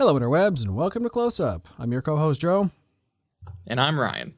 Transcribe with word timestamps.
Hello, 0.00 0.18
interwebs, 0.18 0.62
and 0.62 0.74
welcome 0.74 1.02
to 1.02 1.10
Close 1.10 1.38
Up. 1.38 1.68
I'm 1.78 1.92
your 1.92 2.00
co 2.00 2.16
host, 2.16 2.40
Joe. 2.40 2.70
And 3.66 3.78
I'm 3.78 4.00
Ryan. 4.00 4.32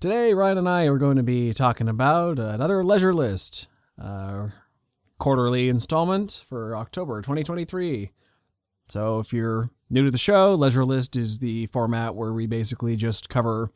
Today, 0.00 0.32
Ryan 0.32 0.56
and 0.56 0.66
I 0.66 0.84
are 0.84 0.96
going 0.96 1.18
to 1.18 1.22
be 1.22 1.52
talking 1.52 1.90
about 1.90 2.38
another 2.38 2.82
leisure 2.82 3.12
list, 3.12 3.68
uh, 4.00 4.48
quarterly 5.18 5.68
installment 5.68 6.42
for 6.48 6.74
October 6.74 7.20
2023. 7.20 8.12
So, 8.88 9.18
if 9.18 9.34
you're 9.34 9.68
new 9.90 10.04
to 10.04 10.10
the 10.10 10.16
show, 10.16 10.54
Leisure 10.54 10.86
List 10.86 11.16
is 11.16 11.40
the 11.40 11.66
format 11.66 12.14
where 12.14 12.32
we 12.32 12.46
basically 12.46 12.96
just 12.96 13.28
cover 13.28 13.72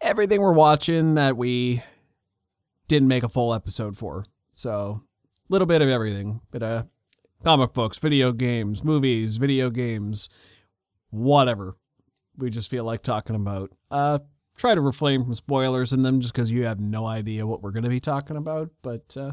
everything 0.00 0.40
we're 0.40 0.52
watching 0.52 1.14
that 1.14 1.36
we 1.36 1.82
didn't 2.86 3.08
make 3.08 3.24
a 3.24 3.28
full 3.28 3.52
episode 3.52 3.96
for. 3.96 4.24
So, 4.52 5.02
a 5.02 5.52
little 5.52 5.66
bit 5.66 5.82
of 5.82 5.88
everything. 5.88 6.42
Bit 6.52 6.62
of 6.62 6.86
comic 7.42 7.72
books, 7.72 7.98
video 7.98 8.32
games, 8.32 8.84
movies, 8.84 9.36
video 9.36 9.70
games, 9.70 10.28
whatever. 11.10 11.76
We 12.36 12.50
just 12.50 12.70
feel 12.70 12.84
like 12.84 13.02
talking 13.02 13.36
about. 13.36 13.70
Uh, 13.90 14.20
try 14.56 14.74
to 14.74 14.80
refrain 14.80 15.24
from 15.24 15.34
spoilers 15.34 15.92
in 15.92 16.02
them 16.02 16.20
just 16.20 16.32
because 16.32 16.50
you 16.50 16.64
have 16.64 16.80
no 16.80 17.06
idea 17.06 17.46
what 17.46 17.62
we're 17.62 17.72
going 17.72 17.82
to 17.82 17.88
be 17.88 18.00
talking 18.00 18.36
about. 18.36 18.70
But 18.82 19.16
uh, 19.16 19.32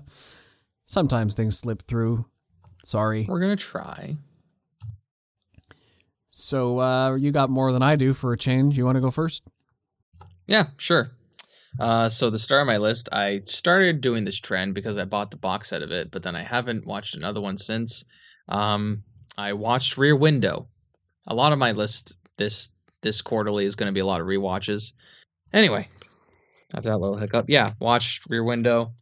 sometimes 0.86 1.36
things 1.36 1.58
slip 1.58 1.81
through. 1.81 2.26
Sorry. 2.84 3.26
We're 3.27 3.40
going 3.40 3.55
to 3.55 3.64
try. 3.64 4.17
So 6.31 6.80
uh, 6.80 7.16
you 7.16 7.31
got 7.31 7.50
more 7.50 7.72
than 7.72 7.84
I 7.84 7.95
do 7.95 8.14
for 8.14 8.34
a 8.34 8.38
change. 8.38 8.78
You 8.78 8.86
want 8.86 8.95
to 8.95 9.02
go 9.02 9.12
first? 9.12 9.44
Yeah, 10.48 10.67
sure. 10.78 11.12
Uh, 11.78 12.09
so 12.09 12.30
the 12.30 12.40
start 12.40 12.62
of 12.62 12.68
my 12.68 12.78
list, 12.78 13.09
I 13.12 13.38
started 13.38 14.02
doing 14.02 14.23
this 14.23 14.40
trend 14.40 14.73
because 14.73 14.98
I 14.98 15.05
bought 15.05 15.32
the 15.32 15.38
box 15.38 15.70
set 15.70 15.84
of 15.84 15.92
it, 15.92 16.12
but 16.12 16.23
then 16.23 16.36
I 16.36 16.44
haven't 16.44 16.86
watched 16.86 17.16
another 17.16 17.42
one 17.42 17.58
since. 17.58 18.05
Um, 18.48 19.04
I 19.38 19.54
watched 19.54 19.98
Rear 19.98 20.16
Window. 20.16 20.68
A 21.28 21.36
lot 21.36 21.54
of 21.54 21.59
my 21.59 21.72
list 21.72 22.16
this 22.38 22.76
this 23.02 23.22
quarterly 23.22 23.66
is 23.66 23.76
going 23.76 23.88
to 23.88 23.94
be 23.94 24.00
a 24.00 24.06
lot 24.06 24.20
of 24.20 24.28
rewatches. 24.28 24.94
Anyway, 25.53 25.88
after 26.73 26.89
that 26.89 26.98
little 26.98 27.17
hiccup, 27.17 27.45
yeah, 27.48 27.72
watched 27.80 28.30
Rear 28.30 28.44
Window. 28.44 28.94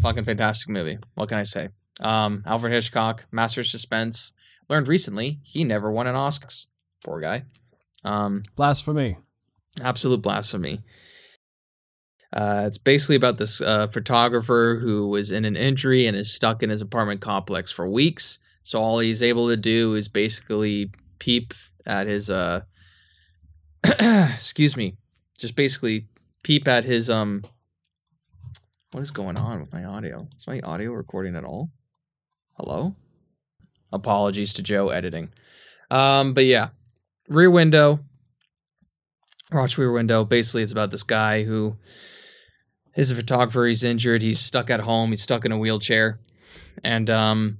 Fucking 0.00 0.24
fantastic 0.24 0.68
movie. 0.68 0.98
What 1.14 1.28
can 1.28 1.38
I 1.38 1.42
say? 1.42 1.68
Um, 2.02 2.42
Alfred 2.46 2.72
Hitchcock, 2.72 3.26
master 3.30 3.60
of 3.60 3.66
suspense. 3.66 4.32
Learned 4.68 4.88
recently 4.88 5.40
he 5.42 5.64
never 5.64 5.90
won 5.90 6.06
an 6.06 6.14
Oscars. 6.14 6.68
Poor 7.04 7.20
guy. 7.20 7.44
Um, 8.04 8.42
Blasphemy. 8.56 9.18
Absolute 9.82 10.22
blasphemy. 10.22 10.80
Uh, 12.32 12.64
it's 12.66 12.78
basically 12.78 13.16
about 13.16 13.38
this 13.38 13.60
uh, 13.60 13.86
photographer 13.86 14.78
who 14.80 15.06
was 15.06 15.30
in 15.30 15.44
an 15.44 15.56
injury 15.56 16.06
and 16.06 16.16
is 16.16 16.32
stuck 16.32 16.62
in 16.62 16.70
his 16.70 16.80
apartment 16.80 17.20
complex 17.20 17.70
for 17.70 17.88
weeks. 17.88 18.38
So 18.62 18.80
all 18.80 19.00
he's 19.00 19.22
able 19.22 19.48
to 19.48 19.56
do 19.56 19.94
is 19.94 20.08
basically 20.08 20.92
peep 21.18 21.52
at 21.84 22.06
his 22.06 22.30
uh, 22.30 22.62
excuse 23.84 24.76
me, 24.76 24.96
just 25.38 25.56
basically 25.56 26.06
peep 26.42 26.68
at 26.68 26.84
his 26.84 27.10
um. 27.10 27.44
What 28.92 29.00
is 29.00 29.10
going 29.10 29.38
on 29.38 29.60
with 29.60 29.72
my 29.72 29.84
audio? 29.84 30.28
Is 30.36 30.46
my 30.46 30.60
audio 30.60 30.92
recording 30.92 31.34
at 31.34 31.44
all? 31.44 31.70
Hello. 32.58 32.94
Apologies 33.90 34.52
to 34.54 34.62
Joe 34.62 34.90
editing. 34.90 35.30
Um, 35.90 36.34
but 36.34 36.44
yeah, 36.44 36.68
Rear 37.28 37.50
Window. 37.50 38.00
Watch 39.50 39.76
Rear 39.76 39.92
Window. 39.92 40.24
Basically, 40.24 40.62
it's 40.62 40.72
about 40.72 40.90
this 40.90 41.02
guy 41.02 41.44
who 41.44 41.76
is 42.94 43.10
a 43.10 43.14
photographer. 43.14 43.66
He's 43.66 43.84
injured. 43.84 44.22
He's 44.22 44.40
stuck 44.40 44.70
at 44.70 44.80
home. 44.80 45.10
He's 45.10 45.22
stuck 45.22 45.44
in 45.44 45.52
a 45.52 45.58
wheelchair, 45.58 46.18
and 46.84 47.08
um, 47.08 47.58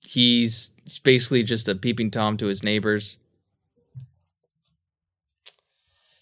he's 0.00 0.74
basically 1.04 1.42
just 1.42 1.68
a 1.68 1.74
peeping 1.74 2.10
tom 2.10 2.36
to 2.38 2.46
his 2.46 2.62
neighbors. 2.62 3.18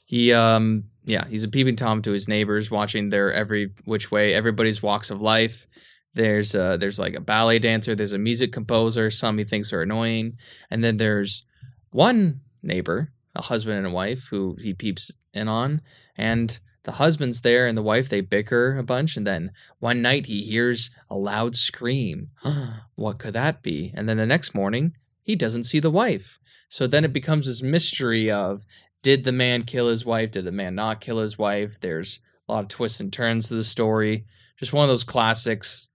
He 0.06 0.32
um 0.32 0.84
yeah, 1.04 1.24
he's 1.28 1.44
a 1.44 1.48
peeping 1.48 1.76
tom 1.76 2.02
to 2.02 2.10
his 2.10 2.26
neighbors, 2.28 2.70
watching 2.70 3.10
their 3.10 3.32
every 3.32 3.72
which 3.84 4.10
way, 4.10 4.34
everybody's 4.34 4.82
walks 4.82 5.10
of 5.10 5.22
life. 5.22 5.66
There's 6.14 6.54
uh 6.54 6.76
there's 6.76 6.98
like 6.98 7.14
a 7.14 7.20
ballet 7.20 7.58
dancer, 7.58 7.94
there's 7.94 8.12
a 8.12 8.18
music 8.18 8.52
composer, 8.52 9.10
some 9.10 9.38
he 9.38 9.44
thinks 9.44 9.72
are 9.72 9.82
annoying, 9.82 10.38
and 10.70 10.82
then 10.82 10.96
there's 10.96 11.44
one 11.90 12.40
neighbor, 12.62 13.12
a 13.34 13.42
husband 13.42 13.78
and 13.78 13.86
a 13.86 13.90
wife, 13.90 14.28
who 14.30 14.56
he 14.60 14.74
peeps 14.74 15.12
in 15.32 15.48
on, 15.48 15.80
and 16.16 16.58
the 16.86 16.92
husband's 16.92 17.40
there 17.40 17.66
and 17.66 17.76
the 17.76 17.82
wife 17.82 18.08
they 18.08 18.20
bicker 18.20 18.78
a 18.78 18.82
bunch 18.82 19.16
and 19.16 19.26
then 19.26 19.50
one 19.80 20.00
night 20.00 20.26
he 20.26 20.42
hears 20.42 20.90
a 21.10 21.16
loud 21.16 21.54
scream. 21.54 22.30
What 22.94 23.18
could 23.18 23.34
that 23.34 23.62
be? 23.62 23.92
And 23.94 24.08
then 24.08 24.16
the 24.16 24.24
next 24.24 24.54
morning 24.54 24.94
he 25.20 25.36
doesn't 25.36 25.64
see 25.64 25.80
the 25.80 25.90
wife. 25.90 26.38
So 26.70 26.86
then 26.86 27.04
it 27.04 27.12
becomes 27.12 27.46
this 27.46 27.62
mystery 27.62 28.30
of 28.30 28.64
did 29.02 29.24
the 29.24 29.32
man 29.32 29.64
kill 29.64 29.88
his 29.88 30.06
wife? 30.06 30.30
Did 30.30 30.46
the 30.46 30.52
man 30.52 30.74
not 30.74 31.02
kill 31.02 31.18
his 31.18 31.38
wife? 31.38 31.78
There's 31.78 32.20
a 32.48 32.54
lot 32.54 32.60
of 32.64 32.68
twists 32.68 33.00
and 33.00 33.12
turns 33.12 33.48
to 33.48 33.54
the 33.54 33.64
story. 33.64 34.24
Just 34.56 34.72
one 34.72 34.84
of 34.84 34.88
those 34.88 35.04
classics 35.04 35.88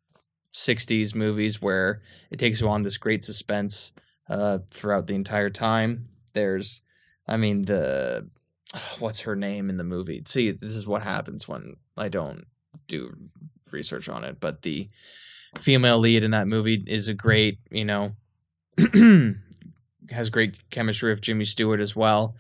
60s 0.54 1.16
movies 1.16 1.60
where 1.62 2.02
it 2.30 2.38
takes 2.38 2.62
you 2.62 2.70
on 2.70 2.84
this 2.84 2.98
great 2.98 3.24
suspense 3.24 3.94
uh, 4.30 4.60
throughout 4.70 5.08
the 5.08 5.16
entire 5.16 5.50
time. 5.50 6.10
There's 6.34 6.86
i 7.28 7.38
mean 7.38 7.64
the 7.64 8.30
what's 9.00 9.22
her 9.22 9.36
name 9.36 9.70
in 9.70 9.78
the 9.78 9.84
movie? 9.84 10.22
See, 10.26 10.52
this 10.52 10.76
is 10.76 10.88
what 10.88 11.04
happens 11.04 11.48
when 11.48 11.78
I 11.98 12.10
don't 12.10 12.46
do 12.88 13.16
research 13.72 14.10
on 14.10 14.24
it. 14.24 14.40
But 14.40 14.62
the 14.62 14.90
female 15.58 15.98
lead 15.98 16.24
in 16.24 16.32
that 16.32 16.48
movie 16.48 16.84
is 16.88 17.08
a 17.08 17.14
great, 17.14 17.60
you 17.70 17.86
know, 17.86 18.16
has 20.12 20.30
great 20.30 20.70
chemistry 20.70 21.12
with 21.12 21.22
Jimmy 21.22 21.46
Stewart 21.46 21.82
as 21.82 21.96
well. 21.96 22.36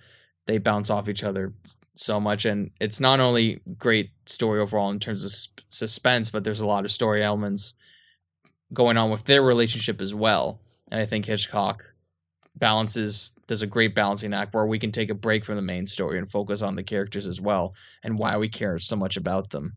They 0.47 0.57
bounce 0.57 0.89
off 0.89 1.07
each 1.07 1.23
other 1.23 1.53
so 1.95 2.19
much, 2.19 2.45
and 2.45 2.71
it's 2.79 2.99
not 2.99 3.19
only 3.19 3.61
great 3.77 4.09
story 4.25 4.59
overall 4.59 4.89
in 4.89 4.99
terms 4.99 5.23
of 5.23 5.31
suspense, 5.67 6.31
but 6.31 6.43
there's 6.43 6.61
a 6.61 6.65
lot 6.65 6.83
of 6.83 6.91
story 6.91 7.23
elements 7.23 7.75
going 8.73 8.97
on 8.97 9.11
with 9.11 9.25
their 9.25 9.41
relationship 9.43 10.01
as 10.01 10.15
well. 10.15 10.59
And 10.91 10.99
I 10.99 11.05
think 11.05 11.25
Hitchcock 11.25 11.93
balances 12.61 13.31
does 13.47 13.61
a 13.61 13.67
great 13.67 13.93
balancing 13.93 14.33
act 14.33 14.53
where 14.53 14.65
we 14.65 14.79
can 14.79 14.91
take 14.91 15.09
a 15.09 15.13
break 15.13 15.43
from 15.43 15.57
the 15.57 15.61
main 15.61 15.85
story 15.85 16.17
and 16.17 16.31
focus 16.31 16.61
on 16.61 16.77
the 16.77 16.83
characters 16.83 17.27
as 17.27 17.41
well 17.41 17.75
and 18.01 18.17
why 18.17 18.37
we 18.37 18.47
care 18.47 18.79
so 18.79 18.95
much 18.95 19.17
about 19.17 19.49
them. 19.49 19.75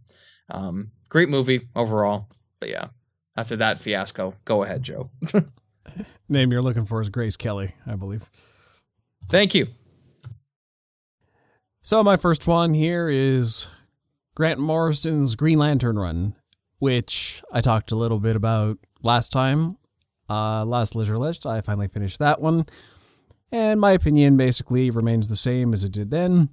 Um, 0.48 0.92
great 1.08 1.28
movie 1.28 1.62
overall, 1.74 2.28
but 2.60 2.68
yeah. 2.68 2.88
After 3.36 3.56
that 3.56 3.80
fiasco, 3.80 4.34
go 4.44 4.62
ahead, 4.62 4.84
Joe. 4.84 5.10
Name 6.28 6.52
you're 6.52 6.62
looking 6.62 6.84
for 6.84 7.00
is 7.00 7.08
Grace 7.08 7.36
Kelly, 7.36 7.74
I 7.84 7.96
believe. 7.96 8.30
Thank 9.28 9.56
you. 9.56 9.66
So 11.82 12.02
my 12.04 12.16
first 12.16 12.46
one 12.46 12.74
here 12.74 13.08
is 13.08 13.66
Grant 14.36 14.60
Morrison's 14.60 15.34
Green 15.34 15.58
Lantern 15.58 15.98
run, 15.98 16.36
which 16.78 17.42
I 17.52 17.60
talked 17.60 17.90
a 17.90 17.96
little 17.96 18.20
bit 18.20 18.36
about 18.36 18.78
last 19.02 19.32
time. 19.32 19.78
Uh, 20.28 20.64
last 20.64 20.94
Leisure 20.94 21.18
List, 21.18 21.46
I 21.46 21.60
finally 21.60 21.88
finished 21.88 22.18
that 22.18 22.40
one. 22.40 22.66
And 23.52 23.80
my 23.80 23.92
opinion 23.92 24.36
basically 24.36 24.90
remains 24.90 25.28
the 25.28 25.36
same 25.36 25.72
as 25.72 25.84
it 25.84 25.92
did 25.92 26.10
then. 26.10 26.48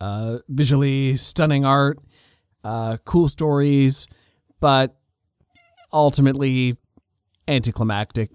Uh, 0.00 0.38
visually 0.48 1.16
stunning 1.16 1.64
art, 1.64 1.98
uh, 2.64 2.96
cool 3.04 3.28
stories, 3.28 4.06
but 4.60 4.96
ultimately 5.92 6.76
anticlimactic. 7.48 8.30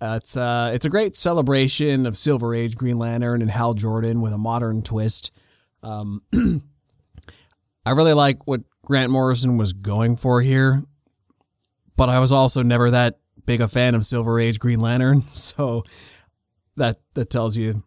Uh, 0.00 0.18
it's 0.20 0.36
uh, 0.36 0.70
it's 0.74 0.84
a 0.84 0.90
great 0.90 1.16
celebration 1.16 2.04
of 2.04 2.16
Silver 2.16 2.54
Age 2.54 2.74
Green 2.74 2.98
Lantern 2.98 3.40
and 3.40 3.50
Hal 3.50 3.74
Jordan 3.74 4.20
with 4.20 4.32
a 4.32 4.38
modern 4.38 4.82
twist. 4.82 5.30
Um, 5.82 6.22
I 7.86 7.90
really 7.92 8.12
like 8.12 8.46
what 8.46 8.62
Grant 8.84 9.10
Morrison 9.10 9.56
was 9.56 9.72
going 9.72 10.16
for 10.16 10.42
here, 10.42 10.82
but 11.96 12.08
I 12.08 12.18
was 12.18 12.32
also 12.32 12.62
never 12.62 12.90
that 12.90 13.18
big 13.46 13.60
a 13.60 13.68
fan 13.68 13.94
of 13.94 14.04
Silver 14.04 14.38
Age 14.38 14.58
Green 14.58 14.80
Lantern, 14.80 15.22
so 15.28 15.84
that 16.76 17.00
that 17.14 17.30
tells 17.30 17.56
you 17.56 17.84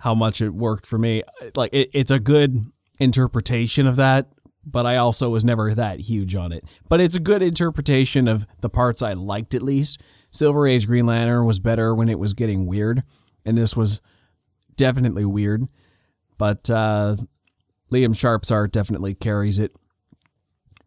how 0.00 0.14
much 0.14 0.40
it 0.40 0.54
worked 0.54 0.86
for 0.86 0.98
me. 0.98 1.22
Like 1.54 1.72
it, 1.72 1.90
it's 1.92 2.10
a 2.10 2.20
good 2.20 2.64
interpretation 2.98 3.86
of 3.86 3.96
that, 3.96 4.28
but 4.64 4.86
I 4.86 4.96
also 4.96 5.28
was 5.28 5.44
never 5.44 5.74
that 5.74 6.00
huge 6.00 6.34
on 6.36 6.52
it. 6.52 6.64
But 6.88 7.00
it's 7.00 7.14
a 7.14 7.20
good 7.20 7.42
interpretation 7.42 8.28
of 8.28 8.46
the 8.60 8.70
parts 8.70 9.02
I 9.02 9.12
liked 9.12 9.54
at 9.54 9.62
least. 9.62 10.00
Silver 10.30 10.66
Age 10.66 10.86
Green 10.86 11.06
Lantern 11.06 11.46
was 11.46 11.60
better 11.60 11.94
when 11.94 12.08
it 12.08 12.18
was 12.18 12.34
getting 12.34 12.66
weird, 12.66 13.02
and 13.44 13.58
this 13.58 13.76
was 13.76 14.00
definitely 14.76 15.24
weird. 15.24 15.66
But 16.38 16.70
uh, 16.70 17.16
Liam 17.90 18.16
Sharp's 18.16 18.50
art 18.50 18.72
definitely 18.72 19.14
carries 19.14 19.58
it 19.58 19.72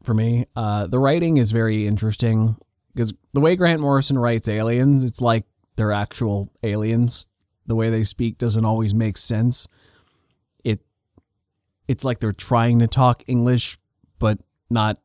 for 0.03 0.13
me. 0.13 0.45
Uh, 0.55 0.88
the 0.88 0.99
writing 0.99 1.38
is 1.38 1.51
very 1.51 1.85
interesting 1.85 2.55
because 2.93 3.13
the 3.33 3.41
way 3.41 3.55
Grant 3.55 3.81
Morrison 3.81 4.17
writes 4.17 4.47
aliens, 4.47 5.03
it's 5.03 5.21
like 5.21 5.45
they're 5.75 5.91
actual 5.91 6.51
aliens. 6.63 7.27
The 7.65 7.75
way 7.75 7.89
they 7.89 8.03
speak 8.03 8.38
doesn't 8.38 8.65
always 8.65 8.93
make 8.93 9.17
sense. 9.17 9.67
It 10.63 10.81
it's 11.88 12.03
like 12.03 12.19
they're 12.19 12.31
trying 12.31 12.79
to 12.79 12.88
talk 12.88 13.23
English, 13.27 13.77
but 14.19 14.39
not 14.69 14.97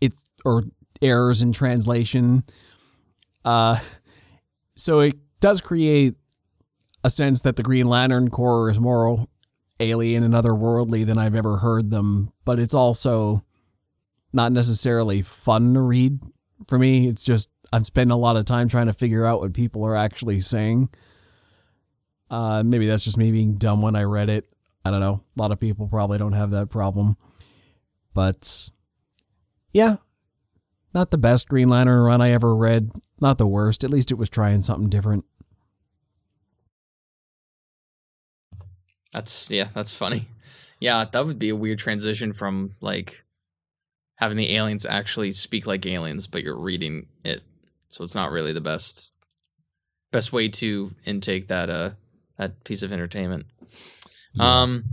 it's 0.00 0.24
or 0.44 0.64
errors 1.00 1.42
in 1.42 1.52
translation. 1.52 2.44
Uh 3.44 3.78
so 4.76 5.00
it 5.00 5.16
does 5.40 5.60
create 5.60 6.14
a 7.04 7.10
sense 7.10 7.42
that 7.42 7.56
the 7.56 7.62
Green 7.62 7.86
Lantern 7.86 8.30
Corps 8.30 8.70
is 8.70 8.80
more 8.80 9.26
alien 9.78 10.22
and 10.22 10.34
otherworldly 10.34 11.04
than 11.04 11.18
I've 11.18 11.34
ever 11.34 11.58
heard 11.58 11.90
them, 11.90 12.30
but 12.44 12.58
it's 12.58 12.74
also 12.74 13.44
not 14.32 14.52
necessarily 14.52 15.22
fun 15.22 15.74
to 15.74 15.80
read 15.80 16.20
for 16.68 16.78
me. 16.78 17.08
It's 17.08 17.22
just 17.22 17.50
I'm 17.72 17.82
spending 17.82 18.12
a 18.12 18.16
lot 18.16 18.36
of 18.36 18.44
time 18.44 18.68
trying 18.68 18.86
to 18.86 18.92
figure 18.92 19.26
out 19.26 19.40
what 19.40 19.52
people 19.52 19.84
are 19.84 19.96
actually 19.96 20.40
saying. 20.40 20.90
Uh, 22.30 22.62
maybe 22.64 22.86
that's 22.86 23.04
just 23.04 23.18
me 23.18 23.30
being 23.30 23.54
dumb 23.54 23.82
when 23.82 23.96
I 23.96 24.02
read 24.02 24.28
it. 24.28 24.46
I 24.84 24.90
don't 24.90 25.00
know. 25.00 25.22
A 25.36 25.40
lot 25.40 25.50
of 25.50 25.60
people 25.60 25.88
probably 25.88 26.18
don't 26.18 26.32
have 26.32 26.50
that 26.50 26.70
problem. 26.70 27.16
But 28.12 28.70
yeah, 29.72 29.96
not 30.92 31.10
the 31.10 31.18
best 31.18 31.48
Green 31.48 31.68
Lantern 31.68 32.00
run 32.00 32.20
I 32.20 32.30
ever 32.30 32.54
read. 32.54 32.90
Not 33.20 33.38
the 33.38 33.46
worst. 33.46 33.82
At 33.82 33.90
least 33.90 34.10
it 34.10 34.18
was 34.18 34.28
trying 34.28 34.60
something 34.62 34.88
different. 34.88 35.24
That's 39.12 39.50
yeah, 39.50 39.68
that's 39.74 39.96
funny. 39.96 40.26
Yeah, 40.80 41.04
that 41.10 41.24
would 41.24 41.38
be 41.38 41.48
a 41.48 41.56
weird 41.56 41.78
transition 41.78 42.32
from 42.32 42.74
like 42.80 43.23
having 44.16 44.36
the 44.36 44.54
aliens 44.54 44.86
actually 44.86 45.32
speak 45.32 45.66
like 45.66 45.86
aliens, 45.86 46.26
but 46.26 46.42
you're 46.42 46.58
reading 46.58 47.08
it, 47.24 47.42
so 47.90 48.04
it's 48.04 48.14
not 48.14 48.30
really 48.30 48.52
the 48.52 48.60
best 48.60 49.14
best 50.12 50.32
way 50.32 50.48
to 50.48 50.92
intake 51.04 51.48
that 51.48 51.68
uh 51.68 51.90
that 52.38 52.62
piece 52.64 52.82
of 52.82 52.92
entertainment. 52.92 53.46
Yeah. 54.34 54.62
Um. 54.62 54.84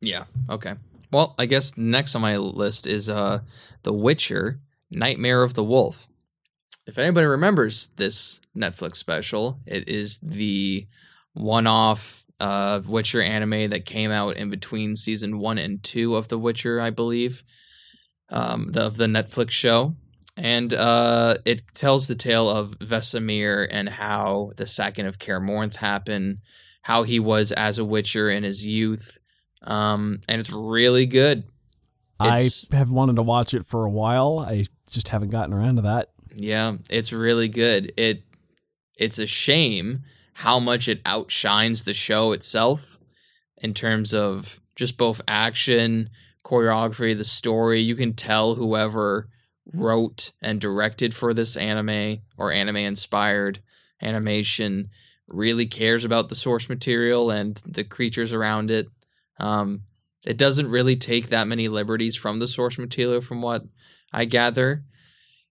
Yeah. 0.00 0.24
Okay. 0.50 0.74
Well, 1.10 1.34
I 1.38 1.46
guess 1.46 1.76
next 1.76 2.14
on 2.14 2.22
my 2.22 2.36
list 2.36 2.86
is 2.86 3.10
uh, 3.10 3.40
The 3.82 3.92
Witcher: 3.92 4.60
Nightmare 4.90 5.42
of 5.42 5.54
the 5.54 5.64
Wolf. 5.64 6.08
If 6.86 6.98
anybody 6.98 7.26
remembers 7.26 7.88
this 7.96 8.40
Netflix 8.56 8.96
special, 8.96 9.60
it 9.66 9.88
is 9.88 10.18
the 10.18 10.86
one-off 11.34 12.24
uh, 12.40 12.80
Witcher 12.86 13.22
anime 13.22 13.70
that 13.70 13.84
came 13.84 14.10
out 14.10 14.36
in 14.36 14.50
between 14.50 14.94
season 14.96 15.38
one 15.38 15.58
and 15.58 15.82
two 15.82 16.16
of 16.16 16.28
The 16.28 16.38
Witcher, 16.38 16.80
I 16.80 16.90
believe, 16.90 17.42
um, 18.30 18.72
the, 18.72 18.86
of 18.86 18.96
the 18.96 19.06
Netflix 19.06 19.50
show. 19.50 19.94
And 20.36 20.72
uh, 20.72 21.34
it 21.44 21.62
tells 21.74 22.08
the 22.08 22.14
tale 22.14 22.48
of 22.48 22.78
Vesemir 22.78 23.66
and 23.70 23.88
how 23.88 24.52
the 24.56 24.66
sacking 24.66 25.06
of 25.06 25.18
Kaer 25.18 25.40
happened, 25.76 26.38
how 26.82 27.02
he 27.02 27.20
was 27.20 27.52
as 27.52 27.78
a 27.78 27.84
Witcher 27.84 28.30
in 28.30 28.42
his 28.42 28.64
youth, 28.66 29.18
um, 29.62 30.20
and 30.28 30.40
it's 30.40 30.50
really 30.50 31.06
good. 31.06 31.44
It's- 32.20 32.68
I 32.72 32.76
have 32.76 32.90
wanted 32.90 33.16
to 33.16 33.22
watch 33.22 33.52
it 33.54 33.66
for 33.66 33.84
a 33.84 33.90
while. 33.90 34.40
I 34.40 34.64
just 34.90 35.08
haven't 35.08 35.30
gotten 35.30 35.52
around 35.52 35.76
to 35.76 35.82
that. 35.82 36.10
Yeah, 36.34 36.76
it's 36.88 37.12
really 37.12 37.48
good. 37.48 37.92
It 37.96 38.22
it's 38.98 39.18
a 39.18 39.26
shame 39.26 40.02
how 40.34 40.58
much 40.58 40.88
it 40.88 41.00
outshines 41.04 41.84
the 41.84 41.94
show 41.94 42.32
itself 42.32 42.98
in 43.58 43.74
terms 43.74 44.14
of 44.14 44.60
just 44.76 44.96
both 44.96 45.20
action, 45.28 46.10
choreography, 46.44 47.16
the 47.16 47.24
story. 47.24 47.80
You 47.80 47.94
can 47.94 48.14
tell 48.14 48.54
whoever 48.54 49.28
wrote 49.74 50.32
and 50.42 50.60
directed 50.60 51.14
for 51.14 51.32
this 51.32 51.56
anime 51.56 52.18
or 52.36 52.52
anime 52.52 52.76
inspired 52.76 53.60
animation 54.00 54.88
really 55.28 55.66
cares 55.66 56.04
about 56.04 56.28
the 56.28 56.34
source 56.34 56.68
material 56.68 57.30
and 57.30 57.56
the 57.66 57.84
creatures 57.84 58.32
around 58.32 58.70
it. 58.70 58.88
Um, 59.38 59.82
it 60.26 60.36
doesn't 60.36 60.70
really 60.70 60.96
take 60.96 61.28
that 61.28 61.46
many 61.46 61.68
liberties 61.68 62.16
from 62.16 62.38
the 62.38 62.48
source 62.48 62.78
material, 62.78 63.20
from 63.20 63.42
what 63.42 63.62
I 64.12 64.24
gather 64.24 64.84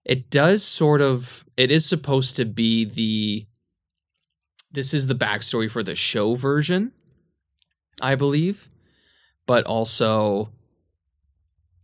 it 0.04 0.30
does 0.30 0.64
sort 0.64 1.00
of 1.00 1.44
it 1.56 1.70
is 1.70 1.88
supposed 1.88 2.36
to 2.36 2.44
be 2.44 2.84
the 2.84 3.46
this 4.72 4.92
is 4.94 5.06
the 5.06 5.14
backstory 5.14 5.70
for 5.70 5.82
the 5.82 5.94
show 5.94 6.34
version 6.34 6.92
i 8.02 8.14
believe. 8.14 8.68
But 9.46 9.64
also 9.64 10.50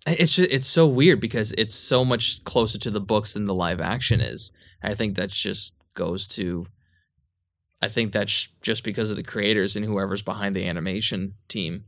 it's 0.07 0.37
just, 0.37 0.53
it's 0.53 0.67
so 0.67 0.87
weird 0.87 1.21
because 1.21 1.53
it's 1.53 1.75
so 1.75 2.05
much 2.05 2.45
closer 2.45 2.79
to 2.79 2.91
the 2.91 3.01
books 3.01 3.35
than 3.35 3.45
the 3.45 3.55
live 3.55 3.81
action 3.81 4.21
is. 4.21 4.53
I 4.83 4.95
think 4.95 5.17
that 5.17 5.31
just 5.31 5.77
goes 5.95 6.29
to 6.29 6.65
i 7.83 7.89
think 7.89 8.13
that's 8.13 8.49
just 8.63 8.85
because 8.85 9.11
of 9.11 9.17
the 9.17 9.23
creators 9.23 9.75
and 9.75 9.85
whoever's 9.85 10.23
behind 10.23 10.55
the 10.55 10.65
animation 10.65 11.35
team 11.49 11.85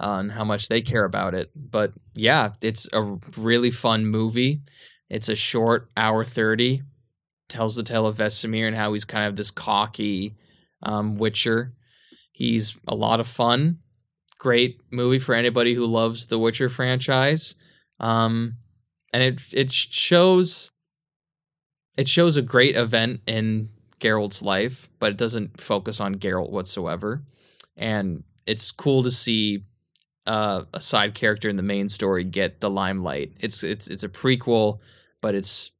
uh, 0.00 0.14
and 0.14 0.32
how 0.32 0.44
much 0.44 0.66
they 0.68 0.80
care 0.80 1.04
about 1.04 1.34
it. 1.34 1.50
But 1.54 1.92
yeah 2.14 2.50
it's 2.60 2.92
a 2.92 3.18
really 3.38 3.70
fun 3.70 4.06
movie. 4.06 4.62
It's 5.08 5.28
a 5.28 5.36
short 5.36 5.90
hour 5.96 6.24
30. 6.24 6.82
Tells 7.52 7.76
the 7.76 7.82
tale 7.82 8.06
of 8.06 8.16
Vesemir 8.16 8.66
and 8.66 8.76
how 8.76 8.92
he's 8.92 9.04
kind 9.04 9.26
of 9.26 9.36
this 9.36 9.50
cocky 9.50 10.34
um, 10.82 11.16
Witcher. 11.16 11.74
He's 12.32 12.78
a 12.88 12.94
lot 12.94 13.20
of 13.20 13.28
fun. 13.28 13.78
Great 14.38 14.80
movie 14.90 15.18
for 15.18 15.34
anybody 15.34 15.74
who 15.74 15.86
loves 15.86 16.28
the 16.28 16.38
Witcher 16.38 16.70
franchise. 16.70 17.54
Um, 18.00 18.56
and 19.12 19.22
it 19.22 19.42
it 19.52 19.70
shows 19.70 20.70
it 21.98 22.08
shows 22.08 22.38
a 22.38 22.42
great 22.42 22.74
event 22.74 23.20
in 23.26 23.68
Geralt's 24.00 24.42
life, 24.42 24.88
but 24.98 25.12
it 25.12 25.18
doesn't 25.18 25.60
focus 25.60 26.00
on 26.00 26.14
Geralt 26.14 26.50
whatsoever. 26.50 27.22
And 27.76 28.24
it's 28.46 28.72
cool 28.72 29.02
to 29.02 29.10
see 29.10 29.64
uh, 30.26 30.62
a 30.72 30.80
side 30.80 31.14
character 31.14 31.50
in 31.50 31.56
the 31.56 31.62
main 31.62 31.88
story 31.88 32.24
get 32.24 32.60
the 32.60 32.70
limelight. 32.70 33.32
It's 33.40 33.62
it's 33.62 33.88
it's 33.88 34.04
a 34.04 34.08
prequel 34.08 34.80
but 35.22 35.34
it's 35.34 35.72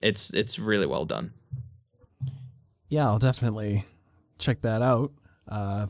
it's 0.00 0.32
it's 0.32 0.58
really 0.58 0.86
well 0.86 1.04
done. 1.04 1.32
Yeah, 2.88 3.06
I'll 3.06 3.18
definitely 3.18 3.84
check 4.38 4.62
that 4.62 4.82
out. 4.82 5.12
Uh, 5.46 5.86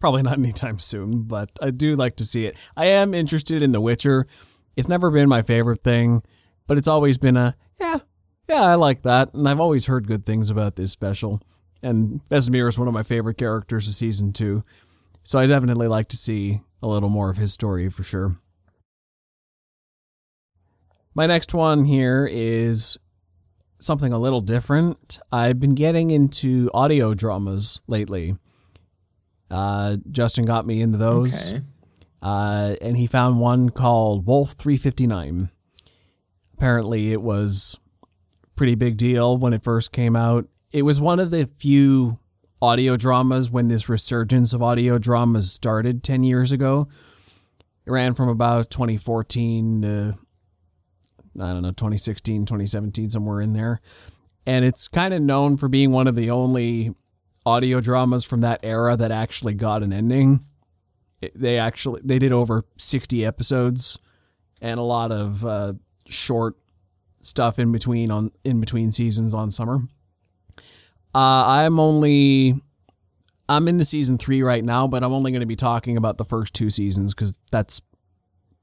probably 0.00 0.22
not 0.22 0.38
anytime 0.38 0.78
soon, 0.78 1.22
but 1.22 1.50
I 1.60 1.70
do 1.70 1.96
like 1.96 2.16
to 2.16 2.24
see 2.24 2.46
it. 2.46 2.56
I 2.76 2.86
am 2.86 3.14
interested 3.14 3.62
in 3.62 3.72
The 3.72 3.80
Witcher. 3.80 4.26
It's 4.76 4.88
never 4.88 5.10
been 5.10 5.28
my 5.28 5.42
favorite 5.42 5.82
thing, 5.82 6.22
but 6.66 6.78
it's 6.78 6.88
always 6.88 7.18
been 7.18 7.36
a 7.36 7.56
yeah, 7.80 7.98
yeah, 8.48 8.62
I 8.62 8.74
like 8.74 9.02
that, 9.02 9.32
and 9.34 9.48
I've 9.48 9.60
always 9.60 9.86
heard 9.86 10.06
good 10.06 10.24
things 10.24 10.50
about 10.50 10.76
this 10.76 10.92
special. 10.92 11.40
And 11.82 12.26
Vesemir 12.30 12.68
is 12.68 12.78
one 12.78 12.88
of 12.88 12.94
my 12.94 13.02
favorite 13.02 13.36
characters 13.36 13.88
of 13.88 13.94
season 13.94 14.32
two, 14.32 14.64
so 15.22 15.38
I 15.38 15.46
definitely 15.46 15.88
like 15.88 16.08
to 16.08 16.16
see 16.16 16.60
a 16.82 16.86
little 16.86 17.08
more 17.08 17.30
of 17.30 17.36
his 17.36 17.52
story 17.52 17.88
for 17.88 18.02
sure. 18.02 18.36
My 21.14 21.26
next 21.26 21.54
one 21.54 21.84
here 21.84 22.28
is 22.30 22.98
something 23.80 24.12
a 24.12 24.18
little 24.18 24.40
different. 24.40 25.18
I've 25.30 25.60
been 25.60 25.74
getting 25.74 26.10
into 26.10 26.70
audio 26.74 27.14
dramas 27.14 27.82
lately. 27.86 28.34
Uh, 29.50 29.98
Justin 30.10 30.44
got 30.44 30.66
me 30.66 30.80
into 30.80 30.98
those, 30.98 31.52
Okay. 31.52 31.62
uh, 32.22 32.74
and 32.80 32.96
he 32.96 33.06
found 33.06 33.38
one 33.38 33.70
called 33.70 34.26
Wolf 34.26 34.52
359. 34.52 35.50
Apparently, 36.56 37.12
it 37.12 37.22
was 37.22 37.78
pretty 38.56 38.74
big 38.74 38.96
deal 38.96 39.36
when 39.36 39.52
it 39.52 39.62
first 39.62 39.92
came 39.92 40.16
out. 40.16 40.46
It 40.72 40.82
was 40.82 41.00
one 41.00 41.20
of 41.20 41.30
the 41.30 41.46
few 41.46 42.18
audio 42.62 42.96
dramas 42.96 43.50
when 43.50 43.68
this 43.68 43.88
resurgence 43.88 44.52
of 44.52 44.62
audio 44.62 44.98
dramas 44.98 45.52
started 45.52 46.02
10 46.02 46.24
years 46.24 46.50
ago. 46.50 46.88
It 47.86 47.90
ran 47.90 48.14
from 48.14 48.28
about 48.28 48.70
2014 48.70 49.82
to 49.82 50.18
I 51.40 51.52
don't 51.52 51.62
know, 51.62 51.70
2016, 51.70 52.46
2017, 52.46 53.10
somewhere 53.10 53.40
in 53.40 53.52
there. 53.52 53.80
And 54.46 54.64
it's 54.64 54.88
kind 54.88 55.14
of 55.14 55.22
known 55.22 55.56
for 55.56 55.68
being 55.68 55.90
one 55.90 56.06
of 56.06 56.14
the 56.14 56.30
only 56.30 56.94
audio 57.46 57.80
dramas 57.80 58.24
from 58.24 58.40
that 58.40 58.60
era 58.62 58.96
that 58.96 59.10
actually 59.10 59.54
got 59.54 59.82
an 59.82 59.92
ending. 59.92 60.40
It, 61.20 61.32
they 61.38 61.58
actually 61.58 62.00
they 62.04 62.18
did 62.18 62.32
over 62.32 62.64
60 62.76 63.24
episodes 63.24 63.98
and 64.60 64.78
a 64.78 64.82
lot 64.82 65.12
of 65.12 65.44
uh, 65.44 65.74
short 66.06 66.56
stuff 67.20 67.58
in 67.58 67.72
between 67.72 68.10
on 68.10 68.30
in 68.44 68.60
between 68.60 68.90
seasons 68.92 69.34
on 69.34 69.50
summer. 69.50 69.80
Uh, 71.14 71.44
I'm 71.46 71.78
only 71.78 72.60
I'm 73.48 73.68
into 73.68 73.84
season 73.84 74.18
3 74.18 74.42
right 74.42 74.64
now, 74.64 74.86
but 74.86 75.04
I'm 75.04 75.12
only 75.12 75.30
going 75.30 75.40
to 75.40 75.46
be 75.46 75.56
talking 75.56 75.96
about 75.96 76.18
the 76.18 76.24
first 76.24 76.54
two 76.54 76.70
seasons 76.70 77.14
cuz 77.14 77.38
that's 77.50 77.82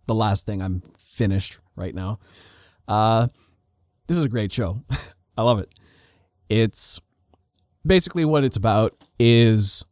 the 0.07 0.15
last 0.15 0.45
thing 0.45 0.61
I'm 0.61 0.83
finished 0.97 1.59
right 1.75 1.95
now. 1.95 2.19
Uh, 2.87 3.27
this 4.07 4.17
is 4.17 4.23
a 4.23 4.29
great 4.29 4.51
show. 4.51 4.83
I 5.37 5.43
love 5.43 5.59
it. 5.59 5.73
It's 6.49 6.99
basically 7.85 8.25
what 8.25 8.43
it's 8.43 8.57
about 8.57 8.95
is 9.19 9.85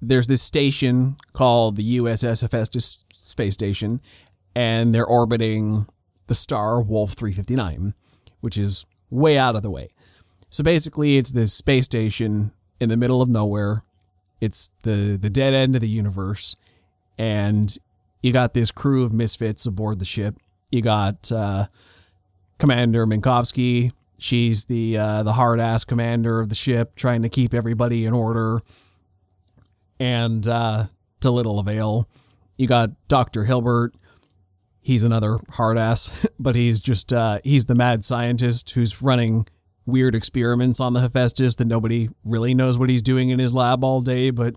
there's 0.00 0.26
this 0.26 0.42
station 0.42 1.16
called 1.32 1.76
the 1.76 1.98
USS 1.98 2.42
Hephaestus 2.42 3.04
space 3.12 3.54
station, 3.54 4.00
and 4.54 4.92
they're 4.92 5.06
orbiting 5.06 5.86
the 6.26 6.34
star 6.34 6.80
Wolf 6.80 7.12
359, 7.12 7.94
which 8.40 8.56
is 8.56 8.84
way 9.10 9.38
out 9.38 9.54
of 9.54 9.62
the 9.62 9.70
way. 9.70 9.90
So 10.50 10.62
basically, 10.62 11.16
it's 11.16 11.32
this 11.32 11.52
space 11.52 11.84
station 11.84 12.52
in 12.80 12.88
the 12.88 12.96
middle 12.96 13.20
of 13.20 13.28
nowhere. 13.28 13.82
It's 14.40 14.70
the 14.82 15.18
the 15.20 15.30
dead 15.30 15.54
end 15.54 15.74
of 15.74 15.80
the 15.80 15.88
universe, 15.88 16.54
and 17.18 17.76
you 18.22 18.32
got 18.32 18.54
this 18.54 18.70
crew 18.70 19.04
of 19.04 19.12
misfits 19.12 19.66
aboard 19.66 19.98
the 19.98 20.04
ship. 20.04 20.36
You 20.70 20.82
got 20.82 21.30
uh, 21.32 21.66
Commander 22.64 23.06
Minkowski, 23.06 23.92
She's 24.18 24.64
the 24.64 24.96
uh, 24.96 25.22
the 25.22 25.34
hard 25.34 25.60
ass 25.60 25.84
commander 25.84 26.40
of 26.40 26.48
the 26.48 26.54
ship, 26.54 26.96
trying 26.96 27.20
to 27.20 27.28
keep 27.28 27.52
everybody 27.52 28.06
in 28.06 28.14
order, 28.14 28.62
and 30.00 30.48
uh, 30.48 30.86
to 31.20 31.30
little 31.30 31.58
avail. 31.58 32.08
You 32.56 32.66
got 32.66 32.92
Doctor 33.06 33.44
Hilbert. 33.44 33.92
He's 34.80 35.04
another 35.04 35.40
hard 35.50 35.76
ass, 35.76 36.26
but 36.38 36.54
he's 36.54 36.80
just 36.80 37.12
uh, 37.12 37.40
he's 37.44 37.66
the 37.66 37.74
mad 37.74 38.02
scientist 38.02 38.70
who's 38.70 39.02
running 39.02 39.46
weird 39.84 40.14
experiments 40.14 40.80
on 40.80 40.94
the 40.94 41.00
Hephaestus 41.00 41.56
that 41.56 41.66
nobody 41.66 42.08
really 42.24 42.54
knows 42.54 42.78
what 42.78 42.88
he's 42.88 43.02
doing 43.02 43.28
in 43.28 43.38
his 43.38 43.52
lab 43.52 43.84
all 43.84 44.00
day. 44.00 44.30
But 44.30 44.54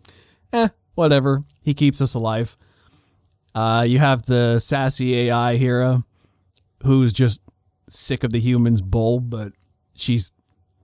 eh, 0.54 0.70
whatever. 0.96 1.44
He 1.62 1.74
keeps 1.74 2.02
us 2.02 2.14
alive. 2.14 2.56
Uh, 3.54 3.84
you 3.86 4.00
have 4.00 4.22
the 4.28 4.60
sassy 4.60 5.28
AI 5.28 5.58
Hera, 5.58 6.06
who's 6.84 7.12
just 7.12 7.42
sick 7.90 8.24
of 8.24 8.32
the 8.32 8.40
humans' 8.40 8.82
bull, 8.82 9.20
but 9.20 9.54
she's 9.94 10.32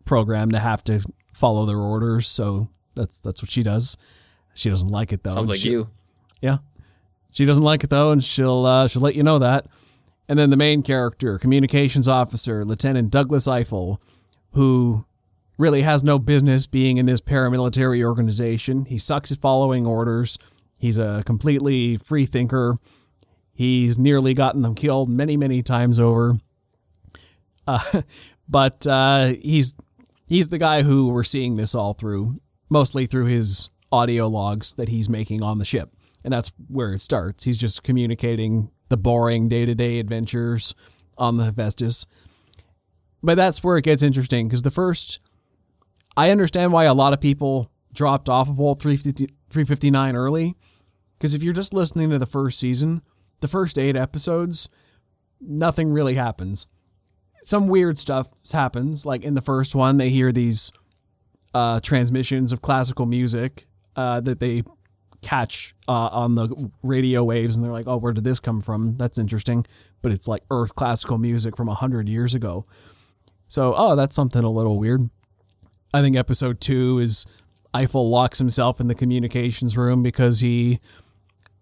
programmed 0.05 0.51
to 0.53 0.60
have 0.60 0.83
to 0.86 1.01
follow 1.33 1.65
their 1.65 1.77
orders, 1.79 2.27
so 2.27 2.69
that's 2.95 3.19
that's 3.19 3.41
what 3.41 3.50
she 3.51 3.63
does. 3.63 3.98
She 4.53 4.69
doesn't 4.69 4.89
like 4.89 5.12
it 5.12 5.24
though. 5.24 5.31
Sounds 5.31 5.50
like 5.50 5.60
She- 5.60 5.72
you. 5.72 5.89
Yeah, 6.41 6.57
she 7.31 7.45
doesn't 7.45 7.63
like 7.63 7.83
it 7.83 7.89
though, 7.89 8.12
and 8.12 8.24
she'll 8.24 8.65
uh, 8.65 8.88
she'll 8.88 9.01
let 9.01 9.15
you 9.15 9.24
know 9.24 9.39
that. 9.39 9.65
And 10.27 10.38
then 10.39 10.50
the 10.50 10.57
main 10.57 10.83
character, 10.83 11.38
communications 11.38 12.07
officer 12.07 12.63
Lieutenant 12.65 13.12
Douglas 13.12 13.48
Eiffel, 13.48 14.01
who 14.51 15.05
really 15.57 15.81
has 15.81 16.03
no 16.03 16.17
business 16.17 16.65
being 16.67 16.98
in 16.98 17.05
this 17.05 17.22
paramilitary 17.22 18.03
organization. 18.03 18.86
He 18.86 18.98
sucks 18.98 19.31
at 19.31 19.39
following 19.41 19.86
orders. 19.86 20.38
He's 20.79 20.98
a 20.98 21.24
completely 21.25 21.98
free 21.98 22.25
thinker. 22.25 22.75
He's 23.53 24.00
nearly 24.00 24.33
gotten 24.33 24.62
them 24.63 24.75
killed 24.75 25.10
many, 25.10 25.38
many 25.38 25.62
times 25.62 26.00
over. 26.00 26.36
Uh, 27.67 28.01
but 28.50 28.86
uh, 28.88 29.34
he's 29.41 29.75
he's 30.27 30.50
the 30.50 30.58
guy 30.58 30.84
who 30.84 31.10
we're 31.10 31.24
seeing 31.24 31.55
this 31.55 31.75
all 31.75 31.93
through, 31.93 32.39
mostly 32.70 33.05
through 33.05 33.25
his 33.25 33.70
audio 33.91 34.27
logs 34.27 34.75
that 34.75 34.89
he's 34.89 35.10
making 35.10 35.41
on 35.41 35.60
the 35.60 35.65
ship, 35.65 35.91
and 36.24 36.34
that's 36.34 36.51
where 36.67 36.93
it 36.93 37.01
starts. 37.01 37.43
He's 37.43 37.58
just 37.58 37.84
communicating 37.84 38.72
the 38.89 38.98
boring 38.98 39.50
day 39.50 39.65
to 39.65 39.75
day 39.75 40.00
adventures 40.00 40.75
on 41.17 41.38
the 41.38 41.46
Hephaestus. 41.46 42.05
But 43.22 43.36
that's 43.36 43.63
where 43.63 43.77
it 43.77 43.86
gets 43.86 44.03
interesting 44.03 44.48
because 44.48 44.63
the 44.63 44.72
first, 44.72 45.20
I 46.17 46.29
understand 46.29 46.74
why 46.74 46.84
a 46.84 46.93
lot 46.93 47.13
of 47.13 47.22
people 47.22 47.72
dropped 47.93 48.27
off 48.27 48.50
of 48.50 48.60
Wolf 48.60 48.82
350 48.82 49.34
359 49.50 50.15
early. 50.15 50.55
Because 51.17 51.34
if 51.34 51.41
you're 51.41 51.53
just 51.53 51.74
listening 51.74 52.10
to 52.10 52.20
the 52.20 52.25
first 52.25 52.60
season, 52.60 53.01
the 53.39 53.48
first 53.48 53.79
eight 53.79 53.96
episodes, 53.96 54.67
nothing 55.39 55.93
really 55.93 56.15
happens. 56.15 56.67
Some 57.44 57.68
weird 57.68 57.98
stuff 57.98 58.30
happens. 58.52 59.06
Like 59.06 59.24
in 59.24 59.34
the 59.34 59.42
first 59.42 59.76
one, 59.76 59.98
they 59.98 60.10
hear 60.10 60.32
these 60.32 60.72
uh, 61.54 61.80
transmissions 61.80 62.52
of 62.52 62.62
classical 62.62 63.06
music 63.06 63.68
uh, 63.96 64.20
that 64.22 64.40
they 64.40 64.64
catch 65.22 65.74
uh, 65.88 66.10
on 66.12 66.36
the 66.36 66.72
radio 66.84 67.24
waves, 67.24 67.56
and 67.56 67.64
they're 67.64 67.72
like, 67.72 67.88
"Oh, 67.88 67.98
where 67.98 68.14
did 68.14 68.24
this 68.24 68.40
come 68.40 68.62
from? 68.62 68.98
That's 68.98 69.20
interesting." 69.20 69.66
But 70.02 70.12
it's 70.12 70.28
like 70.28 70.44
Earth 70.52 70.76
classical 70.76 71.18
music 71.18 71.56
from 71.56 71.68
hundred 71.68 72.10
years 72.10 72.36
ago. 72.36 72.66
So, 73.48 73.74
oh, 73.76 73.96
that's 73.96 74.16
something 74.16 74.44
a 74.44 74.50
little 74.50 74.80
weird. 74.80 75.10
I 75.94 76.02
think 76.02 76.16
episode 76.18 76.60
two 76.60 77.00
is 77.00 77.26
Eiffel 77.74 78.10
locks 78.10 78.40
himself 78.40 78.80
in 78.80 78.88
the 78.88 78.96
communications 78.96 79.78
room 79.78 80.04
because 80.04 80.40
he 80.40 80.80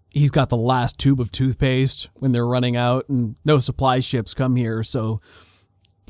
he's 0.09 0.31
got 0.31 0.49
the 0.49 0.57
last 0.57 0.99
tube 0.99 1.19
of 1.19 1.31
toothpaste 1.31 2.09
when 2.15 2.31
they're 2.31 2.47
running 2.47 2.75
out 2.75 3.07
and 3.07 3.35
no 3.45 3.59
supply 3.59 3.99
ships 3.99 4.33
come 4.33 4.55
here, 4.55 4.83
so 4.83 5.21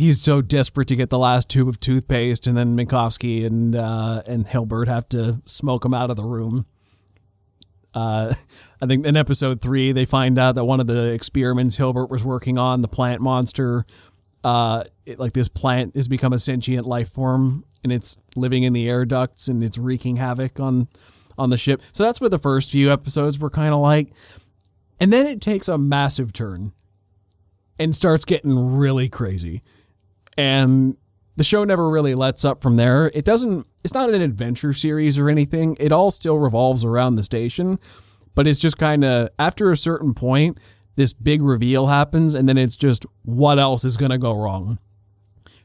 he's 0.02 0.20
so 0.20 0.42
desperate 0.42 0.88
to 0.88 0.96
get 0.96 1.12
the 1.12 1.20
last 1.20 1.48
tube 1.48 1.68
of 1.68 1.80
toothpaste, 1.80 2.48
and 2.48 2.58
then 2.58 2.76
Minkowski 2.76 3.46
and 3.46 3.76
uh, 3.76 4.24
and 4.26 4.48
Hilbert 4.48 4.88
have 4.88 5.08
to 5.10 5.42
smoke 5.46 5.86
him 5.86 5.94
out 5.94 6.10
of 6.10 6.16
the 6.16 6.24
room. 6.24 6.66
Uh, 7.94 8.34
I 8.82 8.86
think 8.88 9.06
in 9.06 9.16
episode 9.16 9.62
three, 9.62 9.92
they 9.92 10.06
find 10.06 10.40
out 10.40 10.56
that 10.56 10.66
one 10.66 10.80
of 10.80 10.88
the 10.88 11.12
experiments 11.12 11.78
Hilbert 11.78 12.10
was 12.10 12.24
working 12.24 12.58
on, 12.58 12.82
the 12.82 12.88
plant 12.88 13.22
monster, 13.22 13.86
uh, 14.44 14.86
it, 15.06 15.20
like 15.20 15.34
this 15.34 15.50
plant 15.50 15.96
has 15.96 16.08
become 16.08 16.34
a 16.34 16.40
sentient 16.40 16.88
life 16.88 17.10
form, 17.10 17.64
and 17.84 17.92
it's 17.94 18.18
living 18.36 18.64
in 18.64 18.74
the 18.74 18.90
air 18.90 19.06
ducts 19.06 19.48
and 19.48 19.64
it's 19.64 19.78
wreaking 19.78 20.16
havoc 20.16 20.60
on 20.60 20.88
on 21.38 21.52
the 21.52 21.58
ship. 21.58 21.82
So 21.92 22.04
that's 22.04 22.20
what 22.20 22.32
the 22.32 22.40
first 22.40 22.72
few 22.72 22.92
episodes 22.92 23.38
were 23.38 23.52
kind 23.52 23.74
of 23.74 23.82
like, 23.82 24.12
and 25.00 25.14
then 25.14 25.28
it 25.28 25.42
takes 25.42 25.68
a 25.68 25.78
massive 25.78 26.34
turn 26.34 26.72
and 27.78 27.96
starts 27.96 28.26
getting 28.26 28.78
really 28.78 29.10
crazy, 29.10 29.62
and 30.38 30.96
the 31.36 31.44
show 31.44 31.64
never 31.64 31.90
really 31.90 32.16
lets 32.16 32.46
up 32.46 32.62
from 32.62 32.76
there. 32.76 33.12
It 33.14 33.26
doesn't. 33.26 33.68
It's 33.84 33.94
not 33.94 34.10
an 34.10 34.22
adventure 34.22 34.74
series 34.74 35.18
or 35.18 35.30
anything. 35.30 35.78
It 35.80 35.92
all 35.92 36.12
still 36.12 36.38
revolves 36.38 36.86
around 36.86 37.16
the 37.16 37.24
station, 37.24 37.80
but 38.36 38.48
it's 38.48 38.60
just 38.60 38.78
kind 38.78 39.04
of 39.04 39.30
after 39.40 39.72
a 39.72 39.78
certain 39.78 40.14
point, 40.14 40.58
this 40.96 41.14
big 41.14 41.42
reveal 41.42 41.88
happens, 41.88 42.36
and 42.36 42.48
then 42.48 42.58
it's 42.58 42.76
just 42.76 43.06
what 43.24 43.60
else 43.60 43.84
is 43.84 43.98
going 43.98 44.12
to 44.12 44.18
go 44.18 44.34
wrong. 44.34 44.78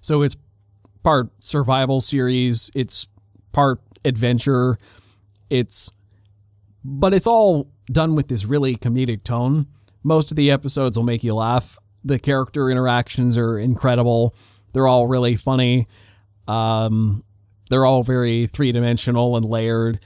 So 0.00 0.23
it's 0.23 0.37
part 1.02 1.30
survival 1.40 2.00
series. 2.00 2.70
It's 2.75 3.08
part 3.52 3.80
adventure. 4.04 4.78
It's, 5.50 5.90
but 6.85 7.12
it's 7.12 7.26
all 7.26 7.70
done 7.87 8.14
with 8.14 8.28
this 8.28 8.44
really 8.44 8.76
comedic 8.76 9.23
tone. 9.25 9.66
Most 10.02 10.30
of 10.30 10.37
the 10.37 10.50
episodes 10.50 10.96
will 10.96 11.04
make 11.04 11.25
you 11.25 11.35
laugh. 11.35 11.78
The 12.04 12.18
character 12.18 12.70
interactions 12.70 13.37
are 13.37 13.58
incredible. 13.58 14.35
They're 14.76 14.87
all 14.87 15.06
really 15.06 15.37
funny. 15.37 15.87
Um, 16.47 17.25
they're 17.71 17.87
all 17.87 18.02
very 18.02 18.47
three 18.47 18.73
dimensional 18.73 19.35
and 19.35 19.42
layered. 19.42 20.00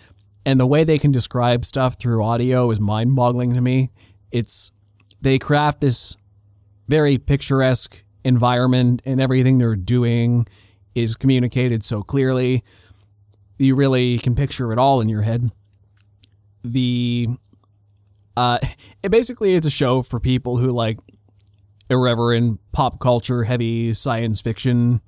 And 0.47 0.61
the 0.61 0.67
way 0.67 0.85
they 0.85 0.97
can 0.97 1.11
describe 1.11 1.65
stuff 1.65 1.97
through 1.99 2.23
audio 2.23 2.71
is 2.71 2.79
mind 2.79 3.17
boggling 3.17 3.53
to 3.55 3.61
me. 3.61 3.91
It's, 4.31 4.71
they 5.21 5.41
craft 5.41 5.81
this 5.81 6.17
very 6.87 7.19
picturesque 7.19 8.05
environment 8.23 9.03
and 9.05 9.21
everything 9.21 9.59
they're 9.59 9.75
doing 9.75 10.47
is 10.95 11.17
communicated 11.17 11.83
so 11.83 12.05
clearly. 12.05 12.63
You 13.59 13.75
really 13.75 14.19
can 14.19 14.37
picture 14.37 14.73
it 14.73 14.79
all 14.79 15.01
in 15.01 15.09
your 15.09 15.23
head. 15.23 15.51
The, 16.63 17.27
uh, 18.37 18.59
it 19.03 19.09
basically 19.09 19.55
is 19.55 19.67
a 19.67 19.71
show 19.71 20.03
for 20.03 20.21
people 20.21 20.59
who 20.59 20.71
like 20.71 21.01
irreverent 21.91 22.61
pop 22.73 23.01
culture, 23.01 23.45
heavy 23.45 23.93
science 23.93 24.41
fiction. 24.41 25.01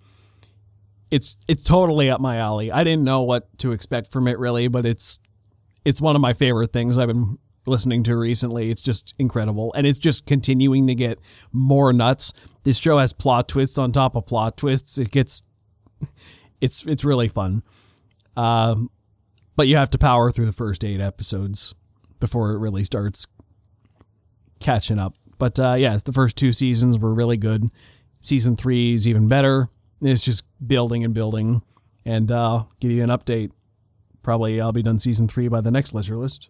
It's 1.10 1.38
it's 1.46 1.62
totally 1.62 2.10
up 2.10 2.20
my 2.20 2.36
alley. 2.36 2.70
I 2.72 2.84
didn't 2.84 3.04
know 3.04 3.22
what 3.22 3.56
to 3.58 3.72
expect 3.72 4.10
from 4.10 4.26
it 4.26 4.38
really, 4.38 4.68
but 4.68 4.84
it's 4.84 5.20
it's 5.84 6.00
one 6.00 6.16
of 6.16 6.20
my 6.20 6.32
favorite 6.32 6.72
things 6.72 6.98
I've 6.98 7.08
been 7.08 7.38
listening 7.66 8.02
to 8.04 8.16
recently. 8.16 8.70
It's 8.70 8.82
just 8.82 9.14
incredible, 9.18 9.72
and 9.74 9.86
it's 9.86 9.98
just 9.98 10.26
continuing 10.26 10.86
to 10.88 10.94
get 10.94 11.18
more 11.52 11.92
nuts. 11.92 12.32
This 12.64 12.78
show 12.78 12.98
has 12.98 13.12
plot 13.12 13.48
twists 13.48 13.78
on 13.78 13.92
top 13.92 14.16
of 14.16 14.26
plot 14.26 14.56
twists. 14.56 14.98
It 14.98 15.10
gets 15.10 15.42
it's 16.60 16.84
it's 16.86 17.04
really 17.04 17.28
fun, 17.28 17.62
um, 18.36 18.90
but 19.54 19.68
you 19.68 19.76
have 19.76 19.90
to 19.90 19.98
power 19.98 20.32
through 20.32 20.46
the 20.46 20.52
first 20.52 20.84
eight 20.84 21.00
episodes 21.00 21.74
before 22.18 22.52
it 22.52 22.58
really 22.58 22.84
starts 22.84 23.26
catching 24.60 24.98
up. 24.98 25.14
But 25.42 25.58
uh, 25.58 25.74
yeah, 25.76 25.98
the 26.04 26.12
first 26.12 26.36
two 26.36 26.52
seasons 26.52 27.00
were 27.00 27.12
really 27.12 27.36
good. 27.36 27.68
Season 28.20 28.54
three 28.54 28.94
is 28.94 29.08
even 29.08 29.26
better. 29.26 29.66
It's 30.00 30.24
just 30.24 30.44
building 30.64 31.02
and 31.02 31.12
building, 31.12 31.62
and 32.04 32.30
uh, 32.30 32.66
give 32.78 32.92
you 32.92 33.02
an 33.02 33.08
update. 33.08 33.50
Probably 34.22 34.60
I'll 34.60 34.70
be 34.70 34.82
done 34.82 35.00
season 35.00 35.26
three 35.26 35.48
by 35.48 35.60
the 35.60 35.72
next 35.72 35.94
leisure 35.94 36.16
list. 36.16 36.48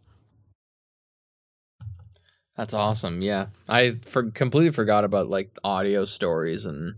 That's 2.55 2.75
awesome. 2.75 3.23
Yeah, 3.23 3.47
I 3.67 3.93
for, 3.93 4.25
completely 4.31 4.73
forgot 4.73 5.05
about 5.05 5.29
like 5.31 5.57
audio 5.65 6.05
stories 6.05 6.67
and 6.67 6.97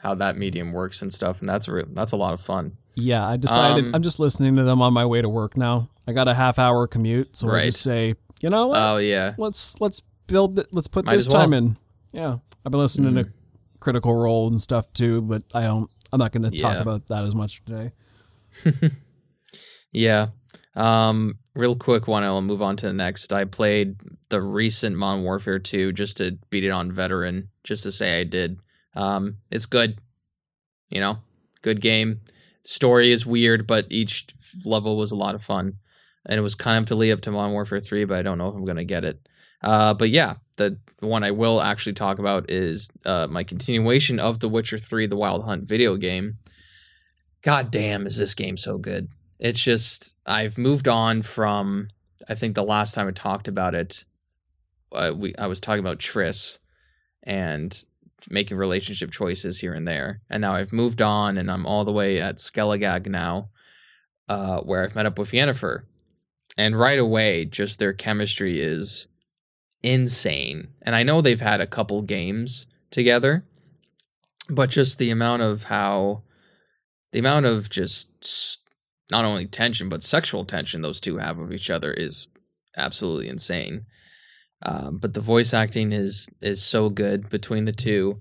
how 0.00 0.14
that 0.14 0.36
medium 0.36 0.70
works 0.70 1.02
and 1.02 1.12
stuff, 1.12 1.40
and 1.40 1.48
that's 1.48 1.66
re- 1.66 1.86
that's 1.88 2.12
a 2.12 2.16
lot 2.16 2.34
of 2.34 2.40
fun. 2.40 2.76
Yeah, 2.94 3.26
I 3.26 3.36
decided 3.36 3.86
Um, 3.86 3.96
I'm 3.96 4.02
just 4.02 4.20
listening 4.20 4.54
to 4.54 4.62
them 4.62 4.80
on 4.80 4.92
my 4.92 5.04
way 5.04 5.22
to 5.22 5.28
work 5.28 5.56
now. 5.56 5.90
I 6.06 6.12
got 6.12 6.28
a 6.28 6.34
half 6.34 6.56
hour 6.56 6.86
commute, 6.86 7.36
so 7.36 7.48
I 7.48 7.52
Right. 7.52 7.64
just 7.64 7.80
say, 7.80 8.14
you 8.40 8.48
know 8.48 8.68
what? 8.68 8.78
Oh 8.80 8.98
yeah, 8.98 9.34
let's 9.38 9.80
let's 9.80 10.02
build 10.28 10.58
it. 10.60 10.68
Let's 10.72 10.86
put 10.86 11.04
Might 11.06 11.16
this 11.16 11.26
as 11.26 11.32
well. 11.32 11.42
Mm-hmm. 11.42 11.52
time 11.52 11.58
in. 11.64 11.76
Yeah, 12.12 12.36
I've 12.64 12.70
been 12.72 12.80
listening 12.80 13.14
to 13.16 13.28
Critical 13.80 14.14
Role 14.14 14.46
and 14.48 14.60
stuff 14.60 14.92
too, 14.92 15.20
but 15.22 15.42
I 15.52 15.62
don't. 15.62 15.90
I'm 16.12 16.18
not 16.20 16.30
going 16.32 16.48
to 16.50 16.56
talk 16.56 16.74
Yeah. 16.74 16.80
about 16.82 17.08
that 17.08 17.24
as 17.24 17.34
much 17.34 17.62
today. 17.64 17.92
yeah. 19.92 20.28
Um, 20.74 21.38
real 21.54 21.74
quick 21.76 22.06
one. 22.08 22.22
I'll 22.24 22.40
move 22.40 22.62
on 22.62 22.76
to 22.76 22.86
the 22.86 22.92
next. 22.92 23.32
I 23.32 23.44
played 23.44 23.96
the 24.30 24.40
recent 24.40 24.96
Modern 24.96 25.22
Warfare 25.24 25.58
2 25.58 25.92
just 25.92 26.16
to 26.18 26.38
beat 26.50 26.64
it 26.64 26.70
on 26.70 26.92
veteran, 26.92 27.50
just 27.64 27.82
to 27.82 27.90
say 27.92 28.20
I 28.20 28.24
did. 28.24 28.60
Um, 28.94 29.38
it's 29.50 29.66
good. 29.66 29.98
You 30.90 31.00
know, 31.00 31.18
good 31.62 31.80
game. 31.80 32.20
Story 32.62 33.10
is 33.12 33.26
weird, 33.26 33.66
but 33.66 33.86
each 33.90 34.26
level 34.64 34.96
was 34.96 35.12
a 35.12 35.16
lot 35.16 35.34
of 35.34 35.42
fun. 35.42 35.74
And 36.26 36.38
it 36.38 36.42
was 36.42 36.54
kind 36.54 36.78
of 36.78 36.86
to 36.86 36.94
lead 36.94 37.12
up 37.12 37.20
to 37.22 37.30
Modern 37.30 37.52
Warfare 37.52 37.80
3, 37.80 38.04
but 38.04 38.18
I 38.18 38.22
don't 38.22 38.38
know 38.38 38.48
if 38.48 38.54
I'm 38.54 38.64
going 38.64 38.76
to 38.76 38.84
get 38.84 39.04
it. 39.04 39.20
Uh, 39.62 39.94
but 39.94 40.10
yeah, 40.10 40.34
the 40.56 40.78
one 41.00 41.24
I 41.24 41.30
will 41.30 41.60
actually 41.60 41.92
talk 41.94 42.18
about 42.18 42.50
is 42.50 42.90
uh, 43.06 43.26
my 43.28 43.44
continuation 43.44 44.18
of 44.18 44.40
The 44.40 44.48
Witcher 44.48 44.78
3 44.78 45.06
The 45.06 45.16
Wild 45.16 45.44
Hunt 45.44 45.66
video 45.66 45.96
game. 45.96 46.38
God 47.42 47.70
damn, 47.70 48.06
is 48.06 48.18
this 48.18 48.34
game 48.34 48.56
so 48.56 48.78
good. 48.78 49.08
It's 49.38 49.62
just, 49.62 50.18
I've 50.26 50.58
moved 50.58 50.88
on 50.88 51.22
from, 51.22 51.88
I 52.28 52.34
think 52.34 52.54
the 52.54 52.64
last 52.64 52.94
time 52.94 53.06
I 53.06 53.12
talked 53.12 53.48
about 53.48 53.74
it, 53.74 54.04
uh, 54.92 55.12
we 55.16 55.34
I 55.36 55.46
was 55.46 55.60
talking 55.60 55.80
about 55.80 55.98
Triss 55.98 56.58
and 57.22 57.84
making 58.30 58.56
relationship 58.56 59.10
choices 59.10 59.60
here 59.60 59.74
and 59.74 59.86
there. 59.86 60.20
And 60.28 60.40
now 60.40 60.54
I've 60.54 60.72
moved 60.72 61.00
on 61.00 61.38
and 61.38 61.50
I'm 61.50 61.66
all 61.66 61.84
the 61.84 61.92
way 61.92 62.20
at 62.20 62.36
Skellige 62.36 63.06
now, 63.06 63.50
uh, 64.28 64.60
where 64.62 64.82
I've 64.82 64.94
met 64.94 65.06
up 65.06 65.18
with 65.18 65.32
Yennefer. 65.32 65.82
And 66.56 66.78
right 66.78 66.98
away, 66.98 67.44
just 67.44 67.78
their 67.78 67.92
chemistry 67.92 68.60
is 68.60 69.08
insane. 69.82 70.68
And 70.82 70.94
I 70.94 71.02
know 71.02 71.20
they've 71.20 71.40
had 71.40 71.60
a 71.60 71.66
couple 71.66 72.02
games 72.02 72.66
together, 72.90 73.44
but 74.50 74.70
just 74.70 74.98
the 74.98 75.10
amount 75.10 75.42
of 75.42 75.64
how, 75.64 76.22
the 77.12 77.18
amount 77.18 77.46
of 77.46 77.70
just 77.70 78.62
not 79.10 79.24
only 79.24 79.46
tension, 79.46 79.88
but 79.88 80.02
sexual 80.02 80.44
tension 80.44 80.82
those 80.82 81.00
two 81.00 81.18
have 81.18 81.38
of 81.38 81.52
each 81.52 81.70
other 81.70 81.92
is 81.92 82.28
absolutely 82.76 83.28
insane. 83.28 83.86
Um, 84.62 84.98
but 84.98 85.14
the 85.14 85.20
voice 85.20 85.54
acting 85.54 85.92
is 85.92 86.30
is 86.40 86.62
so 86.62 86.88
good 86.88 87.30
between 87.30 87.64
the 87.64 87.72
two. 87.72 88.20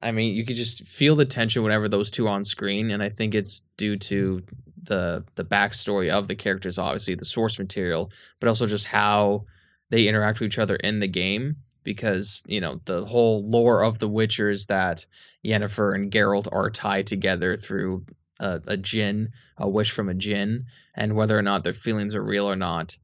I 0.00 0.12
mean, 0.12 0.34
you 0.34 0.44
could 0.44 0.56
just 0.56 0.86
feel 0.86 1.16
the 1.16 1.24
tension 1.24 1.62
whenever 1.62 1.88
those 1.88 2.10
two 2.10 2.28
on 2.28 2.44
screen, 2.44 2.90
and 2.90 3.02
I 3.02 3.08
think 3.08 3.34
it's 3.34 3.66
due 3.76 3.96
to 3.96 4.42
the 4.80 5.24
the 5.34 5.44
backstory 5.44 6.10
of 6.10 6.28
the 6.28 6.36
characters, 6.36 6.78
obviously 6.78 7.14
the 7.14 7.24
source 7.24 7.58
material, 7.58 8.10
but 8.38 8.48
also 8.48 8.66
just 8.66 8.88
how 8.88 9.46
they 9.90 10.08
interact 10.08 10.40
with 10.40 10.48
each 10.48 10.58
other 10.58 10.76
in 10.76 10.98
the 10.98 11.08
game. 11.08 11.56
Because 11.82 12.42
you 12.46 12.62
know 12.62 12.80
the 12.86 13.04
whole 13.04 13.44
lore 13.44 13.82
of 13.82 13.98
The 13.98 14.08
Witcher 14.08 14.48
is 14.48 14.66
that 14.66 15.04
Yennefer 15.44 15.94
and 15.94 16.10
Geralt 16.10 16.48
are 16.50 16.70
tied 16.70 17.06
together 17.06 17.56
through 17.56 18.06
a, 18.40 18.62
a 18.66 18.76
djinn, 18.78 19.28
a 19.58 19.68
wish 19.68 19.90
from 19.90 20.08
a 20.08 20.14
djinn, 20.14 20.64
and 20.96 21.14
whether 21.14 21.38
or 21.38 21.42
not 21.42 21.62
their 21.62 21.74
feelings 21.74 22.14
are 22.14 22.24
real 22.24 22.50
or 22.50 22.56
not, 22.56 22.96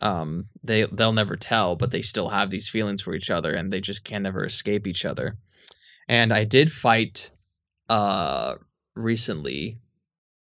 um, 0.00 0.46
they 0.62 0.84
they'll 0.84 1.12
never 1.12 1.36
tell, 1.36 1.74
but 1.74 1.90
they 1.90 2.02
still 2.02 2.28
have 2.28 2.50
these 2.50 2.68
feelings 2.68 3.02
for 3.02 3.14
each 3.14 3.30
other, 3.30 3.52
and 3.52 3.72
they 3.72 3.80
just 3.80 4.04
can 4.04 4.22
never 4.22 4.44
escape 4.44 4.86
each 4.86 5.04
other. 5.04 5.36
And 6.08 6.32
I 6.32 6.44
did 6.44 6.70
fight 6.70 7.30
uh 7.88 8.54
recently. 8.94 9.78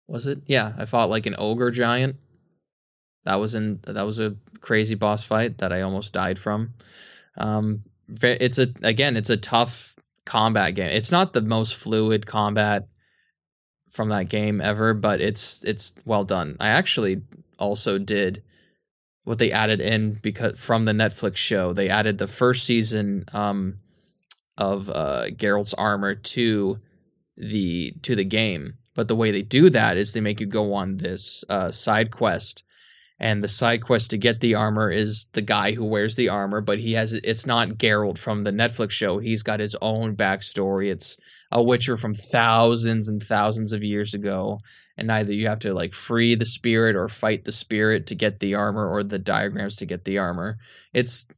Was 0.08 0.26
it? 0.26 0.40
Yeah, 0.46 0.72
I 0.78 0.84
fought 0.84 1.10
like 1.10 1.26
an 1.26 1.36
ogre 1.38 1.70
giant. 1.70 2.16
That 3.24 3.36
was 3.36 3.54
in 3.54 3.80
that 3.86 4.06
was 4.06 4.18
a 4.18 4.36
crazy 4.62 4.94
boss 4.94 5.22
fight 5.22 5.58
that 5.58 5.72
I 5.72 5.82
almost 5.82 6.14
died 6.14 6.38
from. 6.38 6.72
Um, 7.36 7.82
it's 8.08 8.58
a 8.58 8.68
again, 8.82 9.16
it's 9.16 9.30
a 9.30 9.36
tough 9.36 9.94
combat 10.24 10.74
game. 10.74 10.88
It's 10.88 11.12
not 11.12 11.34
the 11.34 11.42
most 11.42 11.74
fluid 11.74 12.26
combat 12.26 12.88
from 13.90 14.08
that 14.08 14.30
game 14.30 14.60
ever, 14.60 14.94
but 14.94 15.20
it's 15.20 15.62
it's 15.64 15.94
well 16.06 16.24
done. 16.24 16.56
I 16.58 16.68
actually 16.68 17.22
also 17.58 17.98
did 17.98 18.42
what 19.24 19.38
they 19.38 19.52
added 19.52 19.80
in 19.80 20.18
because 20.22 20.58
from 20.58 20.84
the 20.84 20.92
Netflix 20.92 21.36
show, 21.36 21.72
they 21.72 21.88
added 21.88 22.18
the 22.18 22.26
first 22.26 22.64
season 22.64 23.24
um, 23.32 23.78
of 24.58 24.90
uh, 24.90 25.26
Geralt's 25.36 25.74
armor 25.74 26.14
to 26.14 26.80
the 27.36 27.92
to 28.02 28.16
the 28.16 28.24
game. 28.24 28.74
But 28.94 29.08
the 29.08 29.16
way 29.16 29.30
they 29.30 29.42
do 29.42 29.70
that 29.70 29.96
is 29.96 30.12
they 30.12 30.20
make 30.20 30.40
you 30.40 30.46
go 30.46 30.74
on 30.74 30.98
this 30.98 31.44
uh, 31.48 31.70
side 31.70 32.10
quest, 32.10 32.62
and 33.22 33.40
the 33.40 33.48
side 33.48 33.82
quest 33.82 34.10
to 34.10 34.18
get 34.18 34.40
the 34.40 34.56
armor 34.56 34.90
is 34.90 35.26
the 35.32 35.42
guy 35.42 35.72
who 35.72 35.84
wears 35.84 36.16
the 36.16 36.28
armor, 36.28 36.60
but 36.60 36.80
he 36.80 36.94
has 36.94 37.12
it's 37.12 37.46
not 37.46 37.78
Geralt 37.78 38.18
from 38.18 38.42
the 38.42 38.50
Netflix 38.50 38.90
show. 38.90 39.20
He's 39.20 39.44
got 39.44 39.60
his 39.60 39.76
own 39.80 40.16
backstory. 40.16 40.90
It's 40.90 41.16
a 41.52 41.62
Witcher 41.62 41.96
from 41.96 42.14
thousands 42.14 43.08
and 43.08 43.22
thousands 43.22 43.72
of 43.72 43.84
years 43.84 44.12
ago, 44.12 44.58
and 44.96 45.10
either 45.12 45.32
you 45.32 45.46
have 45.46 45.60
to 45.60 45.72
like 45.72 45.92
free 45.92 46.34
the 46.34 46.44
spirit 46.44 46.96
or 46.96 47.08
fight 47.08 47.44
the 47.44 47.52
spirit 47.52 48.08
to 48.08 48.16
get 48.16 48.40
the 48.40 48.56
armor, 48.56 48.88
or 48.88 49.04
the 49.04 49.20
diagrams 49.20 49.76
to 49.76 49.86
get 49.86 50.04
the 50.04 50.18
armor. 50.18 50.58
It's 50.92 51.28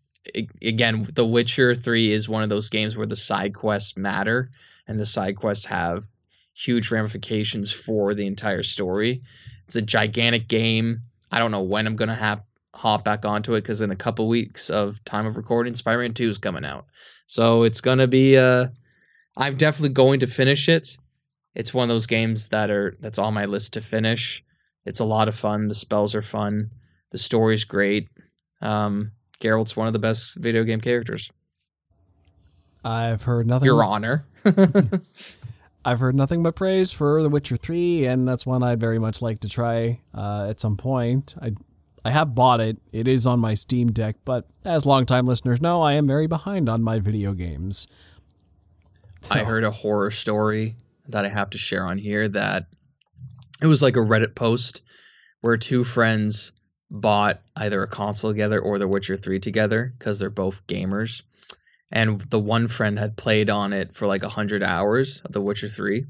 again, 0.63 1.07
The 1.13 1.27
Witcher 1.27 1.75
Three 1.75 2.13
is 2.13 2.31
one 2.31 2.43
of 2.43 2.49
those 2.49 2.71
games 2.71 2.97
where 2.97 3.05
the 3.05 3.15
side 3.15 3.53
quests 3.53 3.95
matter, 3.95 4.49
and 4.89 4.99
the 4.99 5.05
side 5.05 5.37
quests 5.37 5.67
have 5.67 6.03
huge 6.55 6.91
ramifications 6.91 7.75
for 7.75 8.15
the 8.15 8.27
entire 8.27 8.63
story. 8.63 9.21
It's 9.67 9.77
a 9.77 9.83
gigantic 9.83 10.49
game. 10.49 11.03
I 11.35 11.41
don't 11.41 11.51
know 11.51 11.63
when 11.63 11.89
I'm 11.89 11.97
gonna 11.97 12.15
have 12.15 12.45
hop 12.77 13.05
back 13.05 13.25
onto 13.25 13.55
it 13.55 13.63
because 13.63 13.81
in 13.81 13.91
a 13.91 13.97
couple 13.97 14.29
weeks 14.29 14.71
of 14.71 15.05
time 15.05 15.27
of 15.27 15.37
recording, 15.37 15.75
Spider-Man 15.75 16.15
Two 16.15 16.29
is 16.29 16.39
coming 16.39 16.65
out, 16.65 16.87
so 17.27 17.65
it's 17.65 17.81
gonna 17.81 18.07
be 18.07 18.39
uh 18.39 18.69
I'm 19.37 19.57
definitely 19.57 19.95
going 19.95 20.21
to 20.21 20.29
finish 20.29 20.69
it. 20.69 20.97
It's 21.57 21.75
one 21.75 21.83
of 21.85 21.89
those 21.89 22.07
games 22.07 22.49
that 22.51 22.71
are 22.71 22.95
that's 23.01 23.19
on 23.19 23.35
my 23.35 23.47
list 23.47 23.75
to 23.75 23.81
finish. 23.81 24.45
It's 24.87 25.01
a 25.01 25.05
lot 25.05 25.27
of 25.27 25.35
fun. 25.35 25.67
The 25.67 25.75
spells 25.75 26.15
are 26.15 26.23
fun. 26.23 26.71
The 27.11 27.19
story's 27.19 27.65
great. 27.65 28.09
Um, 28.63 29.11
Geralt's 29.41 29.77
one 29.77 29.89
of 29.89 29.93
the 29.93 29.99
best 29.99 30.37
video 30.41 30.63
game 30.63 30.81
characters. 30.81 31.33
I've 32.85 33.25
heard 33.25 33.49
nothing. 33.49 33.67
Your 33.67 33.83
Honor. 33.83 34.25
I've 35.85 36.01
heard 36.01 36.15
nothing 36.15 36.43
but 36.43 36.57
praise 36.57 36.93
for 36.93 37.23
The 37.23 37.29
Witcher 37.29 37.57
Three, 37.57 38.07
and 38.07 38.27
that's 38.27 38.47
one 38.47 38.63
I'd 38.63 38.81
very 38.81 38.99
much 38.99 39.21
like 39.21 39.41
to 39.41 39.49
try 39.49 40.01
uh, 40.15 40.47
at 40.49 40.61
some 40.61 40.77
point. 40.77 41.35
I 41.41 41.53
I 42.05 42.11
have 42.11 42.35
bought 42.35 42.61
it. 42.61 42.79
It 42.93 43.09
is 43.09 43.27
on 43.27 43.41
my 43.41 43.55
Steam 43.55 43.91
Deck, 43.91 44.17
but 44.25 44.47
as 44.65 44.85
longtime 44.85 45.27
listeners 45.27 45.61
know, 45.61 45.81
I 45.81 45.95
am 45.95 46.07
very 46.07 46.27
behind 46.27 46.69
on 46.69 46.83
my 46.83 46.99
video 46.99 47.33
games. 47.33 47.87
I 49.31 49.39
heard 49.39 49.65
a 49.65 49.71
horror 49.71 50.11
story 50.11 50.77
that 51.09 51.25
I 51.25 51.29
have 51.29 51.49
to 51.51 51.59
share 51.59 51.87
on 51.87 51.97
here 51.97 52.29
that 52.29 52.67
it 53.63 53.67
was 53.67 53.83
like 53.83 53.97
a 53.97 54.01
Reddit 54.01 54.35
post 54.35 54.83
where 55.41 55.57
two 55.57 55.83
friends 55.83 56.53
bought 56.91 57.41
either 57.57 57.83
a 57.83 57.89
console 57.89 58.31
together 58.31 58.59
or 58.61 58.79
The 58.79 58.89
Witcher 58.89 59.17
3 59.17 59.39
together 59.41 59.95
because 59.99 60.19
they're 60.19 60.31
both 60.31 60.67
gamers. 60.67 61.23
And 61.95 62.21
the 62.21 62.41
one 62.41 62.69
friend 62.69 62.99
had 62.99 63.17
played 63.17 63.49
on 63.49 63.73
it 63.73 63.95
for 63.95 64.07
like 64.07 64.23
100 64.23 64.63
hours 64.63 65.21
of 65.21 65.33
The 65.33 65.41
Witcher 65.41 65.69
3. 65.69 66.05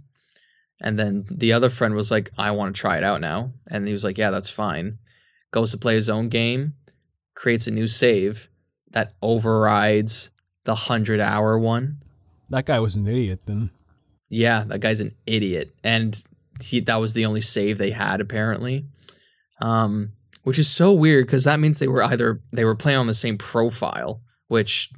And 0.81 0.99
then 0.99 1.27
the 1.31 1.53
other 1.53 1.71
friend 1.71 1.95
was 1.95 2.11
like, 2.11 2.31
I 2.37 2.51
want 2.51 2.75
to 2.75 2.81
try 2.81 2.97
it 2.97 3.05
out 3.05 3.21
now. 3.21 3.53
And 3.71 3.87
he 3.87 3.93
was 3.93 4.03
like, 4.03 4.19
Yeah, 4.19 4.31
that's 4.31 4.51
fine. 4.51 4.99
Goes 5.53 5.71
to 5.71 5.79
play 5.79 5.95
his 5.95 6.11
own 6.11 6.29
game, 6.29 6.75
creates 7.35 7.69
a 7.69 7.73
new 7.73 7.87
save 7.87 8.49
that 8.91 9.13
overrides 9.23 10.31
the 10.65 10.73
100 10.73 11.21
hour 11.21 11.59
one 11.59 11.99
that 12.51 12.67
guy 12.67 12.79
was 12.81 12.97
an 12.97 13.07
idiot 13.07 13.41
then. 13.47 13.71
Yeah, 14.31 14.65
that 14.67 14.81
guy's 14.81 15.01
an 15.01 15.15
idiot. 15.27 15.73
And 15.83 16.23
he 16.63 16.81
that 16.81 17.01
was 17.01 17.15
the 17.15 17.27
only 17.27 17.41
save 17.41 17.79
they 17.79 17.91
had 17.91 18.21
apparently. 18.21 18.87
Um 19.61 20.13
which 20.43 20.59
is 20.59 20.71
so 20.71 20.93
weird 20.93 21.29
cuz 21.29 21.45
that 21.45 21.61
means 21.61 21.79
they 21.79 21.89
were 21.89 22.05
either 22.05 22.41
they 22.53 22.65
were 22.65 22.75
playing 22.77 22.99
on 22.99 23.07
the 23.07 23.15
same 23.15 23.39
profile, 23.39 24.21
which 24.49 24.91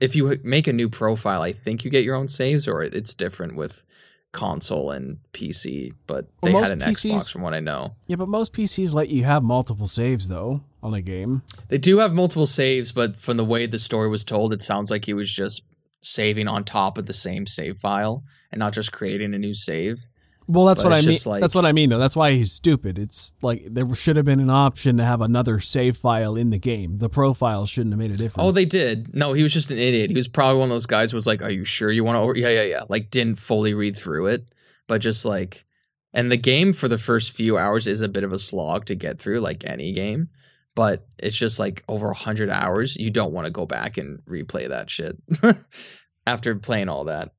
if 0.00 0.16
you 0.16 0.36
make 0.42 0.66
a 0.66 0.72
new 0.72 0.88
profile, 0.88 1.42
I 1.42 1.52
think 1.52 1.84
you 1.84 1.90
get 1.90 2.04
your 2.04 2.16
own 2.16 2.28
saves 2.28 2.66
or 2.66 2.82
it's 2.82 3.14
different 3.14 3.54
with 3.54 3.84
console 4.32 4.90
and 4.90 5.18
PC, 5.32 5.92
but 6.06 6.26
they 6.42 6.52
well, 6.52 6.62
had 6.62 6.72
an 6.72 6.80
PCs, 6.80 7.12
Xbox 7.12 7.32
from 7.32 7.42
what 7.42 7.54
I 7.54 7.60
know. 7.60 7.96
Yeah, 8.06 8.16
but 8.16 8.28
most 8.28 8.52
PCs 8.52 8.94
let 8.94 9.10
you 9.10 9.24
have 9.24 9.42
multiple 9.42 9.86
saves 9.86 10.28
though 10.28 10.62
on 10.82 10.94
a 10.94 11.02
game. 11.02 11.42
They 11.68 11.78
do 11.78 11.98
have 11.98 12.14
multiple 12.14 12.46
saves, 12.46 12.92
but 12.92 13.16
from 13.16 13.36
the 13.36 13.44
way 13.44 13.66
the 13.66 13.78
story 13.78 14.08
was 14.08 14.24
told, 14.24 14.52
it 14.52 14.62
sounds 14.62 14.90
like 14.90 15.04
he 15.04 15.14
was 15.14 15.32
just 15.32 15.66
saving 16.00 16.48
on 16.48 16.64
top 16.64 16.96
of 16.96 17.06
the 17.06 17.12
same 17.12 17.46
save 17.46 17.76
file 17.76 18.24
and 18.50 18.58
not 18.58 18.72
just 18.72 18.92
creating 18.92 19.34
a 19.34 19.38
new 19.38 19.54
save. 19.54 20.08
Well, 20.46 20.64
that's 20.64 20.82
but 20.82 20.90
what 20.90 20.98
I 20.98 21.06
mean. 21.06 21.16
Like, 21.26 21.40
that's 21.40 21.54
what 21.54 21.64
I 21.64 21.72
mean, 21.72 21.90
though. 21.90 21.98
That's 21.98 22.16
why 22.16 22.32
he's 22.32 22.52
stupid. 22.52 22.98
It's 22.98 23.34
like 23.40 23.64
there 23.68 23.94
should 23.94 24.16
have 24.16 24.24
been 24.24 24.40
an 24.40 24.50
option 24.50 24.96
to 24.96 25.04
have 25.04 25.20
another 25.20 25.60
save 25.60 25.96
file 25.96 26.36
in 26.36 26.50
the 26.50 26.58
game. 26.58 26.98
The 26.98 27.08
profile 27.08 27.66
shouldn't 27.66 27.92
have 27.92 27.98
made 28.00 28.10
a 28.10 28.14
difference. 28.14 28.48
Oh, 28.48 28.50
they 28.50 28.64
did. 28.64 29.14
No, 29.14 29.32
he 29.32 29.42
was 29.42 29.52
just 29.52 29.70
an 29.70 29.78
idiot. 29.78 30.10
He 30.10 30.16
was 30.16 30.28
probably 30.28 30.58
one 30.58 30.64
of 30.64 30.70
those 30.70 30.86
guys 30.86 31.12
who 31.12 31.16
was 31.16 31.26
like, 31.26 31.42
"Are 31.42 31.50
you 31.50 31.64
sure 31.64 31.90
you 31.90 32.02
want 32.02 32.34
to?" 32.34 32.40
Yeah, 32.40 32.48
yeah, 32.48 32.64
yeah. 32.64 32.82
Like, 32.88 33.10
didn't 33.10 33.36
fully 33.36 33.74
read 33.74 33.94
through 33.96 34.26
it, 34.26 34.52
but 34.88 35.00
just 35.00 35.24
like, 35.24 35.64
and 36.12 36.32
the 36.32 36.36
game 36.36 36.72
for 36.72 36.88
the 36.88 36.98
first 36.98 37.32
few 37.32 37.56
hours 37.56 37.86
is 37.86 38.02
a 38.02 38.08
bit 38.08 38.24
of 38.24 38.32
a 38.32 38.38
slog 38.38 38.86
to 38.86 38.96
get 38.96 39.20
through, 39.20 39.38
like 39.40 39.64
any 39.64 39.92
game 39.92 40.30
but 40.74 41.06
it's 41.18 41.36
just 41.36 41.58
like 41.58 41.82
over 41.88 42.06
100 42.06 42.48
hours 42.50 42.96
you 42.96 43.10
don't 43.10 43.32
want 43.32 43.46
to 43.46 43.52
go 43.52 43.66
back 43.66 43.98
and 43.98 44.24
replay 44.24 44.68
that 44.68 44.90
shit 44.90 45.16
after 46.26 46.54
playing 46.54 46.88
all 46.88 47.04
that 47.04 47.32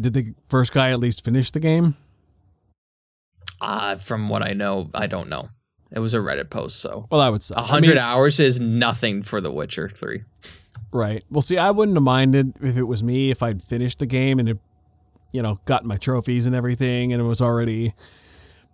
did 0.00 0.14
the 0.14 0.34
first 0.48 0.72
guy 0.72 0.90
at 0.90 0.98
least 0.98 1.24
finish 1.24 1.50
the 1.50 1.60
game 1.60 1.96
uh 3.60 3.96
from 3.96 4.28
what 4.28 4.42
i 4.42 4.52
know 4.52 4.90
i 4.94 5.06
don't 5.06 5.28
know 5.28 5.48
it 5.90 6.00
was 6.00 6.14
a 6.14 6.18
reddit 6.18 6.50
post 6.50 6.80
so 6.80 7.06
well 7.10 7.20
that 7.20 7.30
would 7.30 7.42
suck 7.42 7.58
100 7.58 7.86
I 7.86 7.90
mean, 7.90 7.98
hours 7.98 8.38
is 8.40 8.60
nothing 8.60 9.22
for 9.22 9.40
the 9.40 9.50
witcher 9.50 9.88
3 9.88 10.22
right 10.92 11.24
well 11.30 11.42
see 11.42 11.58
i 11.58 11.70
wouldn't 11.70 11.96
have 11.96 12.02
minded 12.02 12.54
if 12.62 12.76
it 12.76 12.84
was 12.84 13.02
me 13.02 13.30
if 13.30 13.42
i'd 13.42 13.62
finished 13.62 13.98
the 13.98 14.06
game 14.06 14.38
and 14.38 14.48
it 14.48 14.58
you 15.32 15.42
know 15.42 15.60
got 15.64 15.84
my 15.84 15.96
trophies 15.96 16.46
and 16.46 16.54
everything 16.54 17.12
and 17.12 17.20
it 17.20 17.24
was 17.24 17.42
already 17.42 17.94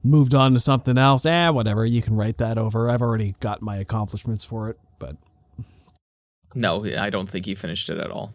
moved 0.02 0.34
on 0.34 0.52
to 0.52 0.60
something 0.60 0.98
else. 0.98 1.26
Eh, 1.26 1.48
whatever. 1.48 1.86
You 1.86 2.02
can 2.02 2.16
write 2.16 2.38
that 2.38 2.58
over. 2.58 2.90
I've 2.90 3.02
already 3.02 3.34
got 3.40 3.62
my 3.62 3.76
accomplishments 3.76 4.44
for 4.44 4.68
it, 4.68 4.78
but 4.98 5.16
No, 6.54 6.84
I 6.98 7.10
don't 7.10 7.28
think 7.28 7.46
he 7.46 7.54
finished 7.54 7.88
it 7.88 7.98
at 7.98 8.10
all. 8.10 8.32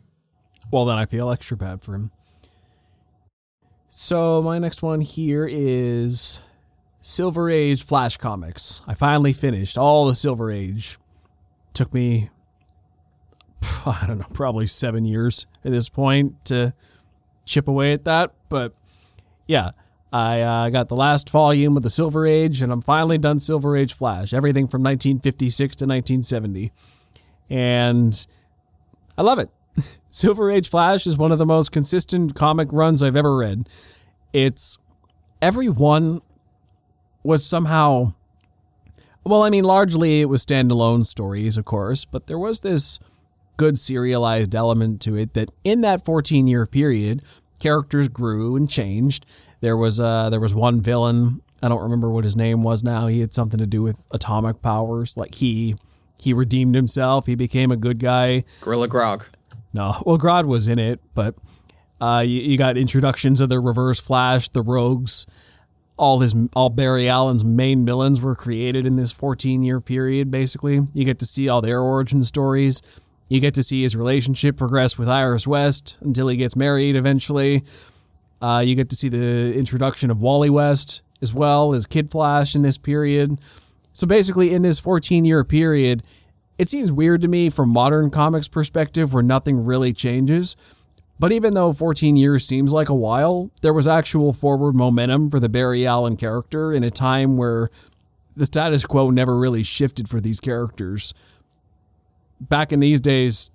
Well, 0.71 0.85
then 0.85 0.97
I 0.97 1.05
feel 1.05 1.29
extra 1.29 1.55
bad 1.55 1.83
for 1.83 1.95
him. 1.95 2.11
So, 3.99 4.43
my 4.43 4.59
next 4.59 4.83
one 4.83 5.01
here 5.01 5.49
is 5.51 6.43
Silver 7.01 7.49
Age 7.49 7.83
Flash 7.83 8.17
Comics. 8.17 8.83
I 8.85 8.93
finally 8.93 9.33
finished 9.33 9.75
all 9.75 10.05
the 10.05 10.13
Silver 10.13 10.51
Age. 10.51 10.99
Took 11.73 11.91
me, 11.95 12.29
I 13.87 14.05
don't 14.05 14.19
know, 14.19 14.27
probably 14.35 14.67
seven 14.67 15.03
years 15.03 15.47
at 15.65 15.71
this 15.71 15.89
point 15.89 16.45
to 16.45 16.75
chip 17.43 17.67
away 17.67 17.91
at 17.91 18.03
that. 18.03 18.33
But 18.49 18.73
yeah, 19.47 19.71
I 20.13 20.41
uh, 20.41 20.69
got 20.69 20.89
the 20.89 20.95
last 20.95 21.31
volume 21.31 21.75
of 21.75 21.81
the 21.81 21.89
Silver 21.89 22.27
Age, 22.27 22.61
and 22.61 22.71
I'm 22.71 22.83
finally 22.83 23.17
done 23.17 23.39
Silver 23.39 23.75
Age 23.75 23.95
Flash. 23.95 24.31
Everything 24.31 24.67
from 24.67 24.83
1956 24.83 25.75
to 25.75 25.85
1970. 25.85 26.71
And 27.49 28.27
I 29.17 29.23
love 29.23 29.39
it. 29.39 29.49
Silver 30.09 30.49
Age 30.51 30.69
Flash 30.69 31.05
is 31.05 31.17
one 31.17 31.31
of 31.31 31.37
the 31.37 31.45
most 31.45 31.71
consistent 31.71 32.35
comic 32.35 32.69
runs 32.71 33.03
I've 33.03 33.15
ever 33.15 33.35
read. 33.35 33.67
It's 34.33 34.77
every 35.41 35.69
one 35.69 36.21
was 37.23 37.45
somehow 37.45 38.13
well, 39.27 39.43
I 39.43 39.49
mean, 39.49 39.65
largely 39.65 40.21
it 40.21 40.25
was 40.25 40.45
standalone 40.45 41.05
stories, 41.05 41.57
of 41.57 41.65
course, 41.65 42.05
but 42.05 42.27
there 42.27 42.39
was 42.39 42.61
this 42.61 42.97
good 43.57 43.77
serialized 43.77 44.55
element 44.55 45.01
to 45.01 45.17
it 45.17 45.33
that 45.33 45.51
in 45.65 45.81
that 45.81 46.05
14 46.05 46.47
year 46.47 46.65
period, 46.65 47.21
characters 47.59 48.07
grew 48.07 48.55
and 48.55 48.69
changed. 48.69 49.25
There 49.59 49.75
was 49.75 49.99
uh 49.99 50.29
there 50.29 50.39
was 50.39 50.55
one 50.55 50.79
villain, 50.79 51.41
I 51.61 51.67
don't 51.67 51.81
remember 51.81 52.09
what 52.09 52.23
his 52.23 52.37
name 52.37 52.63
was 52.63 52.83
now. 52.83 53.07
He 53.07 53.19
had 53.19 53.33
something 53.33 53.59
to 53.59 53.65
do 53.65 53.81
with 53.81 54.05
atomic 54.11 54.61
powers. 54.61 55.17
Like 55.17 55.35
he 55.35 55.75
he 56.19 56.33
redeemed 56.33 56.75
himself, 56.75 57.25
he 57.25 57.35
became 57.35 57.71
a 57.71 57.77
good 57.77 57.99
guy. 57.99 58.43
Gorilla 58.61 58.87
Grodd. 58.87 59.27
No, 59.77 60.01
well, 60.07 60.17
Grodd 60.17 60.45
was 60.45 60.67
in 60.67 60.79
it, 60.79 60.99
but 61.13 61.35
uh, 62.01 62.23
you, 62.25 62.41
you 62.41 62.57
got 62.57 62.77
introductions 62.77 63.41
of 63.41 63.49
the 63.49 63.59
Reverse 63.59 63.99
Flash, 63.99 64.49
the 64.49 64.63
Rogues. 64.63 65.27
All 65.97 66.21
his, 66.21 66.35
all 66.55 66.71
Barry 66.71 67.07
Allen's 67.07 67.43
main 67.43 67.85
villains 67.85 68.19
were 68.19 68.35
created 68.35 68.87
in 68.87 68.95
this 68.95 69.11
14 69.11 69.61
year 69.61 69.79
period. 69.79 70.31
Basically, 70.31 70.87
you 70.93 71.05
get 71.05 71.19
to 71.19 71.25
see 71.25 71.47
all 71.47 71.61
their 71.61 71.79
origin 71.79 72.23
stories. 72.23 72.81
You 73.29 73.39
get 73.39 73.53
to 73.53 73.61
see 73.61 73.83
his 73.83 73.95
relationship 73.95 74.57
progress 74.57 74.97
with 74.97 75.07
Iris 75.09 75.45
West 75.45 75.95
until 76.01 76.27
he 76.27 76.37
gets 76.37 76.55
married 76.55 76.95
eventually. 76.95 77.63
Uh, 78.41 78.63
you 78.65 78.73
get 78.73 78.89
to 78.89 78.95
see 78.95 79.09
the 79.09 79.53
introduction 79.53 80.09
of 80.09 80.19
Wally 80.19 80.49
West 80.49 81.03
as 81.21 81.35
well 81.35 81.75
as 81.75 81.85
Kid 81.85 82.09
Flash 82.09 82.55
in 82.55 82.63
this 82.63 82.79
period. 82.79 83.39
So 83.93 84.07
basically, 84.07 84.55
in 84.55 84.63
this 84.63 84.79
14 84.79 85.23
year 85.23 85.43
period, 85.43 86.01
it 86.57 86.69
seems 86.69 86.91
weird 86.91 87.21
to 87.21 87.27
me 87.27 87.49
from 87.49 87.69
modern 87.69 88.09
comics 88.09 88.47
perspective 88.47 89.13
where 89.13 89.23
nothing 89.23 89.65
really 89.65 89.93
changes. 89.93 90.55
But 91.19 91.31
even 91.31 91.53
though 91.53 91.73
14 91.73 92.15
years 92.15 92.45
seems 92.45 92.73
like 92.73 92.89
a 92.89 92.95
while, 92.95 93.51
there 93.61 93.73
was 93.73 93.87
actual 93.87 94.33
forward 94.33 94.75
momentum 94.75 95.29
for 95.29 95.39
the 95.39 95.49
Barry 95.49 95.85
Allen 95.85 96.15
character 96.15 96.73
in 96.73 96.83
a 96.83 96.91
time 96.91 97.37
where 97.37 97.69
the 98.35 98.45
status 98.45 98.85
quo 98.85 99.09
never 99.09 99.35
really 99.35 99.63
shifted 99.63 100.07
for 100.07 100.21
these 100.21 100.39
characters. 100.39 101.13
Back 102.39 102.71
in 102.71 102.79
these 102.79 102.99
days, 102.99 103.49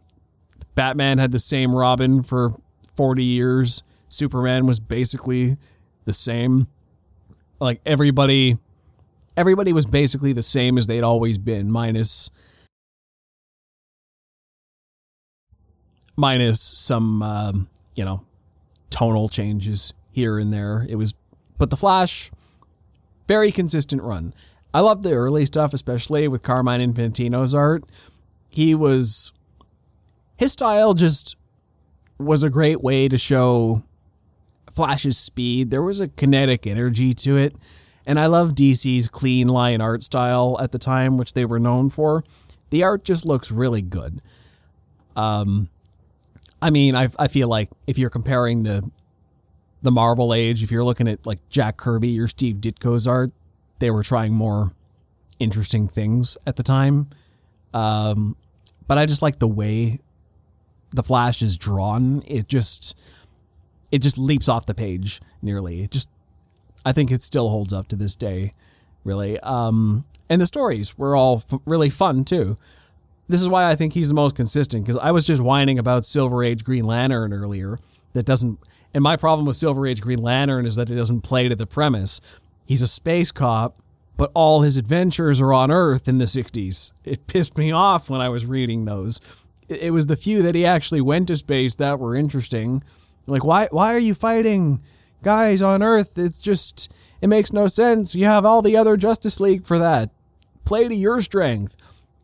Batman 0.75 1.19
had 1.19 1.31
the 1.31 1.39
same 1.39 1.75
Robin 1.75 2.23
for 2.23 2.51
40 2.97 3.23
years. 3.23 3.83
Superman 4.09 4.67
was 4.67 4.81
basically 4.81 5.57
the 6.05 6.13
same. 6.13 6.67
Like 7.61 7.81
everybody 7.87 8.59
everybody 9.37 9.73
was 9.73 9.87
basically 9.87 10.33
the 10.33 10.43
same 10.43 10.77
as 10.77 10.87
they'd 10.87 11.03
always 11.03 11.39
been 11.39 11.71
minus 11.71 12.29
minus 16.17 16.61
some 16.61 17.23
um, 17.23 17.69
you 17.95 18.05
know 18.05 18.25
tonal 18.91 19.29
changes 19.29 19.93
here 20.13 20.39
and 20.39 20.53
there. 20.53 20.87
It 20.89 20.97
was, 20.97 21.15
but 21.59 21.71
the 21.71 21.77
Flash, 21.77 22.31
very 23.27 23.51
consistent 23.53 24.03
run. 24.03 24.35
I 24.75 24.81
love 24.81 25.03
the 25.03 25.13
early 25.13 25.45
stuff, 25.45 25.75
especially 25.75 26.29
with 26.29 26.43
Carmine 26.43 26.81
Infantino's 26.81 27.55
art. 27.55 27.85
He 28.49 28.75
was 28.75 29.33
his 30.37 30.53
style 30.53 30.95
just 30.95 31.37
was 32.19 32.43
a 32.43 32.51
great 32.51 32.83
way 32.83 33.09
to 33.09 33.19
show 33.19 33.83
Flash's 34.71 35.19
speed. 35.19 35.71
There 35.71 35.83
was 35.83 36.01
a 36.01 36.09
kinetic 36.09 36.67
energy 36.67 37.13
to 37.15 37.37
it. 37.37 37.55
And 38.07 38.19
I 38.19 38.27
love 38.27 38.53
DC's 38.53 39.09
clean 39.09 39.49
line 39.49 39.81
art 39.81 40.03
style 40.03 40.57
at 40.61 40.73
the 40.73 40.79
time, 40.79 41.17
which 41.17 41.35
they 41.35 41.45
were 41.45 41.61
known 41.61 41.89
for. 41.89 42.25
The 42.71 42.83
art 42.83 43.05
just 43.05 43.25
looks 43.25 43.53
really 43.53 43.83
good. 43.83 44.21
Um, 45.15 45.69
I 46.63 46.71
mean, 46.71 46.95
I, 46.95 47.09
I 47.19 47.29
feel 47.29 47.49
like 47.49 47.69
if 47.87 47.99
you're 47.99 48.11
comparing 48.11 48.63
the 48.63 48.89
the 49.83 49.91
Marvel 49.91 50.33
age, 50.33 50.63
if 50.63 50.71
you're 50.71 50.85
looking 50.85 51.09
at 51.09 51.27
like 51.27 51.47
Jack 51.49 51.77
Kirby 51.77 52.19
or 52.21 52.29
Steve 52.29 52.57
Ditko's 52.57 53.09
art, 53.09 53.33
they 53.81 53.91
were 53.91 54.05
trying 54.05 54.33
more 54.33 54.73
interesting 55.41 55.89
things 55.89 56.37
at 56.47 56.55
the 56.55 56.63
time. 56.63 57.11
Um, 57.75 58.37
but 58.87 58.97
I 58.97 59.07
just 59.07 59.23
like 59.23 59.41
the 59.41 59.49
way 59.49 59.99
the 60.91 61.03
Flash 61.03 61.43
is 61.43 61.59
drawn. 61.59 62.23
It 62.27 62.47
just 62.47 62.97
it 63.91 63.99
just 63.99 64.17
leaps 64.17 64.49
off 64.49 64.67
the 64.67 64.75
page 64.75 65.21
nearly. 65.43 65.83
It 65.83 65.91
just 65.91 66.09
I 66.85 66.93
think 66.93 67.11
it 67.11 67.23
still 67.23 67.49
holds 67.49 67.73
up 67.73 67.89
to 67.89 67.97
this 67.97 68.15
day, 68.15 68.53
really. 69.05 69.39
Um, 69.41 70.05
and 70.29 70.41
the 70.41 70.47
stories 70.47 70.97
were 70.97 71.17
all 71.17 71.43
f- 71.51 71.61
really 71.67 71.91
fun 71.91 72.25
too. 72.25 72.57
This 73.29 73.41
is 73.41 73.49
why 73.49 73.69
I 73.69 73.75
think 73.75 73.93
he's 73.93 74.09
the 74.09 74.15
most 74.15 74.35
consistent 74.35 74.85
because 74.85 74.97
I 74.97 75.11
was 75.11 75.25
just 75.25 75.41
whining 75.41 75.79
about 75.79 76.05
Silver 76.05 76.43
Age 76.45 76.65
Green 76.65 76.85
Lantern 76.85 77.33
earlier. 77.33 77.79
That 78.13 78.27
doesn't. 78.27 78.59
And 78.93 79.03
my 79.03 79.17
problem 79.17 79.47
with 79.47 79.57
Silver 79.57 79.87
Age 79.87 80.01
Green 80.01 80.21
Lantern 80.21 80.67
is 80.67 80.77
that 80.77 80.91
it 80.91 80.97
doesn't 80.97 81.23
play 81.23 81.49
to 81.49 81.57
the 81.57 81.67
premise. 81.67 82.21
He's 82.67 82.83
a 82.83 82.87
space 82.87 83.33
cop, 83.33 83.79
but 84.17 84.31
all 84.35 84.63
his 84.63 84.77
adventures 84.77 85.41
are 85.41 85.53
on 85.53 85.71
Earth 85.71 86.09
in 86.09 86.19
the 86.19 86.27
60s. 86.27 86.93
It 87.05 87.27
pissed 87.27 87.57
me 87.57 87.73
off 87.73 88.11
when 88.11 88.21
I 88.21 88.29
was 88.29 88.45
reading 88.45 88.85
those. 88.85 89.21
It 89.69 89.93
was 89.93 90.07
the 90.07 90.17
few 90.17 90.43
that 90.43 90.55
he 90.55 90.67
actually 90.67 91.01
went 91.01 91.29
to 91.29 91.37
space 91.37 91.75
that 91.77 91.99
were 91.99 92.15
interesting. 92.15 92.83
Like, 93.27 93.45
why, 93.45 93.69
why 93.71 93.95
are 93.95 93.99
you 93.99 94.15
fighting 94.15 94.83
guys 95.23 95.63
on 95.63 95.83
Earth? 95.83 96.19
It's 96.19 96.41
just, 96.41 96.93
it 97.23 97.29
makes 97.29 97.53
no 97.53 97.67
sense. 97.67 98.15
You 98.15 98.27
have 98.27 98.45
all 98.45 98.61
the 98.61 98.77
other 98.77 98.97
Justice 98.97 99.41
League 99.41 99.65
for 99.65 99.79
that. 99.79 100.11
Play 100.65 100.89
to 100.89 100.95
your 100.95 101.21
strength. 101.21 101.77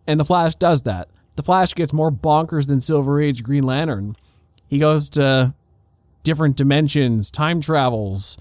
And 0.09 0.18
the 0.18 0.25
Flash 0.25 0.55
does 0.55 0.83
that. 0.85 1.09
The 1.37 1.42
Flash 1.42 1.75
gets 1.75 1.92
more 1.92 2.11
bonkers 2.11 2.66
than 2.66 2.81
Silver 2.81 3.21
Age 3.21 3.44
Green 3.44 3.62
Lantern. 3.62 4.16
He 4.66 4.79
goes 4.79 5.11
to 5.11 5.55
different 6.23 6.57
dimensions, 6.57 7.31
time 7.31 7.61
travels 7.61 8.38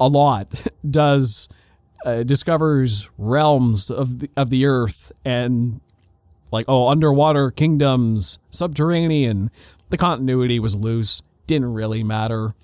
a 0.00 0.08
lot, 0.08 0.66
does 0.90 1.48
uh, 2.06 2.22
discovers 2.22 3.08
realms 3.18 3.90
of 3.90 4.20
the, 4.20 4.30
of 4.34 4.48
the 4.48 4.64
earth 4.64 5.12
and 5.24 5.80
like 6.50 6.64
oh 6.68 6.88
underwater 6.88 7.50
kingdoms, 7.50 8.38
subterranean. 8.48 9.50
The 9.90 9.98
continuity 9.98 10.58
was 10.58 10.74
loose, 10.74 11.22
didn't 11.46 11.74
really 11.74 12.02
matter 12.02 12.54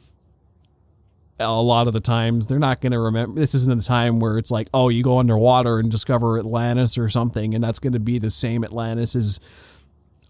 a 1.40 1.62
lot 1.62 1.86
of 1.86 1.92
the 1.92 2.00
times 2.00 2.48
they're 2.48 2.58
not 2.58 2.80
going 2.80 2.90
to 2.90 2.98
remember 2.98 3.38
this 3.38 3.54
isn't 3.54 3.80
a 3.80 3.86
time 3.86 4.18
where 4.18 4.38
it's 4.38 4.50
like 4.50 4.68
oh 4.74 4.88
you 4.88 5.04
go 5.04 5.18
underwater 5.18 5.78
and 5.78 5.88
discover 5.90 6.36
atlantis 6.36 6.98
or 6.98 7.08
something 7.08 7.54
and 7.54 7.62
that's 7.62 7.78
going 7.78 7.92
to 7.92 8.00
be 8.00 8.18
the 8.18 8.30
same 8.30 8.64
atlantis 8.64 9.14
as 9.14 9.38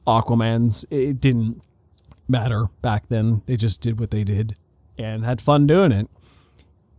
aquaman's. 0.08 0.84
It 0.90 1.20
didn't 1.20 1.62
matter 2.26 2.66
back 2.82 3.08
then. 3.08 3.42
They 3.46 3.56
just 3.56 3.80
did 3.80 4.00
what 4.00 4.10
they 4.10 4.24
did 4.24 4.54
and 4.98 5.24
had 5.24 5.40
fun 5.40 5.66
doing 5.66 5.92
it. 5.92 6.08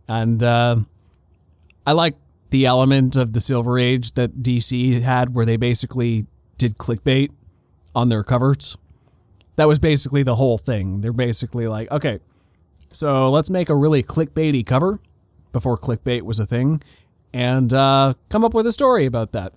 And 0.08 0.42
uh, 0.42 0.76
i 1.86 1.92
like 1.92 2.16
the 2.50 2.66
element 2.66 3.16
of 3.16 3.32
the 3.32 3.40
silver 3.40 3.78
age 3.78 4.12
that 4.12 4.42
dc 4.42 5.02
had 5.02 5.34
where 5.34 5.46
they 5.46 5.56
basically 5.56 6.26
did 6.58 6.78
clickbait 6.78 7.30
on 7.94 8.08
their 8.08 8.24
covers. 8.24 8.76
That 9.56 9.68
was 9.68 9.78
basically 9.78 10.22
the 10.22 10.36
whole 10.36 10.58
thing. 10.58 11.00
They're 11.00 11.12
basically 11.12 11.66
like 11.68 11.90
okay 11.90 12.20
so 12.92 13.30
let's 13.30 13.50
make 13.50 13.68
a 13.68 13.76
really 13.76 14.02
clickbaity 14.02 14.66
cover 14.66 15.00
before 15.52 15.76
clickbait 15.76 16.22
was 16.22 16.38
a 16.38 16.46
thing 16.46 16.82
and 17.32 17.72
uh, 17.72 18.14
come 18.28 18.44
up 18.44 18.54
with 18.54 18.66
a 18.66 18.72
story 18.72 19.06
about 19.06 19.32
that. 19.32 19.52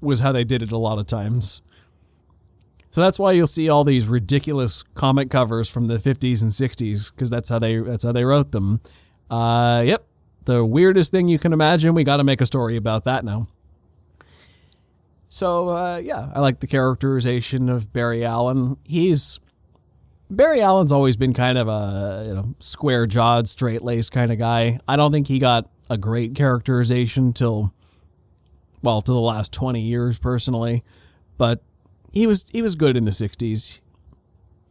Was 0.00 0.20
how 0.20 0.32
they 0.32 0.44
did 0.44 0.62
it 0.62 0.72
a 0.72 0.76
lot 0.76 0.98
of 0.98 1.06
times. 1.06 1.62
So 2.90 3.00
that's 3.00 3.18
why 3.18 3.32
you'll 3.32 3.46
see 3.46 3.68
all 3.68 3.84
these 3.84 4.08
ridiculous 4.08 4.82
comic 4.94 5.30
covers 5.30 5.70
from 5.70 5.86
the 5.86 5.96
50s 5.96 6.42
and 6.42 6.50
60s 6.50 7.14
because 7.14 7.30
that's 7.30 7.48
how 7.48 7.58
they 7.58 7.78
that's 7.78 8.04
how 8.04 8.12
they 8.12 8.24
wrote 8.24 8.52
them. 8.52 8.80
Uh, 9.30 9.82
yep, 9.86 10.04
the 10.44 10.64
weirdest 10.64 11.12
thing 11.12 11.28
you 11.28 11.38
can 11.38 11.52
imagine. 11.52 11.94
We 11.94 12.04
got 12.04 12.18
to 12.18 12.24
make 12.24 12.40
a 12.40 12.46
story 12.46 12.76
about 12.76 13.04
that 13.04 13.24
now. 13.24 13.46
So 15.28 15.70
uh, 15.70 15.96
yeah, 15.98 16.30
I 16.34 16.40
like 16.40 16.60
the 16.60 16.66
characterization 16.66 17.68
of 17.68 17.92
Barry 17.92 18.24
Allen. 18.24 18.76
He's 18.84 19.40
Barry 20.32 20.62
Allen's 20.62 20.92
always 20.92 21.18
been 21.18 21.34
kind 21.34 21.58
of 21.58 21.68
a 21.68 22.24
you 22.26 22.34
know 22.34 22.54
square 22.58 23.06
jawed, 23.06 23.46
straight 23.46 23.82
laced 23.82 24.12
kind 24.12 24.32
of 24.32 24.38
guy. 24.38 24.80
I 24.88 24.96
don't 24.96 25.12
think 25.12 25.28
he 25.28 25.38
got 25.38 25.68
a 25.90 25.98
great 25.98 26.34
characterization 26.34 27.34
till 27.34 27.74
well 28.82 29.02
to 29.02 29.12
the 29.12 29.20
last 29.20 29.52
twenty 29.52 29.82
years 29.82 30.18
personally, 30.18 30.82
but 31.36 31.62
he 32.12 32.26
was 32.26 32.46
he 32.50 32.62
was 32.62 32.76
good 32.76 32.96
in 32.96 33.04
the 33.04 33.10
'60s. 33.10 33.82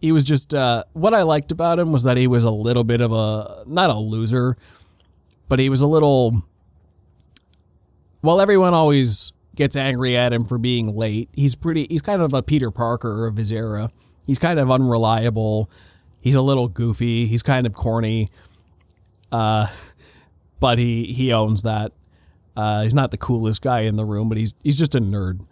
He 0.02 0.12
was 0.12 0.24
just 0.24 0.52
uh, 0.52 0.84
what 0.94 1.14
I 1.14 1.22
liked 1.22 1.52
about 1.52 1.78
him 1.78 1.92
was 1.92 2.06
that 2.06 2.18
he 2.18 2.26
was 2.26 2.44
a 2.44 2.50
little 2.50 2.84
bit 2.84 3.00
of 3.00 3.12
a 3.12 3.64
not 3.68 3.92
a 3.92 4.00
loser, 4.00 4.58
but 5.48 5.60
he 5.60 5.70
was 5.70 5.82
a 5.82 5.88
little. 5.88 6.44
Well, 8.24 8.42
everyone 8.42 8.74
always 8.74 9.32
gets 9.56 9.76
angry 9.76 10.18
at 10.18 10.34
him 10.34 10.44
for 10.44 10.58
being 10.58 10.96
late, 10.96 11.30
he's 11.34 11.54
pretty. 11.54 11.86
He's 11.88 12.02
kind 12.02 12.24
of 12.24 12.34
a 12.34 12.42
Peter 12.42 12.72
Parker 12.72 13.28
of 13.28 13.38
his 13.38 13.52
era. 13.52 13.92
He's 14.26 14.40
kind 14.40 14.60
of 14.60 14.70
unreliable. 14.72 15.70
He's 16.20 16.36
a 16.36 16.42
little 16.42 16.68
goofy. 16.68 17.26
He's 17.28 17.44
kind 17.44 17.66
of 17.66 17.74
corny. 17.74 18.30
Uh, 19.32 19.68
but 20.60 20.78
he 20.78 21.06
he 21.14 21.34
owns 21.34 21.64
that. 21.64 21.92
Uh, 22.56 22.84
he's 22.84 22.94
not 22.94 23.12
the 23.12 23.18
coolest 23.18 23.62
guy 23.62 23.82
in 23.82 23.96
the 23.96 24.06
room, 24.06 24.30
but 24.30 24.38
he's 24.38 24.54
he's 24.64 24.78
just 24.78 24.96
a 24.96 25.02
nerd. 25.02 25.46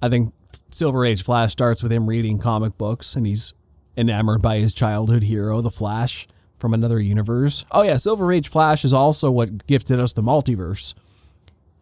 I 0.00 0.08
think 0.08 0.34
Silver 0.70 1.04
Age 1.04 1.22
Flash 1.22 1.52
starts 1.52 1.82
with 1.82 1.92
him 1.92 2.06
reading 2.06 2.38
comic 2.38 2.76
books, 2.78 3.16
and 3.16 3.26
he's 3.26 3.54
enamored 3.96 4.42
by 4.42 4.58
his 4.58 4.74
childhood 4.74 5.24
hero, 5.24 5.60
the 5.60 5.70
Flash 5.70 6.26
from 6.58 6.72
another 6.74 7.00
universe. 7.00 7.64
Oh 7.72 7.82
yeah, 7.82 7.96
Silver 7.96 8.32
Age 8.32 8.48
Flash 8.48 8.84
is 8.84 8.94
also 8.94 9.30
what 9.30 9.66
gifted 9.66 9.98
us 9.98 10.12
the 10.12 10.22
multiverse. 10.22 10.94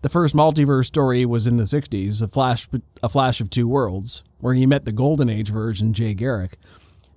The 0.03 0.09
first 0.09 0.35
multiverse 0.35 0.87
story 0.87 1.27
was 1.27 1.47
in 1.47 1.57
the 1.57 1.65
'60s, 1.65 2.23
a 2.23 2.29
Flash, 2.29 2.69
a 3.03 3.09
Flash 3.09 3.41
of 3.41 3.51
Two 3.51 3.69
Worlds, 3.69 4.23
where 4.39 4.55
he 4.55 4.67
met 4.67 4.85
the 4.85 4.93
Golden 4.93 5.29
Age 5.29 5.51
version, 5.51 5.93
Jay 5.93 6.15
Garrick. 6.15 6.59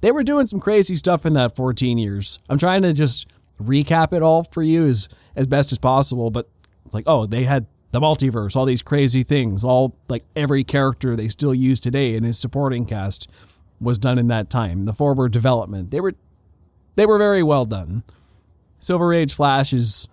They 0.01 0.11
were 0.11 0.23
doing 0.23 0.47
some 0.47 0.59
crazy 0.59 0.97
stuff 0.97 1.25
in 1.25 1.31
that 1.33 1.55
14 1.55 1.97
years. 1.97 2.39
I'm 2.49 2.57
trying 2.57 2.81
to 2.81 2.91
just 2.91 3.25
recap 3.61 4.11
it 4.11 4.21
all 4.21 4.43
for 4.43 4.61
you 4.61 4.85
as 4.85 5.07
as 5.35 5.47
best 5.47 5.71
as 5.71 5.77
possible, 5.77 6.29
but 6.29 6.49
it's 6.85 6.93
like, 6.93 7.05
oh, 7.07 7.25
they 7.25 7.45
had 7.45 7.67
the 7.91 8.01
multiverse, 8.01 8.55
all 8.55 8.65
these 8.65 8.81
crazy 8.81 9.23
things, 9.23 9.63
all 9.63 9.95
like 10.09 10.25
every 10.35 10.63
character 10.63 11.15
they 11.15 11.27
still 11.27 11.53
use 11.53 11.79
today 11.79 12.15
in 12.15 12.23
his 12.23 12.37
supporting 12.37 12.85
cast 12.85 13.29
was 13.79 13.97
done 13.97 14.17
in 14.17 14.27
that 14.27 14.49
time. 14.49 14.85
The 14.85 14.93
forward 14.93 15.31
development, 15.31 15.91
they 15.91 16.01
were 16.01 16.15
they 16.95 17.05
were 17.05 17.17
very 17.17 17.43
well 17.43 17.65
done. 17.65 18.03
Silver 18.79 19.13
Age 19.13 19.33
Flash 19.33 19.71
is 19.71 20.07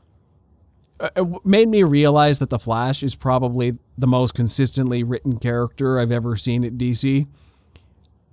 uh, 1.01 1.25
made 1.45 1.69
me 1.69 1.83
realize 1.83 2.39
that 2.39 2.51
the 2.51 2.59
Flash 2.59 3.03
is 3.03 3.15
probably 3.15 3.79
the 3.97 4.07
most 4.07 4.35
consistently 4.35 5.03
written 5.03 5.39
character 5.39 5.99
I've 5.99 6.13
ever 6.13 6.37
seen 6.37 6.65
at 6.65 6.75
DC. 6.75 7.27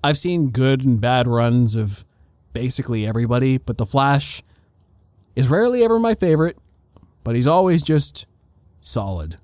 I've 0.04 0.18
seen 0.18 0.50
good 0.50 0.86
and 0.86 1.00
bad 1.00 1.28
runs 1.28 1.76
of 1.76 2.06
basically 2.54 3.08
everybody, 3.08 3.58
but 3.58 3.78
the 3.78 3.86
Flash 3.86 4.44
is 5.36 5.50
rarely 5.50 5.84
ever 5.84 6.00
my 6.00 6.16
favorite, 6.16 6.58
but 7.24 7.36
he's 7.36 7.48
always 7.48 7.82
just 7.82 8.26
solid. 8.82 9.38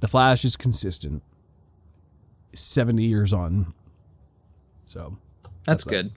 The 0.00 0.08
Flash 0.08 0.44
is 0.44 0.56
consistent. 0.56 1.22
70 2.54 3.02
years 3.02 3.32
on. 3.32 3.72
So 4.84 5.18
that's, 5.66 5.84
that's 5.84 5.84
good. 5.84 6.12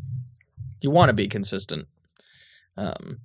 you 0.80 0.90
want 0.90 1.08
to 1.08 1.14
be 1.14 1.28
consistent. 1.28 1.86
Um, 2.76 3.20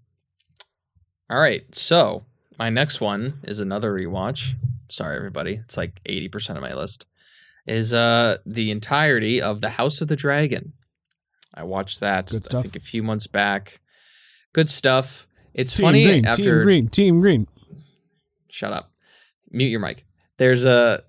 all 1.30 1.40
right. 1.40 1.64
So 1.74 2.26
my 2.58 2.70
next 2.70 3.02
one 3.02 3.36
is 3.44 3.60
another 3.60 3.94
rewatch. 3.94 4.56
Sorry, 4.90 5.16
everybody. 5.16 5.56
It's 5.56 5.78
like 5.78 6.02
80% 6.04 6.56
of 6.56 6.62
my 6.62 6.74
list. 6.74 7.06
Is 7.66 7.94
uh 7.94 8.38
the 8.46 8.72
entirety 8.72 9.42
of 9.42 9.60
The 9.60 9.72
House 9.72 10.00
of 10.00 10.08
the 10.08 10.16
Dragon. 10.16 10.74
I 11.54 11.64
watched 11.64 12.00
that 12.00 12.34
I 12.34 12.62
think 12.62 12.76
a 12.76 12.80
few 12.80 13.04
months 13.04 13.28
back. 13.28 13.80
Good 14.54 14.70
stuff. 14.70 15.28
It's 15.54 15.76
team 15.76 15.86
funny 15.86 16.06
green, 16.06 16.26
after 16.26 16.44
Team 16.44 16.64
Green, 16.64 16.88
Team 16.88 17.20
Green. 17.20 17.48
Shut 18.50 18.72
up. 18.72 18.92
Mute 19.52 19.68
your 19.68 19.82
mic. 19.82 20.06
There's 20.38 20.64
a 20.64 21.00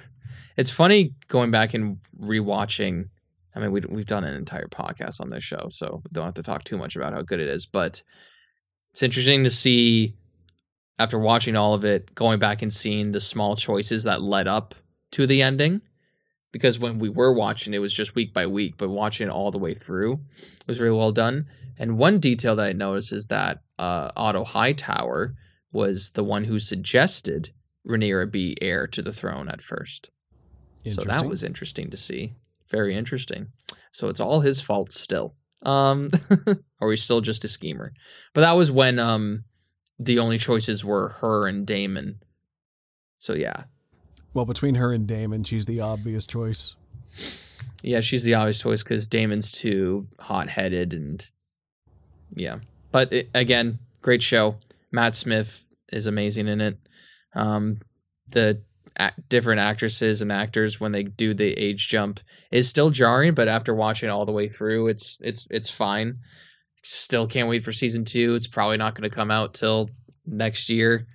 it's 0.56 0.70
funny 0.70 1.14
going 1.28 1.50
back 1.50 1.74
and 1.74 1.98
rewatching 2.18 3.10
I 3.58 3.60
mean, 3.60 3.72
we, 3.72 3.80
we've 3.88 4.06
done 4.06 4.24
an 4.24 4.36
entire 4.36 4.66
podcast 4.66 5.20
on 5.20 5.30
this 5.30 5.42
show, 5.42 5.66
so 5.68 6.00
don't 6.12 6.26
have 6.26 6.34
to 6.34 6.42
talk 6.42 6.64
too 6.64 6.78
much 6.78 6.96
about 6.96 7.12
how 7.12 7.22
good 7.22 7.40
it 7.40 7.48
is. 7.48 7.66
But 7.66 8.02
it's 8.98 9.02
interesting 9.04 9.44
to 9.44 9.50
see, 9.50 10.16
after 10.98 11.20
watching 11.20 11.54
all 11.54 11.72
of 11.72 11.84
it, 11.84 12.16
going 12.16 12.40
back 12.40 12.62
and 12.62 12.72
seeing 12.72 13.12
the 13.12 13.20
small 13.20 13.54
choices 13.54 14.02
that 14.02 14.24
led 14.24 14.48
up 14.48 14.74
to 15.12 15.24
the 15.24 15.40
ending. 15.40 15.82
Because 16.50 16.80
when 16.80 16.98
we 16.98 17.08
were 17.08 17.32
watching, 17.32 17.72
it 17.74 17.78
was 17.78 17.94
just 17.94 18.16
week 18.16 18.34
by 18.34 18.44
week, 18.44 18.74
but 18.76 18.88
watching 18.88 19.28
it 19.28 19.30
all 19.30 19.52
the 19.52 19.58
way 19.58 19.72
through 19.72 20.18
was 20.66 20.80
really 20.80 20.96
well 20.96 21.12
done. 21.12 21.46
And 21.78 21.96
one 21.96 22.18
detail 22.18 22.56
that 22.56 22.70
I 22.70 22.72
noticed 22.72 23.12
is 23.12 23.28
that 23.28 23.60
uh, 23.78 24.10
Otto 24.16 24.42
Hightower 24.42 25.36
was 25.70 26.10
the 26.10 26.24
one 26.24 26.42
who 26.44 26.58
suggested 26.58 27.50
Rhaenyra 27.86 28.32
be 28.32 28.56
heir 28.60 28.88
to 28.88 29.00
the 29.00 29.12
throne 29.12 29.48
at 29.48 29.60
first. 29.60 30.10
So 30.88 31.04
that 31.04 31.26
was 31.26 31.44
interesting 31.44 31.88
to 31.90 31.96
see 31.96 32.32
very 32.68 32.96
interesting. 32.96 33.52
So 33.92 34.08
it's 34.08 34.18
all 34.18 34.40
his 34.40 34.60
fault 34.60 34.92
still. 34.92 35.36
Um, 35.64 36.10
or 36.80 36.90
he's 36.90 37.02
still 37.02 37.20
just 37.20 37.44
a 37.44 37.48
schemer. 37.48 37.92
But 38.32 38.42
that 38.42 38.52
was 38.52 38.70
when 38.70 38.98
um 38.98 39.44
the 39.98 40.18
only 40.18 40.38
choices 40.38 40.84
were 40.84 41.10
her 41.20 41.46
and 41.46 41.66
Daemon. 41.66 42.20
So 43.18 43.34
yeah. 43.34 43.64
Well, 44.34 44.44
between 44.44 44.76
her 44.76 44.92
and 44.92 45.06
Daemon, 45.06 45.44
she's 45.44 45.66
the 45.66 45.80
obvious 45.80 46.24
choice. 46.24 46.76
Yeah, 47.82 48.00
she's 48.00 48.24
the 48.24 48.34
obvious 48.34 48.60
choice 48.60 48.82
because 48.82 49.08
Daemon's 49.08 49.50
too 49.50 50.06
hot 50.20 50.50
headed 50.50 50.92
and 50.92 51.28
yeah. 52.34 52.58
But 52.92 53.12
it, 53.12 53.30
again, 53.34 53.78
great 54.02 54.22
show. 54.22 54.56
Matt 54.92 55.14
Smith 55.14 55.66
is 55.92 56.06
amazing 56.06 56.48
in 56.48 56.60
it. 56.60 56.78
Um, 57.34 57.80
the 58.28 58.62
different 59.28 59.60
actresses 59.60 60.22
and 60.22 60.32
actors 60.32 60.80
when 60.80 60.92
they 60.92 61.02
do 61.04 61.34
the 61.34 61.52
age 61.52 61.88
jump 61.88 62.20
is 62.50 62.68
still 62.68 62.90
jarring, 62.90 63.34
but 63.34 63.48
after 63.48 63.74
watching 63.74 64.10
all 64.10 64.24
the 64.24 64.32
way 64.32 64.48
through, 64.48 64.88
it's 64.88 65.20
it's 65.22 65.46
it's 65.50 65.74
fine. 65.74 66.18
Still 66.82 67.26
can't 67.26 67.48
wait 67.48 67.62
for 67.62 67.72
season 67.72 68.04
two. 68.04 68.34
It's 68.34 68.46
probably 68.46 68.76
not 68.76 68.94
going 68.94 69.08
to 69.08 69.14
come 69.14 69.30
out 69.30 69.54
till 69.54 69.90
next 70.26 70.70
year. 70.70 71.06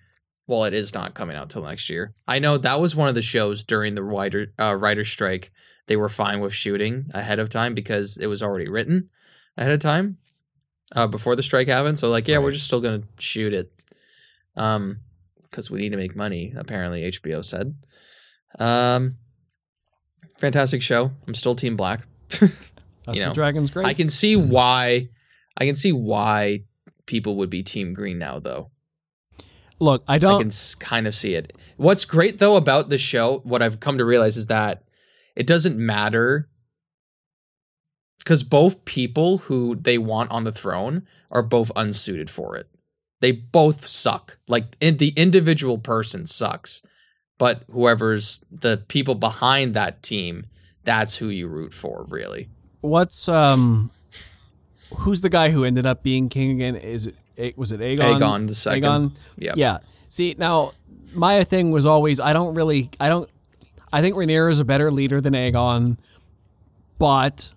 Well, 0.48 0.66
it 0.66 0.74
is 0.74 0.94
not 0.94 1.14
coming 1.14 1.38
out 1.38 1.50
till 1.50 1.64
next 1.64 1.90
year. 1.90 2.14
I 2.28 2.40
know 2.40 2.58
that 2.58 2.80
was 2.80 2.96
one 2.96 3.08
of 3.08 3.16
the 3.16 3.22
shows 3.22 3.64
during 3.64 3.96
the 3.96 4.04
writer 4.04 4.54
uh, 4.60 4.76
writer 4.76 5.06
strike. 5.06 5.52
They 5.88 5.96
were 5.96 6.10
fine 6.10 6.40
with 6.40 6.54
shooting 6.54 7.08
ahead 7.14 7.40
of 7.40 7.50
time 7.50 7.74
because 7.74 8.18
it 8.18 8.28
was 8.28 8.42
already 8.42 8.70
written 8.70 9.10
ahead 9.58 9.72
of 9.72 9.80
time 9.80 10.18
uh, 10.96 11.08
before 11.08 11.36
the 11.36 11.44
strike 11.44 11.68
happened. 11.68 12.00
So 12.00 12.10
like, 12.10 12.28
yeah, 12.28 12.36
right. 12.36 12.44
we're 12.44 12.52
just 12.52 12.66
still 12.66 12.82
gonna 12.82 13.04
shoot 13.20 13.54
it. 13.54 13.72
Um, 14.56 15.00
because 15.54 15.70
we 15.70 15.80
need 15.80 15.92
to 15.92 15.98
make 15.98 16.16
money. 16.16 16.52
Apparently, 16.58 17.04
HBO 17.04 17.46
said. 17.46 17.76
Um, 18.58 19.18
fantastic 20.40 20.82
show. 20.82 21.12
I'm 21.28 21.36
still 21.36 21.54
Team 21.54 21.78
Black. 21.78 22.02
you 22.42 22.50
know, 23.22 23.34
Dragon's 23.34 23.70
great. 23.70 23.86
I 23.86 23.94
can 23.94 24.10
see 24.10 24.36
why. 24.36 25.10
I 25.56 25.66
can 25.66 25.76
see 25.76 25.92
why 25.92 26.64
people 27.06 27.36
would 27.36 27.52
be 27.52 27.62
Team 27.62 27.94
Green 27.94 28.18
now, 28.18 28.40
though. 28.40 28.72
Look, 29.80 30.04
I 30.08 30.18
don't. 30.18 30.36
I 30.36 30.44
can 30.44 30.52
kind 30.80 31.06
of 31.06 31.14
see 31.14 31.36
it. 31.36 31.54
What's 31.78 32.06
great 32.06 32.40
though 32.40 32.56
about 32.56 32.90
the 32.90 32.98
show, 32.98 33.40
what 33.44 33.62
I've 33.62 33.80
come 33.80 33.98
to 33.98 34.06
realize 34.06 34.38
is 34.38 34.48
that 34.48 34.84
it 35.36 35.46
doesn't 35.46 35.78
matter 35.78 36.50
because 38.20 38.44
both 38.44 38.86
people 38.86 39.40
who 39.40 39.76
they 39.76 39.98
want 39.98 40.32
on 40.32 40.46
the 40.46 40.52
throne 40.52 41.06
are 41.32 41.44
both 41.44 41.72
unsuited 41.76 42.30
for 42.30 42.56
it. 42.56 42.70
They 43.24 43.32
both 43.32 43.86
suck. 43.86 44.38
Like 44.50 44.66
in, 44.82 44.98
the 44.98 45.14
individual 45.16 45.78
person 45.78 46.26
sucks, 46.26 46.86
but 47.38 47.64
whoever's 47.72 48.44
the 48.52 48.84
people 48.90 49.16
behind 49.16 49.76
that 49.76 50.04
team, 50.04 50.48
that's 50.84 51.16
who 51.16 51.30
you 51.30 51.48
root 51.48 51.74
for, 51.74 52.06
really. 52.10 52.50
What's 52.82 53.30
um, 53.30 53.92
who's 54.98 55.22
the 55.22 55.30
guy 55.30 55.52
who 55.52 55.64
ended 55.64 55.86
up 55.86 56.04
being 56.04 56.28
king 56.28 56.52
again? 56.52 56.76
Is 56.76 57.14
it 57.38 57.58
was 57.58 57.72
it 57.72 57.80
Aegon? 57.80 58.20
Aegon 58.20 58.48
the 58.48 58.54
second. 58.54 58.84
Aegon. 58.84 59.18
Yeah. 59.38 59.54
Yeah. 59.56 59.78
See 60.10 60.36
now, 60.38 60.72
my 61.16 61.46
thing 61.46 61.72
was 61.72 61.86
always 61.86 62.20
I 62.20 62.34
don't 62.34 62.56
really 62.56 62.90
I 63.00 63.08
don't 63.08 63.30
I 63.94 64.02
think 64.02 64.18
Rhaenyra 64.18 64.52
is 64.52 64.60
a 64.60 64.66
better 64.66 64.92
leader 64.92 65.22
than 65.22 65.32
Aegon, 65.32 65.98
but 67.00 67.54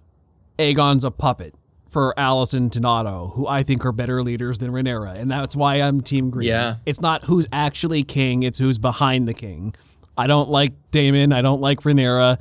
Aegon's 0.61 1.03
a 1.03 1.11
puppet 1.11 1.57
for 1.89 2.15
Alicent 2.17 2.77
and 2.77 2.85
Otto, 2.85 3.33
who 3.35 3.47
I 3.47 3.63
think 3.63 3.85
are 3.85 3.93
better 3.93 4.23
leaders 4.23 4.59
than 4.59 4.71
Rhaenyra, 4.71 5.19
and 5.19 5.31
that's 5.31 5.57
why 5.57 5.77
I'm 5.77 6.01
Team 6.01 6.31
Green. 6.31 6.49
Yeah. 6.49 6.77
It's 6.85 7.01
not 7.01 7.25
who's 7.25 7.47
actually 7.53 8.03
king; 8.03 8.43
it's 8.43 8.59
who's 8.59 8.79
behind 8.79 9.27
the 9.27 9.35
king. 9.35 9.75
I 10.17 10.27
don't 10.27 10.49
like 10.49 10.73
Daemon. 10.91 11.33
I 11.33 11.43
don't 11.43 11.61
like 11.61 11.81
Rhaenyra. 11.81 12.41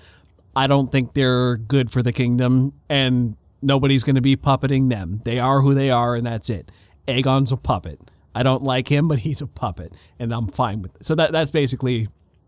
I 0.55 0.67
don't 0.67 0.91
think 0.91 1.13
they're 1.13 1.57
good 1.57 1.91
for 1.91 2.01
the 2.01 2.13
kingdom, 2.13 2.73
and 2.89 3.35
nobody's 3.61 4.03
going 4.03 4.15
to 4.15 4.21
be 4.21 4.37
puppeting 4.37 4.89
them. 4.89 5.21
They 5.25 5.39
are 5.39 5.61
who 5.61 5.73
they 5.73 5.89
are, 5.89 6.15
and 6.15 6.25
that's 6.25 6.49
it. 6.49 6.71
Aegon's 7.07 7.51
a 7.51 7.57
puppet. 7.57 7.99
I 8.33 8.43
don't 8.43 8.63
like 8.63 8.89
him, 8.89 9.07
but 9.07 9.19
he's 9.19 9.41
a 9.41 9.47
puppet, 9.47 9.93
and 10.19 10.33
I'm 10.33 10.47
fine 10.47 10.81
with 10.81 10.95
it. 10.95 11.05
So 11.05 11.15
that 11.15 11.31
that's 11.31 11.51
basically, 11.51 12.07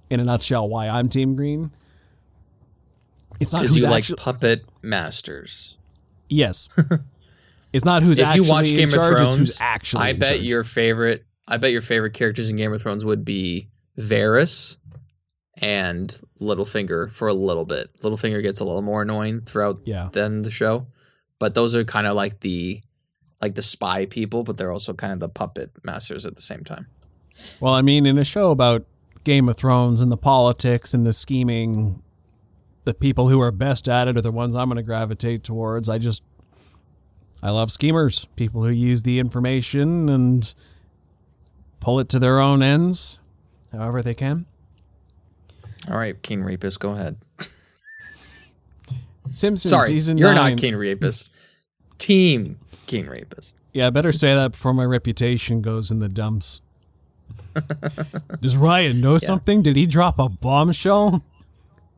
in 0.10 0.20
a 0.20 0.24
nutshell, 0.24 0.68
why 0.68 0.88
I'm 0.88 1.10
Team 1.10 1.36
Green. 1.36 1.72
It's 3.40 3.54
not 3.54 3.62
because 3.62 3.82
you 3.82 3.88
actually, 3.88 4.16
like 4.16 4.24
puppet 4.24 4.66
masters. 4.82 5.77
Yes. 6.30 6.70
it's 7.74 7.86
not 7.86 8.04
who's 8.08 8.20
actually. 8.20 8.42
if 8.42 8.46
you 8.48 8.52
watch 8.52 8.70
Game 8.70 8.90
of 8.90 8.96
charge, 8.96 9.18
Thrones, 9.18 9.36
who's 9.38 9.62
actually 9.62 10.04
I 10.04 10.14
bet 10.14 10.42
your 10.42 10.64
favorite 10.64 11.26
I 11.48 11.58
bet 11.58 11.72
your 11.72 11.82
favorite 11.82 12.14
characters 12.14 12.50
in 12.50 12.56
Game 12.56 12.74
of 12.74 12.82
Thrones 12.82 13.06
would 13.06 13.24
be 13.26 13.70
Varys 13.98 14.78
and 15.62 16.14
Littlefinger 16.40 17.12
for 17.12 17.28
a 17.28 17.34
little 17.34 17.66
bit. 17.66 17.88
Littlefinger 18.04 18.42
gets 18.44 18.60
a 18.60 18.66
little 18.66 18.82
more 18.82 19.02
annoying 19.02 19.40
throughout 19.42 19.80
Yeah. 19.86 20.10
than 20.12 20.42
the 20.44 20.52
show, 20.52 20.88
but 21.40 21.56
those 21.56 21.76
are 21.76 21.84
kind 21.84 22.06
of 22.08 22.16
like 22.16 22.42
the 22.42 22.82
like 23.42 23.56
the 23.56 23.62
spy 23.62 24.06
people, 24.06 24.44
but 24.44 24.58
they're 24.58 24.72
also 24.72 24.94
kind 24.94 25.14
of 25.14 25.20
the 25.20 25.30
puppet 25.30 25.72
masters 25.84 26.26
at 26.26 26.36
the 26.36 26.42
same 26.42 26.64
time. 26.64 26.88
Well, 27.62 27.74
I 27.74 27.82
mean, 27.84 28.06
in 28.08 28.18
a 28.18 28.24
show 28.24 28.50
about 28.52 28.86
Game 29.24 29.48
of 29.48 29.58
Thrones 29.58 30.02
and 30.02 30.12
the 30.12 30.18
politics 30.18 30.94
and 30.94 31.06
the 31.06 31.14
scheming, 31.14 32.02
the 32.88 32.94
people 32.94 33.28
who 33.28 33.42
are 33.42 33.52
best 33.52 33.90
at 33.90 34.08
it 34.08 34.16
are 34.16 34.22
the 34.22 34.32
ones 34.32 34.56
I'm 34.56 34.70
going 34.70 34.78
to 34.78 34.82
gravitate 34.82 35.44
towards. 35.44 35.90
I 35.90 35.98
just, 35.98 36.24
I 37.44 37.50
love 37.50 37.70
schemers, 37.70 38.24
people 38.38 38.64
who 38.64 38.70
use 38.70 39.04
the 39.04 39.20
information 39.20 40.08
and 40.08 40.56
pull 41.82 42.00
it 42.00 42.08
to 42.10 42.18
their 42.18 42.40
own 42.40 42.64
ends, 42.64 43.20
however 43.74 44.02
they 44.02 44.14
can. 44.14 44.46
All 45.90 45.98
right, 45.98 46.22
King 46.24 46.44
Rapist, 46.44 46.80
go 46.80 46.92
ahead. 46.92 47.18
Simpsons 49.34 49.70
Sorry, 49.70 49.90
season 49.90 50.18
you're 50.18 50.34
nine. 50.34 50.52
not 50.52 50.62
King 50.62 50.78
Rapist. 50.78 51.36
Team 51.98 52.58
King 52.86 53.08
Rapist. 53.08 53.58
Yeah, 53.74 53.88
I 53.88 53.90
better 53.90 54.14
say 54.14 54.34
that 54.34 54.52
before 54.54 54.74
my 54.74 54.86
reputation 54.86 55.62
goes 55.62 55.92
in 55.92 56.00
the 56.00 56.08
dumps. 56.08 56.62
Does 58.42 58.56
Ryan 58.56 59.02
know 59.02 59.18
something? 59.18 59.62
Did 59.62 59.76
he 59.76 59.86
drop 59.86 60.20
a 60.20 60.30
bombshell? 60.30 61.22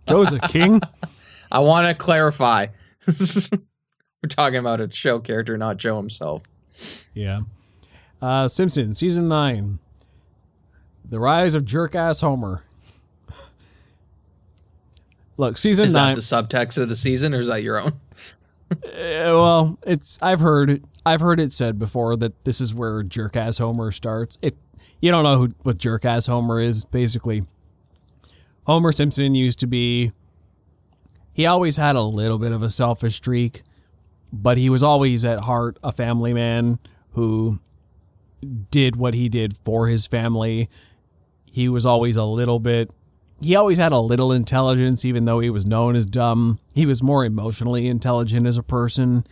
Joe's 0.09 0.31
a 0.31 0.39
king. 0.39 0.81
I 1.51 1.59
want 1.59 1.87
to 1.87 1.93
clarify. 1.95 2.67
We're 3.07 4.27
talking 4.27 4.59
about 4.59 4.81
a 4.81 4.91
show 4.91 5.19
character, 5.19 5.57
not 5.57 5.77
Joe 5.77 5.97
himself. 5.97 6.45
Yeah. 7.13 7.37
Uh, 8.21 8.47
Simpsons 8.47 8.97
season 8.97 9.27
nine. 9.27 9.79
The 11.05 11.19
rise 11.19 11.55
of 11.55 11.65
jerk 11.65 11.95
ass 11.95 12.21
Homer. 12.21 12.63
Look, 15.37 15.57
season 15.57 15.85
Is 15.85 15.93
nine. 15.95 16.07
that 16.07 16.15
the 16.15 16.21
subtext 16.21 16.79
of 16.81 16.89
the 16.89 16.95
season, 16.95 17.33
or 17.33 17.39
is 17.39 17.47
that 17.47 17.63
your 17.63 17.79
own? 17.79 17.93
uh, 18.71 18.75
well, 18.93 19.79
it's 19.83 20.19
I've 20.21 20.41
heard 20.41 20.83
I've 21.05 21.21
heard 21.21 21.39
it 21.39 21.53
said 21.53 21.79
before 21.79 22.17
that 22.17 22.43
this 22.43 22.59
is 22.59 22.75
where 22.75 23.01
jerk 23.03 23.37
ass 23.37 23.57
Homer 23.57 23.91
starts. 23.91 24.37
If 24.41 24.55
you 24.99 25.11
don't 25.11 25.23
know 25.23 25.37
who, 25.37 25.49
what 25.63 25.77
jerk 25.77 26.03
ass 26.03 26.25
Homer 26.27 26.59
is, 26.59 26.83
basically, 26.83 27.45
Homer 28.69 28.91
Simpson 28.91 29.33
used 29.33 29.57
to 29.59 29.67
be. 29.67 30.11
He 31.33 31.47
always 31.47 31.77
had 31.77 31.95
a 31.95 32.01
little 32.01 32.37
bit 32.37 32.51
of 32.51 32.61
a 32.61 32.69
selfish 32.69 33.15
streak, 33.15 33.63
but 34.31 34.57
he 34.57 34.69
was 34.69 34.83
always 34.83 35.25
at 35.25 35.39
heart 35.39 35.79
a 35.83 35.91
family 35.91 36.35
man 36.35 36.77
who 37.13 37.59
did 38.69 38.95
what 38.95 39.15
he 39.15 39.27
did 39.27 39.57
for 39.57 39.87
his 39.87 40.05
family. 40.05 40.69
He 41.45 41.67
was 41.67 41.83
always 41.83 42.15
a 42.15 42.25
little 42.25 42.59
bit 42.59 42.91
he 43.41 43.55
always 43.55 43.79
had 43.79 43.91
a 43.91 43.99
little 43.99 44.31
intelligence, 44.31 45.05
even 45.05 45.25
though 45.25 45.39
he 45.39 45.49
was 45.49 45.65
known 45.65 45.95
as 45.95 46.05
dumb. 46.05 46.59
He 46.75 46.85
was 46.85 47.01
more 47.01 47.25
emotionally 47.25 47.87
intelligent 47.87 48.45
as 48.45 48.57
a 48.57 48.63
person. 48.63 49.25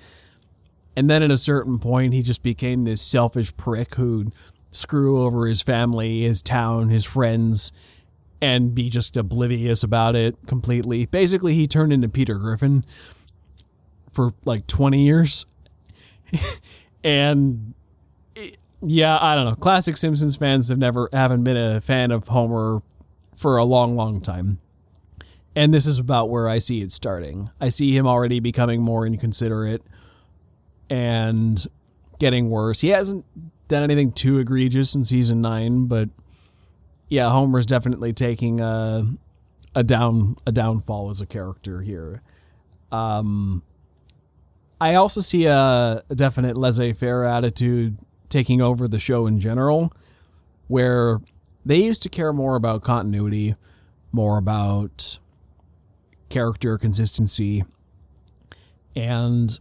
And 0.95 1.10
then 1.10 1.21
at 1.21 1.30
a 1.30 1.38
certain 1.38 1.78
point, 1.78 2.13
he 2.13 2.21
just 2.21 2.41
became 2.41 2.84
this 2.84 3.02
selfish 3.02 3.56
prick 3.58 3.95
who'd 3.95 4.34
screw 4.71 5.21
over 5.21 5.45
his 5.45 5.62
family, 5.62 6.23
his 6.23 6.41
town, 6.41 6.89
his 6.89 7.06
friends, 7.06 7.71
and 8.41 8.76
be 8.76 8.89
just 8.89 9.17
oblivious 9.17 9.84
about 9.84 10.15
it 10.15 10.36
completely. 10.45 11.06
Basically, 11.06 11.54
he 11.54 11.67
turned 11.67 11.91
into 11.91 12.08
Peter 12.08 12.36
Griffin 12.36 12.86
for 14.12 14.34
like 14.45 14.67
20 14.67 15.04
years. 15.04 15.45
and 17.04 17.73
yeah, 18.82 19.17
I 19.19 19.36
don't 19.36 19.45
know. 19.45 19.56
Classic 19.56 19.97
Simpsons 19.97 20.36
fans 20.36 20.69
have 20.69 20.78
never 20.78 21.10
haven't 21.12 21.43
been 21.43 21.58
a 21.58 21.82
fan 21.82 22.12
of 22.12 22.28
Homer 22.28 22.82
for 23.36 23.58
a 23.58 23.63
long, 23.63 23.95
long 23.95 24.21
time. 24.21 24.60
And 25.56 25.73
this 25.73 25.88
is 25.88 25.97
about 25.97 26.30
where 26.30 26.47
I 26.47 26.60
see 26.60 26.82
it 26.82 26.91
starting. 26.91 27.50
I 27.60 27.69
see 27.69 27.95
him 27.95 28.06
already 28.06 28.39
becoming 28.39 28.82
more 28.84 29.08
inconsiderate 29.08 29.82
and 30.89 31.65
getting 32.19 32.52
worse. 32.52 32.82
He 32.82 32.89
hasn't 32.89 33.26
done 33.67 33.84
anything 33.84 34.12
too 34.12 34.38
egregious 34.38 34.93
in 34.93 35.04
season 35.04 35.41
nine, 35.41 35.88
but 35.88 36.10
yeah, 37.10 37.30
Homer's 37.30 37.65
definitely 37.65 38.13
taking 38.13 38.60
a 38.60 39.06
a 39.76 39.84
down 39.84 40.38
a 40.46 40.52
downfall 40.52 41.10
as 41.10 41.22
a 41.22 41.26
character 41.26 41.82
here. 41.82 42.20
Um, 42.91 43.63
I 44.80 44.96
also 44.96 45.22
see 45.22 45.46
a, 45.46 46.04
a 46.10 46.15
definite 46.15 46.56
laissez-faire 46.56 47.26
attitude 47.26 48.00
taking 48.30 48.62
over 48.62 48.88
the 48.88 49.00
show 49.00 49.28
in 49.28 49.39
general, 49.39 49.91
where 50.67 51.20
they 51.65 51.84
used 51.84 52.04
to 52.04 52.10
care 52.10 52.32
more 52.32 52.56
about 52.56 52.84
continuity, 52.84 53.56
more 54.12 54.38
about 54.38 55.20
character 56.30 56.78
consistency. 56.78 57.63
And 58.96 59.60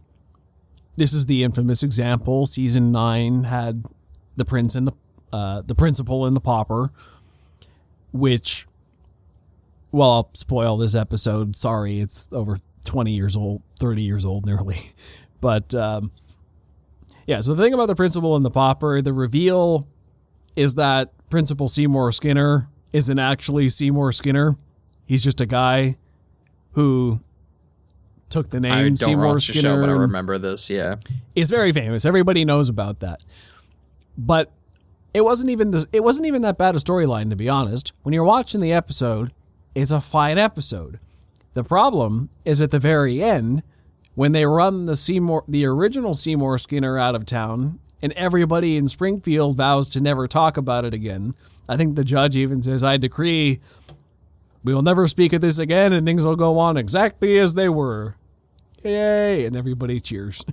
this 0.95 1.13
is 1.13 1.25
the 1.27 1.43
infamous 1.43 1.83
example. 1.83 2.45
Season 2.45 2.91
nine 2.91 3.43
had 3.43 3.85
the 4.35 4.45
prince 4.45 4.75
and 4.75 4.87
the 4.87 4.93
uh, 5.33 5.61
the 5.61 5.75
principal 5.75 6.25
and 6.25 6.35
the 6.35 6.41
pauper, 6.41 6.91
which, 8.17 8.67
well, 9.91 10.11
I'll 10.11 10.29
spoil 10.33 10.77
this 10.77 10.95
episode. 10.95 11.55
Sorry, 11.55 11.99
it's 11.99 12.27
over 12.31 12.59
twenty 12.85 13.11
years 13.11 13.35
old, 13.37 13.61
thirty 13.79 14.01
years 14.03 14.25
old, 14.25 14.45
nearly. 14.45 14.93
But 15.39 15.75
um, 15.75 16.11
yeah, 17.27 17.41
so 17.41 17.53
the 17.53 17.61
thing 17.61 17.71
about 17.71 17.85
the 17.85 17.95
principal 17.95 18.35
and 18.35 18.43
the 18.43 18.49
pauper, 18.49 19.03
the 19.03 19.13
reveal 19.13 19.87
is 20.55 20.73
that 20.75 21.11
Principal 21.29 21.67
Seymour 21.67 22.11
Skinner 22.11 22.69
isn't 22.91 23.19
actually 23.19 23.69
Seymour 23.69 24.11
Skinner. 24.13 24.55
He's 25.05 25.23
just 25.23 25.39
a 25.39 25.45
guy 25.45 25.97
who 26.71 27.21
took 28.29 28.49
the 28.49 28.59
name 28.59 28.71
I 28.71 28.81
don't 28.81 28.95
Seymour 28.95 29.39
Skinner. 29.39 29.61
show, 29.61 29.79
but 29.79 29.89
I 29.89 29.93
remember 29.93 30.37
this. 30.37 30.69
Yeah, 30.69 30.95
is 31.35 31.49
very 31.51 31.71
famous. 31.71 32.03
Everybody 32.03 32.43
knows 32.43 32.67
about 32.67 33.01
that. 33.01 33.21
But 34.17 34.51
it 35.13 35.21
wasn't 35.21 35.51
even 35.51 35.71
the, 35.71 35.85
it 35.93 36.03
wasn't 36.03 36.25
even 36.27 36.41
that 36.41 36.57
bad 36.57 36.75
a 36.75 36.79
storyline 36.79 37.29
to 37.29 37.35
be 37.35 37.47
honest. 37.47 37.86
When 38.07 38.13
you're 38.13 38.23
watching 38.23 38.61
the 38.61 38.71
episode, 38.71 39.33
it's 39.75 39.91
a 39.91 39.99
fine 39.99 40.37
episode. 40.37 41.01
The 41.55 41.63
problem 41.65 42.29
is 42.45 42.61
at 42.61 42.71
the 42.71 42.79
very 42.79 43.21
end 43.21 43.63
when 44.15 44.31
they 44.31 44.45
run 44.45 44.85
the 44.85 44.95
Seymour 44.95 45.43
the 45.45 45.65
original 45.65 46.13
Seymour 46.13 46.57
Skinner 46.57 46.97
out 46.97 47.15
of 47.15 47.25
town 47.25 47.79
and 48.01 48.13
everybody 48.13 48.77
in 48.77 48.87
Springfield 48.87 49.57
vows 49.57 49.89
to 49.89 49.99
never 49.99 50.25
talk 50.25 50.55
about 50.55 50.85
it 50.85 50.93
again. 50.93 51.35
I 51.67 51.75
think 51.75 51.97
the 51.97 52.05
judge 52.05 52.37
even 52.37 52.61
says 52.61 52.81
I 52.81 52.95
decree 52.95 53.59
we 54.63 54.73
will 54.73 54.83
never 54.83 55.05
speak 55.07 55.33
of 55.33 55.41
this 55.41 55.59
again 55.59 55.91
and 55.91 56.07
things 56.07 56.23
will 56.23 56.37
go 56.37 56.57
on 56.59 56.77
exactly 56.77 57.37
as 57.37 57.55
they 57.55 57.67
were. 57.67 58.15
Yay, 58.85 59.43
and 59.43 59.53
everybody 59.53 59.99
cheers. 59.99 60.45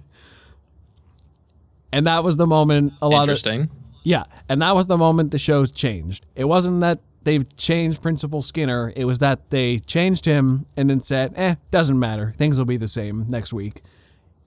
And 1.93 2.05
that 2.09 2.25
was 2.25 2.37
the 2.37 2.49
moment 2.49 2.95
a 3.01 3.09
lot 3.09 3.19
of 3.19 3.29
interesting. 3.29 3.71
yeah, 4.03 4.25
and 4.49 4.61
that 4.61 4.75
was 4.75 4.88
the 4.88 4.99
moment 4.99 5.31
the 5.31 5.38
show 5.38 5.64
changed. 5.67 6.27
It 6.35 6.47
wasn't 6.47 6.81
that 6.81 6.99
they 7.25 7.41
changed 7.57 8.01
Principal 8.03 8.43
Skinner, 8.43 8.93
it 8.95 9.05
was 9.05 9.19
that 9.19 9.51
they 9.51 9.79
changed 9.79 10.25
him 10.25 10.67
and 10.77 10.89
then 10.89 11.01
said, 11.01 11.33
"Eh, 11.37 11.57
doesn't 11.71 11.99
matter. 11.99 12.33
Things 12.37 12.59
will 12.59 12.67
be 12.67 12.77
the 12.77 12.87
same 12.87 13.27
next 13.29 13.53
week." 13.53 13.83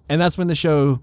And 0.10 0.22
that's 0.22 0.38
when 0.38 0.48
the 0.48 0.56
show 0.56 1.02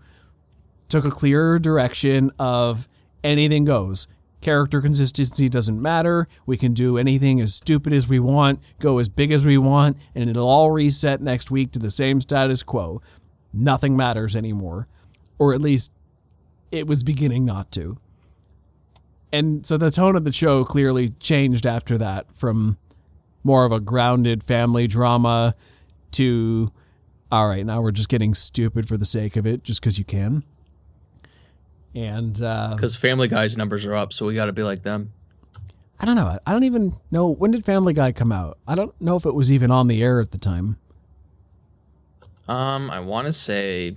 took 0.89 1.05
a 1.05 1.11
clearer 1.11 1.59
direction 1.59 2.31
of 2.39 2.89
anything 3.23 3.65
goes. 3.65 4.07
Character 4.41 4.83
consistency 4.83 5.49
doesn't 5.49 5.81
matter. 5.81 6.29
We 6.45 6.57
can 6.57 6.73
do 6.73 6.99
anything 6.99 7.41
as 7.41 7.55
stupid 7.55 7.93
as 7.93 8.09
we 8.09 8.19
want, 8.19 8.61
go 8.79 8.99
as 8.99 9.09
big 9.09 9.33
as 9.33 9.47
we 9.47 9.57
want, 9.57 9.97
and 10.15 10.29
it'll 10.29 10.47
all 10.47 10.71
reset 10.71 11.23
next 11.23 11.51
week 11.51 11.73
to 11.73 11.79
the 11.79 11.91
same 11.91 12.21
status 12.21 12.63
quo. 12.63 13.01
Nothing 13.53 13.97
matters 13.97 14.37
anymore. 14.37 14.87
Or 15.39 15.55
at 15.55 15.63
least 15.63 15.93
it 16.71 16.87
was 16.87 17.03
beginning 17.03 17.45
not 17.45 17.73
to. 17.73 17.99
And 19.35 19.67
so 19.67 19.77
the 19.77 19.91
tone 19.91 20.15
of 20.15 20.23
the 20.23 20.31
show 20.31 20.63
clearly 20.65 21.09
changed 21.09 21.67
after 21.67 21.99
that 21.99 22.33
from 22.33 22.77
more 23.43 23.65
of 23.65 23.73
a 23.73 23.81
grounded 23.81 24.45
family 24.45 24.87
drama 24.87 25.57
to, 26.13 26.71
all 27.33 27.49
right, 27.49 27.67
now 27.67 27.81
we're 27.81 27.91
just 27.91 28.09
getting 28.09 28.33
stupid 28.33 28.87
for 28.87 28.97
the 28.97 29.05
sake 29.05 29.35
of 29.35 29.45
it, 29.45 29.65
just 29.65 29.81
because 29.81 29.99
you 29.99 30.05
can. 30.05 30.45
And 31.97 32.41
uh, 32.41 32.75
Because 32.77 32.95
Family 32.95 33.27
Guy's 33.27 33.59
numbers 33.59 33.85
are 33.87 33.95
up, 33.95 34.13
so 34.13 34.25
we 34.25 34.35
got 34.35 34.47
to 34.47 34.53
be 34.53 34.63
like 34.63 34.83
them. 34.83 35.13
I 35.99 36.07
don't 36.07 36.15
know. 36.15 36.39
I 36.47 36.53
don't 36.53 36.63
even 36.63 36.95
know 37.11 37.29
when 37.29 37.51
did 37.51 37.65
Family 37.65 37.93
Guy 37.93 38.13
come 38.13 38.31
out. 38.31 38.59
I 38.69 38.77
don't 38.77 38.95
know 39.01 39.17
if 39.17 39.27
it 39.27 39.35
was 39.35 39.51
even 39.51 39.73
on 39.73 39.89
the 39.89 40.01
air 40.01 40.21
at 40.21 40.31
the 40.31 40.39
time. 40.39 40.77
Um, 42.47 42.89
I 42.89 43.01
want 43.01 43.27
to 43.27 43.33
say 43.33 43.97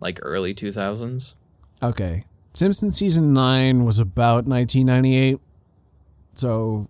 like 0.00 0.18
early 0.22 0.52
two 0.52 0.70
thousands. 0.70 1.36
Okay, 1.82 2.24
Simpsons 2.56 2.96
season 2.96 3.34
nine 3.34 3.84
was 3.84 3.98
about 3.98 4.46
1998, 4.46 5.38
so 6.32 6.88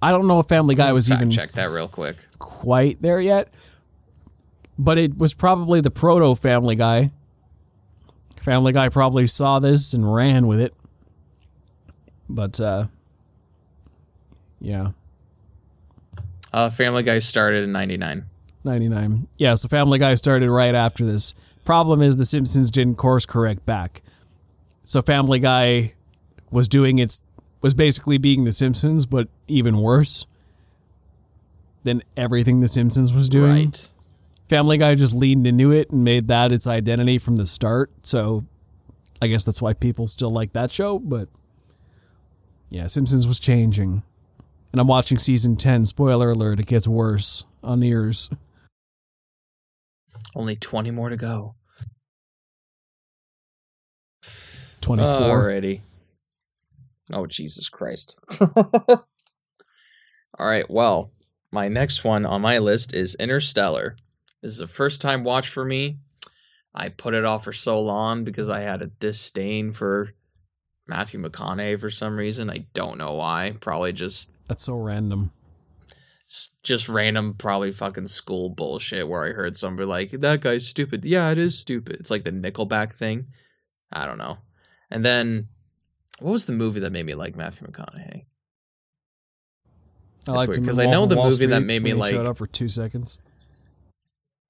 I 0.00 0.12
don't 0.12 0.28
know 0.28 0.38
if 0.38 0.46
Family 0.46 0.74
Guy 0.76 0.92
was 0.92 1.10
even 1.10 1.30
check 1.30 1.52
that 1.52 1.70
real 1.70 1.88
quick. 1.88 2.18
quite 2.38 3.02
there 3.02 3.20
yet, 3.20 3.52
but 4.78 4.96
it 4.96 5.18
was 5.18 5.34
probably 5.34 5.80
the 5.80 5.90
proto 5.90 6.34
Family 6.36 6.76
Guy. 6.76 7.10
Family 8.38 8.72
Guy 8.72 8.88
probably 8.88 9.26
saw 9.26 9.58
this 9.58 9.92
and 9.92 10.14
ran 10.14 10.46
with 10.46 10.60
it. 10.60 10.72
But 12.28 12.60
uh 12.60 12.86
yeah. 14.60 14.90
Uh, 16.52 16.68
Family 16.68 17.02
Guy 17.02 17.18
started 17.18 17.64
in 17.64 17.72
'99. 17.72 18.24
99. 18.64 19.28
Yeah, 19.38 19.54
so 19.54 19.68
Family 19.68 19.98
Guy 19.98 20.14
started 20.14 20.50
right 20.50 20.74
after 20.74 21.04
this. 21.06 21.32
Problem 21.64 22.02
is, 22.02 22.16
The 22.16 22.24
Simpsons 22.24 22.70
didn't 22.70 22.96
course 22.96 23.24
correct 23.24 23.64
back. 23.64 24.02
So 24.90 25.00
Family 25.00 25.38
Guy 25.38 25.94
was 26.50 26.66
doing 26.66 26.98
its, 26.98 27.22
was 27.60 27.74
basically 27.74 28.18
being 28.18 28.42
The 28.42 28.50
Simpsons, 28.50 29.06
but 29.06 29.28
even 29.46 29.78
worse 29.78 30.26
than 31.84 32.02
everything 32.16 32.58
The 32.58 32.66
Simpsons 32.66 33.14
was 33.14 33.28
doing. 33.28 33.66
Right. 33.66 33.92
Family 34.48 34.78
Guy 34.78 34.96
just 34.96 35.14
leaned 35.14 35.46
into 35.46 35.70
it 35.70 35.90
and 35.90 36.02
made 36.02 36.26
that 36.26 36.50
its 36.50 36.66
identity 36.66 37.18
from 37.18 37.36
the 37.36 37.46
start. 37.46 37.92
So 38.02 38.44
I 39.22 39.28
guess 39.28 39.44
that's 39.44 39.62
why 39.62 39.74
people 39.74 40.08
still 40.08 40.30
like 40.30 40.54
that 40.54 40.72
show. 40.72 40.98
But 40.98 41.28
yeah, 42.70 42.88
Simpsons 42.88 43.28
was 43.28 43.38
changing. 43.38 44.02
And 44.72 44.80
I'm 44.80 44.88
watching 44.88 45.20
season 45.20 45.54
10. 45.54 45.84
Spoiler 45.84 46.32
alert, 46.32 46.58
it 46.58 46.66
gets 46.66 46.88
worse 46.88 47.44
on 47.62 47.84
ears. 47.84 48.28
Only 50.34 50.56
20 50.56 50.90
more 50.90 51.10
to 51.10 51.16
go. 51.16 51.54
24. 54.80 55.08
Alrighty. 55.10 55.80
Oh, 57.12 57.26
Jesus 57.26 57.68
Christ. 57.68 58.18
All 58.40 59.06
right, 60.38 60.68
well, 60.70 61.12
my 61.52 61.68
next 61.68 62.04
one 62.04 62.24
on 62.24 62.42
my 62.42 62.58
list 62.58 62.94
is 62.94 63.14
Interstellar. 63.16 63.96
This 64.42 64.52
is 64.52 64.60
a 64.60 64.66
first 64.66 65.00
time 65.00 65.24
watch 65.24 65.48
for 65.48 65.64
me. 65.64 65.98
I 66.74 66.88
put 66.88 67.14
it 67.14 67.24
off 67.24 67.44
for 67.44 67.52
so 67.52 67.80
long 67.80 68.22
because 68.24 68.48
I 68.48 68.60
had 68.60 68.80
a 68.80 68.86
disdain 68.86 69.72
for 69.72 70.14
Matthew 70.86 71.20
McConaughey 71.20 71.78
for 71.80 71.90
some 71.90 72.16
reason. 72.16 72.48
I 72.48 72.66
don't 72.74 72.96
know 72.98 73.14
why. 73.14 73.54
Probably 73.60 73.92
just 73.92 74.36
That's 74.48 74.64
so 74.64 74.76
random. 74.76 75.32
just 76.62 76.88
random, 76.88 77.34
probably 77.34 77.72
fucking 77.72 78.06
school 78.06 78.50
bullshit 78.50 79.08
where 79.08 79.26
I 79.26 79.32
heard 79.32 79.56
somebody 79.56 79.86
like, 79.88 80.10
that 80.12 80.40
guy's 80.40 80.66
stupid. 80.66 81.04
Yeah, 81.04 81.30
it 81.30 81.38
is 81.38 81.58
stupid. 81.58 81.96
It's 81.98 82.10
like 82.10 82.24
the 82.24 82.30
Nickelback 82.32 82.94
thing. 82.94 83.26
I 83.92 84.06
don't 84.06 84.18
know. 84.18 84.38
And 84.90 85.04
then, 85.04 85.48
what 86.20 86.32
was 86.32 86.46
the 86.46 86.52
movie 86.52 86.80
that 86.80 86.92
made 86.92 87.06
me 87.06 87.14
like 87.14 87.36
Matthew 87.36 87.66
McConaughey? 87.66 88.24
I 88.24 88.24
That's 90.26 90.28
liked 90.28 90.48
weird, 90.48 90.58
him 90.58 90.64
'cause 90.66 90.78
in 90.78 90.88
I 90.88 90.90
know 90.90 91.06
the 91.06 91.16
Wall 91.16 91.30
movie 91.30 91.46
that 91.46 91.62
made 91.62 91.82
me 91.82 91.94
like- 91.94 92.14
Showed 92.14 92.26
up 92.26 92.38
for 92.38 92.46
two 92.46 92.68
seconds. 92.68 93.18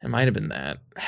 It 0.02 0.08
might 0.08 0.24
have 0.24 0.34
been 0.34 0.48
that. 0.48 0.78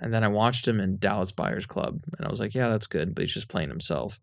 And 0.00 0.14
then 0.14 0.22
I 0.22 0.28
watched 0.28 0.68
him 0.68 0.78
in 0.78 0.98
Dallas 0.98 1.32
Buyers 1.32 1.66
Club, 1.66 2.02
and 2.16 2.24
I 2.24 2.30
was 2.30 2.38
like, 2.38 2.54
yeah, 2.54 2.68
that's 2.68 2.86
good, 2.86 3.16
but 3.16 3.22
he's 3.22 3.34
just 3.34 3.48
playing 3.48 3.68
himself. 3.68 4.20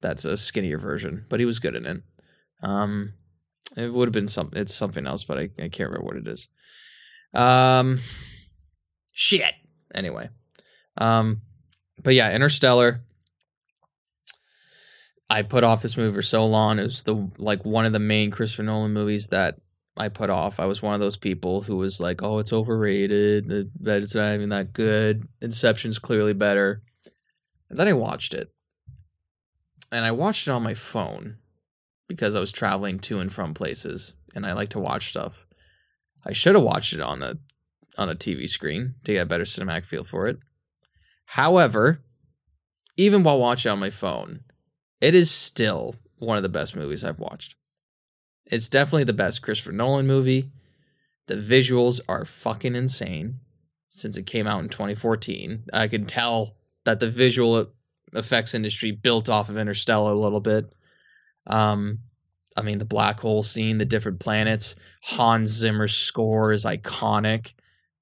That's 0.00 0.24
a 0.24 0.36
skinnier 0.36 0.78
version, 0.78 1.26
but 1.30 1.38
he 1.38 1.46
was 1.46 1.60
good 1.60 1.76
in 1.76 1.86
it. 1.86 2.02
Um, 2.60 3.12
it 3.76 3.92
would 3.92 4.08
have 4.08 4.12
been 4.12 4.26
some. 4.26 4.50
It's 4.54 4.74
something 4.74 5.06
else, 5.06 5.22
but 5.22 5.38
I, 5.38 5.42
I 5.42 5.68
can't 5.68 5.90
remember 5.90 6.02
what 6.06 6.16
it 6.16 6.26
is. 6.26 6.48
Um, 7.34 8.00
shit. 9.12 9.54
Anyway, 9.94 10.28
um, 10.96 11.42
but 12.02 12.14
yeah, 12.14 12.34
Interstellar. 12.34 13.02
I 15.30 15.42
put 15.42 15.64
off 15.64 15.82
this 15.82 15.96
movie 15.96 16.14
for 16.14 16.22
so 16.22 16.46
long. 16.46 16.78
It 16.78 16.84
was 16.84 17.02
the 17.02 17.30
like 17.38 17.64
one 17.64 17.84
of 17.84 17.92
the 17.92 17.98
main 17.98 18.30
Christopher 18.30 18.62
Nolan 18.62 18.92
movies 18.92 19.28
that 19.28 19.58
I 19.96 20.08
put 20.08 20.30
off. 20.30 20.60
I 20.60 20.66
was 20.66 20.82
one 20.82 20.94
of 20.94 21.00
those 21.00 21.16
people 21.16 21.62
who 21.62 21.76
was 21.76 22.00
like, 22.00 22.22
"Oh, 22.22 22.38
it's 22.38 22.52
overrated. 22.52 23.48
That 23.80 24.02
it's 24.02 24.14
not 24.14 24.34
even 24.34 24.48
that 24.50 24.72
good. 24.72 25.28
Inception's 25.42 25.98
clearly 25.98 26.32
better." 26.32 26.82
And 27.68 27.78
then 27.78 27.88
I 27.88 27.92
watched 27.92 28.32
it, 28.32 28.50
and 29.92 30.04
I 30.04 30.12
watched 30.12 30.48
it 30.48 30.52
on 30.52 30.62
my 30.62 30.74
phone 30.74 31.38
because 32.08 32.34
I 32.34 32.40
was 32.40 32.50
traveling 32.52 32.98
to 33.00 33.20
and 33.20 33.30
from 33.30 33.52
places, 33.52 34.14
and 34.34 34.46
I 34.46 34.54
like 34.54 34.70
to 34.70 34.78
watch 34.78 35.10
stuff. 35.10 35.46
I 36.24 36.32
should 36.32 36.54
have 36.54 36.64
watched 36.64 36.94
it 36.94 37.00
on 37.02 37.18
the 37.18 37.38
on 37.98 38.08
a 38.08 38.14
TV 38.14 38.48
screen 38.48 38.94
to 39.04 39.12
get 39.12 39.22
a 39.24 39.26
better 39.26 39.44
cinematic 39.44 39.84
feel 39.84 40.04
for 40.04 40.26
it. 40.26 40.38
However, 41.26 42.02
even 42.96 43.22
while 43.22 43.38
watching 43.38 43.70
on 43.70 43.78
my 43.78 43.90
phone, 43.90 44.44
it 45.00 45.14
is 45.14 45.30
still 45.30 45.94
one 46.18 46.36
of 46.36 46.42
the 46.42 46.48
best 46.48 46.76
movies 46.76 47.04
I've 47.04 47.20
watched. 47.20 47.56
It's 48.46 48.68
definitely 48.68 49.04
the 49.04 49.12
best 49.12 49.42
Christopher 49.42 49.72
Nolan 49.72 50.06
movie. 50.06 50.50
The 51.26 51.34
visuals 51.34 52.00
are 52.08 52.24
fucking 52.24 52.74
insane 52.74 53.40
since 53.88 54.16
it 54.16 54.26
came 54.26 54.46
out 54.46 54.60
in 54.62 54.68
2014. 54.68 55.64
I 55.72 55.88
can 55.88 56.04
tell 56.04 56.56
that 56.84 57.00
the 57.00 57.10
visual 57.10 57.66
effects 58.14 58.54
industry 58.54 58.90
built 58.90 59.28
off 59.28 59.50
of 59.50 59.58
Interstellar 59.58 60.12
a 60.12 60.16
little 60.16 60.40
bit. 60.40 60.72
Um, 61.46 62.00
I 62.56 62.62
mean, 62.62 62.78
the 62.78 62.84
black 62.84 63.20
hole 63.20 63.42
scene, 63.42 63.76
the 63.76 63.84
different 63.84 64.20
planets, 64.20 64.74
Hans 65.02 65.50
Zimmer's 65.50 65.94
score 65.94 66.52
is 66.52 66.64
iconic. 66.64 67.52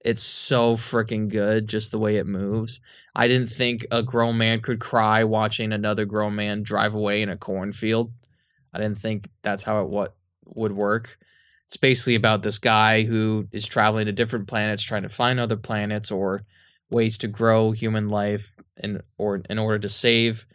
It's 0.06 0.22
so 0.22 0.76
freaking 0.76 1.28
good, 1.28 1.68
just 1.68 1.90
the 1.90 1.98
way 1.98 2.14
it 2.14 2.28
moves. 2.28 2.80
I 3.16 3.26
didn't 3.26 3.48
think 3.48 3.84
a 3.90 4.04
grown 4.04 4.38
man 4.38 4.60
could 4.60 4.78
cry 4.78 5.24
watching 5.24 5.72
another 5.72 6.04
grown 6.04 6.36
man 6.36 6.62
drive 6.62 6.94
away 6.94 7.22
in 7.22 7.28
a 7.28 7.36
cornfield. 7.36 8.12
I 8.72 8.78
didn't 8.78 8.98
think 8.98 9.28
that's 9.42 9.64
how 9.64 9.82
it 9.82 9.88
what 9.88 10.14
would 10.44 10.70
work. 10.70 11.18
It's 11.64 11.76
basically 11.76 12.14
about 12.14 12.44
this 12.44 12.60
guy 12.60 13.02
who 13.02 13.48
is 13.50 13.66
traveling 13.66 14.06
to 14.06 14.12
different 14.12 14.46
planets, 14.46 14.84
trying 14.84 15.02
to 15.02 15.08
find 15.08 15.40
other 15.40 15.56
planets 15.56 16.12
or 16.12 16.44
ways 16.88 17.18
to 17.18 17.26
grow 17.26 17.72
human 17.72 18.08
life 18.08 18.54
in 18.80 19.02
or 19.18 19.42
in 19.50 19.58
order 19.58 19.80
to 19.80 19.88
save 19.88 20.46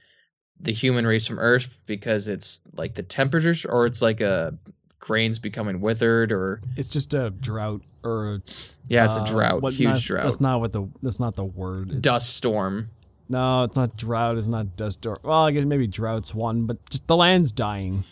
the 0.58 0.72
human 0.72 1.06
race 1.06 1.28
from 1.28 1.40
Earth 1.40 1.84
because 1.86 2.30
it's 2.30 2.66
like 2.78 2.94
the 2.94 3.04
temperatures 3.04 3.66
or 3.66 3.86
it's 3.86 4.02
like 4.02 4.22
a 4.22 4.58
grains 5.00 5.40
becoming 5.40 5.82
withered 5.82 6.32
or 6.32 6.62
It's 6.78 6.88
just 6.88 7.14
a 7.14 7.32
drought 7.32 7.82
or 8.04 8.42
yeah, 8.88 9.06
it's 9.06 9.18
a 9.18 9.22
uh, 9.22 9.26
drought, 9.26 9.62
what- 9.62 9.74
huge 9.74 9.88
not- 9.90 10.02
drought, 10.02 10.24
That's 10.24 10.42
not 10.42 10.60
what 10.60 10.72
the 10.74 10.88
that's 11.02 11.20
not 11.20 11.36
the 11.36 11.46
word. 11.46 11.92
It's, 11.92 12.02
dust 12.02 12.36
storm. 12.36 12.90
No, 13.30 13.64
it's 13.64 13.76
not 13.76 13.96
drought. 13.96 14.38
It's 14.38 14.48
not 14.50 14.76
dust. 14.76 15.00
storm. 15.02 15.20
well, 15.24 15.46
I 15.46 15.52
guess 15.52 15.64
maybe 15.66 15.88
drought's 15.88 16.36
one, 16.36 16.66
but 16.66 16.90
just 16.90 17.08
the 17.08 17.16
land's 17.16 17.52
dying. 17.52 18.04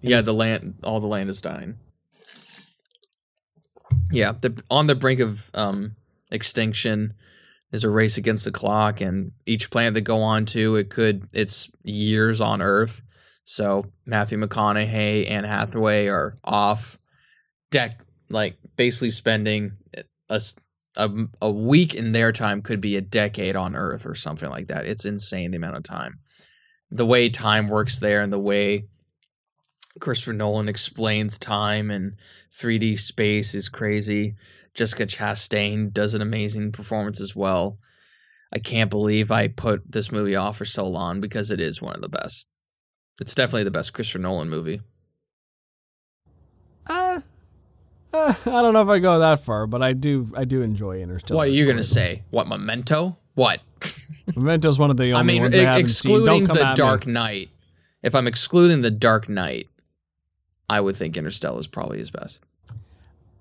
Yeah, 0.00 0.20
the 0.20 0.32
land, 0.34 0.74
all 0.84 1.00
the 1.00 1.06
land 1.06 1.30
is 1.30 1.40
dying. 1.40 1.76
Yeah, 4.10 4.32
the 4.32 4.62
on 4.70 4.86
the 4.86 4.94
brink 4.94 5.20
of 5.20 5.50
um, 5.54 5.96
extinction. 6.30 7.14
There's 7.70 7.84
a 7.84 7.90
race 7.90 8.18
against 8.18 8.44
the 8.44 8.52
clock, 8.52 9.00
and 9.00 9.32
each 9.46 9.70
planet 9.70 9.94
they 9.94 10.00
go 10.00 10.22
on 10.22 10.44
to, 10.46 10.76
it 10.76 10.90
could 10.90 11.24
it's 11.32 11.70
years 11.82 12.40
on 12.40 12.62
Earth. 12.62 13.02
So 13.44 13.86
Matthew 14.06 14.38
McConaughey 14.38 15.28
and 15.30 15.44
Hathaway 15.44 16.06
are 16.06 16.36
off 16.44 16.98
deck, 17.70 18.00
like 18.30 18.56
basically 18.76 19.10
spending 19.10 19.72
a 20.28 20.40
a 21.42 21.50
week 21.50 21.94
in 21.94 22.12
their 22.12 22.32
time 22.32 22.62
could 22.62 22.80
be 22.80 22.96
a 22.96 23.00
decade 23.00 23.56
on 23.56 23.74
Earth 23.74 24.06
or 24.06 24.14
something 24.14 24.48
like 24.48 24.68
that. 24.68 24.86
It's 24.86 25.04
insane 25.04 25.50
the 25.50 25.56
amount 25.56 25.76
of 25.76 25.82
time. 25.82 26.20
The 26.90 27.06
way 27.06 27.28
time 27.28 27.68
works 27.68 27.98
there, 27.98 28.20
and 28.20 28.32
the 28.32 28.38
way 28.38 28.86
Christopher 30.00 30.32
Nolan 30.32 30.68
explains 30.68 31.38
time 31.38 31.90
and 31.90 32.16
3D 32.52 32.98
space 32.98 33.54
is 33.54 33.68
crazy. 33.68 34.34
Jessica 34.74 35.06
Chastain 35.06 35.92
does 35.92 36.14
an 36.14 36.22
amazing 36.22 36.72
performance 36.72 37.20
as 37.20 37.34
well. 37.34 37.78
I 38.52 38.58
can't 38.58 38.90
believe 38.90 39.30
I 39.30 39.48
put 39.48 39.90
this 39.90 40.12
movie 40.12 40.36
off 40.36 40.58
for 40.58 40.64
so 40.64 40.86
long 40.86 41.20
because 41.20 41.50
it 41.50 41.60
is 41.60 41.82
one 41.82 41.94
of 41.94 42.02
the 42.02 42.08
best. 42.08 42.52
It's 43.20 43.34
definitely 43.34 43.64
the 43.64 43.70
best 43.70 43.94
Christopher 43.94 44.20
Nolan 44.20 44.50
movie. 44.50 44.80
Uh, 46.88 47.20
uh, 48.14 48.34
I 48.46 48.62
don't 48.62 48.72
know 48.72 48.82
if 48.82 48.88
I 48.88 48.98
go 48.98 49.18
that 49.18 49.40
far, 49.40 49.66
but 49.66 49.82
I 49.82 49.92
do. 49.92 50.32
I 50.36 50.44
do 50.44 50.62
enjoy 50.62 51.00
Interstellar. 51.00 51.38
What 51.38 51.48
are 51.48 51.50
you 51.50 51.66
gonna 51.66 51.82
say? 51.82 52.22
What 52.30 52.48
Memento? 52.48 53.18
What? 53.34 53.60
Memento's 54.36 54.78
one 54.78 54.90
of 54.90 54.96
the 54.96 55.12
only 55.12 55.16
I 55.16 55.22
mean, 55.22 55.42
ones 55.42 55.56
I 55.56 55.62
haven't 55.62 55.88
seen. 55.88 56.24
Don't 56.24 56.44
excluding 56.44 56.46
the 56.48 56.66
at 56.66 56.70
me. 56.70 56.74
Dark 56.76 57.06
Knight. 57.06 57.50
If 58.02 58.14
I'm 58.14 58.26
excluding 58.26 58.82
the 58.82 58.90
Dark 58.90 59.28
Knight, 59.28 59.68
I 60.68 60.80
would 60.80 60.96
think 60.96 61.16
Interstellar 61.16 61.58
is 61.58 61.66
probably 61.66 61.98
his 61.98 62.10
best. 62.10 62.44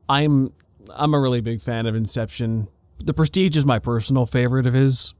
I'm 0.09 0.51
I'm 0.93 1.13
a 1.13 1.19
really 1.19 1.41
big 1.41 1.61
fan 1.61 1.85
of 1.85 1.95
Inception. 1.95 2.67
The 2.97 3.13
Prestige 3.13 3.57
is 3.57 3.65
my 3.65 3.79
personal 3.79 4.25
favorite 4.25 4.67
of 4.67 4.73
his. 4.73 5.13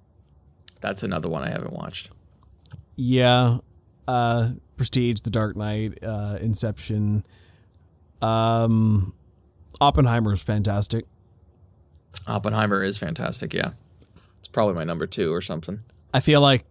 That's 0.81 1.03
another 1.03 1.29
one 1.29 1.43
I 1.43 1.49
haven't 1.49 1.73
watched. 1.73 2.11
Yeah, 2.95 3.59
uh, 4.07 4.51
Prestige, 4.77 5.21
The 5.21 5.29
Dark 5.29 5.55
Knight, 5.55 6.03
uh, 6.03 6.37
Inception. 6.41 7.25
Um, 8.21 9.13
Oppenheimer 9.81 10.33
is 10.33 10.41
fantastic. 10.41 11.05
Oppenheimer 12.27 12.83
is 12.83 12.97
fantastic. 12.97 13.53
Yeah, 13.53 13.71
it's 14.39 14.47
probably 14.47 14.75
my 14.75 14.83
number 14.83 15.07
two 15.07 15.33
or 15.33 15.41
something. 15.41 15.79
I 16.13 16.19
feel 16.19 16.41
like 16.41 16.63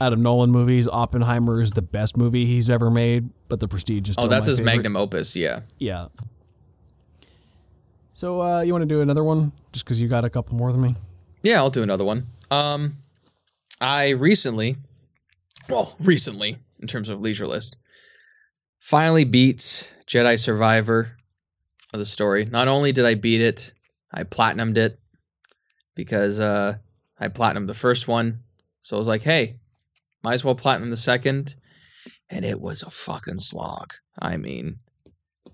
out 0.00 0.12
of 0.12 0.18
Nolan 0.18 0.50
movies, 0.50 0.88
Oppenheimer 0.88 1.60
is 1.60 1.72
the 1.72 1.82
best 1.82 2.16
movie 2.16 2.46
he's 2.46 2.70
ever 2.70 2.90
made, 2.90 3.30
but 3.48 3.60
The 3.60 3.68
Prestige 3.68 4.08
is 4.10 4.16
Oh, 4.18 4.26
that's 4.28 4.46
his 4.46 4.58
favorite. 4.58 4.76
magnum 4.76 4.96
opus. 4.96 5.36
Yeah. 5.36 5.60
Yeah. 5.78 6.06
So 8.14 8.40
uh, 8.42 8.60
you 8.62 8.72
want 8.72 8.82
to 8.82 8.86
do 8.86 9.00
another 9.00 9.22
one, 9.22 9.52
just 9.72 9.84
because 9.84 10.00
you 10.00 10.08
got 10.08 10.24
a 10.24 10.30
couple 10.30 10.56
more 10.56 10.72
than 10.72 10.80
me? 10.80 10.94
Yeah, 11.42 11.56
I'll 11.58 11.70
do 11.70 11.82
another 11.82 12.04
one. 12.04 12.24
Um, 12.50 12.96
I 13.80 14.10
recently, 14.10 14.76
well, 15.68 15.94
recently 16.04 16.58
in 16.80 16.88
terms 16.88 17.08
of 17.08 17.20
leisure 17.20 17.46
list, 17.46 17.76
finally 18.80 19.24
beat 19.24 19.92
Jedi 20.06 20.38
Survivor 20.38 21.16
of 21.98 22.00
the 22.00 22.06
story. 22.06 22.44
Not 22.44 22.68
only 22.68 22.92
did 22.92 23.04
I 23.04 23.14
beat 23.14 23.40
it, 23.40 23.74
I 24.12 24.22
platinumed 24.22 24.78
it 24.78 24.98
because 25.94 26.38
uh, 26.38 26.76
I 27.18 27.28
platinumed 27.28 27.66
the 27.66 27.74
first 27.74 28.06
one. 28.06 28.40
So 28.82 28.96
I 28.96 28.98
was 28.98 29.08
like, 29.08 29.22
hey, 29.22 29.56
might 30.22 30.34
as 30.34 30.44
well 30.44 30.54
platinum 30.54 30.90
the 30.90 30.96
second. 30.96 31.56
And 32.30 32.44
it 32.44 32.60
was 32.60 32.82
a 32.82 32.90
fucking 32.90 33.38
slog. 33.38 33.94
I 34.18 34.36
mean, 34.36 34.78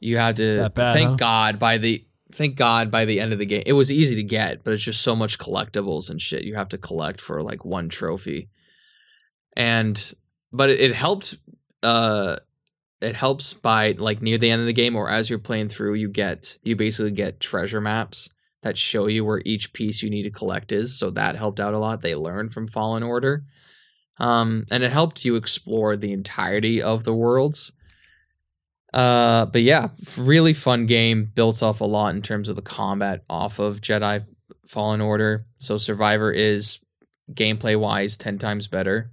you 0.00 0.18
had 0.18 0.36
to 0.36 0.70
bad, 0.70 0.92
thank 0.92 1.10
huh? 1.10 1.16
God 1.16 1.58
by 1.58 1.78
the 1.78 2.04
thank 2.32 2.56
God 2.56 2.90
by 2.90 3.04
the 3.04 3.20
end 3.20 3.32
of 3.32 3.38
the 3.38 3.46
game. 3.46 3.62
It 3.64 3.74
was 3.74 3.90
easy 3.90 4.16
to 4.16 4.22
get, 4.22 4.64
but 4.64 4.72
it's 4.72 4.82
just 4.82 5.02
so 5.02 5.14
much 5.14 5.38
collectibles 5.38 6.10
and 6.10 6.20
shit 6.20 6.44
you 6.44 6.56
have 6.56 6.68
to 6.70 6.78
collect 6.78 7.20
for 7.20 7.42
like 7.42 7.64
one 7.64 7.88
trophy. 7.88 8.50
And 9.56 10.12
but 10.52 10.70
it, 10.70 10.80
it 10.80 10.94
helped 10.94 11.38
uh 11.82 12.36
it 13.04 13.16
helps 13.16 13.54
by 13.54 13.92
like 13.92 14.22
near 14.22 14.38
the 14.38 14.50
end 14.50 14.60
of 14.60 14.66
the 14.66 14.72
game 14.72 14.96
or 14.96 15.08
as 15.10 15.28
you're 15.28 15.38
playing 15.38 15.68
through 15.68 15.94
you 15.94 16.08
get 16.08 16.58
you 16.62 16.74
basically 16.74 17.10
get 17.10 17.40
treasure 17.40 17.80
maps 17.80 18.30
that 18.64 18.76
show 18.78 19.06
you 19.06 19.24
where 19.24 19.42
each 19.44 19.72
piece 19.72 20.02
you 20.02 20.10
need 20.10 20.24
to 20.24 20.30
collect 20.30 20.72
is. 20.72 20.98
So 20.98 21.10
that 21.10 21.36
helped 21.36 21.60
out 21.60 21.74
a 21.74 21.78
lot. 21.78 22.00
They 22.00 22.14
learned 22.14 22.52
from 22.52 22.66
fallen 22.66 23.02
order. 23.02 23.44
Um, 24.18 24.64
and 24.70 24.82
it 24.82 24.90
helped 24.90 25.24
you 25.24 25.36
explore 25.36 25.96
the 25.96 26.12
entirety 26.12 26.82
of 26.82 27.04
the 27.04 27.14
worlds. 27.14 27.72
Uh, 28.92 29.46
but 29.46 29.62
yeah 29.62 29.88
really 30.18 30.54
fun 30.54 30.86
game. 30.86 31.30
Built 31.34 31.62
off 31.62 31.80
a 31.80 31.84
lot 31.84 32.14
in 32.14 32.22
terms 32.22 32.48
of 32.48 32.56
the 32.56 32.62
combat 32.62 33.22
off 33.28 33.58
of 33.58 33.80
jedi 33.80 34.24
fallen 34.66 35.00
order. 35.00 35.46
So 35.58 35.76
survivor 35.76 36.32
is 36.32 36.84
gameplay 37.32 37.78
wise 37.78 38.16
10 38.16 38.38
times 38.38 38.66
better. 38.66 39.10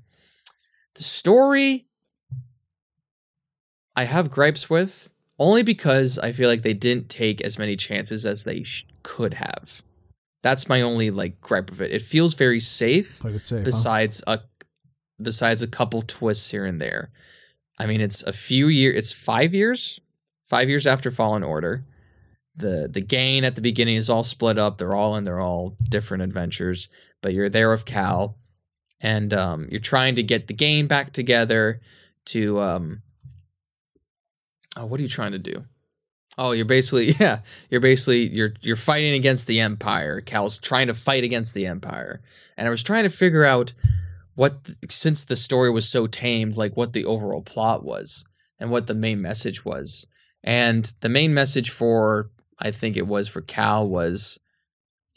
The 0.95 1.03
story 1.03 1.87
I 4.01 4.05
have 4.05 4.31
gripes 4.31 4.67
with 4.67 5.11
only 5.37 5.61
because 5.61 6.17
I 6.17 6.31
feel 6.31 6.49
like 6.49 6.63
they 6.63 6.73
didn't 6.73 7.07
take 7.07 7.39
as 7.41 7.59
many 7.59 7.75
chances 7.75 8.25
as 8.25 8.45
they 8.45 8.63
sh- 8.63 8.87
could 9.03 9.35
have. 9.35 9.83
That's 10.41 10.67
my 10.67 10.81
only 10.81 11.11
like 11.11 11.39
gripe 11.39 11.69
of 11.69 11.81
it. 11.81 11.91
It 11.91 12.01
feels 12.01 12.33
very 12.33 12.57
safe 12.57 13.23
it 13.23 13.45
safe. 13.45 13.59
huh? 13.59 13.63
besides 13.63 14.23
a 14.25 14.39
besides 15.21 15.61
a 15.61 15.67
couple 15.67 16.01
twists 16.01 16.49
here 16.49 16.65
and 16.65 16.81
there. 16.81 17.11
I 17.77 17.85
mean, 17.85 18.01
it's 18.01 18.23
a 18.23 18.33
few 18.33 18.69
years. 18.69 18.95
It's 18.97 19.13
five 19.13 19.53
years, 19.53 19.99
five 20.49 20.67
years 20.67 20.87
after 20.87 21.11
Fallen 21.11 21.43
Order. 21.43 21.83
the 22.55 22.89
The 22.91 23.01
gang 23.01 23.45
at 23.45 23.53
the 23.55 23.61
beginning 23.61 23.97
is 23.97 24.09
all 24.09 24.23
split 24.23 24.57
up. 24.57 24.79
They're 24.79 24.95
all 24.95 25.15
in. 25.15 25.25
They're 25.25 25.39
all 25.39 25.77
different 25.87 26.23
adventures. 26.23 26.89
But 27.21 27.35
you're 27.35 27.49
there 27.49 27.69
with 27.69 27.85
Cal, 27.85 28.35
and 28.99 29.31
um, 29.31 29.67
you're 29.69 29.79
trying 29.79 30.15
to 30.15 30.23
get 30.23 30.47
the 30.47 30.55
gang 30.55 30.87
back 30.87 31.11
together. 31.11 31.81
To 32.33 32.59
um, 32.61 33.01
oh, 34.77 34.85
what 34.85 34.99
are 34.99 35.03
you 35.03 35.09
trying 35.09 35.31
to 35.31 35.39
do? 35.39 35.65
Oh, 36.37 36.51
you're 36.51 36.65
basically 36.65 37.11
yeah, 37.19 37.39
you're 37.69 37.81
basically 37.81 38.27
you're 38.27 38.53
you're 38.61 38.75
fighting 38.75 39.13
against 39.13 39.47
the 39.47 39.59
Empire. 39.59 40.21
Cal's 40.21 40.59
trying 40.59 40.87
to 40.87 40.93
fight 40.93 41.23
against 41.23 41.53
the 41.53 41.65
Empire, 41.65 42.21
and 42.57 42.67
I 42.67 42.71
was 42.71 42.83
trying 42.83 43.03
to 43.03 43.09
figure 43.09 43.43
out 43.43 43.73
what 44.35 44.69
since 44.89 45.23
the 45.23 45.35
story 45.35 45.69
was 45.69 45.89
so 45.89 46.07
tamed, 46.07 46.57
like 46.57 46.77
what 46.77 46.93
the 46.93 47.05
overall 47.05 47.41
plot 47.41 47.83
was 47.83 48.27
and 48.59 48.71
what 48.71 48.87
the 48.87 48.95
main 48.95 49.21
message 49.21 49.65
was. 49.65 50.07
And 50.43 50.85
the 51.01 51.09
main 51.09 51.33
message 51.33 51.69
for 51.69 52.31
I 52.59 52.71
think 52.71 52.95
it 52.95 53.07
was 53.07 53.27
for 53.27 53.41
Cal 53.41 53.87
was 53.87 54.39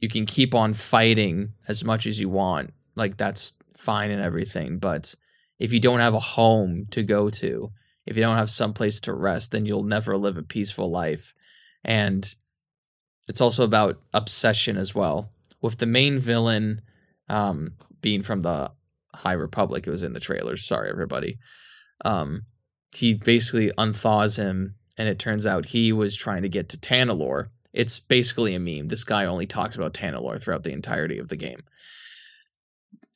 you 0.01 0.09
can 0.09 0.27
keep 0.27 0.55
on 0.55 0.75
fighting 0.75 1.53
as 1.69 1.85
much 1.85 2.07
as 2.07 2.21
you 2.21 2.29
want. 2.29 2.73
Like 2.97 3.17
that's 3.17 3.55
fine 3.77 4.11
and 4.11 4.21
everything, 4.21 4.79
but 4.79 5.15
if 5.59 5.73
you 5.73 5.81
don't 5.81 6.01
have 6.01 6.15
a 6.15 6.21
home 6.21 6.85
to 6.91 7.03
go 7.03 7.31
to, 7.31 7.71
if 8.07 8.17
you 8.17 8.23
don't 8.23 8.37
have 8.37 8.51
some 8.51 8.73
place 8.73 9.01
to 9.03 9.13
rest, 9.13 9.53
then 9.53 9.65
you'll 9.65 9.83
never 9.83 10.17
live 10.17 10.37
a 10.37 10.43
peaceful 10.43 10.89
life. 10.89 11.35
And 11.85 12.35
it's 13.29 13.41
also 13.41 13.65
about 13.65 14.01
obsession 14.13 14.77
as 14.77 14.95
well. 14.95 15.31
With 15.63 15.79
the 15.79 15.87
main 15.87 16.19
villain 16.19 16.83
um, 17.29 17.75
being 18.03 18.23
from 18.23 18.43
the 18.43 18.73
High 19.15 19.33
Republic, 19.33 19.87
it 19.87 19.91
was 19.91 20.03
in 20.03 20.13
the 20.13 20.21
trailers. 20.21 20.65
Sorry, 20.65 20.91
everybody. 20.91 21.39
Um, 22.05 22.43
he 22.95 23.17
basically 23.17 23.71
unthaws 23.79 24.37
him, 24.37 24.75
and 24.99 25.09
it 25.09 25.19
turns 25.19 25.47
out 25.47 25.67
he 25.67 25.93
was 25.93 26.17
trying 26.17 26.43
to 26.43 26.49
get 26.49 26.69
to 26.71 26.77
Tanalorr. 26.77 27.49
It's 27.73 27.99
basically 27.99 28.55
a 28.55 28.61
meme. 28.61 28.89
This 28.89 29.05
guy 29.05 29.25
only 29.25 29.47
talks 29.47 29.77
about 29.77 29.95
Tanalorr 29.95 30.41
throughout 30.41 30.65
the 30.65 30.73
entirety 30.73 31.19
of 31.19 31.29
the 31.29 31.37
game 31.37 31.63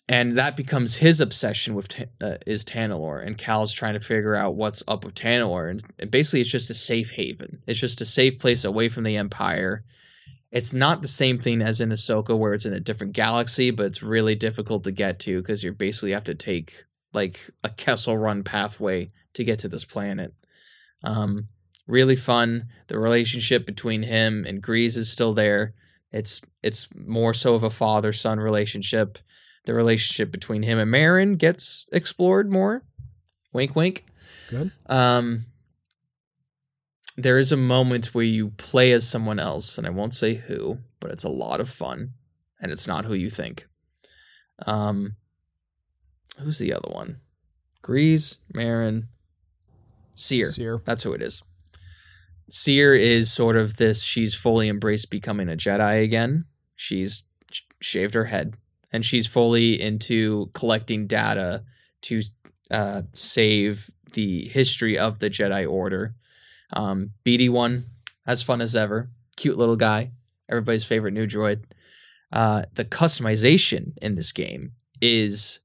and 0.08 0.38
that 0.38 0.56
becomes 0.56 0.96
his 0.96 1.20
obsession 1.20 1.74
with 1.74 2.00
uh, 2.22 2.36
is 2.46 2.64
Tanalorr, 2.64 3.24
and 3.24 3.36
Cal's 3.36 3.72
trying 3.72 3.94
to 3.94 4.00
figure 4.00 4.34
out 4.34 4.54
what's 4.54 4.82
up 4.88 5.04
with 5.04 5.14
Tanalorr, 5.14 5.82
and 5.98 6.10
basically 6.10 6.40
it's 6.40 6.50
just 6.50 6.70
a 6.70 6.74
safe 6.74 7.12
haven. 7.12 7.62
It's 7.66 7.80
just 7.80 8.00
a 8.00 8.06
safe 8.06 8.38
place 8.38 8.64
away 8.64 8.88
from 8.88 9.04
the 9.04 9.16
Empire. 9.16 9.84
It's 10.50 10.72
not 10.72 11.02
the 11.02 11.08
same 11.08 11.36
thing 11.36 11.60
as 11.60 11.80
in 11.80 11.90
Ahsoka, 11.90 12.36
where 12.38 12.54
it's 12.54 12.64
in 12.64 12.72
a 12.72 12.80
different 12.80 13.12
galaxy, 13.12 13.70
but 13.70 13.84
it's 13.84 14.02
really 14.02 14.34
difficult 14.34 14.82
to 14.84 14.92
get 14.92 15.18
to 15.20 15.42
because 15.42 15.62
you 15.62 15.72
basically 15.72 16.12
have 16.12 16.24
to 16.24 16.34
take 16.34 16.72
like 17.12 17.50
a 17.62 17.68
Kessel 17.68 18.16
Run 18.16 18.42
pathway 18.42 19.10
to 19.34 19.44
get 19.44 19.58
to 19.60 19.68
this 19.68 19.84
planet. 19.84 20.32
Um, 21.04 21.48
really 21.86 22.16
fun. 22.16 22.68
The 22.86 22.98
relationship 22.98 23.66
between 23.66 24.02
him 24.02 24.46
and 24.48 24.62
Greez 24.62 24.96
is 24.96 25.12
still 25.12 25.34
there. 25.34 25.74
It's 26.12 26.40
it's 26.62 26.88
more 26.96 27.34
so 27.34 27.54
of 27.54 27.62
a 27.62 27.70
father 27.70 28.12
son 28.14 28.40
relationship 28.40 29.18
the 29.68 29.74
relationship 29.74 30.32
between 30.32 30.62
him 30.62 30.78
and 30.78 30.90
Merrin 30.90 31.36
gets 31.36 31.84
explored 31.92 32.50
more. 32.50 32.84
Wink, 33.52 33.76
wink. 33.76 34.06
Good. 34.48 34.72
Um, 34.86 35.44
there 37.18 37.36
is 37.36 37.52
a 37.52 37.56
moment 37.58 38.14
where 38.14 38.24
you 38.24 38.48
play 38.56 38.92
as 38.92 39.06
someone 39.06 39.38
else, 39.38 39.76
and 39.76 39.86
I 39.86 39.90
won't 39.90 40.14
say 40.14 40.36
who, 40.36 40.78
but 41.00 41.10
it's 41.10 41.22
a 41.22 41.28
lot 41.28 41.60
of 41.60 41.68
fun, 41.68 42.14
and 42.62 42.72
it's 42.72 42.88
not 42.88 43.04
who 43.04 43.12
you 43.12 43.28
think. 43.28 43.66
Um, 44.66 45.16
who's 46.40 46.58
the 46.58 46.72
other 46.72 46.88
one? 46.90 47.16
Greez, 47.82 48.38
Merrin, 48.54 49.08
Cere. 50.14 50.50
Cere. 50.50 50.80
That's 50.86 51.02
who 51.02 51.12
it 51.12 51.20
is. 51.20 51.42
Cere 52.48 52.94
is 52.94 53.30
sort 53.30 53.58
of 53.58 53.76
this. 53.76 54.02
She's 54.02 54.34
fully 54.34 54.70
embraced 54.70 55.10
becoming 55.10 55.50
a 55.50 55.56
Jedi 55.56 56.02
again. 56.02 56.46
She's 56.74 57.24
sh- 57.52 57.64
shaved 57.82 58.14
her 58.14 58.24
head, 58.26 58.54
and 58.92 59.04
she's 59.04 59.26
fully 59.26 59.80
into 59.80 60.50
collecting 60.54 61.06
data 61.06 61.64
to 62.02 62.22
uh, 62.70 63.02
save 63.14 63.90
the 64.12 64.46
history 64.48 64.98
of 64.98 65.18
the 65.18 65.30
Jedi 65.30 65.68
Order. 65.70 66.14
Um, 66.72 67.12
BD 67.24 67.48
one, 67.50 67.84
as 68.26 68.42
fun 68.42 68.60
as 68.60 68.74
ever, 68.76 69.10
cute 69.36 69.56
little 69.56 69.76
guy, 69.76 70.12
everybody's 70.48 70.84
favorite 70.84 71.12
new 71.12 71.26
droid. 71.26 71.64
Uh, 72.32 72.62
the 72.74 72.84
customization 72.84 73.96
in 74.02 74.14
this 74.14 74.32
game 74.32 74.72
is 75.00 75.60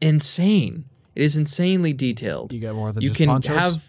insane. 0.00 0.84
It 1.14 1.22
is 1.22 1.36
insanely 1.36 1.92
detailed 1.92 2.52
You 2.52 2.60
got 2.60 2.74
more 2.76 2.92
than 2.92 3.02
you 3.02 3.08
just 3.08 3.18
can 3.18 3.28
ponchos? 3.28 3.56
have 3.56 3.84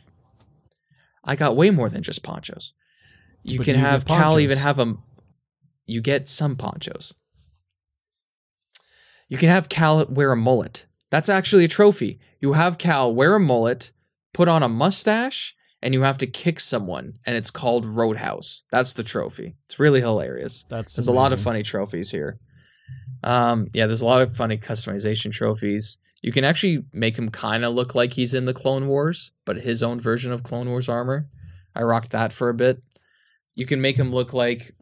i 1.23 1.35
got 1.35 1.55
way 1.55 1.69
more 1.69 1.89
than 1.89 2.01
just 2.01 2.23
ponchos 2.23 2.73
you 3.43 3.57
But 3.57 3.65
can 3.67 3.75
you 3.75 3.81
have 3.81 4.05
get 4.05 4.17
cal 4.17 4.39
even 4.39 4.57
have 4.57 4.79
a 4.79 4.95
you 5.85 6.01
get 6.01 6.27
some 6.27 6.55
ponchos 6.55 7.13
you 9.29 9.37
can 9.37 9.49
have 9.49 9.69
cal 9.69 10.05
wear 10.07 10.33
a 10.33 10.35
mullet 10.35 10.87
that's 11.09 11.29
actually 11.29 11.63
a 11.63 11.69
trophy 11.69 12.19
you 12.39 12.53
have 12.53 12.77
cal 12.77 13.13
wear 13.13 13.35
a 13.35 13.39
mullet 13.39 13.91
put 14.33 14.49
on 14.49 14.61
a 14.61 14.69
mustache 14.69 15.55
and 15.81 15.93
you 15.93 16.01
have 16.01 16.17
to 16.17 16.27
kick 16.27 16.59
someone 16.59 17.13
and 17.25 17.37
it's 17.37 17.51
called 17.51 17.85
roadhouse 17.85 18.65
that's 18.71 18.93
the 18.93 19.03
trophy 19.03 19.55
it's 19.69 19.79
really 19.79 20.01
hilarious 20.01 20.63
That's 20.63 20.95
there's 20.95 21.07
a 21.07 21.11
lot 21.11 21.31
of 21.31 21.39
funny 21.39 21.61
trophies 21.61 22.09
here. 22.09 22.39
Um, 23.23 23.67
yeah, 23.71 23.85
there's 23.85 24.01
a 24.01 24.05
lot 24.05 24.23
of 24.23 24.35
funny 24.35 24.57
customization 24.57 25.31
trophies. 25.31 25.99
You 26.23 26.31
can 26.31 26.43
actually 26.43 26.85
make 26.91 27.19
him 27.19 27.29
kind 27.29 27.63
of 27.63 27.75
look 27.75 27.93
like 27.93 28.13
he's 28.13 28.33
in 28.33 28.45
the 28.45 28.53
Clone 28.53 28.87
Wars, 28.87 29.31
but 29.45 29.57
his 29.57 29.83
own 29.83 29.99
version 29.99 30.31
of 30.31 30.41
Clone 30.41 30.69
Wars 30.69 30.89
armor. 30.89 31.29
I 31.75 31.83
rocked 31.83 32.09
that 32.11 32.33
for 32.33 32.49
a 32.49 32.53
bit. 32.55 32.81
You 33.53 33.67
can 33.67 33.79
make 33.79 33.97
him 33.97 34.11
look 34.11 34.33
like 34.33 34.73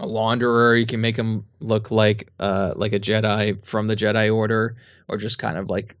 a 0.00 0.08
wanderer. 0.08 0.74
You 0.74 0.86
can 0.86 1.00
make 1.00 1.16
him 1.16 1.44
look 1.60 1.90
like 1.90 2.30
uh 2.40 2.72
like 2.76 2.92
a 2.92 3.00
Jedi 3.00 3.64
from 3.64 3.86
the 3.86 3.96
Jedi 3.96 4.34
Order, 4.34 4.76
or 5.08 5.16
just 5.16 5.38
kind 5.38 5.58
of 5.58 5.70
like 5.70 5.96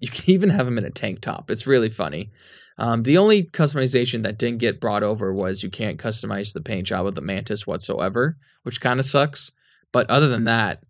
you 0.00 0.08
can 0.08 0.24
even 0.30 0.50
have 0.50 0.66
him 0.66 0.78
in 0.78 0.84
a 0.84 0.90
tank 0.90 1.20
top. 1.20 1.50
It's 1.50 1.66
really 1.66 1.88
funny. 1.88 2.30
Um, 2.76 3.02
the 3.02 3.18
only 3.18 3.44
customization 3.44 4.22
that 4.22 4.38
didn't 4.38 4.58
get 4.58 4.80
brought 4.80 5.04
over 5.04 5.32
was 5.32 5.62
you 5.62 5.70
can't 5.70 5.98
customize 5.98 6.52
the 6.52 6.60
paint 6.60 6.86
job 6.86 7.06
of 7.06 7.14
the 7.14 7.20
mantis 7.20 7.66
whatsoever, 7.66 8.36
which 8.62 8.80
kind 8.80 8.98
of 8.98 9.06
sucks. 9.06 9.52
But 9.92 10.10
other 10.10 10.26
than 10.28 10.44
that, 10.44 10.82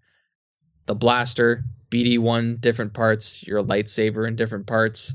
the 0.87 0.95
blaster, 0.95 1.64
BD1, 1.91 2.61
different 2.61 2.95
parts, 2.95 3.47
your 3.47 3.61
lightsaber 3.61 4.26
in 4.26 4.35
different 4.35 4.66
parts. 4.66 5.14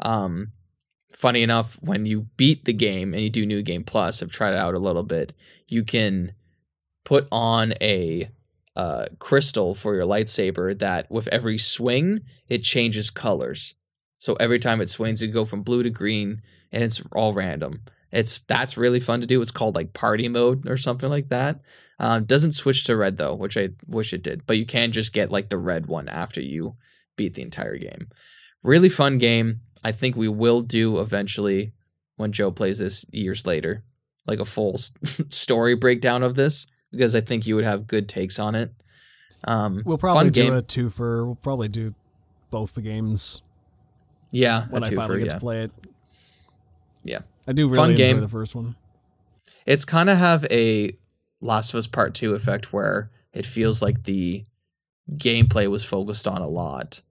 Um, 0.00 0.52
funny 1.12 1.42
enough, 1.42 1.78
when 1.82 2.06
you 2.06 2.28
beat 2.36 2.64
the 2.64 2.72
game 2.72 3.12
and 3.12 3.22
you 3.22 3.30
do 3.30 3.44
New 3.44 3.62
Game 3.62 3.84
Plus, 3.84 4.22
I've 4.22 4.32
tried 4.32 4.54
it 4.54 4.58
out 4.58 4.74
a 4.74 4.78
little 4.78 5.02
bit, 5.02 5.34
you 5.68 5.84
can 5.84 6.32
put 7.06 7.28
on 7.30 7.72
a 7.80 8.28
uh, 8.74 9.06
crystal 9.20 9.74
for 9.74 9.94
your 9.94 10.04
lightsaber 10.04 10.76
that 10.78 11.10
with 11.10 11.28
every 11.28 11.56
swing, 11.56 12.20
it 12.48 12.64
changes 12.64 13.10
colors. 13.10 13.76
So 14.18 14.34
every 14.34 14.58
time 14.58 14.80
it 14.80 14.88
swings, 14.88 15.22
you 15.22 15.28
go 15.28 15.44
from 15.44 15.62
blue 15.62 15.84
to 15.84 15.88
green, 15.88 16.42
and 16.72 16.82
it's 16.82 17.06
all 17.12 17.32
random. 17.32 17.80
It's 18.10 18.40
that's 18.40 18.76
really 18.76 18.98
fun 18.98 19.20
to 19.20 19.26
do. 19.26 19.40
It's 19.40 19.52
called 19.52 19.76
like 19.76 19.92
party 19.92 20.28
mode 20.28 20.68
or 20.68 20.76
something 20.76 21.08
like 21.08 21.28
that. 21.28 21.60
Um, 22.00 22.24
doesn't 22.24 22.52
switch 22.52 22.84
to 22.84 22.96
red 22.96 23.18
though, 23.18 23.34
which 23.34 23.56
I 23.56 23.70
wish 23.86 24.12
it 24.12 24.22
did. 24.22 24.44
But 24.46 24.58
you 24.58 24.66
can 24.66 24.90
just 24.90 25.12
get 25.12 25.30
like 25.30 25.48
the 25.48 25.58
red 25.58 25.86
one 25.86 26.08
after 26.08 26.40
you 26.40 26.76
beat 27.16 27.34
the 27.34 27.42
entire 27.42 27.78
game. 27.78 28.08
Really 28.64 28.88
fun 28.88 29.18
game. 29.18 29.60
I 29.84 29.92
think 29.92 30.16
we 30.16 30.28
will 30.28 30.60
do 30.60 31.00
eventually 31.00 31.72
when 32.16 32.32
Joe 32.32 32.50
plays 32.50 32.80
this 32.80 33.06
years 33.12 33.46
later, 33.46 33.84
like 34.26 34.40
a 34.40 34.44
full 34.44 34.76
story 35.28 35.76
breakdown 35.76 36.24
of 36.24 36.34
this 36.34 36.66
because 36.96 37.14
I 37.14 37.20
think 37.20 37.46
you 37.46 37.54
would 37.56 37.64
have 37.64 37.86
good 37.86 38.08
takes 38.08 38.38
on 38.38 38.54
it. 38.54 38.70
Um, 39.44 39.82
We'll 39.84 39.98
probably 39.98 40.30
do 40.30 40.42
game. 40.42 40.54
a 40.54 40.62
two 40.62 40.90
for. 40.90 41.26
We'll 41.26 41.34
probably 41.36 41.68
do 41.68 41.94
both 42.50 42.74
the 42.74 42.82
games 42.82 43.42
Yeah, 44.32 44.66
when 44.68 44.82
a 44.82 44.86
I 44.86 44.88
two 44.88 44.96
finally 44.96 45.18
get 45.20 45.26
yeah. 45.26 45.32
to 45.34 45.40
play 45.40 45.62
it. 45.64 45.72
Yeah. 47.04 47.18
I 47.46 47.52
do 47.52 47.66
really 47.66 47.76
Fun 47.76 47.90
enjoy 47.92 48.02
game. 48.02 48.20
the 48.20 48.28
first 48.28 48.54
one. 48.56 48.74
It's 49.66 49.84
kind 49.84 50.08
of 50.10 50.18
have 50.18 50.44
a 50.50 50.90
Last 51.40 51.72
of 51.74 51.78
Us 51.78 51.86
Part 51.86 52.14
2 52.14 52.34
effect 52.34 52.72
where 52.72 53.10
it 53.32 53.46
feels 53.46 53.82
like 53.82 54.04
the 54.04 54.44
gameplay 55.12 55.68
was 55.68 55.84
focused 55.84 56.26
on 56.26 56.40
a 56.40 56.46
lot. 56.48 57.02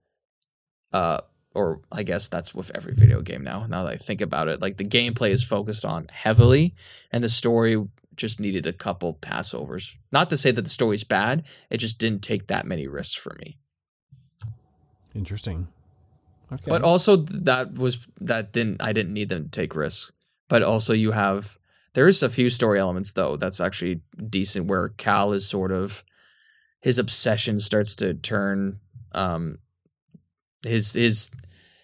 Uh 0.91 1.19
or 1.53 1.79
I 1.89 2.03
guess 2.03 2.27
that's 2.27 2.53
with 2.53 2.69
every 2.75 2.93
video 2.93 3.21
game 3.21 3.41
now. 3.43 3.65
Now 3.65 3.86
that 3.86 3.93
I 3.93 3.95
think 3.95 4.19
about 4.19 4.49
it, 4.49 4.61
like 4.61 4.75
the 4.75 4.83
gameplay 4.83 5.29
is 5.29 5.41
focused 5.43 5.86
on 5.86 6.07
heavily 6.11 6.73
and 7.13 7.23
the 7.23 7.29
story 7.29 7.81
just 8.16 8.39
needed 8.39 8.66
a 8.66 8.74
couple 8.74 9.16
passovers. 9.16 9.97
Not 10.11 10.30
to 10.30 10.38
say 10.38 10.51
that 10.51 10.61
the 10.61 10.70
story's 10.70 11.03
bad, 11.03 11.47
it 11.70 11.78
just 11.78 11.99
didn't 11.99 12.24
take 12.24 12.47
that 12.47 12.66
many 12.66 12.88
risks 12.88 13.16
for 13.16 13.36
me. 13.39 13.57
Interesting. 15.13 15.68
Okay. 16.51 16.66
But 16.68 16.84
also 16.84 17.16
that 17.16 17.74
was 17.74 18.07
that 18.20 18.53
didn't 18.53 18.82
I 18.82 18.93
didn't 18.93 19.13
need 19.13 19.30
them 19.30 19.45
to 19.45 19.49
take 19.49 19.76
risks. 19.76 20.11
But 20.47 20.61
also 20.61 20.93
you 20.93 21.11
have 21.11 21.57
there's 21.93 22.22
a 22.22 22.30
few 22.30 22.49
story 22.49 22.80
elements 22.80 23.13
though 23.13 23.36
that's 23.36 23.59
actually 23.59 24.01
decent 24.30 24.68
where 24.68 24.89
Cal 24.89 25.32
is 25.32 25.47
sort 25.47 25.72
of 25.72 26.03
his 26.82 26.99
obsession 26.99 27.59
starts 27.59 27.95
to 27.97 28.13
turn 28.13 28.80
um 29.13 29.57
his 30.63 30.93
his 30.93 31.34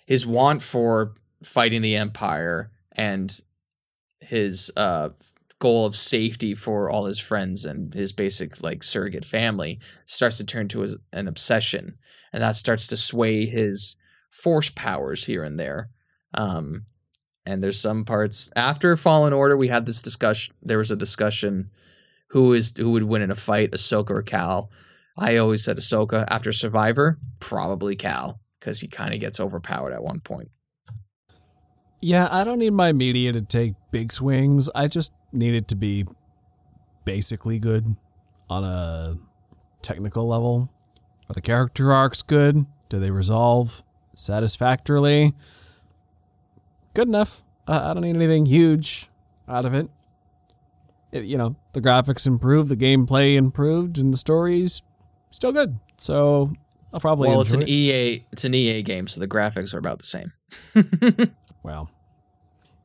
his 0.05 0.27
want 0.27 0.61
for 0.61 1.13
fighting 1.43 1.82
the 1.82 1.95
empire 1.95 2.71
and 2.95 3.39
his 4.19 4.71
uh 4.77 5.09
goal 5.62 5.86
of 5.86 5.95
safety 5.95 6.53
for 6.55 6.89
all 6.89 7.05
his 7.05 7.20
friends 7.20 7.64
and 7.64 7.93
his 7.93 8.12
basic 8.12 8.62
like 8.62 8.84
surrogate 8.84 9.24
family 9.24 9.80
starts 10.05 10.38
to 10.38 10.45
turn 10.45 10.68
to 10.68 10.82
his, 10.82 10.97
an 11.14 11.28
obsession 11.28 11.97
and 12.34 12.41
that 12.41 12.55
starts 12.55 12.88
to 12.88 12.97
sway 12.97 13.45
his 13.45 13.97
force 14.30 14.70
powers 14.70 15.26
here 15.26 15.43
and 15.43 15.59
there. 15.59 15.89
Um, 16.34 16.86
and 17.45 17.64
there's 17.64 17.80
some 17.80 18.05
parts 18.05 18.51
after 18.55 18.95
Fallen 18.95 19.34
Order, 19.34 19.57
we 19.57 19.68
had 19.68 19.86
this 19.86 20.01
discussion. 20.01 20.55
There 20.62 20.78
was 20.78 20.91
a 20.91 20.95
discussion 20.95 21.70
who 22.30 22.53
is 22.53 22.76
who 22.78 22.91
would 22.91 23.03
win 23.03 23.22
in 23.22 23.32
a 23.32 23.36
fight, 23.36 23.72
Ahsoka 23.72 24.12
or 24.12 24.22
Cal. 24.22 24.70
I 25.18 25.38
always 25.38 25.64
said 25.64 25.78
Ahsoka. 25.78 26.26
After 26.30 26.53
Survivor, 26.53 27.20
probably 27.39 27.95
Cal 27.95 28.39
because 28.59 28.80
he 28.80 28.88
kind 28.88 29.14
of 29.14 29.20
gets 29.20 29.39
overpowered 29.39 29.91
at 29.91 30.03
one 30.03 30.20
point. 30.20 30.49
yeah, 32.01 32.28
I 32.32 32.43
don't 32.43 32.59
need 32.59 32.74
my 32.74 32.93
media 32.93 33.34
to 33.34 33.41
take 33.41 33.74
big 33.91 34.12
swings. 34.12 34.70
I 34.74 34.88
just 34.88 35.12
need 35.32 35.53
it 35.53 35.67
to 35.69 35.75
be 35.75 36.05
basically 37.05 37.59
good 37.59 37.95
on 38.49 38.63
a 38.63 39.17
technical 39.82 40.27
level. 40.27 40.69
Are 41.29 41.34
the 41.34 41.41
character 41.41 41.91
arcs 41.91 42.21
good? 42.21 42.65
Do 42.89 42.99
they 42.99 43.11
resolve 43.11 43.84
satisfactorily? 44.15 45.34
Good 46.93 47.07
enough. 47.07 47.43
I 47.67 47.93
don't 47.93 48.01
need 48.01 48.15
anything 48.15 48.45
huge 48.45 49.07
out 49.47 49.65
of 49.65 49.73
it. 49.73 49.89
It- 51.11 51.25
You 51.25 51.38
know, 51.38 51.55
the 51.73 51.82
graphics 51.82 52.27
improved, 52.27 52.69
the 52.69 52.75
gameplay 52.75 53.36
improved, 53.36 53.97
and 53.97 54.11
the 54.13 54.17
story's 54.17 54.82
still 55.29 55.51
good. 55.53 55.79
So 55.97 56.51
I'll 56.93 56.99
probably 56.99 57.29
well, 57.29 57.41
it's 57.41 57.53
an 57.53 57.61
it. 57.61 57.69
EA. 57.69 58.25
It's 58.34 58.43
an 58.43 58.53
EA 58.53 58.82
game, 58.84 59.07
so 59.07 59.21
the 59.21 59.27
graphics 59.27 59.73
are 59.73 59.77
about 59.77 59.99
the 59.99 60.05
same. 60.05 60.32
Well, 61.63 61.91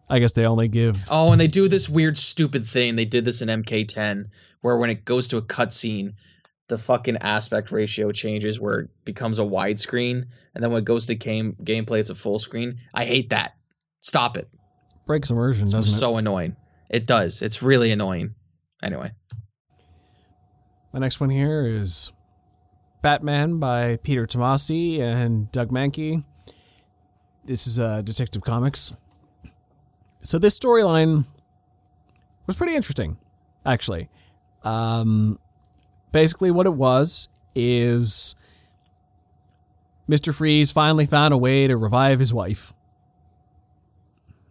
I 0.09 0.18
guess 0.20 0.32
they 0.32 0.46
only 0.46 0.68
give 0.68 1.04
Oh, 1.11 1.32
and 1.32 1.40
they 1.40 1.48
do 1.48 1.66
this 1.68 1.88
weird, 1.88 2.16
stupid 2.16 2.62
thing. 2.62 2.94
They 2.96 3.04
did 3.04 3.24
this 3.24 3.42
in 3.42 3.48
MK10, 3.48 4.26
where 4.61 4.76
when 4.76 4.90
it 4.90 5.04
goes 5.04 5.26
to 5.28 5.36
a 5.36 5.42
cutscene, 5.42 6.14
the 6.68 6.78
fucking 6.78 7.16
aspect 7.18 7.70
ratio 7.72 8.12
changes, 8.12 8.61
where 8.61 8.80
it 8.80 8.90
becomes 9.04 9.38
a 9.38 9.42
widescreen, 9.42 10.26
and 10.54 10.62
then 10.62 10.70
when 10.70 10.82
it 10.82 10.84
goes 10.84 11.07
to 11.07 11.14
game 11.16 11.57
gameplay, 11.62 11.98
it's 12.00 12.11
a 12.11 12.14
full 12.14 12.38
screen. 12.38 12.78
I 12.94 13.04
hate 13.04 13.30
that. 13.30 13.57
Stop 14.00 14.36
it. 14.36 14.48
breaks 15.07 15.30
immersion, 15.30 15.64
It's 15.64 15.72
doesn't 15.72 15.90
it? 15.92 15.98
so 15.98 16.16
annoying. 16.16 16.57
It 16.88 17.07
does. 17.07 17.42
It's 17.42 17.62
really 17.62 17.90
annoying. 17.90 18.34
Anyway, 18.82 19.11
My 20.92 21.00
next 21.00 21.18
one 21.20 21.30
here 21.30 21.66
is 21.66 22.12
Batman 23.02 23.59
by 23.59 23.96
Peter 24.02 24.26
Tomasi 24.26 25.00
and 25.00 25.50
Doug 25.50 25.70
Mahnke. 25.70 26.24
This 27.44 27.66
is 27.66 27.78
uh, 27.80 28.02
Detective 28.02 28.42
Comics. 28.42 28.92
So 30.27 30.41
this 30.41 30.59
storyline 30.59 31.24
was 32.49 32.57
pretty 32.57 32.74
interesting, 32.74 33.16
actually. 33.64 34.09
Um, 34.64 35.39
basically, 36.11 36.51
what 36.51 36.66
it 36.66 36.74
was 36.74 37.29
is 37.55 38.35
Mr. 40.11 40.35
Freeze 40.35 40.72
finally 40.72 41.07
found 41.07 41.33
a 41.33 41.37
way 41.37 41.68
to 41.68 41.77
revive 41.77 42.18
his 42.18 42.35
wife. 42.35 42.72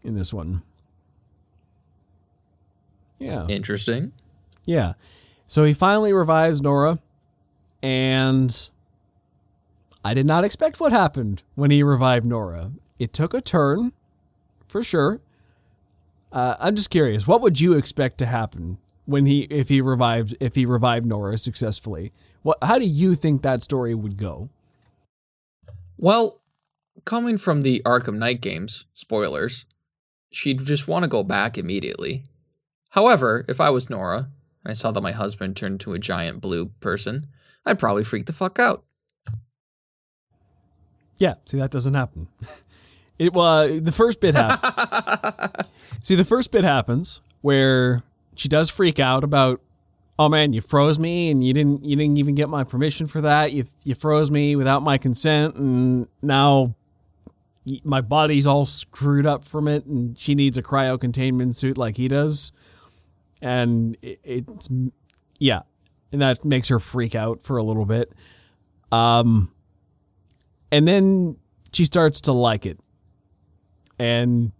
In 0.01 0.15
this 0.15 0.33
one, 0.33 0.63
yeah. 3.19 3.43
interesting. 3.49 4.13
Yeah. 4.63 4.93
So 5.45 5.65
he 5.65 5.73
finally 5.73 6.13
revives 6.13 6.61
Nora, 6.61 6.99
and 7.83 8.69
I 10.05 10.13
did 10.13 10.25
not 10.25 10.45
expect 10.45 10.79
what 10.79 10.93
happened 10.93 11.43
when 11.55 11.69
he 11.69 11.83
revived 11.83 12.25
Nora. 12.25 12.71
It 12.97 13.11
took 13.11 13.33
a 13.33 13.41
turn, 13.41 13.91
for 14.69 14.81
sure. 14.81 15.19
Uh, 16.35 16.57
I'm 16.59 16.75
just 16.75 16.89
curious, 16.89 17.25
what 17.25 17.39
would 17.39 17.61
you 17.61 17.73
expect 17.75 18.17
to 18.17 18.25
happen 18.25 18.77
when 19.05 19.25
he 19.25 19.43
if 19.43 19.69
he 19.69 19.79
revived 19.79 20.35
if 20.41 20.55
he 20.55 20.65
revived 20.65 21.05
Nora 21.05 21.37
successfully? 21.37 22.11
What 22.41 22.57
how 22.61 22.77
do 22.77 22.83
you 22.83 23.15
think 23.15 23.41
that 23.41 23.61
story 23.61 23.95
would 23.95 24.17
go? 24.17 24.49
Well, 25.97 26.41
coming 27.05 27.37
from 27.37 27.61
the 27.61 27.81
Arkham 27.85 28.17
Knight 28.17 28.41
games, 28.41 28.85
spoilers, 28.93 29.65
she'd 30.29 30.59
just 30.59 30.89
want 30.89 31.03
to 31.03 31.09
go 31.09 31.23
back 31.23 31.57
immediately. 31.57 32.25
However, 32.89 33.45
if 33.47 33.61
I 33.61 33.69
was 33.69 33.89
Nora 33.89 34.27
and 34.65 34.71
I 34.71 34.73
saw 34.73 34.91
that 34.91 35.01
my 35.01 35.13
husband 35.13 35.55
turned 35.55 35.75
into 35.75 35.93
a 35.93 35.99
giant 35.99 36.41
blue 36.41 36.65
person, 36.81 37.27
I'd 37.65 37.79
probably 37.79 38.03
freak 38.03 38.25
the 38.25 38.33
fuck 38.33 38.59
out. 38.59 38.83
Yeah, 41.17 41.35
see 41.45 41.57
that 41.59 41.71
doesn't 41.71 41.93
happen. 41.93 42.27
It 43.17 43.33
well, 43.33 43.79
the 43.79 43.91
first 43.93 44.19
bit 44.19 44.35
happens. 44.35 45.51
see, 46.01 46.15
the 46.15 46.25
first 46.25 46.51
bit 46.51 46.63
happens 46.63 47.21
where 47.41 48.03
she 48.35 48.47
does 48.47 48.69
freak 48.69 48.99
out 48.99 49.23
about, 49.23 49.61
oh 50.17 50.29
man, 50.29 50.53
you 50.53 50.61
froze 50.61 50.99
me, 50.99 51.29
and 51.29 51.45
you 51.45 51.53
didn't 51.53 51.83
you 51.83 51.95
didn't 51.95 52.17
even 52.17 52.35
get 52.35 52.49
my 52.49 52.63
permission 52.63 53.07
for 53.07 53.21
that. 53.21 53.51
You 53.51 53.65
you 53.83 53.95
froze 53.95 54.31
me 54.31 54.55
without 54.55 54.81
my 54.81 54.97
consent, 54.97 55.55
and 55.55 56.07
now 56.21 56.75
my 57.83 58.01
body's 58.01 58.45
all 58.45 58.65
screwed 58.65 59.25
up 59.25 59.45
from 59.45 59.67
it, 59.67 59.85
and 59.85 60.17
she 60.17 60.35
needs 60.35 60.57
a 60.57 60.63
cryo 60.63 60.99
containment 60.99 61.55
suit 61.55 61.77
like 61.77 61.97
he 61.97 62.07
does, 62.07 62.51
and 63.41 63.97
it, 64.01 64.19
it's 64.23 64.69
yeah, 65.39 65.61
and 66.11 66.21
that 66.21 66.45
makes 66.45 66.69
her 66.69 66.79
freak 66.79 67.15
out 67.15 67.43
for 67.43 67.57
a 67.57 67.63
little 67.63 67.85
bit. 67.85 68.11
Um, 68.91 69.51
and 70.71 70.87
then 70.87 71.37
she 71.73 71.85
starts 71.85 72.21
to 72.21 72.31
like 72.31 72.65
it 72.65 72.79
and 73.99 74.51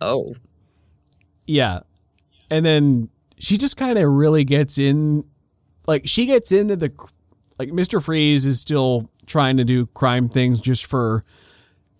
Oh, 0.00 0.34
yeah 1.46 1.80
and 2.50 2.64
then 2.64 3.08
she 3.38 3.56
just 3.56 3.76
kind 3.76 3.98
of 3.98 4.08
really 4.10 4.44
gets 4.44 4.78
in 4.78 5.24
like 5.86 6.02
she 6.06 6.26
gets 6.26 6.52
into 6.52 6.76
the 6.76 6.92
like 7.58 7.70
mr 7.70 8.02
freeze 8.02 8.46
is 8.46 8.60
still 8.60 9.10
trying 9.26 9.56
to 9.56 9.64
do 9.64 9.86
crime 9.86 10.28
things 10.28 10.60
just 10.60 10.86
for 10.86 11.24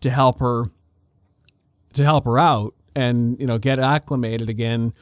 to 0.00 0.10
help 0.10 0.40
her 0.40 0.64
to 1.92 2.04
help 2.04 2.24
her 2.24 2.38
out 2.38 2.74
and 2.94 3.38
you 3.40 3.46
know 3.46 3.58
get 3.58 3.78
acclimated 3.78 4.48
again 4.48 4.92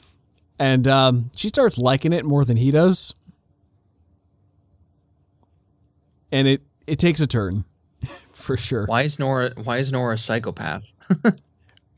and 0.61 0.89
um, 0.89 1.31
she 1.37 1.49
starts 1.49 1.79
liking 1.79 2.13
it 2.13 2.25
more 2.25 2.45
than 2.45 2.57
he 2.57 2.71
does 2.71 3.15
and 6.33 6.49
it 6.49 6.63
it 6.87 6.99
takes 6.99 7.21
a 7.21 7.27
turn 7.27 7.65
for 8.33 8.57
sure 8.57 8.87
why 8.87 9.03
is 9.03 9.19
Nora? 9.19 9.51
Why 9.63 9.77
is 9.79 9.93
Nora 9.93 10.15
a 10.15 10.19
psychopath? 10.19 10.93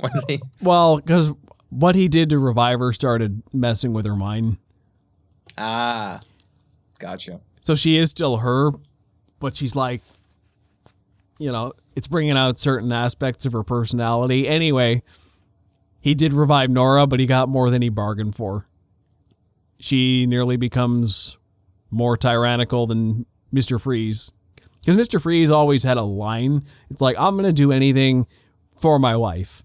do 0.14 0.20
they? 0.28 0.40
Well, 0.62 0.96
because 0.96 1.32
what 1.70 1.94
he 1.94 2.08
did 2.08 2.30
to 2.30 2.38
revive 2.38 2.80
her 2.80 2.92
started 2.92 3.42
messing 3.52 3.92
with 3.92 4.06
her 4.06 4.16
mind. 4.16 4.58
Ah, 5.56 6.20
gotcha. 6.98 7.40
So 7.60 7.74
she 7.74 7.96
is 7.96 8.10
still 8.10 8.38
her, 8.38 8.72
but 9.38 9.56
she's 9.56 9.76
like, 9.76 10.02
you 11.38 11.50
know, 11.50 11.72
it's 11.96 12.06
bringing 12.06 12.36
out 12.36 12.58
certain 12.58 12.92
aspects 12.92 13.46
of 13.46 13.52
her 13.52 13.62
personality. 13.62 14.48
Anyway, 14.48 15.02
he 16.00 16.14
did 16.14 16.32
revive 16.32 16.70
Nora, 16.70 17.06
but 17.06 17.20
he 17.20 17.26
got 17.26 17.48
more 17.48 17.70
than 17.70 17.82
he 17.82 17.88
bargained 17.88 18.34
for. 18.34 18.66
She 19.78 20.26
nearly 20.26 20.56
becomes 20.56 21.38
more 21.90 22.16
tyrannical 22.16 22.86
than 22.86 23.26
Mr. 23.54 23.80
Freeze. 23.80 24.32
Because 24.80 24.96
Mr. 24.96 25.20
Freeze 25.20 25.50
always 25.50 25.82
had 25.82 25.96
a 25.96 26.02
line. 26.02 26.64
It's 26.90 27.00
like, 27.00 27.16
I'm 27.18 27.34
going 27.34 27.44
to 27.44 27.52
do 27.52 27.72
anything 27.72 28.26
for 28.76 28.98
my 28.98 29.16
wife. 29.16 29.62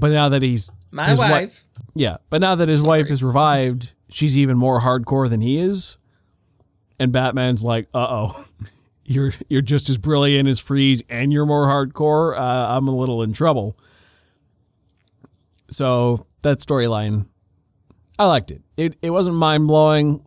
But 0.00 0.10
now 0.10 0.28
that 0.30 0.42
he's. 0.42 0.70
My 0.90 1.14
wife. 1.14 1.64
yeah. 1.94 2.16
But 2.30 2.40
now 2.40 2.54
that 2.56 2.68
his 2.68 2.82
wife 2.82 3.10
is 3.10 3.22
revived, 3.22 3.92
she's 4.08 4.36
even 4.36 4.56
more 4.56 4.80
hardcore 4.80 5.28
than 5.28 5.40
he 5.40 5.58
is. 5.58 5.98
And 6.98 7.12
Batman's 7.12 7.62
like, 7.62 7.88
uh 7.94 8.06
oh. 8.10 8.44
You're, 9.04 9.32
you're 9.48 9.60
just 9.60 9.88
as 9.88 9.98
brilliant 9.98 10.48
as 10.48 10.60
Freeze 10.60 11.02
and 11.08 11.32
you're 11.32 11.44
more 11.44 11.66
hardcore. 11.66 12.38
Uh, 12.38 12.76
I'm 12.76 12.86
a 12.86 12.94
little 12.94 13.22
in 13.24 13.32
trouble. 13.32 13.76
So 15.68 16.26
that 16.42 16.58
storyline, 16.58 17.26
I 18.20 18.26
liked 18.26 18.52
it. 18.52 18.62
It 18.76 18.96
it 19.02 19.10
wasn't 19.10 19.36
mind 19.36 19.66
blowing, 19.66 20.24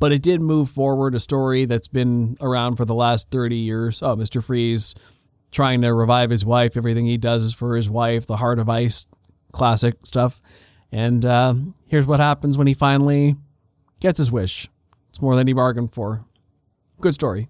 but 0.00 0.10
it 0.12 0.22
did 0.22 0.40
move 0.40 0.70
forward 0.70 1.14
a 1.14 1.20
story 1.20 1.64
that's 1.64 1.88
been 1.88 2.36
around 2.40 2.76
for 2.76 2.84
the 2.84 2.94
last 2.94 3.30
thirty 3.30 3.56
years. 3.56 4.02
Oh, 4.02 4.16
Mister 4.16 4.40
Freeze 4.40 4.94
trying 5.50 5.80
to 5.82 5.92
revive 5.94 6.30
his 6.30 6.44
wife. 6.44 6.76
Everything 6.76 7.06
he 7.06 7.16
does 7.16 7.44
is 7.44 7.54
for 7.54 7.76
his 7.76 7.88
wife. 7.88 8.26
The 8.26 8.36
Heart 8.36 8.58
of 8.58 8.68
Ice, 8.68 9.06
classic 9.52 10.04
stuff. 10.04 10.40
And 10.90 11.24
uh, 11.24 11.54
here's 11.86 12.06
what 12.06 12.20
happens 12.20 12.56
when 12.56 12.66
he 12.66 12.74
finally 12.74 13.36
gets 14.00 14.18
his 14.18 14.32
wish. 14.32 14.68
It's 15.08 15.20
more 15.20 15.36
than 15.36 15.46
he 15.46 15.52
bargained 15.52 15.92
for. 15.92 16.24
Good 17.00 17.14
story. 17.14 17.48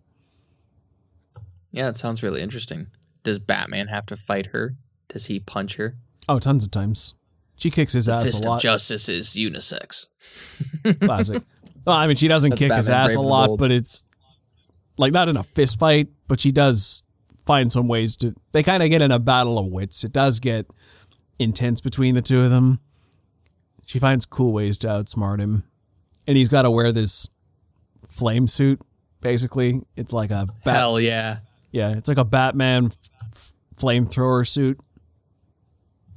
Yeah, 1.70 1.86
that 1.86 1.96
sounds 1.96 2.22
really 2.22 2.42
interesting. 2.42 2.88
Does 3.22 3.38
Batman 3.38 3.88
have 3.88 4.07
to 4.07 4.16
fight 4.16 4.46
her? 4.46 4.76
Does 5.09 5.26
he 5.26 5.38
punch 5.38 5.76
her? 5.76 5.96
Oh, 6.28 6.38
tons 6.38 6.64
of 6.64 6.70
times. 6.70 7.14
She 7.57 7.70
kicks 7.70 7.92
his 7.92 8.09
ass 8.09 8.24
Fist 8.24 8.44
a 8.44 8.49
of 8.49 8.51
lot. 8.53 8.61
Justice 8.61 9.09
is 9.09 9.28
unisex. 9.30 10.09
Classic. 11.05 11.42
well, 11.84 11.96
I 11.96 12.07
mean, 12.07 12.16
she 12.16 12.28
doesn't 12.28 12.51
That's 12.51 12.61
kick 12.61 12.72
his 12.72 12.88
ass 12.88 13.16
a 13.16 13.20
lot, 13.20 13.59
but 13.59 13.70
it's 13.70 14.05
like 14.96 15.12
not 15.12 15.28
in 15.28 15.36
a 15.36 15.42
fist 15.42 15.78
fight, 15.78 16.09
but 16.28 16.40
she 16.40 16.53
does 16.53 17.05
find 17.49 17.72
some 17.72 17.88
ways 17.88 18.14
to. 18.18 18.34
They 18.53 18.62
kind 18.62 18.82
of 18.82 18.90
get 18.90 19.01
in 19.03 19.11
a 19.11 19.18
battle 19.18 19.59
of 19.59 19.66
wits. 19.66 20.05
It 20.05 20.12
does 20.12 20.38
get 20.38 20.66
intense 21.38 21.80
between 21.80 22.14
the 22.14 22.20
two 22.20 22.42
of 22.42 22.51
them. 22.51 22.78
She 23.86 23.99
finds 23.99 24.26
cool 24.26 24.53
ways 24.53 24.76
to 24.80 24.86
outsmart 24.88 25.40
him, 25.40 25.64
and 26.26 26.36
he's 26.36 26.51
got 26.51 26.62
to 26.62 26.70
wear 26.70 26.92
this 26.92 27.26
flame 28.07 28.46
suit. 28.46 28.80
Basically, 29.22 29.80
it's 29.96 30.12
like 30.12 30.30
a 30.30 30.46
bat- 30.64 30.76
Hell 30.76 31.01
yeah. 31.01 31.38
yeah, 31.72 31.96
it's 31.96 32.09
like 32.09 32.18
a 32.18 32.24
Batman 32.24 32.92
f- 33.32 33.53
flamethrower 33.76 34.46
suit. 34.46 34.78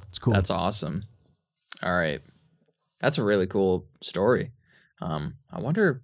It's 0.10 0.20
cool. 0.20 0.34
That's 0.34 0.52
awesome. 0.52 1.02
All 1.82 1.96
right. 1.96 2.20
That's 3.00 3.18
a 3.18 3.24
really 3.24 3.48
cool 3.48 3.88
story. 4.02 4.52
Um, 5.02 5.38
I 5.52 5.60
wonder, 5.62 6.04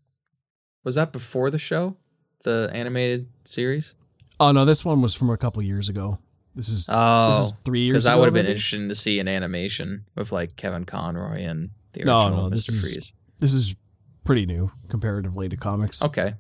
was 0.85 0.95
that 0.95 1.11
before 1.11 1.51
the 1.51 1.59
show, 1.59 1.97
the 2.45 2.71
animated 2.73 3.27
series? 3.43 3.93
Oh 4.39 4.51
no, 4.51 4.65
this 4.65 4.83
one 4.85 5.01
was 5.01 5.15
from 5.15 5.29
a 5.29 5.37
couple 5.37 5.61
years 5.61 5.89
ago. 5.89 6.19
This 6.55 6.69
is 6.69 6.89
Oh, 6.91 7.27
this 7.27 7.39
is 7.39 7.53
three 7.63 7.81
years. 7.81 7.93
because 7.93 8.07
ago, 8.07 8.17
would 8.19 8.25
have 8.25 8.33
been 8.33 8.43
maybe? 8.45 8.53
interesting 8.53 8.89
to 8.89 8.95
see 8.95 9.19
an 9.19 9.27
animation 9.27 10.05
with 10.15 10.31
like 10.31 10.55
Kevin 10.55 10.85
Conroy 10.85 11.43
and 11.43 11.69
the 11.93 12.01
original 12.01 12.29
no, 12.43 12.49
this 12.49 12.67
Mr. 12.69 12.73
is- 12.73 12.91
Freeze. 12.93 13.13
This 13.39 13.53
is 13.53 13.75
pretty 14.23 14.45
new 14.47 14.71
comparatively 14.89 15.47
to 15.49 15.55
comics. 15.55 16.03
Okay, 16.03 16.33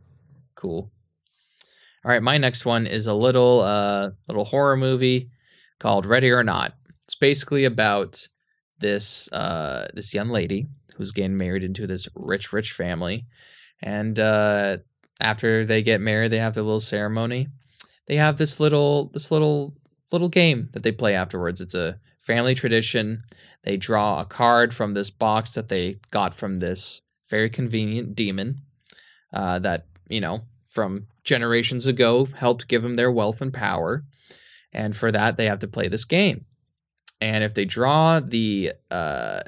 cool. 0.55 0.91
All 2.03 2.11
right, 2.11 2.23
my 2.23 2.37
next 2.37 2.65
one 2.65 2.87
is 2.87 3.05
a 3.07 3.13
little 3.13 3.61
uh 3.61 4.09
little 4.27 4.45
horror 4.45 4.75
movie 4.77 5.29
called 5.79 6.05
Ready 6.05 6.31
or 6.31 6.43
Not. 6.43 6.73
It's 7.03 7.15
basically 7.15 7.65
about 7.65 8.27
this 8.79 9.31
uh 9.31 9.87
this 9.93 10.13
young 10.13 10.29
lady 10.29 10.67
who's 10.95 11.11
getting 11.11 11.37
married 11.37 11.63
into 11.63 11.85
this 11.85 12.07
rich 12.15 12.51
rich 12.51 12.71
family, 12.71 13.25
and 13.83 14.17
uh 14.19 14.77
after 15.21 15.63
they 15.65 15.81
get 15.83 16.01
married, 16.01 16.31
they 16.31 16.39
have 16.39 16.53
their 16.55 16.63
little 16.63 16.79
ceremony. 16.79 17.47
They 18.07 18.15
have 18.15 18.37
this 18.37 18.59
little 18.59 19.05
this 19.05 19.31
little 19.31 19.75
little 20.11 20.29
game 20.29 20.69
that 20.73 20.83
they 20.83 20.91
play 20.91 21.13
afterwards. 21.13 21.61
It's 21.61 21.75
a 21.75 21.99
family 22.19 22.55
tradition. 22.55 23.21
They 23.63 23.77
draw 23.77 24.21
a 24.21 24.25
card 24.25 24.73
from 24.73 24.93
this 24.93 25.09
box 25.09 25.51
that 25.51 25.69
they 25.69 25.99
got 26.11 26.33
from 26.33 26.57
this 26.57 27.01
very 27.29 27.49
convenient 27.49 28.15
demon 28.15 28.61
uh, 29.33 29.59
that 29.59 29.85
you 30.09 30.21
know 30.21 30.41
from 30.65 31.07
generations 31.23 31.85
ago 31.85 32.27
helped 32.39 32.67
give 32.67 32.83
them 32.83 32.95
their 32.95 33.11
wealth 33.11 33.41
and 33.41 33.53
power 33.53 34.03
and 34.73 34.95
for 34.95 35.11
that 35.11 35.37
they 35.37 35.45
have 35.45 35.59
to 35.59 35.67
play 35.67 35.87
this 35.87 36.05
game 36.05 36.45
and 37.19 37.43
if 37.43 37.53
they 37.53 37.65
draw 37.65 38.19
the 38.19 38.71
uh, 38.89 39.39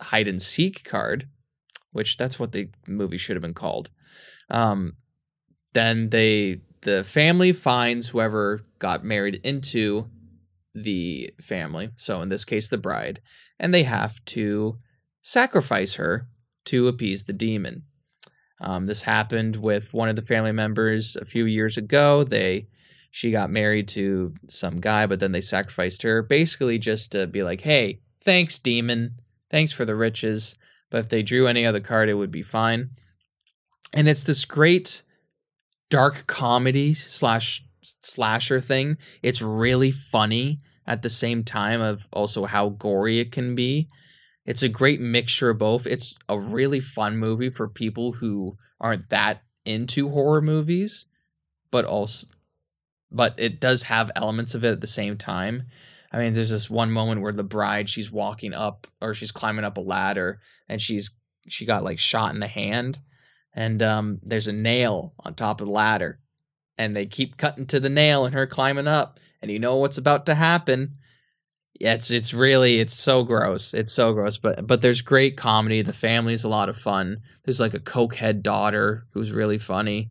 hide 0.00 0.28
and 0.28 0.40
seek 0.40 0.84
card 0.84 1.28
which 1.90 2.16
that's 2.16 2.38
what 2.38 2.52
the 2.52 2.68
movie 2.86 3.18
should 3.18 3.34
have 3.34 3.42
been 3.42 3.54
called 3.54 3.90
um, 4.50 4.92
then 5.74 6.10
they 6.10 6.60
the 6.88 7.04
family 7.04 7.52
finds 7.52 8.08
whoever 8.08 8.62
got 8.78 9.04
married 9.04 9.40
into 9.44 10.08
the 10.74 11.30
family 11.40 11.90
so 11.96 12.20
in 12.22 12.28
this 12.28 12.44
case 12.44 12.68
the 12.68 12.78
bride 12.78 13.20
and 13.58 13.74
they 13.74 13.82
have 13.82 14.24
to 14.24 14.76
sacrifice 15.20 15.94
her 15.96 16.28
to 16.64 16.86
appease 16.86 17.24
the 17.24 17.32
demon 17.32 17.82
um, 18.60 18.86
this 18.86 19.02
happened 19.02 19.56
with 19.56 19.94
one 19.94 20.08
of 20.08 20.16
the 20.16 20.22
family 20.22 20.52
members 20.52 21.16
a 21.16 21.24
few 21.24 21.44
years 21.44 21.76
ago. 21.76 22.24
They 22.24 22.66
she 23.10 23.30
got 23.30 23.50
married 23.50 23.88
to 23.88 24.34
some 24.48 24.80
guy, 24.80 25.06
but 25.06 25.20
then 25.20 25.32
they 25.32 25.40
sacrificed 25.40 26.02
her, 26.02 26.22
basically 26.22 26.78
just 26.78 27.12
to 27.12 27.26
be 27.26 27.42
like, 27.42 27.62
"Hey, 27.62 28.00
thanks, 28.22 28.58
demon. 28.58 29.14
Thanks 29.50 29.72
for 29.72 29.84
the 29.84 29.96
riches." 29.96 30.56
But 30.90 30.98
if 30.98 31.08
they 31.08 31.22
drew 31.22 31.46
any 31.46 31.64
other 31.64 31.80
card, 31.80 32.08
it 32.08 32.14
would 32.14 32.30
be 32.30 32.42
fine. 32.42 32.90
And 33.94 34.08
it's 34.08 34.24
this 34.24 34.44
great 34.44 35.02
dark 35.90 36.26
comedy 36.26 36.94
slash 36.94 37.64
slasher 37.82 38.60
thing. 38.60 38.98
It's 39.22 39.42
really 39.42 39.90
funny 39.90 40.60
at 40.86 41.02
the 41.02 41.10
same 41.10 41.44
time 41.44 41.80
of 41.80 42.08
also 42.12 42.46
how 42.46 42.70
gory 42.70 43.18
it 43.18 43.32
can 43.32 43.54
be. 43.54 43.88
It's 44.44 44.62
a 44.62 44.68
great 44.68 45.00
mixture 45.00 45.50
of 45.50 45.58
both. 45.58 45.86
It's 45.86 46.18
a 46.28 46.38
really 46.38 46.80
fun 46.80 47.18
movie 47.18 47.50
for 47.50 47.68
people 47.68 48.12
who 48.12 48.56
aren't 48.80 49.10
that 49.10 49.42
into 49.64 50.08
horror 50.08 50.40
movies, 50.40 51.06
but 51.70 51.84
also 51.84 52.28
but 53.10 53.34
it 53.38 53.58
does 53.58 53.84
have 53.84 54.10
elements 54.16 54.54
of 54.54 54.64
it 54.64 54.72
at 54.72 54.80
the 54.82 54.86
same 54.86 55.16
time. 55.16 55.64
I 56.12 56.18
mean, 56.18 56.34
there's 56.34 56.50
this 56.50 56.68
one 56.68 56.90
moment 56.90 57.22
where 57.22 57.32
the 57.32 57.42
bride 57.42 57.88
she's 57.88 58.12
walking 58.12 58.52
up 58.52 58.86
or 59.00 59.14
she's 59.14 59.32
climbing 59.32 59.64
up 59.64 59.78
a 59.78 59.82
ladder 59.82 60.40
and 60.68 60.80
she's 60.80 61.18
she 61.48 61.64
got 61.64 61.84
like 61.84 61.98
shot 61.98 62.34
in 62.34 62.40
the 62.40 62.46
hand 62.46 63.00
and 63.58 63.82
um 63.82 64.20
there's 64.22 64.48
a 64.48 64.52
nail 64.52 65.14
on 65.24 65.34
top 65.34 65.60
of 65.60 65.66
the 65.66 65.72
ladder 65.72 66.20
and 66.78 66.94
they 66.94 67.06
keep 67.06 67.36
cutting 67.36 67.66
to 67.66 67.80
the 67.80 67.88
nail 67.88 68.24
and 68.24 68.34
her 68.34 68.46
climbing 68.46 68.86
up 68.86 69.18
and 69.42 69.50
you 69.50 69.58
know 69.58 69.76
what's 69.76 69.98
about 69.98 70.26
to 70.26 70.34
happen 70.34 70.94
it's 71.80 72.10
it's 72.10 72.34
really 72.34 72.80
it's 72.80 72.94
so 72.94 73.22
gross. 73.22 73.72
It's 73.72 73.92
so 73.92 74.12
gross, 74.12 74.36
but 74.36 74.66
but 74.66 74.82
there's 74.82 75.02
great 75.02 75.36
comedy. 75.36 75.82
The 75.82 75.92
family's 75.92 76.44
a 76.44 76.48
lot 76.48 76.68
of 76.68 76.76
fun. 76.76 77.18
There's 77.44 77.60
like 77.60 77.74
a 77.74 77.78
cokehead 77.78 78.42
daughter 78.42 79.06
who's 79.12 79.32
really 79.32 79.58
funny. 79.58 80.10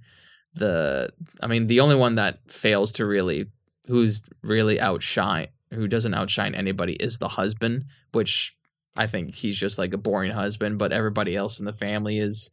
The 0.53 1.09
I 1.41 1.47
mean, 1.47 1.67
the 1.67 1.81
only 1.81 1.95
one 1.95 2.15
that 2.15 2.49
fails 2.49 2.91
to 2.93 3.05
really 3.05 3.47
who's 3.87 4.29
really 4.43 4.79
outshine 4.79 5.47
who 5.73 5.87
doesn't 5.87 6.13
outshine 6.13 6.55
anybody 6.55 6.93
is 6.93 7.19
the 7.19 7.27
husband, 7.27 7.85
which 8.13 8.55
I 8.95 9.05
think 9.05 9.35
he's 9.35 9.59
just 9.59 9.77
like 9.77 9.93
a 9.93 9.97
boring 9.97 10.31
husband, 10.31 10.79
but 10.79 10.93
everybody 10.93 11.35
else 11.35 11.59
in 11.59 11.65
the 11.65 11.73
family 11.73 12.17
is 12.17 12.51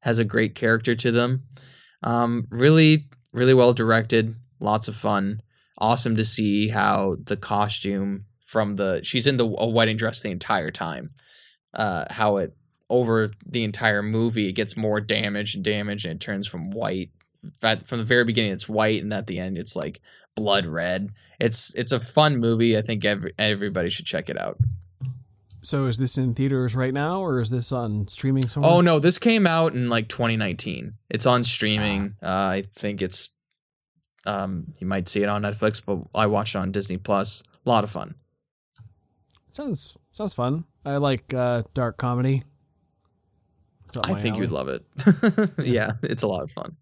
has 0.00 0.18
a 0.18 0.24
great 0.24 0.54
character 0.54 0.94
to 0.94 1.10
them. 1.10 1.44
Um, 2.02 2.46
really, 2.50 3.06
really 3.32 3.54
well 3.54 3.72
directed. 3.72 4.34
Lots 4.58 4.88
of 4.88 4.96
fun. 4.96 5.40
Awesome 5.78 6.16
to 6.16 6.24
see 6.24 6.68
how 6.68 7.16
the 7.24 7.36
costume 7.36 8.26
from 8.40 8.74
the 8.74 9.00
she's 9.04 9.26
in 9.26 9.36
the 9.36 9.46
a 9.58 9.68
wedding 9.68 9.96
dress 9.96 10.20
the 10.20 10.30
entire 10.30 10.70
time. 10.70 11.10
Uh, 11.72 12.04
how 12.10 12.36
it 12.38 12.54
over 12.88 13.30
the 13.46 13.62
entire 13.62 14.02
movie 14.02 14.48
it 14.48 14.56
gets 14.56 14.76
more 14.76 15.00
damage 15.00 15.54
and 15.54 15.64
damage 15.64 16.04
and 16.04 16.14
it 16.14 16.20
turns 16.20 16.48
from 16.48 16.70
white. 16.70 17.10
From 17.58 17.98
the 17.98 18.04
very 18.04 18.24
beginning 18.24 18.52
it's 18.52 18.68
white 18.68 19.02
and 19.02 19.12
at 19.14 19.26
the 19.26 19.38
end 19.38 19.56
it's 19.56 19.76
like 19.76 20.00
blood 20.36 20.66
red. 20.66 21.10
It's 21.38 21.74
it's 21.74 21.92
a 21.92 22.00
fun 22.00 22.38
movie. 22.38 22.76
I 22.76 22.82
think 22.82 23.04
every, 23.04 23.32
everybody 23.38 23.88
should 23.88 24.06
check 24.06 24.28
it 24.28 24.38
out. 24.38 24.58
So 25.62 25.86
is 25.86 25.98
this 25.98 26.16
in 26.16 26.34
theaters 26.34 26.74
right 26.74 26.94
now, 26.94 27.20
or 27.20 27.40
is 27.40 27.50
this 27.50 27.70
on 27.72 28.08
streaming 28.08 28.48
somewhere? 28.48 28.72
Oh 28.72 28.80
no, 28.80 28.98
this 28.98 29.18
came 29.18 29.46
out 29.46 29.72
in 29.72 29.88
like 29.88 30.08
2019. 30.08 30.94
It's 31.10 31.26
on 31.26 31.44
streaming. 31.44 32.14
Uh, 32.22 32.26
I 32.26 32.64
think 32.74 33.02
it's 33.02 33.34
um 34.26 34.72
you 34.78 34.86
might 34.86 35.08
see 35.08 35.22
it 35.22 35.28
on 35.28 35.42
Netflix, 35.42 35.84
but 35.84 35.98
I 36.18 36.26
watched 36.26 36.54
it 36.54 36.58
on 36.58 36.72
Disney 36.72 36.96
Plus. 36.96 37.42
A 37.64 37.68
lot 37.68 37.84
of 37.84 37.90
fun. 37.90 38.14
sounds 39.50 39.96
sounds 40.12 40.32
fun. 40.32 40.64
I 40.84 40.96
like 40.96 41.34
uh, 41.34 41.62
dark 41.74 41.98
comedy. 41.98 42.44
I 44.02 44.14
think 44.14 44.36
alley. 44.36 44.44
you'd 44.44 44.52
love 44.52 44.68
it. 44.68 44.84
yeah, 45.66 45.92
it's 46.02 46.22
a 46.22 46.28
lot 46.28 46.42
of 46.42 46.50
fun. 46.50 46.76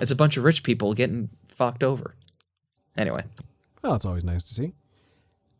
It's 0.00 0.10
a 0.10 0.16
bunch 0.16 0.36
of 0.36 0.44
rich 0.44 0.64
people 0.64 0.94
getting 0.94 1.28
fucked 1.46 1.84
over. 1.84 2.16
Anyway, 2.96 3.24
Well, 3.82 3.94
it's 3.94 4.06
always 4.06 4.24
nice 4.24 4.42
to 4.44 4.54
see. 4.54 4.72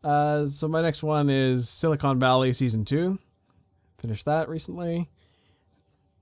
Uh, 0.05 0.45
so 0.45 0.67
my 0.67 0.81
next 0.83 1.01
one 1.01 1.29
is 1.31 1.67
Silicon 1.67 2.19
Valley 2.19 2.53
season 2.53 2.85
two. 2.85 3.17
Finished 3.99 4.25
that 4.25 4.47
recently. 4.47 5.09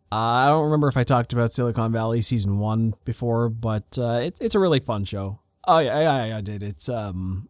Uh, 0.10 0.16
I 0.16 0.48
don't 0.48 0.64
remember 0.66 0.88
if 0.88 0.96
I 0.96 1.04
talked 1.04 1.34
about 1.34 1.52
Silicon 1.52 1.92
Valley 1.92 2.22
season 2.22 2.60
one 2.60 2.94
before, 3.04 3.50
but 3.50 3.98
uh, 3.98 4.22
it's 4.24 4.40
it's 4.40 4.56
a 4.56 4.60
really 4.60 4.80
fun 4.80 5.04
show. 5.04 5.40
Oh 5.68 5.80
yeah, 5.80 6.00
yeah, 6.00 6.26
yeah, 6.26 6.38
I 6.38 6.42
did. 6.42 6.64
It's 6.64 6.88
um 6.88 7.50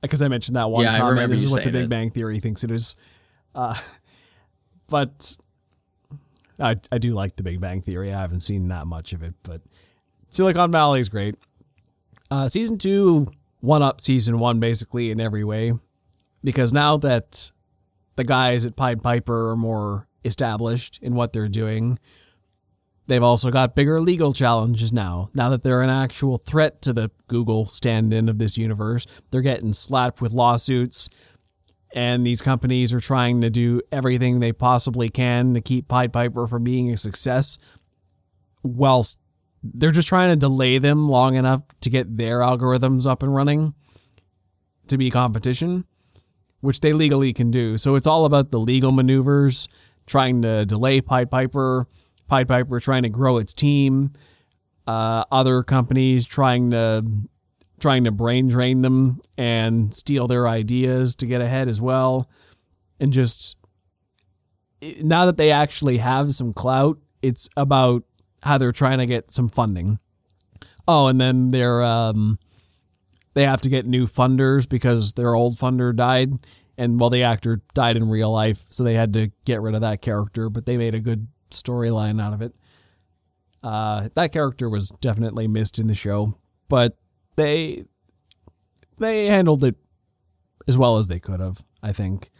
because 0.00 0.22
I 0.22 0.28
mentioned 0.28 0.56
that 0.56 0.70
one 0.70 0.82
Yeah, 0.82 0.94
I 0.94 0.98
comment. 0.98 1.10
remember 1.16 1.34
This 1.36 1.44
you 1.44 1.48
is 1.48 1.52
what 1.52 1.64
the 1.64 1.70
Big 1.70 1.84
it. 1.84 1.88
Bang 1.88 2.10
Theory 2.10 2.40
thinks 2.40 2.64
it 2.64 2.70
is. 2.72 2.96
Uh, 3.54 3.78
but 4.88 5.36
I 6.58 6.76
I 6.90 6.98
do 6.98 7.14
like 7.14 7.36
the 7.36 7.42
Big 7.44 7.60
Bang 7.60 7.80
Theory. 7.82 8.12
I 8.12 8.20
haven't 8.20 8.40
seen 8.40 8.66
that 8.68 8.86
much 8.88 9.12
of 9.12 9.22
it, 9.22 9.34
but 9.44 9.60
Silicon 10.30 10.72
Valley 10.72 10.98
is 11.00 11.08
great. 11.08 11.36
Uh, 12.30 12.48
season 12.48 12.76
two 12.78 13.28
one 13.60 13.82
up 13.82 14.00
season 14.00 14.38
one 14.38 14.58
basically 14.58 15.10
in 15.10 15.20
every 15.20 15.44
way, 15.44 15.72
because 16.42 16.72
now 16.72 16.96
that 16.98 17.52
the 18.16 18.24
guys 18.24 18.64
at 18.66 18.76
Pied 18.76 19.02
Piper 19.02 19.50
are 19.50 19.56
more 19.56 20.08
established 20.24 20.98
in 21.02 21.14
what 21.14 21.32
they're 21.32 21.48
doing, 21.48 21.98
they've 23.06 23.22
also 23.22 23.50
got 23.50 23.74
bigger 23.74 24.00
legal 24.00 24.32
challenges 24.32 24.92
now. 24.92 25.30
Now 25.34 25.48
that 25.50 25.62
they're 25.62 25.82
an 25.82 25.90
actual 25.90 26.36
threat 26.36 26.82
to 26.82 26.92
the 26.92 27.10
Google 27.28 27.66
stand-in 27.66 28.28
of 28.28 28.38
this 28.38 28.58
universe, 28.58 29.06
they're 29.30 29.40
getting 29.40 29.72
slapped 29.72 30.20
with 30.20 30.32
lawsuits 30.32 31.08
and 31.92 32.24
these 32.24 32.40
companies 32.40 32.92
are 32.94 33.00
trying 33.00 33.40
to 33.40 33.50
do 33.50 33.80
everything 33.90 34.38
they 34.38 34.52
possibly 34.52 35.08
can 35.08 35.54
to 35.54 35.60
keep 35.60 35.88
Pied 35.88 36.12
Piper 36.12 36.46
from 36.46 36.62
being 36.62 36.90
a 36.90 36.96
success 36.96 37.58
whilst 38.62 39.18
they're 39.62 39.90
just 39.90 40.08
trying 40.08 40.30
to 40.30 40.36
delay 40.36 40.78
them 40.78 41.08
long 41.08 41.34
enough 41.36 41.62
to 41.80 41.90
get 41.90 42.16
their 42.16 42.38
algorithms 42.38 43.06
up 43.06 43.22
and 43.22 43.34
running 43.34 43.74
to 44.88 44.96
be 44.98 45.10
competition, 45.10 45.84
which 46.60 46.80
they 46.80 46.92
legally 46.92 47.32
can 47.32 47.50
do. 47.50 47.76
So 47.76 47.94
it's 47.94 48.06
all 48.06 48.24
about 48.24 48.50
the 48.50 48.58
legal 48.58 48.92
maneuvers, 48.92 49.68
trying 50.06 50.42
to 50.42 50.64
delay 50.64 51.00
Pied 51.00 51.30
Piper, 51.30 51.86
Pied 52.28 52.48
Piper 52.48 52.80
trying 52.80 53.02
to 53.02 53.08
grow 53.08 53.38
its 53.38 53.54
team, 53.54 54.12
uh, 54.86 55.24
other 55.30 55.62
companies 55.62 56.26
trying 56.26 56.70
to 56.70 57.04
trying 57.78 58.04
to 58.04 58.10
brain 58.10 58.48
drain 58.48 58.82
them 58.82 59.20
and 59.38 59.94
steal 59.94 60.26
their 60.26 60.46
ideas 60.46 61.16
to 61.16 61.26
get 61.26 61.40
ahead 61.40 61.66
as 61.66 61.80
well. 61.80 62.28
And 62.98 63.12
just 63.12 63.56
now 65.00 65.26
that 65.26 65.38
they 65.38 65.50
actually 65.50 65.98
have 65.98 66.32
some 66.32 66.52
clout, 66.52 66.98
it's 67.22 67.48
about 67.56 68.04
how 68.42 68.58
they're 68.58 68.72
trying 68.72 68.98
to 68.98 69.06
get 69.06 69.30
some 69.30 69.48
funding. 69.48 69.98
Oh, 70.88 71.06
and 71.06 71.20
then 71.20 71.50
they're 71.50 71.82
um, 71.82 72.38
they 73.34 73.44
have 73.44 73.60
to 73.62 73.68
get 73.68 73.86
new 73.86 74.06
funders 74.06 74.68
because 74.68 75.14
their 75.14 75.34
old 75.34 75.56
funder 75.56 75.94
died, 75.94 76.32
and 76.76 76.98
well, 76.98 77.10
the 77.10 77.22
actor 77.22 77.62
died 77.74 77.96
in 77.96 78.08
real 78.08 78.32
life, 78.32 78.64
so 78.70 78.82
they 78.82 78.94
had 78.94 79.12
to 79.14 79.30
get 79.44 79.60
rid 79.60 79.74
of 79.74 79.80
that 79.82 80.02
character. 80.02 80.48
But 80.48 80.66
they 80.66 80.76
made 80.76 80.94
a 80.94 81.00
good 81.00 81.28
storyline 81.50 82.20
out 82.20 82.32
of 82.32 82.42
it. 82.42 82.54
Uh, 83.62 84.08
that 84.14 84.32
character 84.32 84.68
was 84.68 84.88
definitely 85.00 85.46
missed 85.46 85.78
in 85.78 85.86
the 85.86 85.94
show, 85.94 86.38
but 86.68 86.96
they 87.36 87.84
they 88.98 89.26
handled 89.26 89.64
it 89.64 89.76
as 90.68 90.78
well 90.78 90.98
as 90.98 91.08
they 91.08 91.18
could 91.18 91.40
have, 91.40 91.64
I 91.82 91.92
think. 91.92 92.30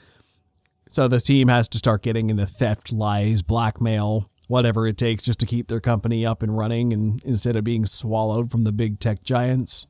So 0.88 1.08
this 1.08 1.24
team 1.24 1.48
has 1.48 1.68
to 1.68 1.78
start 1.78 2.02
getting 2.02 2.30
into 2.30 2.46
theft, 2.46 2.92
lies, 2.92 3.42
blackmail, 3.42 4.29
whatever 4.50 4.84
it 4.88 4.96
takes 4.96 5.22
just 5.22 5.38
to 5.38 5.46
keep 5.46 5.68
their 5.68 5.78
company 5.78 6.26
up 6.26 6.42
and 6.42 6.58
running 6.58 6.92
and 6.92 7.22
instead 7.24 7.54
of 7.54 7.62
being 7.62 7.86
swallowed 7.86 8.50
from 8.50 8.64
the 8.64 8.72
big 8.72 8.98
tech 8.98 9.22
giants. 9.22 9.86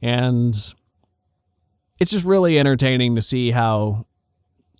And 0.00 0.54
it's 1.98 2.12
just 2.12 2.24
really 2.24 2.56
entertaining 2.56 3.16
to 3.16 3.20
see 3.20 3.50
how 3.50 4.06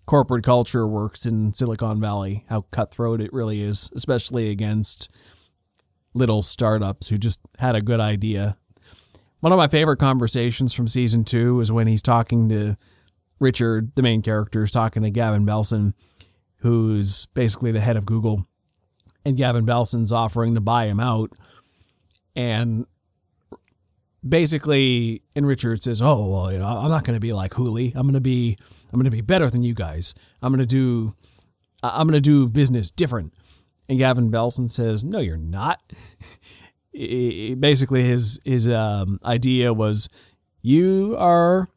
corporate 0.06 0.44
culture 0.44 0.86
works 0.86 1.26
in 1.26 1.52
Silicon 1.52 2.00
Valley, 2.00 2.44
how 2.48 2.66
cutthroat 2.70 3.20
it 3.20 3.32
really 3.32 3.62
is, 3.62 3.90
especially 3.96 4.48
against 4.48 5.08
little 6.14 6.40
startups 6.40 7.08
who 7.08 7.18
just 7.18 7.40
had 7.58 7.74
a 7.74 7.80
good 7.80 7.98
idea. 7.98 8.56
One 9.40 9.52
of 9.52 9.58
my 9.58 9.66
favorite 9.66 9.98
conversations 9.98 10.72
from 10.72 10.86
season 10.86 11.24
two 11.24 11.58
is 11.58 11.72
when 11.72 11.88
he's 11.88 12.02
talking 12.02 12.48
to 12.50 12.76
Richard, 13.40 13.90
the 13.96 14.02
main 14.02 14.22
character, 14.22 14.62
is 14.62 14.70
talking 14.70 15.02
to 15.02 15.10
Gavin 15.10 15.44
Belson, 15.44 15.94
who's 16.60 17.26
basically 17.26 17.72
the 17.72 17.80
head 17.80 17.96
of 17.96 18.06
Google. 18.06 18.46
And 19.30 19.38
Gavin 19.38 19.64
Belson's 19.64 20.10
offering 20.10 20.56
to 20.56 20.60
buy 20.60 20.86
him 20.86 20.98
out. 20.98 21.30
And 22.34 22.84
basically, 24.28 25.22
and 25.36 25.46
Richard 25.46 25.80
says, 25.80 26.02
"Oh, 26.02 26.26
well, 26.26 26.52
you 26.52 26.58
know, 26.58 26.66
I'm 26.66 26.90
not 26.90 27.04
going 27.04 27.14
to 27.14 27.20
be 27.20 27.32
like 27.32 27.52
Hooli. 27.52 27.92
I'm 27.94 28.02
going 28.02 28.14
to 28.14 28.20
be, 28.20 28.56
I'm 28.92 28.98
going 28.98 29.04
to 29.04 29.10
be 29.12 29.20
better 29.20 29.48
than 29.48 29.62
you 29.62 29.72
guys. 29.72 30.14
I'm 30.42 30.52
going 30.52 30.58
to 30.58 30.66
do, 30.66 31.14
I'm 31.84 32.08
going 32.08 32.16
to 32.16 32.20
do 32.20 32.48
business 32.48 32.90
different." 32.90 33.32
And 33.88 33.98
Gavin 33.98 34.32
Belson 34.32 34.68
says, 34.68 35.04
"No, 35.04 35.20
you're 35.20 35.36
not." 35.36 35.80
Basically, 36.92 38.02
his 38.02 38.40
his 38.44 38.68
um, 38.68 39.20
idea 39.24 39.72
was, 39.72 40.08
you 40.60 41.14
are 41.20 41.68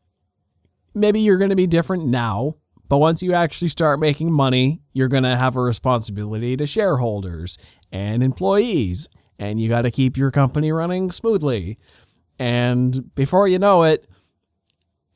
maybe 0.96 1.20
you're 1.20 1.38
going 1.38 1.52
to 1.52 1.56
be 1.56 1.68
different 1.68 2.08
now, 2.08 2.56
but 2.94 3.00
once 3.00 3.24
you 3.24 3.34
actually 3.34 3.70
start 3.70 4.00
making 4.00 4.32
money, 4.32 4.80
you're 4.94 5.08
going 5.08 5.24
to 5.24 5.36
have 5.36 5.56
a 5.56 5.62
responsibility 5.62 6.56
to 6.56 6.68
shareholders 6.68 7.58
and 7.92 8.22
employees, 8.22 9.10
and 9.40 9.60
you 9.60 9.68
got 9.68 9.82
to 9.82 9.90
keep 9.90 10.16
your 10.16 10.30
company 10.30 10.72
running 10.72 11.10
smoothly. 11.10 11.80
And 12.38 13.16
before 13.16 13.48
you 13.48 13.58
know 13.58 13.82
it, 13.82 14.08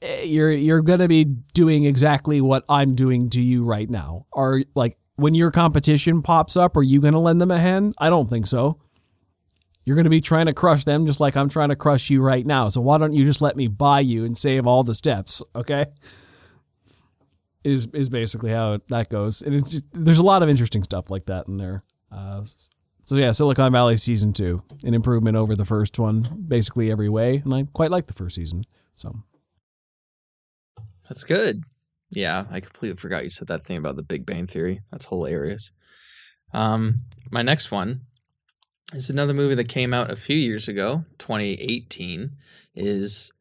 eh, 0.01 0.23
you're 0.23 0.51
you're 0.51 0.81
going 0.81 1.01
to 1.01 1.07
be 1.07 1.23
doing 1.23 1.85
exactly 1.85 2.41
what 2.41 2.65
I'm 2.67 2.95
doing 2.95 3.29
to 3.29 3.41
you 3.41 3.63
right 3.63 3.87
now. 3.87 4.25
Are 4.33 4.63
like 4.73 4.97
when 5.17 5.35
your 5.35 5.51
competition 5.51 6.23
pops 6.23 6.57
up, 6.57 6.75
are 6.77 6.81
you 6.81 6.99
going 6.99 7.13
to 7.13 7.19
lend 7.19 7.39
them 7.39 7.51
a 7.51 7.59
hand? 7.59 7.93
I 7.99 8.09
don't 8.09 8.27
think 8.27 8.47
so. 8.47 8.81
You're 9.85 9.95
going 9.95 10.05
to 10.05 10.09
be 10.09 10.19
trying 10.19 10.47
to 10.47 10.53
crush 10.53 10.83
them 10.83 11.05
just 11.05 11.19
like 11.19 11.37
I'm 11.37 11.47
trying 11.47 11.69
to 11.69 11.75
crush 11.75 12.09
you 12.09 12.23
right 12.23 12.43
now. 12.43 12.69
So 12.69 12.81
why 12.81 12.97
don't 12.97 13.13
you 13.13 13.23
just 13.23 13.39
let 13.39 13.55
me 13.55 13.67
buy 13.67 13.99
you 13.99 14.25
and 14.25 14.35
save 14.35 14.65
all 14.65 14.81
the 14.81 14.95
steps, 14.95 15.43
okay? 15.55 15.85
Is 17.63 17.87
is 17.93 18.09
basically 18.09 18.51
how 18.51 18.79
that 18.89 19.09
goes. 19.09 19.41
And 19.41 19.53
it's 19.53 19.69
just 19.69 19.85
there's 19.93 20.19
a 20.19 20.23
lot 20.23 20.43
of 20.43 20.49
interesting 20.49 20.83
stuff 20.83 21.09
like 21.09 21.25
that 21.25 21.47
in 21.47 21.57
there. 21.57 21.83
Uh, 22.11 22.43
so 23.01 23.15
yeah, 23.15 23.31
Silicon 23.31 23.71
Valley 23.71 23.97
season 23.97 24.33
2, 24.33 24.61
an 24.83 24.93
improvement 24.93 25.37
over 25.37 25.55
the 25.55 25.65
first 25.65 25.97
one 25.97 26.45
basically 26.47 26.91
every 26.91 27.09
way, 27.09 27.41
and 27.43 27.53
I 27.53 27.65
quite 27.73 27.91
like 27.91 28.07
the 28.07 28.13
first 28.13 28.35
season. 28.35 28.65
So 28.95 29.23
That's 31.07 31.23
good. 31.23 31.63
Yeah, 32.09 32.45
I 32.49 32.59
completely 32.59 32.97
forgot 32.97 33.23
you 33.23 33.29
said 33.29 33.47
that 33.47 33.63
thing 33.63 33.77
about 33.77 33.95
the 33.95 34.03
Big 34.03 34.25
Bang 34.25 34.47
Theory. 34.47 34.81
That's 34.91 35.07
hilarious. 35.07 35.73
Um, 36.53 37.01
my 37.31 37.41
next 37.41 37.71
one 37.71 38.01
is 38.93 39.09
another 39.09 39.33
movie 39.33 39.55
that 39.55 39.67
came 39.67 39.93
out 39.93 40.09
a 40.09 40.15
few 40.15 40.37
years 40.37 40.67
ago, 40.67 41.05
2018, 41.17 42.31
is 42.75 43.33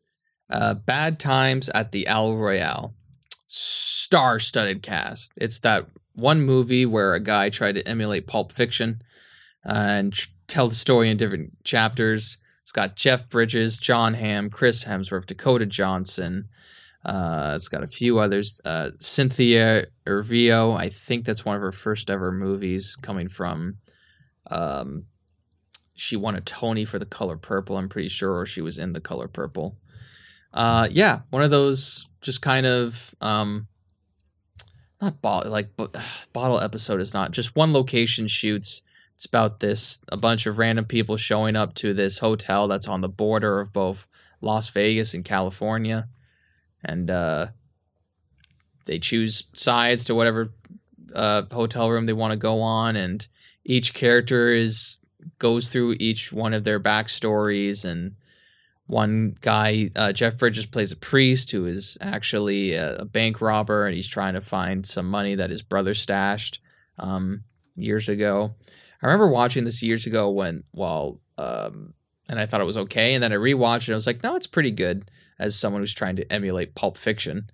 uh, 0.51 0.75
Bad 0.75 1.21
Times 1.21 1.69
at 1.71 1.93
the 1.93 2.07
El 2.07 2.37
Royale. 2.37 2.95
Star-studded 4.07 4.83
cast. 4.83 5.33
It's 5.37 5.59
that 5.61 5.89
one 6.15 6.41
movie 6.41 6.87
where 6.87 7.13
a 7.13 7.19
guy 7.19 7.51
tried 7.51 7.75
to 7.75 7.89
emulate 7.89 8.29
Pulp 8.29 8.53
Fiction 8.53 9.03
uh, 9.69 9.73
and 9.75 10.15
tell 10.47 10.69
the 10.69 10.75
story 10.75 11.11
in 11.11 11.17
different 11.17 11.65
chapters. 11.65 12.39
It's 12.63 12.71
got 12.71 12.95
Jeff 12.95 13.29
Bridges, 13.29 13.79
Jon 13.79 14.15
Hamm, 14.15 14.49
Chris 14.49 14.85
Hemsworth, 14.85 15.27
Dakota 15.27 15.67
Johnson. 15.67 16.49
Uh, 17.05 17.55
it's 17.57 17.69
got 17.69 17.83
a 17.83 17.89
few 17.89 18.21
others. 18.21 18.61
Uh, 18.65 18.91
Cynthia 19.01 19.87
Erivo, 20.07 20.79
I 20.79 20.89
think 20.89 21.25
that's 21.25 21.45
one 21.45 21.57
of 21.57 21.63
her 21.63 21.73
first 21.73 22.09
ever 22.09 22.31
movies 22.31 22.95
coming 22.95 23.29
from. 23.29 23.79
Um, 24.49 25.07
she 25.97 26.15
won 26.15 26.37
a 26.37 26.41
Tony 26.41 26.85
for 26.85 27.01
The 27.01 27.07
Color 27.07 27.39
Purple, 27.39 27.77
I'm 27.77 27.89
pretty 27.89 28.09
sure, 28.09 28.37
or 28.37 28.47
she 28.47 28.61
was 28.61 28.79
in 28.79 28.93
The 28.93 29.01
Color 29.01 29.27
Purple. 29.27 29.79
Uh, 30.55 30.87
yeah, 30.93 31.23
one 31.31 31.43
of 31.43 31.51
those 31.51 32.09
just 32.21 32.41
kind 32.41 32.67
of 32.67 33.13
um, 33.21 33.67
not 35.01 35.21
bottle 35.23 35.51
like 35.51 35.77
bo- 35.77 35.91
bottle 36.33 36.61
episode 36.61 37.01
is 37.01 37.15
not 37.15 37.33
just 37.33 37.57
one 37.57 37.73
location 37.73 38.27
shoots. 38.27 38.83
It's 39.15 39.25
about 39.25 39.61
this 39.61 40.05
a 40.13 40.17
bunch 40.17 40.47
of 40.47 40.59
random 40.59 40.85
people 40.85 41.17
showing 41.17 41.57
up 41.57 41.73
to 41.75 41.95
this 41.95 42.19
hotel 42.19 42.69
that's 42.69 42.89
on 42.89 43.01
the 43.01 43.09
border 43.09 43.61
of 43.61 43.73
both 43.73 44.07
Las 44.43 44.69
Vegas 44.69 45.15
and 45.15 45.25
California 45.25 46.09
and 46.87 47.11
uh, 47.11 47.49
they 48.87 48.99
choose 48.99 49.51
sides 49.53 50.05
to 50.05 50.15
whatever 50.15 50.53
uh, 51.15 51.43
hotel 51.51 51.91
room 51.91 52.07
they 52.07 52.13
want 52.13 52.33
to 52.33 52.39
go 52.39 52.61
on, 52.61 52.97
and 52.97 53.27
each 53.65 53.93
character 53.93 54.49
is 54.49 54.99
goes 55.39 55.71
through 55.71 55.97
each 55.99 56.33
one 56.33 56.55
of 56.55 56.65
their 56.65 56.81
backstories. 56.81 57.85
And 57.85 58.15
one 58.87 59.37
guy, 59.41 59.91
uh, 59.97 60.13
Jeff 60.13 60.39
Bridges, 60.39 60.67
plays 60.67 60.93
a 60.93 60.97
priest 60.97 61.51
who 61.51 61.67
is 61.67 61.99
actually 62.01 62.75
a, 62.75 62.97
a 62.99 63.05
bank 63.05 63.41
robber, 63.41 63.87
and 63.87 63.97
he's 63.97 64.09
trying 64.09 64.35
to 64.35 64.41
find 64.41 64.87
some 64.87 65.07
money 65.07 65.35
that 65.35 65.51
his 65.51 65.63
brother 65.63 65.95
stashed 65.95 66.61
um, 66.99 67.45
years 67.75 68.09
ago. 68.09 68.55
I 69.03 69.07
remember 69.07 69.29
watching 69.29 69.65
this 69.65 69.83
years 69.83 70.07
ago 70.07 70.31
when 70.31 70.65
while 70.73 71.21
um, 71.39 71.95
and 72.29 72.41
I 72.41 72.47
thought 72.47 72.61
it 72.61 72.65
was 72.65 72.79
okay. 72.79 73.15
And 73.15 73.23
then 73.23 73.33
I 73.33 73.37
rewatched 73.37 73.83
it. 73.83 73.89
And 73.89 73.95
I 73.95 73.97
was 73.97 74.07
like, 74.07 74.23
no, 74.23 74.37
it's 74.37 74.47
pretty 74.47 74.71
good. 74.71 75.11
As 75.39 75.59
someone 75.59 75.83
who's 75.83 75.95
trying 75.95 76.17
to 76.17 76.33
emulate 76.33 76.75
Pulp 76.75 76.97
Fiction, 76.97 77.51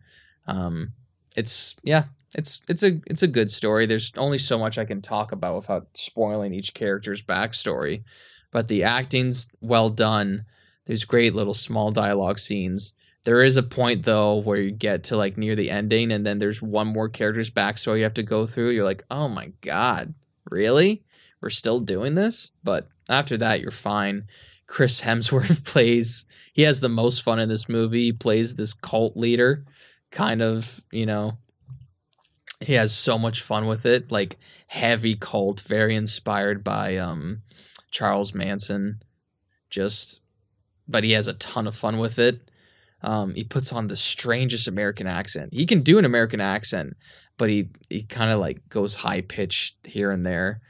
um, 0.47 0.93
it's 1.37 1.75
yeah, 1.83 2.05
it's 2.37 2.63
it's 2.69 2.85
a 2.85 3.01
it's 3.09 3.25
a 3.25 3.29
good 3.29 3.51
story. 3.51 3.87
There's 3.87 4.13
only 4.17 4.39
so 4.39 4.57
much 4.57 4.79
I 4.79 4.85
can 4.85 5.03
talk 5.03 5.33
about 5.33 5.57
without 5.57 5.89
spoiling 5.95 6.55
each 6.55 6.75
character's 6.75 7.25
backstory, 7.25 8.05
but 8.53 8.69
the 8.69 8.85
acting's 8.85 9.51
well 9.61 9.89
done. 9.89 10.45
There's 10.87 11.05
great 11.05 11.35
little 11.35 11.55
small 11.55 11.91
dialogue 11.91 12.39
scenes. 12.39 12.95
There 13.25 13.43
is 13.43 13.57
a 13.57 13.63
point 13.63 14.05
though 14.05 14.37
where 14.37 14.59
you 14.59 14.73
get 14.73 15.05
to 15.05 15.17
like 15.17 15.37
near 15.37 15.55
the 15.55 15.71
ending, 15.71 16.11
and 16.11 16.27
then 16.27 16.39
there's 16.39 16.61
one 16.61 16.89
more 16.89 17.09
character's 17.09 17.51
backstory 17.51 17.99
you 17.99 18.05
have 18.05 18.15
to 18.15 18.23
go 18.23 18.47
through. 18.47 18.71
You're 18.71 18.85
like, 18.85 19.05
oh 19.11 19.29
my 19.29 19.53
god, 19.61 20.15
really? 20.51 21.03
We're 21.41 21.51
still 21.51 21.81
doing 21.81 22.15
this? 22.15 22.51
But 22.65 22.89
after 23.09 23.37
that, 23.37 23.61
you're 23.61 23.71
fine. 23.71 24.25
Chris 24.67 25.03
Hemsworth 25.03 25.67
plays. 25.73 26.27
He 26.53 26.63
has 26.63 26.81
the 26.81 26.89
most 26.89 27.23
fun 27.23 27.39
in 27.39 27.49
this 27.49 27.69
movie. 27.69 28.05
He 28.05 28.13
plays 28.13 28.57
this 28.57 28.75
cult 28.75 29.17
leader, 29.17 29.65
kind 30.11 30.43
of, 30.43 30.83
you 30.91 31.07
know. 31.07 31.39
He 32.61 32.75
has 32.75 32.97
so 32.97 33.19
much 33.19 33.41
fun 33.41 33.67
with 33.67 33.85
it, 33.85 34.13
like 34.13 34.37
heavy 34.69 35.17
cult, 35.17 35.61
very 35.61 35.95
inspired 35.95 36.63
by 36.63 36.97
um 36.97 37.43
Charles 37.91 38.35
Manson. 38.35 39.01
Just 39.69 40.22
but 40.89 41.05
he 41.05 41.13
has 41.13 41.29
a 41.29 41.35
ton 41.35 41.67
of 41.67 41.75
fun 41.75 41.99
with 41.99 42.19
it. 42.19 42.51
Um, 43.03 43.35
he 43.35 43.45
puts 43.45 43.73
on 43.73 43.89
the 43.89 43.97
strangest 43.97 44.69
American 44.69 45.07
accent. 45.07 45.53
He 45.53 45.67
can 45.67 45.83
do 45.83 45.99
an 45.99 46.05
American 46.05 46.41
accent, 46.41 46.95
but 47.37 47.51
he 47.51 47.69
he 47.91 48.05
kind 48.05 48.31
of 48.31 48.39
like 48.39 48.69
goes 48.69 48.97
high 48.97 49.23
pitched 49.23 49.87
here 49.87 50.11
and 50.11 50.25
there 50.25 50.61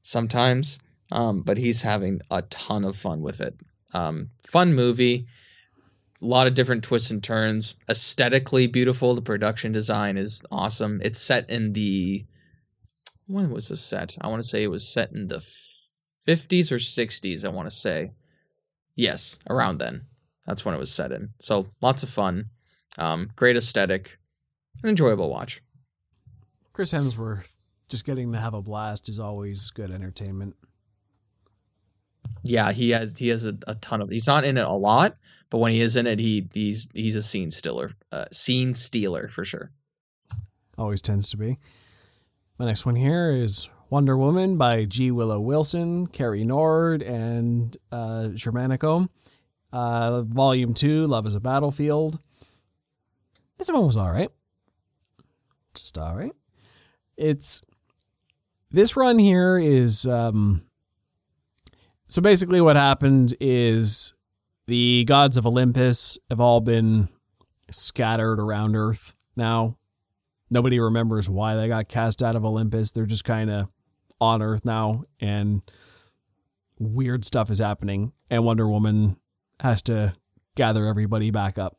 sometimes. 0.00 0.80
Um, 1.10 1.42
but 1.42 1.58
he's 1.58 1.82
having 1.82 2.22
a 2.30 2.42
ton 2.42 2.84
of 2.84 2.96
fun 2.96 3.20
with 3.20 3.42
it. 3.42 3.54
Um, 3.92 4.30
fun 4.48 4.72
movie, 4.72 5.26
a 6.22 6.24
lot 6.24 6.46
of 6.46 6.54
different 6.54 6.82
twists 6.82 7.10
and 7.10 7.22
turns. 7.22 7.74
Aesthetically 7.90 8.66
beautiful. 8.66 9.14
The 9.14 9.20
production 9.20 9.72
design 9.72 10.16
is 10.16 10.46
awesome. 10.50 11.02
It's 11.04 11.20
set 11.20 11.50
in 11.50 11.74
the 11.74 12.24
when 13.26 13.50
was 13.50 13.68
this 13.68 13.82
set? 13.82 14.16
I 14.20 14.28
want 14.28 14.42
to 14.42 14.48
say 14.48 14.62
it 14.62 14.70
was 14.70 14.88
set 14.88 15.12
in 15.12 15.28
the 15.28 15.40
fifties 16.24 16.72
or 16.72 16.78
sixties. 16.78 17.44
I 17.44 17.48
want 17.50 17.68
to 17.68 17.74
say 17.74 18.12
yes, 18.96 19.38
around 19.48 19.78
then. 19.78 20.02
That's 20.46 20.64
when 20.64 20.74
it 20.74 20.78
was 20.78 20.92
set 20.92 21.12
in. 21.12 21.30
So 21.40 21.68
lots 21.80 22.02
of 22.02 22.08
fun, 22.08 22.46
um, 22.98 23.28
great 23.36 23.56
aesthetic, 23.56 24.18
an 24.82 24.88
enjoyable 24.88 25.30
watch. 25.30 25.62
Chris 26.72 26.92
Hemsworth 26.92 27.56
just 27.88 28.04
getting 28.06 28.32
to 28.32 28.38
have 28.38 28.54
a 28.54 28.62
blast 28.62 29.08
is 29.08 29.20
always 29.20 29.70
good 29.70 29.90
entertainment. 29.90 30.56
Yeah, 32.42 32.72
he 32.72 32.90
has 32.90 33.18
he 33.18 33.28
has 33.28 33.46
a, 33.46 33.56
a, 33.66 33.74
ton 33.76 34.00
of. 34.00 34.10
He's 34.10 34.26
not 34.26 34.44
in 34.44 34.56
it 34.56 34.66
a 34.66 34.72
lot, 34.72 35.16
but 35.50 35.58
when 35.58 35.72
he 35.72 35.80
is 35.80 35.94
in 35.94 36.06
it, 36.06 36.18
he 36.18 36.48
he's 36.54 36.88
he's 36.94 37.14
a 37.14 37.22
scene 37.22 37.50
stealer, 37.50 37.92
uh, 38.10 38.24
scene 38.32 38.74
stealer 38.74 39.28
for 39.28 39.44
sure. 39.44 39.70
Always 40.78 41.02
tends 41.02 41.28
to 41.30 41.36
be. 41.36 41.58
My 42.58 42.64
next 42.64 42.86
one 42.86 42.96
here 42.96 43.32
is 43.32 43.68
Wonder 43.92 44.16
Woman 44.16 44.56
by 44.56 44.86
G. 44.86 45.10
Willow 45.10 45.38
Wilson, 45.38 46.06
Cary 46.06 46.44
Nord, 46.44 47.02
and 47.02 47.76
uh, 47.92 48.30
Xermanico. 48.32 49.10
Uh, 49.70 50.22
volume 50.22 50.72
two, 50.72 51.06
Love 51.06 51.26
is 51.26 51.34
a 51.34 51.40
Battlefield. 51.40 52.18
This 53.58 53.70
one 53.70 53.84
was 53.84 53.98
all 53.98 54.10
right. 54.10 54.30
Just 55.74 55.98
all 55.98 56.16
right. 56.16 56.32
It's 57.18 57.60
this 58.70 58.96
run 58.96 59.18
here 59.18 59.58
is 59.58 60.06
um, 60.06 60.62
so 62.06 62.22
basically, 62.22 62.62
what 62.62 62.76
happened 62.76 63.34
is 63.40 64.14
the 64.68 65.04
gods 65.04 65.36
of 65.36 65.46
Olympus 65.46 66.18
have 66.30 66.40
all 66.40 66.62
been 66.62 67.10
scattered 67.70 68.40
around 68.40 68.74
Earth 68.74 69.14
now. 69.36 69.76
Nobody 70.50 70.80
remembers 70.80 71.28
why 71.28 71.56
they 71.56 71.68
got 71.68 71.88
cast 71.88 72.22
out 72.22 72.36
of 72.36 72.44
Olympus. 72.46 72.92
They're 72.92 73.04
just 73.04 73.24
kind 73.24 73.50
of 73.50 73.68
on 74.22 74.40
Earth 74.40 74.64
now, 74.64 75.02
and 75.20 75.62
weird 76.78 77.24
stuff 77.24 77.50
is 77.50 77.58
happening. 77.58 78.12
And 78.30 78.44
Wonder 78.44 78.68
Woman 78.68 79.16
has 79.58 79.82
to 79.82 80.14
gather 80.54 80.86
everybody 80.86 81.32
back 81.32 81.58
up 81.58 81.76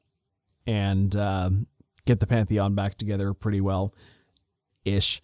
and 0.68 1.16
uh, 1.16 1.50
get 2.06 2.20
the 2.20 2.28
Pantheon 2.28 2.76
back 2.76 2.98
together 2.98 3.34
pretty 3.34 3.62
well 3.62 3.94
ish, 4.84 5.22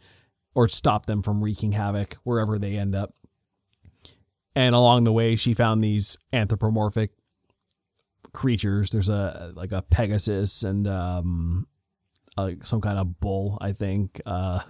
or 0.56 0.70
stop 0.70 1.08
them 1.08 1.22
from 1.22 1.44
wreaking 1.44 1.74
havoc 1.74 2.16
wherever 2.24 2.58
they 2.58 2.78
end 2.78 2.96
up. 2.96 3.14
And 4.56 4.74
along 4.74 5.04
the 5.04 5.12
way, 5.12 5.36
she 5.36 5.54
found 5.54 5.84
these 5.84 6.18
anthropomorphic 6.32 7.12
creatures. 8.32 8.92
There's 8.92 9.10
a 9.10 9.52
like 9.56 9.74
a 9.74 9.82
Pegasus 9.82 10.64
and 10.64 10.88
um, 10.88 11.68
some 12.64 12.80
kind 12.80 12.98
of 12.98 13.20
bull, 13.20 13.58
I 13.60 13.74
think. 13.74 14.22
Uh, 14.26 14.62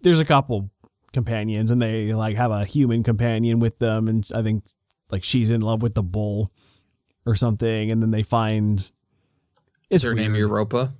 there's 0.00 0.20
a 0.20 0.24
couple 0.24 0.70
companions, 1.12 1.70
and 1.70 1.80
they 1.80 2.12
like 2.14 2.36
have 2.36 2.50
a 2.50 2.64
human 2.64 3.02
companion 3.02 3.58
with 3.58 3.78
them, 3.78 4.08
and 4.08 4.26
I 4.34 4.42
think 4.42 4.64
like 5.10 5.24
she's 5.24 5.50
in 5.50 5.60
love 5.60 5.82
with 5.82 5.94
the 5.94 6.02
bull 6.02 6.50
or 7.26 7.34
something, 7.34 7.90
and 7.90 8.02
then 8.02 8.10
they 8.10 8.22
find. 8.22 8.90
Is 9.88 10.02
her 10.02 10.10
weird. 10.14 10.18
name 10.18 10.36
Europa? 10.36 10.92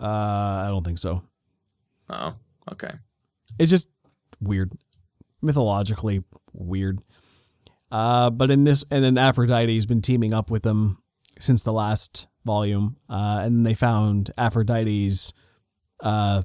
Uh, 0.00 0.04
I 0.04 0.66
don't 0.68 0.84
think 0.84 0.98
so. 0.98 1.22
Oh, 2.10 2.34
okay. 2.72 2.92
It's 3.58 3.70
just 3.70 3.88
weird 4.40 4.72
mythologically 5.42 6.24
weird. 6.52 7.00
Uh, 7.90 8.30
but 8.30 8.50
in 8.50 8.64
this, 8.64 8.84
and 8.90 9.02
then 9.02 9.16
Aphrodite's 9.16 9.86
been 9.86 10.02
teaming 10.02 10.32
up 10.34 10.50
with 10.50 10.62
them 10.62 10.98
since 11.38 11.62
the 11.62 11.72
last 11.72 12.26
volume, 12.44 12.96
uh, 13.08 13.40
and 13.42 13.64
they 13.64 13.74
found 13.74 14.30
Aphrodite's 14.36 15.32
uh, 16.00 16.42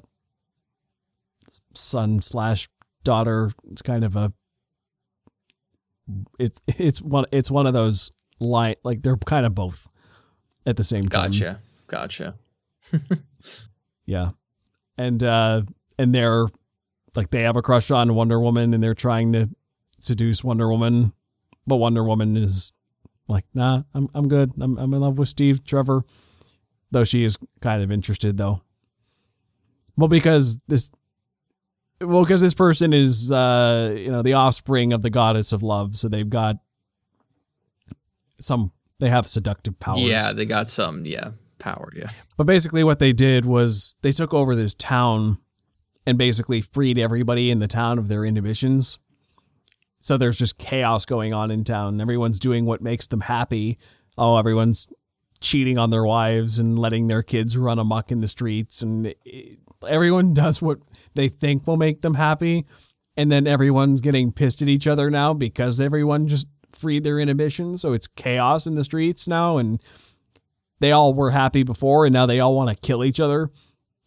son 1.74 2.22
slash 2.22 2.68
daughter. 3.02 3.50
It's 3.70 3.82
kind 3.82 4.04
of 4.04 4.16
a 4.16 4.32
it's 6.38 6.60
it's 6.66 7.00
one 7.00 7.26
it's 7.32 7.50
one 7.50 7.66
of 7.66 7.72
those 7.72 8.12
light 8.40 8.78
like 8.84 9.02
they're 9.02 9.16
kind 9.16 9.46
of 9.46 9.54
both 9.54 9.88
at 10.66 10.76
the 10.76 10.84
same 10.84 11.02
time. 11.02 11.30
Gotcha, 11.30 11.60
gotcha. 11.86 12.34
yeah, 14.06 14.30
and 14.98 15.22
uh, 15.22 15.62
and 15.98 16.14
they're 16.14 16.46
like 17.14 17.30
they 17.30 17.42
have 17.42 17.56
a 17.56 17.62
crush 17.62 17.90
on 17.90 18.14
Wonder 18.14 18.40
Woman 18.40 18.74
and 18.74 18.82
they're 18.82 18.94
trying 18.94 19.32
to 19.32 19.50
seduce 19.98 20.44
Wonder 20.44 20.68
Woman, 20.68 21.12
but 21.66 21.76
Wonder 21.76 22.04
Woman 22.04 22.36
is 22.36 22.72
like, 23.28 23.44
nah, 23.54 23.82
I'm 23.94 24.08
I'm 24.14 24.28
good. 24.28 24.52
I'm 24.60 24.78
I'm 24.78 24.92
in 24.92 25.00
love 25.00 25.18
with 25.18 25.28
Steve 25.28 25.64
Trevor, 25.64 26.04
though 26.90 27.04
she 27.04 27.24
is 27.24 27.38
kind 27.60 27.82
of 27.82 27.90
interested 27.90 28.36
though. 28.36 28.62
Well, 29.96 30.08
because 30.08 30.58
this, 30.66 30.90
well, 32.06 32.22
because 32.22 32.40
this 32.40 32.54
person 32.54 32.92
is, 32.92 33.30
uh, 33.30 33.94
you 33.96 34.10
know, 34.10 34.22
the 34.22 34.34
offspring 34.34 34.92
of 34.92 35.02
the 35.02 35.10
goddess 35.10 35.52
of 35.52 35.62
love, 35.62 35.96
so 35.96 36.08
they've 36.08 36.28
got 36.28 36.56
some. 38.40 38.72
They 39.00 39.10
have 39.10 39.28
seductive 39.28 39.78
powers. 39.80 40.00
Yeah, 40.00 40.32
they 40.32 40.46
got 40.46 40.70
some. 40.70 41.04
Yeah, 41.04 41.30
power. 41.58 41.92
Yeah. 41.94 42.10
But 42.36 42.44
basically, 42.44 42.84
what 42.84 42.98
they 42.98 43.12
did 43.12 43.44
was 43.44 43.96
they 44.02 44.12
took 44.12 44.32
over 44.32 44.54
this 44.54 44.74
town 44.74 45.38
and 46.06 46.18
basically 46.18 46.60
freed 46.60 46.98
everybody 46.98 47.50
in 47.50 47.58
the 47.58 47.68
town 47.68 47.98
of 47.98 48.08
their 48.08 48.24
inhibitions. 48.24 48.98
So 50.00 50.18
there's 50.18 50.36
just 50.36 50.58
chaos 50.58 51.06
going 51.06 51.32
on 51.32 51.50
in 51.50 51.64
town. 51.64 52.00
Everyone's 52.00 52.38
doing 52.38 52.66
what 52.66 52.82
makes 52.82 53.06
them 53.06 53.22
happy. 53.22 53.78
Oh, 54.18 54.36
everyone's 54.36 54.86
cheating 55.40 55.78
on 55.78 55.90
their 55.90 56.04
wives 56.04 56.58
and 56.58 56.78
letting 56.78 57.08
their 57.08 57.22
kids 57.22 57.56
run 57.56 57.78
amok 57.78 58.12
in 58.12 58.20
the 58.20 58.28
streets. 58.28 58.82
And 58.82 59.14
everyone 59.84 60.34
does 60.34 60.60
what 60.60 60.78
they 61.14 61.28
think 61.28 61.66
will 61.66 61.76
make 61.76 62.00
them 62.00 62.14
happy. 62.14 62.66
And 63.16 63.30
then 63.30 63.46
everyone's 63.46 64.00
getting 64.00 64.32
pissed 64.32 64.60
at 64.60 64.68
each 64.68 64.86
other 64.86 65.10
now 65.10 65.34
because 65.34 65.80
everyone 65.80 66.26
just 66.26 66.48
freed 66.72 67.04
their 67.04 67.20
inhibitions. 67.20 67.80
So 67.82 67.92
it's 67.92 68.08
chaos 68.08 68.66
in 68.66 68.74
the 68.74 68.84
streets 68.84 69.28
now. 69.28 69.58
And 69.58 69.80
they 70.80 70.90
all 70.90 71.14
were 71.14 71.30
happy 71.30 71.62
before 71.62 72.06
and 72.06 72.12
now 72.12 72.26
they 72.26 72.40
all 72.40 72.56
want 72.56 72.70
to 72.70 72.86
kill 72.86 73.04
each 73.04 73.20
other. 73.20 73.50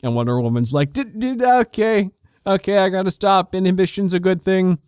And 0.03 0.13
Wonder 0.13 0.39
Woman's 0.39 0.73
like, 0.73 0.93
did, 0.93 1.19
did, 1.19 1.41
okay, 1.41 2.11
okay, 2.45 2.77
I 2.77 2.89
gotta 2.89 3.11
stop. 3.11 3.55
Inhibition's 3.55 4.13
a 4.13 4.19
good 4.19 4.41
thing. 4.41 4.79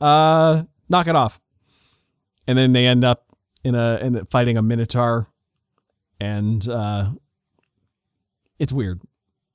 Uh, 0.00 0.64
knock 0.88 1.06
it 1.06 1.16
off. 1.16 1.40
And 2.46 2.56
then 2.56 2.72
they 2.72 2.86
end 2.86 3.04
up 3.04 3.26
in 3.64 3.74
a 3.74 3.98
in 4.02 4.24
fighting 4.26 4.56
a 4.56 4.62
Minotaur, 4.62 5.28
and 6.20 6.66
uh, 6.68 7.10
it's 8.58 8.72
weird, 8.72 9.00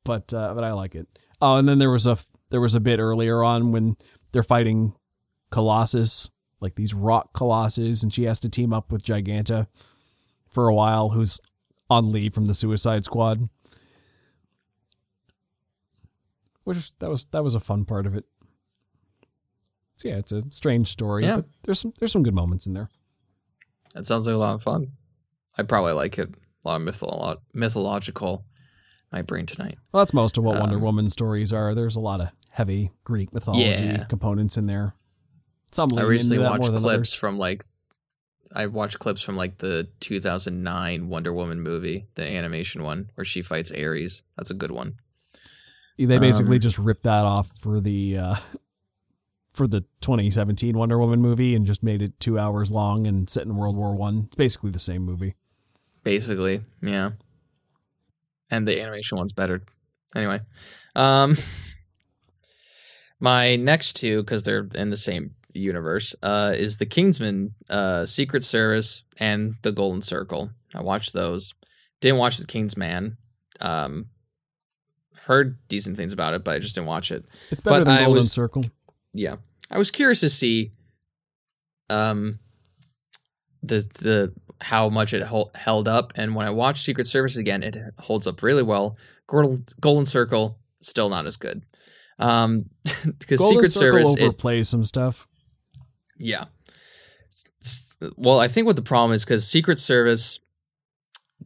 but 0.08 0.34
uh, 0.34 0.54
but 0.56 0.64
I 0.64 0.72
like 0.72 0.96
it. 0.96 1.08
Oh, 1.42 1.58
and 1.58 1.68
then 1.68 1.78
there 1.78 1.92
was 1.92 2.08
a 2.08 2.18
there 2.50 2.62
was 2.62 2.74
a 2.74 2.80
bit 2.80 3.00
earlier 3.00 3.44
on 3.44 3.72
when 3.72 3.96
they're 4.32 4.42
fighting 4.42 4.96
Colossus, 5.52 6.30
like 6.60 6.76
these 6.76 6.94
rock 6.94 7.34
colossus, 7.34 8.02
and 8.04 8.12
she 8.14 8.24
has 8.24 8.40
to 8.40 8.50
team 8.50 8.74
up 8.74 8.92
with 8.92 9.04
Giganta 9.04 9.68
for 10.48 10.68
a 10.68 10.74
while, 10.74 11.10
who's 11.10 11.40
on 11.90 12.12
leave 12.12 12.34
from 12.34 12.46
the 12.46 12.54
Suicide 12.54 13.06
Squad. 13.06 13.50
which 16.64 16.98
that 17.00 17.10
was 17.10 17.26
that 17.28 17.44
was 17.44 17.56
a 17.56 17.60
fun 17.62 17.86
part 17.86 18.06
of 18.06 18.14
it. 18.16 18.26
It's, 19.94 20.04
yeah, 20.04 20.18
it's 20.18 20.34
a 20.34 20.44
strange 20.52 20.90
story. 20.90 21.24
Yeah. 21.24 21.38
but 21.38 21.46
there's 21.64 21.80
some 21.80 21.94
there's 22.00 22.12
some 22.12 22.24
good 22.24 22.36
moments 22.36 22.68
in 22.68 22.74
there. 22.74 22.90
That 23.94 24.06
sounds 24.06 24.28
like 24.28 24.34
a 24.36 24.38
lot 24.38 24.54
of 24.56 24.62
fun. 24.62 24.92
I 25.58 25.64
probably 25.64 25.94
like 25.94 26.18
it. 26.20 26.30
A 26.66 26.68
lot 26.68 26.82
of 26.82 26.88
mytholo- 26.88 27.38
mythological. 27.54 28.44
My 29.12 29.22
brain 29.22 29.46
tonight. 29.46 29.78
Well, 29.92 30.02
that's 30.02 30.14
most 30.14 30.38
of 30.38 30.44
what 30.44 30.60
Wonder 30.60 30.76
Um, 30.76 30.82
Woman 30.82 31.10
stories 31.10 31.54
are. 31.54 31.74
There's 31.74 31.96
a 31.96 32.00
lot 32.02 32.20
of 32.22 32.30
heavy 32.50 32.92
Greek 33.04 33.34
mythology 33.34 33.62
Yeah. 33.64 34.04
components 34.06 34.58
in 34.58 34.66
there. 34.66 34.96
Some 35.72 35.90
I 35.98 36.02
recently 36.02 36.38
into 36.38 36.44
that 36.50 36.60
more 36.60 36.70
watched 36.72 36.82
clips 36.82 36.86
others. 36.86 37.14
from 37.14 37.38
like 37.38 37.64
I 38.54 38.66
watched 38.68 39.00
clips 39.00 39.22
from 39.22 39.36
like 39.36 39.58
the 39.58 39.90
2009 40.00 41.10
Wonder 41.10 41.34
Woman 41.34 41.62
movie, 41.62 42.08
the 42.16 42.28
animation 42.30 42.84
one 42.84 43.10
where 43.16 43.26
she 43.26 43.42
fights 43.42 43.72
Ares. 43.72 44.24
That's 44.38 44.50
a 44.52 44.54
good 44.56 44.72
one. 44.72 44.96
They 45.98 46.18
basically 46.20 46.58
um, 46.58 46.62
just 46.62 46.78
ripped 46.78 47.04
that 47.04 47.26
off 47.26 47.50
for 47.60 47.82
the 47.82 48.18
uh, 48.18 48.36
for 49.54 49.68
the 49.68 49.82
2017 50.02 50.78
Wonder 50.78 50.98
Woman 51.00 51.22
movie 51.22 51.56
and 51.56 51.66
just 51.66 51.82
made 51.84 52.02
it 52.02 52.20
two 52.20 52.38
hours 52.40 52.72
long 52.72 53.08
and 53.08 53.30
set 53.30 53.44
in 53.46 53.56
World 53.56 53.76
War 53.76 53.96
One. 53.96 54.24
It's 54.28 54.36
basically 54.36 54.72
the 54.72 54.80
same 54.80 55.02
movie. 55.04 55.36
Basically, 56.04 56.62
yeah. 56.82 57.12
And 58.50 58.68
the 58.68 58.82
animation 58.82 59.18
one's 59.18 59.34
better. 59.34 59.62
Anyway, 60.16 60.40
um 60.96 61.36
my 63.20 63.56
next 63.56 63.94
two 63.94 64.24
cuz 64.24 64.46
they're 64.46 64.68
in 64.76 64.90
the 64.90 64.98
same 64.98 65.36
universe 65.54 66.16
uh 66.22 66.54
is 66.56 66.78
the 66.78 66.86
Kingsman 66.86 67.56
uh 67.70 68.06
Secret 68.06 68.44
Service 68.44 69.10
and 69.20 69.56
the 69.64 69.72
Golden 69.72 70.02
Circle. 70.02 70.52
I 70.74 70.82
watched 70.82 71.14
those. 71.14 71.56
Didn't 72.02 72.20
watch 72.20 72.38
the 72.38 72.46
Kingsman. 72.48 73.18
Um 73.60 74.10
heard 75.26 75.58
decent 75.68 75.98
things 75.98 76.14
about 76.14 76.34
it, 76.36 76.44
but 76.44 76.56
I 76.56 76.60
just 76.60 76.76
didn't 76.76 76.88
watch 76.88 77.12
it. 77.12 77.26
It's 77.52 77.60
better 77.60 77.80
But 77.80 77.86
than 77.86 77.94
I 77.96 77.98
Golden 78.06 78.14
was- 78.14 78.32
Circle. 78.32 78.66
yeah 79.14 79.38
i 79.72 79.78
was 79.78 79.90
curious 79.92 80.20
to 80.22 80.30
see 80.30 80.72
um 81.90 82.40
the 83.64 83.80
the 84.04 84.34
how 84.62 84.90
much 84.90 85.14
it 85.14 85.22
hol- 85.24 85.52
held 85.56 85.88
up 85.88 86.14
and 86.16 86.34
when 86.36 86.46
i 86.46 86.50
watched 86.50 86.84
secret 86.84 87.06
service 87.08 87.38
again 87.38 87.64
it 87.64 87.78
holds 88.00 88.26
up 88.28 88.42
really 88.42 88.64
well. 88.64 88.98
Golden, 89.28 89.66
golden 89.80 90.06
circle 90.06 90.58
still 90.82 91.10
not 91.10 91.26
as 91.26 91.38
good. 91.38 91.64
Um 92.20 92.66
because 93.20 93.48
secret 93.48 93.70
Circle 93.72 94.06
service 94.06 94.18
it, 94.18 94.24
overplays 94.38 94.66
some 94.68 94.84
stuff. 94.84 95.28
yeah. 96.18 96.46
Well 98.16 98.40
i 98.40 98.48
think 98.48 98.68
what 98.68 98.76
the 98.76 98.82
problem 98.82 99.14
is 99.14 99.26
because 99.26 99.48
secret 99.48 99.80
service 99.80 100.40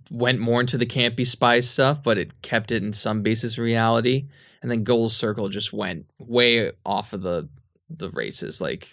went 0.10 0.40
more 0.40 0.60
into 0.60 0.78
the 0.78 0.86
campy 0.86 1.26
spy 1.26 1.60
stuff 1.62 2.04
but 2.04 2.18
it 2.18 2.42
kept 2.42 2.72
it 2.72 2.84
in 2.84 2.92
some 2.94 3.22
basis 3.22 3.58
reality 3.58 4.28
and 4.62 4.70
then 4.70 4.84
golden 4.84 5.10
circle 5.10 5.48
just 5.48 5.72
went 5.74 6.06
way 6.18 6.72
off 6.86 7.14
of 7.14 7.22
the 7.22 7.48
the 7.90 8.10
races 8.10 8.60
like 8.62 8.88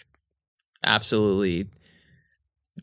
absolutely 0.83 1.67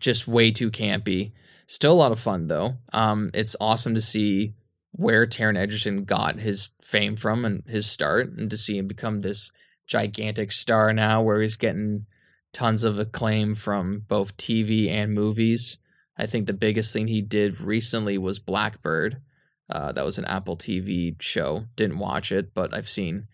just 0.01 0.28
way 0.28 0.51
too 0.51 0.70
campy 0.70 1.32
still 1.66 1.92
a 1.92 1.94
lot 1.94 2.12
of 2.12 2.20
fun 2.20 2.49
though 2.49 2.78
um 2.92 3.30
it's 3.34 3.57
awesome 3.61 3.94
to 3.94 4.01
see 4.01 4.55
where 4.97 5.26
Taron 5.26 5.59
Egerton 5.59 6.05
got 6.05 6.36
his 6.36 6.70
fame 6.80 7.16
from 7.16 7.44
and 7.44 7.62
his 7.66 7.88
start 7.88 8.28
and 8.28 8.49
to 8.49 8.57
see 8.57 8.78
him 8.78 8.86
become 8.86 9.20
this 9.20 9.53
gigantic 9.86 10.51
star 10.51 10.92
now 10.92 11.20
where 11.20 11.40
he's 11.40 11.57
getting 11.57 12.07
tons 12.53 12.82
of 12.82 12.99
acclaim 12.99 13.55
from 13.55 14.05
both 14.09 14.36
TV 14.38 14.88
and 14.88 15.12
movies. 15.12 15.78
I 16.16 16.24
think 16.24 16.47
the 16.47 16.55
biggest 16.55 16.94
thing 16.94 17.09
he 17.09 17.20
did 17.20 17.61
recently 17.61 18.16
was 18.16 18.38
Black 18.38 18.80
Bird. 18.80 19.20
Uh, 19.68 19.92
that 19.92 20.05
was 20.05 20.16
an 20.16 20.24
Apple 20.24 20.57
TV 20.57 21.20
show. 21.20 21.66
Didn't 21.76 21.99
watch 21.99 22.32
it, 22.32 22.55
but 22.55 22.74
I've 22.74 22.88
seen 22.88 23.26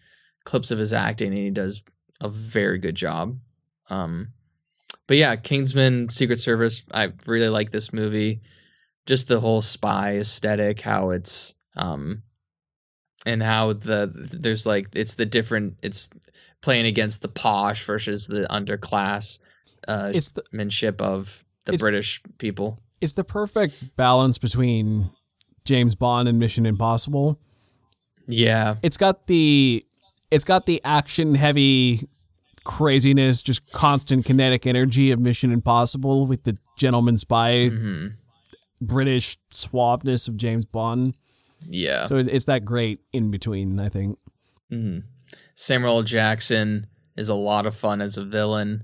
clips 0.44 0.72
of 0.72 0.80
his 0.80 0.92
acting 0.92 1.28
and 1.28 1.38
he 1.38 1.50
does 1.50 1.84
a 2.20 2.26
very 2.26 2.78
good 2.78 2.96
job. 2.96 3.38
Um, 3.88 4.32
but 5.06 5.16
yeah, 5.16 5.36
Kingsman 5.36 6.08
Secret 6.10 6.38
Service. 6.38 6.84
I 6.92 7.12
really 7.26 7.48
like 7.48 7.70
this 7.70 7.92
movie. 7.92 8.40
Just 9.06 9.28
the 9.28 9.40
whole 9.40 9.60
spy 9.62 10.16
aesthetic, 10.16 10.80
how 10.82 11.10
it's 11.10 11.54
um, 11.76 12.22
and 13.26 13.42
how 13.42 13.72
the 13.72 14.10
there's 14.40 14.66
like 14.66 14.88
it's 14.94 15.14
the 15.16 15.26
different 15.26 15.76
it's 15.82 16.10
playing 16.62 16.86
against 16.86 17.22
the 17.22 17.28
posh 17.28 17.84
versus 17.84 18.28
the 18.28 18.46
underclass 18.48 19.40
uh 19.88 20.12
It's 20.14 20.30
the 20.30 20.44
manship 20.52 21.00
of 21.00 21.42
the 21.66 21.72
It's- 21.74 21.80
British 21.82 22.22
people. 22.38 22.78
it's 23.00 23.14
the 23.14 23.24
perfect 23.24 23.96
balance 23.96 24.38
between 24.38 25.10
James 25.64 25.96
Bond 25.96 26.28
and 26.28 26.38
Mission 26.38 26.64
Impossible. 26.66 27.40
Yeah. 28.28 28.74
It's 28.84 28.96
got 28.96 29.26
the 29.26 29.84
it's 30.30 30.44
got 30.44 30.66
the 30.66 30.80
action 30.84 31.34
heavy 31.34 32.08
craziness, 32.64 33.42
just 33.42 33.72
constant 33.72 34.24
kinetic 34.24 34.66
energy 34.66 35.10
of 35.10 35.20
Mission 35.20 35.52
Impossible 35.52 36.26
with 36.26 36.44
the 36.44 36.56
gentleman 36.76 37.16
spy 37.16 37.68
hmm 37.68 38.08
British 38.80 39.36
suaveness 39.52 40.26
of 40.26 40.36
James 40.36 40.64
Bond. 40.64 41.14
Yeah. 41.68 42.06
So 42.06 42.16
it's 42.16 42.46
that 42.46 42.64
great 42.64 42.98
in 43.12 43.30
between, 43.30 43.78
I 43.78 43.88
think. 43.88 44.18
hmm 44.70 44.98
Samuel 45.54 46.02
Jackson 46.02 46.86
is 47.16 47.28
a 47.28 47.34
lot 47.34 47.66
of 47.66 47.76
fun 47.76 48.00
as 48.00 48.16
a 48.16 48.24
villain. 48.24 48.82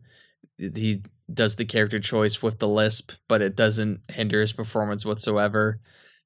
He 0.59 1.03
does 1.33 1.57
the 1.57 1.65
character 1.65 1.99
choice 1.99 2.43
with 2.43 2.59
the 2.59 2.69
lisp, 2.69 3.13
but 3.27 3.43
it 3.43 3.57
doesn't 3.57 4.03
hinder 4.13 4.41
his 4.41 4.53
performance 4.53 5.05
whatsoever. 5.05 5.81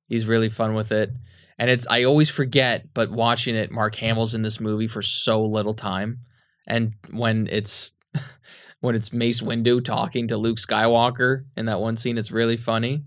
He's 0.06 0.26
really 0.28 0.48
fun 0.48 0.74
with 0.74 0.92
it. 0.92 1.10
And 1.58 1.70
it's 1.70 1.86
I 1.88 2.04
always 2.04 2.28
forget, 2.30 2.92
but 2.92 3.10
watching 3.10 3.54
it, 3.54 3.70
Mark 3.70 3.96
Hamill's 3.96 4.34
in 4.34 4.42
this 4.42 4.60
movie 4.60 4.86
for 4.86 5.02
so 5.02 5.42
little 5.42 5.74
time. 5.74 6.18
And 6.66 6.94
when 7.10 7.48
it's 7.50 7.98
when 8.80 8.94
it's 8.94 9.12
Mace 9.12 9.40
Windu 9.40 9.84
talking 9.84 10.28
to 10.28 10.36
Luke 10.36 10.58
Skywalker 10.58 11.44
in 11.56 11.66
that 11.66 11.80
one 11.80 11.96
scene, 11.96 12.18
it's 12.18 12.32
really 12.32 12.56
funny. 12.56 13.04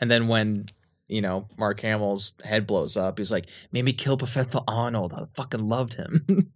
And 0.00 0.10
then 0.10 0.28
when 0.28 0.66
you 1.08 1.22
know, 1.22 1.48
Mark 1.56 1.80
Hamill's 1.80 2.34
head 2.44 2.66
blows 2.66 2.96
up. 2.96 3.18
He's 3.18 3.32
like, 3.32 3.48
maybe 3.72 3.92
kill 3.92 4.18
Professor 4.18 4.60
Arnold. 4.68 5.14
I 5.14 5.24
fucking 5.24 5.66
loved 5.66 5.94
him. 5.94 6.20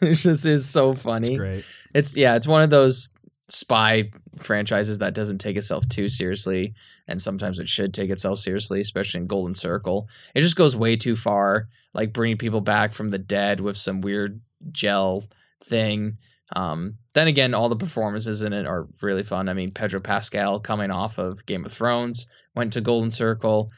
it 0.00 0.14
just 0.14 0.46
is 0.46 0.68
so 0.68 0.92
It's 0.92 1.02
funny. 1.02 1.36
great. 1.36 1.64
It's 1.92 2.16
yeah, 2.16 2.36
it's 2.36 2.46
one 2.46 2.62
of 2.62 2.70
those 2.70 3.12
spy 3.48 4.10
franchises 4.38 5.00
that 5.00 5.14
doesn't 5.14 5.38
take 5.38 5.56
itself 5.56 5.88
too 5.88 6.08
seriously, 6.08 6.74
and 7.08 7.20
sometimes 7.20 7.58
it 7.58 7.68
should 7.68 7.92
take 7.92 8.10
itself 8.10 8.38
seriously, 8.38 8.80
especially 8.80 9.22
in 9.22 9.26
Golden 9.26 9.54
Circle. 9.54 10.08
It 10.34 10.42
just 10.42 10.56
goes 10.56 10.76
way 10.76 10.96
too 10.96 11.16
far, 11.16 11.68
like 11.94 12.12
bringing 12.12 12.36
people 12.36 12.60
back 12.60 12.92
from 12.92 13.08
the 13.08 13.18
dead 13.18 13.60
with 13.60 13.76
some 13.76 14.00
weird 14.00 14.40
gel 14.70 15.24
thing. 15.62 16.18
Um, 16.56 16.96
then 17.14 17.28
again, 17.28 17.54
all 17.54 17.68
the 17.68 17.76
performances 17.76 18.42
in 18.42 18.52
it 18.52 18.66
are 18.66 18.88
really 19.02 19.22
fun. 19.22 19.48
I 19.48 19.54
mean, 19.54 19.70
Pedro 19.70 20.00
Pascal 20.00 20.60
coming 20.60 20.90
off 20.90 21.18
of 21.18 21.44
Game 21.46 21.64
of 21.64 21.72
Thrones 21.72 22.26
went 22.54 22.72
to 22.72 22.80
Golden 22.80 23.10
Circle, 23.10 23.70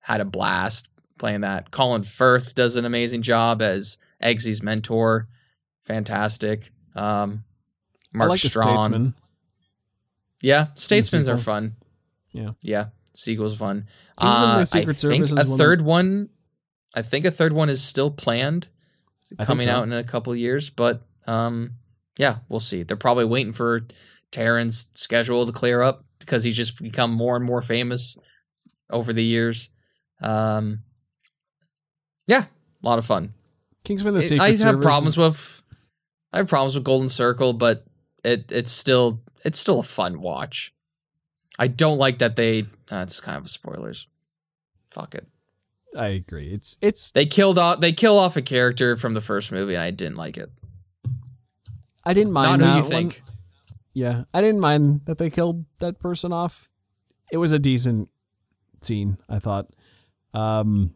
had 0.00 0.20
a 0.20 0.26
blast 0.26 0.90
playing 1.18 1.40
that. 1.40 1.70
Colin 1.70 2.02
Firth 2.02 2.54
does 2.54 2.76
an 2.76 2.84
amazing 2.84 3.22
job 3.22 3.62
as 3.62 3.98
Eggsy's 4.22 4.62
mentor. 4.62 5.28
Fantastic. 5.84 6.70
Um, 6.94 7.44
Mark 8.12 8.30
like 8.30 8.38
Strong. 8.38 8.82
Statesman. 8.82 9.14
Yeah, 10.42 10.66
Statesman's 10.74 11.28
are 11.28 11.38
fun. 11.38 11.76
Yeah. 12.32 12.50
Yeah, 12.62 12.86
sequel's 13.14 13.56
fun. 13.56 13.86
Uh, 14.16 14.58
I 14.60 14.64
think 14.64 14.88
a 14.88 15.44
third 15.44 15.80
one. 15.80 16.28
I 16.94 17.02
think 17.02 17.24
a 17.24 17.30
third 17.30 17.52
one 17.52 17.68
is 17.68 17.82
still 17.82 18.10
planned, 18.10 18.68
coming 19.40 19.64
so. 19.64 19.70
out 19.72 19.82
in 19.84 19.92
a 19.92 20.04
couple 20.04 20.34
years. 20.34 20.70
But 20.70 21.02
um, 21.26 21.72
yeah, 22.18 22.38
we'll 22.48 22.60
see. 22.60 22.82
They're 22.82 22.96
probably 22.96 23.24
waiting 23.24 23.52
for 23.52 23.86
Taron's 24.32 24.90
schedule 24.94 25.46
to 25.46 25.52
clear 25.52 25.82
up 25.82 26.04
because 26.18 26.44
he's 26.44 26.56
just 26.56 26.82
become 26.82 27.12
more 27.12 27.36
and 27.36 27.44
more 27.44 27.62
famous 27.62 28.18
over 28.90 29.12
the 29.12 29.24
years. 29.24 29.70
Um, 30.22 30.80
yeah, 32.26 32.44
a 32.82 32.86
lot 32.86 32.98
of 32.98 33.06
fun. 33.06 33.34
Kingsman: 33.84 34.14
The 34.14 34.18
It- 34.20 34.22
Secret 34.22 34.44
I 34.44 34.50
have 34.50 34.58
Service. 34.58 34.84
problems 34.84 35.12
is- 35.14 35.18
with 35.18 35.62
I 36.32 36.38
have 36.38 36.48
problems 36.48 36.74
with 36.74 36.84
Golden 36.84 37.08
Circle, 37.08 37.54
but 37.54 37.84
it 38.24 38.50
it's 38.52 38.70
still 38.70 39.22
it's 39.44 39.58
still 39.58 39.80
a 39.80 39.84
fun 39.84 40.20
watch. 40.20 40.74
I 41.58 41.66
don't 41.68 41.98
like 41.98 42.18
that 42.18 42.36
they 42.36 42.66
that's 42.86 43.20
kind 43.20 43.38
of 43.38 43.48
spoilers. 43.48 44.08
Fuck 44.90 45.14
it. 45.14 45.26
I 45.96 46.08
agree. 46.08 46.50
It's 46.52 46.78
it's. 46.80 47.10
They 47.12 47.26
killed 47.26 47.58
off 47.58 47.80
they 47.80 47.92
kill 47.92 48.18
off 48.18 48.36
a 48.36 48.42
character 48.42 48.96
from 48.96 49.14
the 49.14 49.20
first 49.20 49.52
movie 49.52 49.74
and 49.74 49.82
I 49.82 49.90
didn't 49.90 50.16
like 50.16 50.36
it. 50.36 50.50
I 52.04 52.14
didn't 52.14 52.32
mind 52.32 52.50
Not 52.50 52.60
who 52.60 52.66
that 52.66 52.76
you 52.76 52.82
one. 52.82 53.10
think. 53.10 53.22
Yeah, 53.94 54.24
I 54.32 54.40
didn't 54.40 54.60
mind 54.60 55.02
that 55.06 55.18
they 55.18 55.30
killed 55.30 55.64
that 55.80 55.98
person 55.98 56.32
off. 56.32 56.68
It 57.32 57.36
was 57.38 57.52
a 57.52 57.58
decent 57.58 58.08
scene, 58.80 59.18
I 59.28 59.38
thought. 59.38 59.70
Um, 60.32 60.94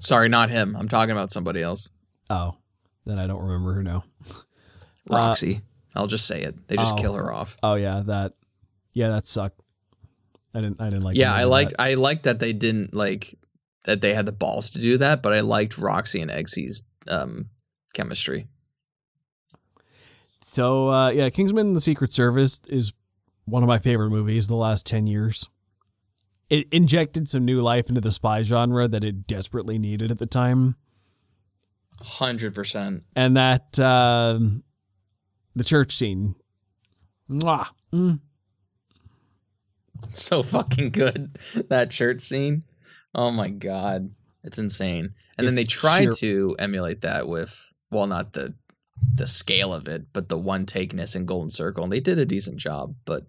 Sorry, 0.00 0.28
not 0.28 0.50
him. 0.50 0.76
I'm 0.76 0.88
talking 0.88 1.10
about 1.10 1.30
somebody 1.30 1.62
else. 1.62 1.90
oh, 2.30 2.56
then 3.04 3.18
I 3.18 3.26
don't 3.26 3.42
remember 3.42 3.74
who 3.74 3.82
now. 3.82 4.04
Uh, 4.30 4.34
Roxy. 5.10 5.62
I'll 5.96 6.06
just 6.06 6.26
say 6.26 6.42
it. 6.42 6.68
They 6.68 6.76
just 6.76 6.94
oh. 6.94 7.02
kill 7.02 7.14
her 7.14 7.32
off. 7.32 7.56
Oh 7.62 7.74
yeah, 7.74 8.02
that. 8.06 8.34
Yeah, 8.92 9.08
that 9.08 9.26
sucked. 9.26 9.60
I 10.54 10.60
didn't. 10.60 10.80
I 10.80 10.90
didn't 10.90 11.04
like. 11.04 11.16
yeah, 11.16 11.32
I 11.32 11.42
of 11.42 11.50
like 11.50 11.70
that. 11.70 11.80
I 11.80 11.94
liked 11.94 12.22
that 12.24 12.40
they 12.40 12.52
didn't 12.52 12.94
like 12.94 13.34
that 13.88 14.00
they 14.02 14.14
had 14.14 14.26
the 14.26 14.32
balls 14.32 14.70
to 14.70 14.78
do 14.80 14.96
that, 14.98 15.22
but 15.22 15.32
I 15.32 15.40
liked 15.40 15.78
Roxy 15.78 16.20
and 16.20 16.30
Eggsy's 16.30 16.84
um 17.10 17.46
chemistry. 17.94 18.46
So 20.44 20.90
uh, 20.90 21.10
yeah, 21.10 21.30
Kingsman: 21.30 21.72
The 21.72 21.80
Secret 21.80 22.12
Service 22.12 22.60
is 22.68 22.92
one 23.46 23.62
of 23.62 23.66
my 23.66 23.78
favorite 23.78 24.10
movies 24.10 24.46
the 24.48 24.54
last 24.54 24.86
ten 24.86 25.06
years. 25.06 25.48
It 26.48 26.66
injected 26.72 27.28
some 27.28 27.44
new 27.44 27.60
life 27.60 27.88
into 27.88 28.00
the 28.00 28.12
spy 28.12 28.42
genre 28.42 28.88
that 28.88 29.04
it 29.04 29.26
desperately 29.26 29.78
needed 29.78 30.10
at 30.10 30.18
the 30.18 30.26
time, 30.26 30.76
Hundred 32.00 32.54
percent. 32.54 33.04
and 33.14 33.36
that 33.36 33.78
uh, 33.78 34.38
the 35.54 35.64
church 35.64 35.92
scene. 35.92 36.34
Mwah. 37.30 37.66
Mm. 37.92 38.20
So 40.12 40.42
fucking 40.42 40.90
good. 40.90 41.36
That 41.68 41.90
church 41.90 42.22
scene. 42.22 42.62
Oh 43.14 43.30
my 43.30 43.48
god. 43.48 44.10
It's 44.44 44.58
insane. 44.58 45.14
And 45.36 45.46
then 45.46 45.54
they 45.54 45.62
It's 45.62 45.72
tried 45.72 46.02
sheer- 46.14 46.52
to 46.52 46.56
emulate 46.58 47.00
that 47.02 47.28
with 47.28 47.74
well 47.90 48.06
not 48.06 48.32
the 48.32 48.54
the 49.16 49.26
scale 49.26 49.72
of 49.72 49.86
it, 49.88 50.06
but 50.12 50.28
the 50.28 50.38
one 50.38 50.66
takeness 50.66 51.14
in 51.14 51.24
Golden 51.26 51.50
Circle. 51.50 51.84
And 51.84 51.92
they 51.92 52.00
did 52.00 52.18
a 52.18 52.26
decent 52.26 52.58
job, 52.58 52.94
but 53.04 53.26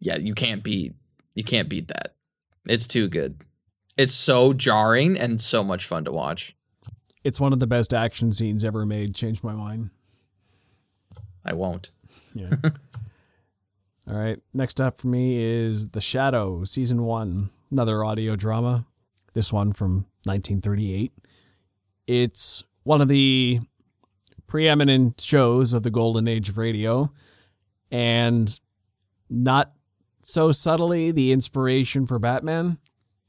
yeah, 0.00 0.16
you 0.16 0.34
can't 0.34 0.62
beat 0.62 0.94
you 1.34 1.44
can't 1.44 1.68
beat 1.68 1.88
that. 1.88 2.14
It's 2.66 2.86
too 2.86 3.08
good. 3.08 3.40
It's 3.96 4.14
so 4.14 4.52
jarring 4.52 5.18
and 5.18 5.40
so 5.40 5.62
much 5.64 5.84
fun 5.86 6.04
to 6.04 6.12
watch. 6.12 6.54
It's 7.24 7.40
one 7.40 7.52
of 7.52 7.60
the 7.60 7.66
best 7.66 7.92
action 7.94 8.32
scenes 8.32 8.64
ever 8.64 8.84
made. 8.86 9.14
Changed 9.14 9.44
my 9.44 9.52
mind. 9.52 9.90
I 11.44 11.54
won't. 11.54 11.90
Yeah. 12.34 12.54
All 14.08 14.14
right. 14.16 14.38
Next 14.52 14.80
up 14.80 14.98
for 15.00 15.06
me 15.08 15.36
is 15.42 15.90
The 15.90 16.00
Shadow, 16.00 16.64
season 16.64 17.04
one, 17.04 17.50
another 17.72 18.04
audio 18.04 18.36
drama. 18.36 18.86
This 19.32 19.52
one 19.52 19.72
from 19.72 20.06
1938. 20.24 21.10
It's 22.06 22.62
one 22.84 23.00
of 23.00 23.08
the 23.08 23.60
preeminent 24.46 25.20
shows 25.20 25.72
of 25.72 25.82
the 25.82 25.90
golden 25.90 26.28
age 26.28 26.50
of 26.50 26.58
radio, 26.58 27.10
and 27.90 28.60
not 29.30 29.72
so 30.20 30.52
subtly 30.52 31.10
the 31.10 31.32
inspiration 31.32 32.06
for 32.06 32.18
Batman. 32.18 32.78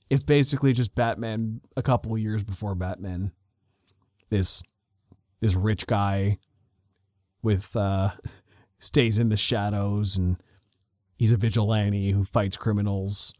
It's 0.09 0.23
basically 0.23 0.73
just 0.73 0.93
Batman 0.93 1.61
a 1.77 1.81
couple 1.81 2.15
years 2.17 2.43
before 2.43 2.75
Batman. 2.75 3.31
This 4.29 4.61
this 5.39 5.55
rich 5.55 5.87
guy 5.87 6.37
with 7.41 7.75
uh 7.75 8.11
stays 8.79 9.17
in 9.17 9.29
the 9.29 9.37
shadows 9.37 10.17
and 10.17 10.35
he's 11.15 11.31
a 11.31 11.37
vigilante 11.37 12.11
who 12.11 12.25
fights 12.25 12.57
criminals. 12.57 13.33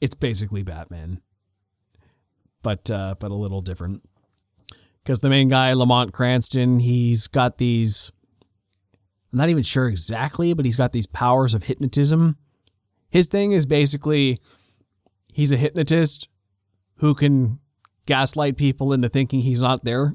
It's 0.00 0.14
basically 0.14 0.62
Batman. 0.62 1.20
But 2.62 2.90
uh 2.90 3.14
but 3.18 3.30
a 3.30 3.34
little 3.34 3.60
different. 3.60 4.02
Cuz 5.04 5.20
the 5.20 5.28
main 5.30 5.48
guy 5.48 5.72
Lamont 5.72 6.12
Cranston, 6.12 6.80
he's 6.80 7.26
got 7.26 7.58
these 7.58 8.10
I'm 9.32 9.38
not 9.38 9.48
even 9.48 9.62
sure 9.64 9.88
exactly, 9.88 10.52
but 10.52 10.64
he's 10.64 10.76
got 10.76 10.92
these 10.92 11.06
powers 11.06 11.54
of 11.54 11.64
hypnotism. 11.64 12.36
His 13.10 13.28
thing 13.28 13.52
is 13.52 13.66
basically 13.66 14.38
he's 15.32 15.52
a 15.52 15.56
hypnotist 15.56 16.28
who 16.96 17.14
can 17.14 17.58
gaslight 18.06 18.56
people 18.56 18.92
into 18.92 19.08
thinking 19.08 19.40
he's 19.40 19.60
not 19.60 19.84
there. 19.84 20.12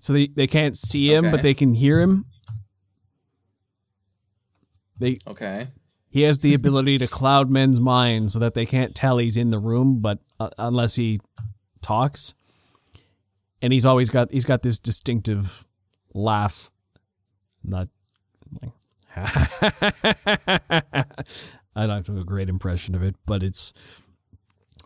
So 0.00 0.12
they, 0.14 0.28
they 0.28 0.46
can't 0.46 0.76
see 0.76 1.12
him, 1.12 1.26
Okay. 1.26 1.30
but 1.30 1.42
they 1.42 1.54
can 1.54 1.74
hear 1.74 2.00
him. 2.00 2.24
They 4.98 5.18
Okay. 5.26 5.68
He 6.10 6.22
has 6.22 6.40
the 6.40 6.52
ability 6.60 6.98
to 6.98 7.06
cloud 7.06 7.50
men's 7.50 7.80
minds 7.80 8.34
so 8.34 8.38
that 8.40 8.54
they 8.54 8.66
can't 8.66 8.94
tell 8.94 9.18
he's 9.18 9.36
in 9.36 9.50
the 9.50 9.58
room, 9.58 10.00
but 10.00 10.18
uh, 10.38 10.50
unless 10.58 10.96
he 10.96 11.20
talks. 11.80 12.34
And 13.62 13.72
he's 13.72 13.86
always 13.86 14.10
got 14.10 14.30
he's 14.32 14.44
got 14.44 14.62
this 14.62 14.78
distinctive 14.78 15.66
laugh. 16.14 16.70
Not 17.62 17.88
like 18.62 18.70
I 21.76 21.86
don't 21.86 22.06
do 22.06 22.18
a 22.18 22.24
great 22.24 22.48
impression 22.48 22.94
of 22.94 23.02
it, 23.02 23.16
but 23.26 23.42
it's 23.42 23.72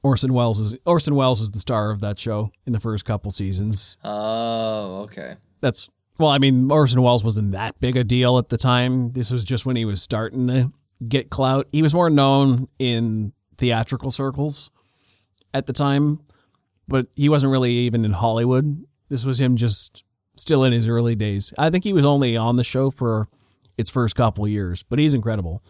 Orson 0.02 0.34
Welles 0.34 0.60
is 0.60 0.74
Orson 0.84 1.14
Welles 1.14 1.40
is 1.40 1.52
the 1.52 1.60
star 1.60 1.90
of 1.90 2.00
that 2.00 2.18
show 2.18 2.50
in 2.66 2.72
the 2.72 2.80
first 2.80 3.04
couple 3.04 3.30
seasons. 3.30 3.96
Oh, 4.02 5.02
okay. 5.04 5.36
That's 5.60 5.88
well, 6.18 6.30
I 6.30 6.38
mean, 6.38 6.70
Orson 6.70 7.00
Welles 7.00 7.24
wasn't 7.24 7.52
that 7.52 7.80
big 7.80 7.96
a 7.96 8.04
deal 8.04 8.38
at 8.38 8.48
the 8.48 8.58
time. 8.58 9.12
This 9.12 9.30
was 9.30 9.44
just 9.44 9.66
when 9.66 9.76
he 9.76 9.84
was 9.84 10.02
starting 10.02 10.46
to 10.48 10.72
get 11.08 11.30
clout. 11.30 11.68
He 11.72 11.82
was 11.82 11.94
more 11.94 12.10
known 12.10 12.68
in 12.78 13.32
theatrical 13.58 14.10
circles 14.10 14.70
at 15.52 15.66
the 15.66 15.72
time, 15.72 16.20
but 16.88 17.06
he 17.16 17.28
wasn't 17.28 17.52
really 17.52 17.72
even 17.72 18.04
in 18.04 18.12
Hollywood. 18.12 18.84
This 19.08 19.24
was 19.24 19.40
him 19.40 19.56
just 19.56 20.02
still 20.36 20.64
in 20.64 20.72
his 20.72 20.88
early 20.88 21.14
days. 21.14 21.52
I 21.58 21.70
think 21.70 21.84
he 21.84 21.92
was 21.92 22.04
only 22.04 22.36
on 22.36 22.56
the 22.56 22.64
show 22.64 22.90
for 22.90 23.28
its 23.76 23.90
first 23.90 24.16
couple 24.16 24.46
years, 24.48 24.82
but 24.82 24.98
he's 24.98 25.14
incredible. 25.14 25.62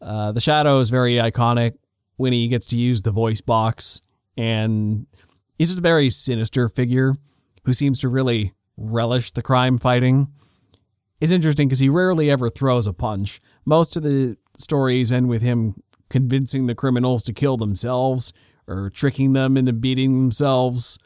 Uh, 0.00 0.32
the 0.32 0.40
Shadow 0.40 0.80
is 0.80 0.90
very 0.90 1.14
iconic 1.14 1.74
when 2.16 2.32
he 2.32 2.48
gets 2.48 2.66
to 2.66 2.76
use 2.76 3.02
the 3.02 3.10
voice 3.10 3.40
box, 3.40 4.00
and 4.36 5.06
he's 5.58 5.76
a 5.76 5.80
very 5.80 6.10
sinister 6.10 6.68
figure 6.68 7.14
who 7.64 7.72
seems 7.72 7.98
to 8.00 8.08
really 8.08 8.52
relish 8.76 9.30
the 9.32 9.42
crime 9.42 9.78
fighting. 9.78 10.28
It's 11.20 11.32
interesting 11.32 11.68
because 11.68 11.78
he 11.78 11.88
rarely 11.88 12.30
ever 12.30 12.50
throws 12.50 12.86
a 12.86 12.92
punch. 12.92 13.40
Most 13.64 13.96
of 13.96 14.02
the 14.02 14.36
stories 14.56 15.12
end 15.12 15.28
with 15.28 15.42
him 15.42 15.82
convincing 16.10 16.66
the 16.66 16.74
criminals 16.74 17.22
to 17.24 17.32
kill 17.32 17.56
themselves 17.56 18.32
or 18.66 18.90
tricking 18.90 19.32
them 19.32 19.56
into 19.56 19.72
beating 19.72 20.20
themselves. 20.20 20.98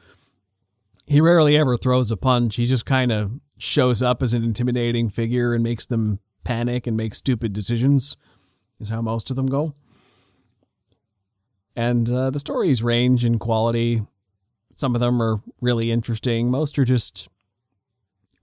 He 1.06 1.20
rarely 1.20 1.56
ever 1.56 1.76
throws 1.76 2.10
a 2.10 2.16
punch. 2.16 2.56
He 2.56 2.66
just 2.66 2.86
kind 2.86 3.12
of 3.12 3.32
shows 3.58 4.02
up 4.02 4.22
as 4.22 4.34
an 4.34 4.44
intimidating 4.44 5.08
figure 5.08 5.54
and 5.54 5.62
makes 5.62 5.86
them 5.86 6.20
panic 6.44 6.86
and 6.86 6.96
make 6.96 7.14
stupid 7.14 7.52
decisions, 7.52 8.16
is 8.80 8.88
how 8.88 9.02
most 9.02 9.30
of 9.30 9.36
them 9.36 9.46
go. 9.46 9.74
And 11.74 12.10
uh, 12.10 12.30
the 12.30 12.38
stories 12.38 12.82
range 12.82 13.24
in 13.24 13.38
quality. 13.38 14.02
Some 14.74 14.94
of 14.94 15.00
them 15.00 15.20
are 15.20 15.40
really 15.60 15.90
interesting. 15.90 16.50
Most 16.50 16.78
are 16.78 16.84
just 16.84 17.28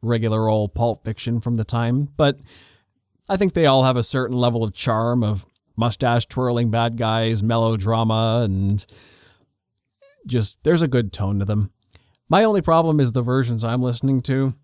regular 0.05 0.47
old 0.49 0.73
pulp 0.73 1.03
fiction 1.03 1.41
from 1.41 1.55
the 1.55 1.63
time, 1.63 2.09
but 2.17 2.39
I 3.27 3.37
think 3.37 3.53
they 3.53 3.65
all 3.65 3.83
have 3.83 3.97
a 3.97 4.03
certain 4.03 4.37
level 4.37 4.63
of 4.63 4.73
charm 4.73 5.23
of 5.23 5.45
mustache 5.75 6.25
twirling 6.27 6.69
bad 6.71 6.97
guys, 6.97 7.41
melodrama, 7.43 8.41
and 8.45 8.85
just 10.27 10.63
there's 10.63 10.81
a 10.81 10.87
good 10.87 11.11
tone 11.11 11.39
to 11.39 11.45
them. 11.45 11.71
My 12.29 12.43
only 12.43 12.61
problem 12.61 12.99
is 12.99 13.11
the 13.11 13.21
versions 13.21 13.63
I'm 13.63 13.81
listening 13.81 14.21
to. 14.23 14.55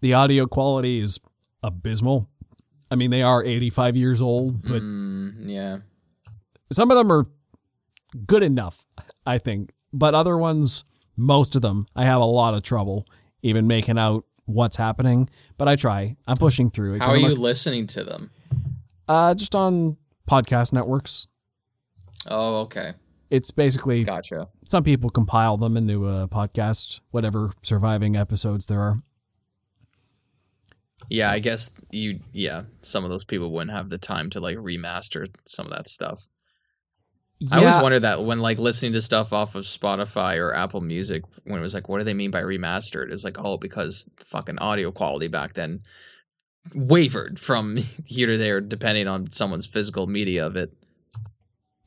The 0.00 0.14
audio 0.14 0.46
quality 0.46 0.98
is 1.00 1.20
abysmal. 1.62 2.28
I 2.90 2.94
mean, 2.94 3.10
they 3.10 3.22
are 3.22 3.42
85 3.44 3.96
years 3.96 4.20
old, 4.22 4.62
but 4.62 4.82
Mm, 4.82 5.48
yeah. 5.48 5.78
some 6.72 6.90
of 6.90 6.96
them 6.96 7.10
are 7.12 7.26
good 8.26 8.42
enough, 8.42 8.86
I 9.26 9.38
think. 9.38 9.72
But 9.92 10.14
other 10.14 10.36
ones, 10.36 10.84
most 11.16 11.54
of 11.56 11.62
them, 11.62 11.86
I 11.94 12.04
have 12.04 12.20
a 12.20 12.24
lot 12.26 12.54
of 12.54 12.62
trouble 12.62 13.06
even 13.42 13.66
making 13.66 13.98
out 13.98 14.24
what's 14.52 14.76
happening. 14.76 15.28
But 15.58 15.68
I 15.68 15.76
try. 15.76 16.16
I'm 16.26 16.36
pushing 16.36 16.70
through. 16.70 16.98
How 16.98 17.10
are 17.10 17.16
I'm 17.16 17.20
you 17.20 17.34
listening 17.34 17.86
to 17.88 18.04
them? 18.04 18.30
uh, 19.08 19.34
just 19.34 19.54
on 19.54 19.96
podcast 20.28 20.72
networks. 20.72 21.26
Oh, 22.28 22.60
okay. 22.62 22.94
It's 23.30 23.50
basically 23.50 24.04
Gotcha. 24.04 24.48
some 24.68 24.84
people 24.84 25.10
compile 25.10 25.56
them 25.56 25.76
into 25.76 26.08
a 26.08 26.28
podcast, 26.28 27.00
whatever 27.10 27.52
surviving 27.62 28.14
episodes 28.14 28.66
there 28.66 28.80
are. 28.80 29.02
Yeah, 31.08 31.30
I 31.30 31.40
guess 31.40 31.80
you 31.90 32.20
yeah, 32.32 32.62
some 32.80 33.04
of 33.04 33.10
those 33.10 33.24
people 33.24 33.50
wouldn't 33.50 33.72
have 33.76 33.88
the 33.88 33.98
time 33.98 34.30
to 34.30 34.40
like 34.40 34.56
remaster 34.56 35.26
some 35.44 35.66
of 35.66 35.72
that 35.72 35.88
stuff. 35.88 36.28
I 37.50 37.58
always 37.58 37.74
Yeah. 37.74 37.82
wondered 37.82 38.00
that 38.00 38.22
when 38.24 38.40
like 38.40 38.58
listening 38.58 38.92
to 38.92 39.00
stuff 39.00 39.32
off 39.32 39.54
of 39.54 39.64
Spotify 39.64 40.38
or 40.38 40.54
Apple 40.54 40.80
Music, 40.80 41.24
when 41.44 41.58
it 41.58 41.62
was 41.62 41.74
like, 41.74 41.88
what 41.88 41.98
do 41.98 42.04
they 42.04 42.14
mean 42.14 42.30
by 42.30 42.42
remastered? 42.42 43.10
It's 43.10 43.24
like, 43.24 43.36
oh, 43.38 43.56
because 43.56 44.08
the 44.18 44.24
fucking 44.24 44.58
audio 44.58 44.92
quality 44.92 45.28
back 45.28 45.54
then 45.54 45.80
wavered 46.74 47.40
from 47.40 47.76
here 48.06 48.26
to 48.28 48.38
there 48.38 48.60
depending 48.60 49.08
on 49.08 49.30
someone's 49.30 49.66
physical 49.66 50.06
media 50.06 50.46
of 50.46 50.56
it. 50.56 50.72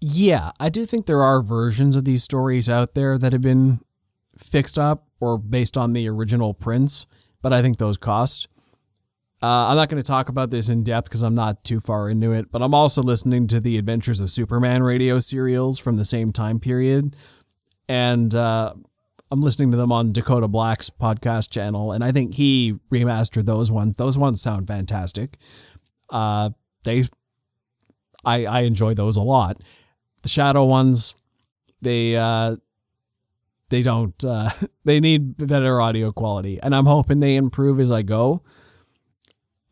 Yeah, 0.01 0.51
I 0.59 0.69
do 0.69 0.85
think 0.85 1.05
there 1.05 1.23
are 1.23 1.41
versions 1.41 1.95
of 1.95 2.05
these 2.05 2.23
stories 2.23 2.67
out 2.69 2.93
there 2.93 3.17
that 3.17 3.31
have 3.33 3.41
been 3.41 3.79
fixed 4.37 4.77
up 4.77 5.07
or 5.21 5.37
based 5.37 5.77
on 5.77 5.93
the 5.93 6.07
original 6.09 6.53
prints, 6.53 7.05
but 7.41 7.53
I 7.53 7.61
think 7.61 7.77
those 7.77 7.97
cost. 7.97 8.47
Uh, 9.43 9.67
I'm 9.67 9.75
not 9.75 9.89
going 9.89 10.01
to 10.01 10.07
talk 10.07 10.29
about 10.29 10.49
this 10.49 10.69
in 10.69 10.83
depth 10.83 11.09
because 11.09 11.21
I'm 11.21 11.35
not 11.35 11.63
too 11.63 11.79
far 11.79 12.09
into 12.09 12.31
it, 12.31 12.51
but 12.51 12.61
I'm 12.61 12.73
also 12.73 13.01
listening 13.01 13.47
to 13.47 13.59
the 13.59 13.77
Adventures 13.77 14.19
of 14.19 14.29
Superman 14.29 14.81
radio 14.81 15.19
serials 15.19 15.77
from 15.77 15.97
the 15.97 16.05
same 16.05 16.31
time 16.31 16.59
period. 16.59 17.15
And 17.87 18.33
uh, 18.33 18.73
I'm 19.29 19.41
listening 19.41 19.71
to 19.71 19.77
them 19.77 19.91
on 19.91 20.13
Dakota 20.13 20.47
Black's 20.47 20.89
podcast 20.89 21.51
channel, 21.51 21.91
and 21.91 22.03
I 22.03 22.11
think 22.11 22.35
he 22.35 22.79
remastered 22.91 23.45
those 23.45 23.71
ones. 23.71 23.97
Those 23.97 24.17
ones 24.17 24.41
sound 24.41 24.67
fantastic. 24.67 25.37
Uh, 26.09 26.51
they, 26.83 27.03
I, 28.23 28.45
I 28.45 28.59
enjoy 28.61 28.93
those 28.93 29.17
a 29.17 29.21
lot. 29.21 29.61
The 30.21 30.29
Shadow 30.29 30.65
ones, 30.65 31.13
they 31.81 32.15
uh, 32.15 32.55
they 33.69 33.81
don't 33.81 34.23
uh, 34.23 34.49
they 34.85 34.99
need 34.99 35.37
better 35.37 35.81
audio 35.81 36.11
quality 36.11 36.59
and 36.61 36.75
i'm 36.75 36.85
hoping 36.85 37.19
they 37.19 37.35
improve 37.35 37.79
as 37.79 37.91
i 37.91 38.01
go 38.01 38.41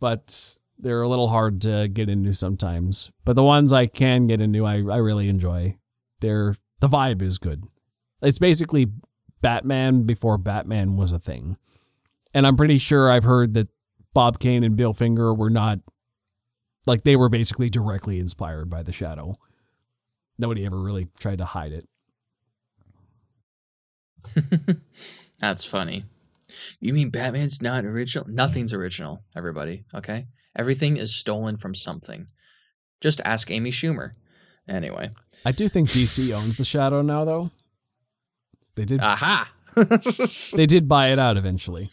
but 0.04 0.60
they're 0.78 1.02
a 1.02 1.08
little 1.08 1.30
hard 1.30 1.62
to 1.62 1.88
get 1.88 2.10
into 2.10 2.34
sometimes. 2.34 3.10
But 3.24 3.38
the 3.38 3.44
ones 3.44 3.72
i 3.72 3.86
can 3.86 4.28
get 4.28 4.42
into 4.42 4.66
i, 4.66 4.74
I 4.74 4.98
really 4.98 5.30
enjoy. 5.30 5.78
They're 6.20 6.56
the 6.82 6.90
vibe 6.90 7.22
is 7.22 7.38
good. 7.38 7.64
It's 8.22 8.38
basically 8.38 8.88
batman 9.42 10.04
before 10.04 10.38
batman 10.38 10.98
was 10.98 11.14
a 11.14 11.20
thing. 11.20 11.56
And 12.34 12.46
i'm 12.46 12.58
pretty 12.58 12.80
sure 12.80 13.10
i've 13.10 13.24
heard 13.24 13.54
that 13.54 13.70
bob 14.14 14.40
kane 14.40 14.66
and 14.66 14.76
bill 14.76 14.92
finger 14.92 15.34
were 15.34 15.50
not 15.50 15.80
like 16.86 17.04
they 17.04 17.16
were 17.16 17.30
basically 17.30 17.70
directly 17.70 18.20
inspired 18.20 18.70
by 18.70 18.84
the 18.84 18.92
shadow. 18.92 19.38
Nobody 20.38 20.66
ever 20.66 20.78
really 20.78 21.08
tried 21.18 21.38
to 21.38 21.46
hide 21.46 21.72
it. 21.72 21.88
That's 25.40 25.64
funny. 25.64 26.04
You 26.80 26.94
mean 26.94 27.10
Batman's 27.10 27.62
not 27.62 27.86
original? 27.86 28.28
Nothing's 28.30 28.74
original, 28.74 29.24
everybody, 29.36 29.86
okay? 29.94 30.28
Everything 30.56 30.98
is 30.98 31.16
stolen 31.16 31.56
from 31.56 31.74
something. 31.74 32.28
Just 33.02 33.22
ask 33.26 33.52
Amy 33.52 33.72
Schumer. 33.72 34.12
Anyway. 34.68 35.10
I 35.46 35.52
do 35.52 35.68
think 35.68 35.90
DC 35.90 36.34
owns 36.34 36.58
the 36.58 36.66
Shadow 36.66 37.02
now, 37.02 37.26
though. 37.26 37.52
They 38.76 38.86
did. 38.86 39.02
Aha! 39.02 39.54
they 40.54 40.66
did 40.66 40.88
buy 40.88 41.10
it 41.10 41.20
out 41.20 41.38
eventually. 41.38 41.90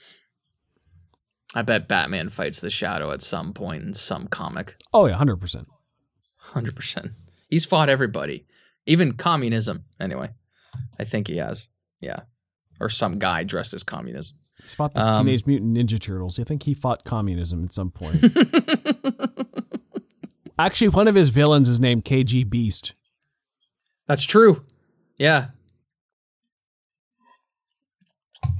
I 1.55 1.63
bet 1.63 1.89
Batman 1.89 2.29
fights 2.29 2.61
the 2.61 2.71
Shadow 2.71 3.11
at 3.11 3.23
some 3.23 3.53
point 3.53 3.83
in 3.83 3.95
some 3.95 4.29
comic. 4.29 4.77
Oh 4.93 5.07
yeah, 5.07 5.17
hundred 5.17 5.41
percent. 5.41 5.67
Hundred 6.37 6.77
percent. 6.77 7.11
He's 7.49 7.65
fought 7.65 7.91
everybody, 7.91 8.47
even 8.87 9.15
communism. 9.15 9.85
Anyway, 9.99 10.31
I 10.99 11.05
think 11.05 11.27
he 11.27 11.39
has. 11.39 11.69
Yeah, 12.01 12.21
or 12.79 12.89
some 12.89 13.19
guy 13.19 13.43
dressed 13.43 13.75
as 13.75 13.83
communism. 13.83 14.37
He's 14.63 14.75
fought 14.75 14.95
the 14.95 15.05
Um, 15.05 15.25
Teenage 15.27 15.47
Mutant 15.47 15.77
Ninja 15.77 16.01
Turtles. 16.01 16.39
I 16.39 16.45
think 16.45 16.63
he 16.65 16.75
fought 16.75 17.05
communism 17.05 17.65
at 17.65 17.73
some 17.73 17.91
point. 17.91 18.23
Actually, 20.59 20.89
one 20.89 21.09
of 21.09 21.15
his 21.15 21.31
villains 21.31 21.69
is 21.69 21.81
named 21.81 22.05
KGBeast. 22.05 22.93
That's 24.07 24.25
true. 24.25 24.65
Yeah. 25.17 25.47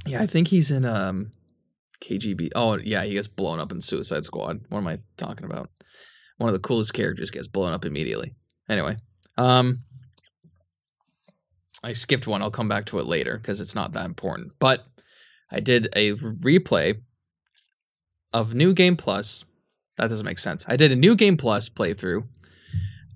Yeah, 0.07 0.21
I 0.21 0.25
think 0.25 0.47
he's 0.47 0.71
in 0.71 0.85
um 0.85 1.31
KGB. 2.03 2.49
Oh, 2.55 2.79
yeah, 2.79 3.03
he 3.03 3.13
gets 3.13 3.27
blown 3.27 3.59
up 3.59 3.71
in 3.71 3.81
Suicide 3.81 4.25
Squad. 4.25 4.61
What 4.69 4.79
am 4.79 4.87
I 4.87 4.97
talking 5.17 5.45
about? 5.45 5.69
One 6.37 6.49
of 6.49 6.53
the 6.53 6.59
coolest 6.59 6.93
characters 6.95 7.29
gets 7.29 7.47
blown 7.47 7.71
up 7.73 7.85
immediately. 7.85 8.33
Anyway, 8.67 8.97
um 9.37 9.83
I 11.83 11.93
skipped 11.93 12.25
one. 12.27 12.41
I'll 12.41 12.51
come 12.51 12.67
back 12.67 12.85
to 12.85 12.99
it 12.99 13.05
later 13.05 13.37
because 13.37 13.61
it's 13.61 13.75
not 13.75 13.93
that 13.93 14.05
important. 14.05 14.53
But 14.59 14.85
I 15.51 15.59
did 15.59 15.87
a 15.95 16.13
replay 16.13 17.01
of 18.33 18.55
New 18.55 18.73
Game 18.73 18.95
Plus. 18.95 19.45
That 19.97 20.09
doesn't 20.09 20.25
make 20.25 20.39
sense. 20.39 20.65
I 20.67 20.75
did 20.75 20.91
a 20.91 20.95
New 20.95 21.15
Game 21.15 21.37
Plus 21.37 21.69
playthrough 21.69 22.25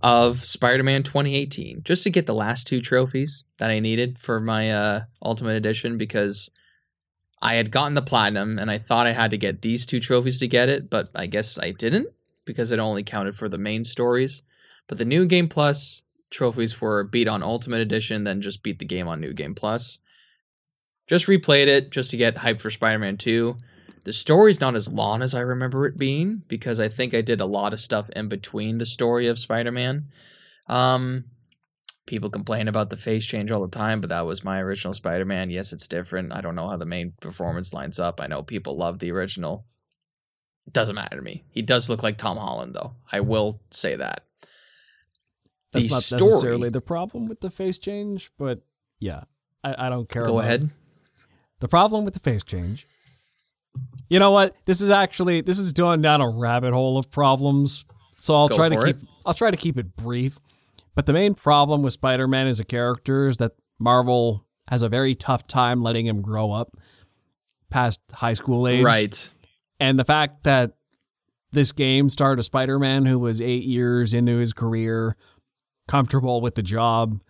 of 0.01 0.37
Spider-Man 0.37 1.03
2018 1.03 1.81
just 1.83 2.03
to 2.03 2.09
get 2.09 2.27
the 2.27 2.33
last 2.33 2.67
two 2.67 2.81
trophies 2.81 3.45
that 3.57 3.69
I 3.69 3.79
needed 3.79 4.19
for 4.19 4.39
my 4.39 4.69
uh, 4.69 5.01
Ultimate 5.23 5.55
Edition 5.55 5.97
because 5.97 6.51
I 7.41 7.55
had 7.55 7.71
gotten 7.71 7.95
the 7.95 8.01
platinum 8.01 8.59
and 8.59 8.69
I 8.69 8.77
thought 8.77 9.07
I 9.07 9.13
had 9.13 9.31
to 9.31 9.37
get 9.37 9.61
these 9.61 9.85
two 9.85 9.99
trophies 9.99 10.39
to 10.39 10.47
get 10.47 10.69
it, 10.69 10.89
but 10.89 11.09
I 11.15 11.27
guess 11.27 11.57
I 11.57 11.71
didn't 11.71 12.07
because 12.45 12.71
it 12.71 12.79
only 12.79 13.03
counted 13.03 13.35
for 13.35 13.49
the 13.49 13.57
main 13.57 13.83
stories. 13.83 14.43
But 14.87 14.99
the 14.99 15.05
New 15.05 15.25
Game 15.25 15.47
Plus 15.47 16.05
trophies 16.29 16.79
were 16.79 17.03
beat 17.03 17.27
on 17.27 17.41
Ultimate 17.41 17.81
Edition, 17.81 18.23
then 18.23 18.41
just 18.41 18.61
beat 18.61 18.79
the 18.79 18.85
game 18.85 19.07
on 19.07 19.19
New 19.19 19.33
Game 19.33 19.55
Plus. 19.55 19.99
Just 21.07 21.27
replayed 21.27 21.68
it 21.68 21.91
just 21.91 22.11
to 22.11 22.18
get 22.18 22.38
hyped 22.38 22.61
for 22.61 22.69
Spider-Man 22.69 23.18
2. 23.18 23.57
The 24.06 24.14
story's 24.14 24.61
not 24.61 24.76
as 24.76 24.91
long 24.91 25.22
as 25.22 25.34
I 25.34 25.40
remember 25.41 25.86
it 25.86 25.98
being 25.98 26.44
because 26.48 26.80
I 26.80 26.88
think 26.88 27.14
I 27.14 27.22
did 27.22 27.41
a 27.41 27.45
lot 27.45 27.73
of 27.73 27.80
stuff 27.80 28.10
in 28.11 28.27
between 28.27 28.77
the 28.77 28.86
story 28.86 29.27
of 29.27 29.38
Spider-Man. 29.40 30.06
Um, 30.68 31.26
people 32.07 32.30
complain 32.30 32.68
about 32.68 32.90
the 32.90 32.98
face 32.98 33.26
change 33.26 33.52
all 33.52 33.61
the 33.61 33.68
time, 33.77 34.02
but 34.02 34.10
that 34.10 34.26
was 34.26 34.44
my 34.44 34.60
original 34.61 34.94
Spider-Man. 34.94 35.49
Yes, 35.49 35.73
it's 35.73 35.88
different. 35.88 36.34
I 36.34 36.41
don't 36.41 36.56
know 36.56 36.69
how 36.69 36.77
the 36.77 36.86
main 36.86 37.14
performance 37.22 37.73
lines 37.73 37.99
up. 37.99 38.22
I 38.22 38.27
know 38.27 38.44
people 38.44 38.77
love 38.77 38.99
the 38.99 39.11
original. 39.11 39.65
It 40.68 40.73
doesn't 40.73 40.95
matter 40.95 41.18
to 41.18 41.22
me. 41.23 41.44
He 41.52 41.61
does 41.61 41.90
look 41.90 42.02
like 42.03 42.18
Tom 42.18 42.38
Holland, 42.38 42.73
though. 42.73 42.94
I 43.11 43.19
will 43.19 43.61
say 43.69 43.95
that. 43.95 44.23
That's 45.72 45.88
The 45.88 45.94
not 45.94 46.02
story- 46.03 46.30
necessarily 46.32 46.69
the 46.69 46.82
problem 46.82 47.26
with 47.27 47.41
the 47.41 47.52
face 47.52 47.77
change, 47.77 48.32
but 48.38 48.61
yeah, 48.99 49.26
I, 49.64 49.88
I 49.88 49.90
don't 49.90 50.10
care. 50.10 50.26
Go 50.26 50.40
ahead. 50.40 50.69
The 51.65 51.69
problem 51.69 52.05
with 52.05 52.13
the 52.13 52.19
face 52.19 52.43
change. 52.43 52.85
You 54.07 54.19
know 54.19 54.29
what? 54.29 54.55
This 54.65 54.81
is 54.81 54.91
actually 54.91 55.41
this 55.41 55.57
is 55.57 55.71
going 55.71 55.99
down 56.03 56.21
a 56.21 56.29
rabbit 56.29 56.73
hole 56.73 56.99
of 56.99 57.09
problems. 57.09 57.85
So 58.17 58.35
I'll 58.35 58.47
Go 58.47 58.55
try 58.55 58.69
to 58.69 58.75
keep 58.75 58.97
it. 58.97 59.07
I'll 59.25 59.33
try 59.33 59.49
to 59.49 59.57
keep 59.57 59.75
it 59.79 59.95
brief. 59.95 60.39
But 60.93 61.07
the 61.07 61.13
main 61.13 61.33
problem 61.33 61.81
with 61.81 61.93
Spider-Man 61.93 62.45
as 62.45 62.59
a 62.59 62.63
character 62.63 63.27
is 63.27 63.37
that 63.37 63.53
Marvel 63.79 64.45
has 64.69 64.83
a 64.83 64.89
very 64.89 65.15
tough 65.15 65.47
time 65.47 65.81
letting 65.81 66.05
him 66.05 66.21
grow 66.21 66.51
up 66.51 66.77
past 67.71 67.99
high 68.13 68.35
school 68.35 68.67
age. 68.67 68.83
Right. 68.83 69.33
And 69.79 69.97
the 69.97 70.05
fact 70.05 70.43
that 70.43 70.73
this 71.51 71.71
game 71.71 72.09
starred 72.09 72.37
a 72.37 72.43
Spider 72.43 72.77
Man 72.77 73.07
who 73.07 73.17
was 73.17 73.41
eight 73.41 73.63
years 73.63 74.13
into 74.13 74.37
his 74.37 74.53
career, 74.53 75.15
comfortable 75.87 76.41
with 76.41 76.53
the 76.53 76.61
job, 76.61 77.21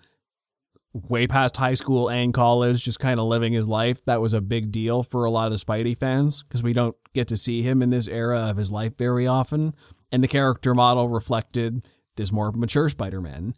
way 0.95 1.27
past 1.27 1.57
high 1.57 1.73
school 1.73 2.09
and 2.09 2.33
college, 2.33 2.83
just 2.83 2.99
kind 2.99 3.19
of 3.19 3.27
living 3.27 3.53
his 3.53 3.67
life, 3.67 4.03
that 4.05 4.21
was 4.21 4.33
a 4.33 4.41
big 4.41 4.71
deal 4.71 5.03
for 5.03 5.25
a 5.25 5.29
lot 5.29 5.51
of 5.51 5.57
Spidey 5.57 5.97
fans 5.97 6.43
because 6.43 6.63
we 6.63 6.73
don't 6.73 6.95
get 7.13 7.27
to 7.27 7.37
see 7.37 7.61
him 7.61 7.81
in 7.81 7.89
this 7.89 8.07
era 8.07 8.49
of 8.49 8.57
his 8.57 8.71
life 8.71 8.97
very 8.97 9.27
often. 9.27 9.75
And 10.11 10.23
the 10.23 10.27
character 10.27 10.73
model 10.73 11.09
reflected 11.09 11.85
this 12.15 12.31
more 12.31 12.51
mature 12.53 12.87
Spider 12.87 13.19
Man. 13.19 13.53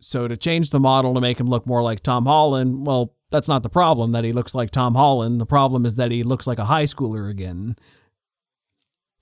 So 0.00 0.28
to 0.28 0.36
change 0.36 0.70
the 0.70 0.78
model 0.78 1.14
to 1.14 1.20
make 1.20 1.40
him 1.40 1.46
look 1.46 1.66
more 1.66 1.82
like 1.82 2.00
Tom 2.00 2.26
Holland, 2.26 2.86
well, 2.86 3.14
that's 3.30 3.48
not 3.48 3.62
the 3.62 3.70
problem 3.70 4.12
that 4.12 4.24
he 4.24 4.32
looks 4.32 4.54
like 4.54 4.70
Tom 4.70 4.94
Holland. 4.94 5.40
The 5.40 5.46
problem 5.46 5.86
is 5.86 5.96
that 5.96 6.10
he 6.10 6.22
looks 6.22 6.46
like 6.46 6.58
a 6.58 6.66
high 6.66 6.84
schooler 6.84 7.30
again 7.30 7.76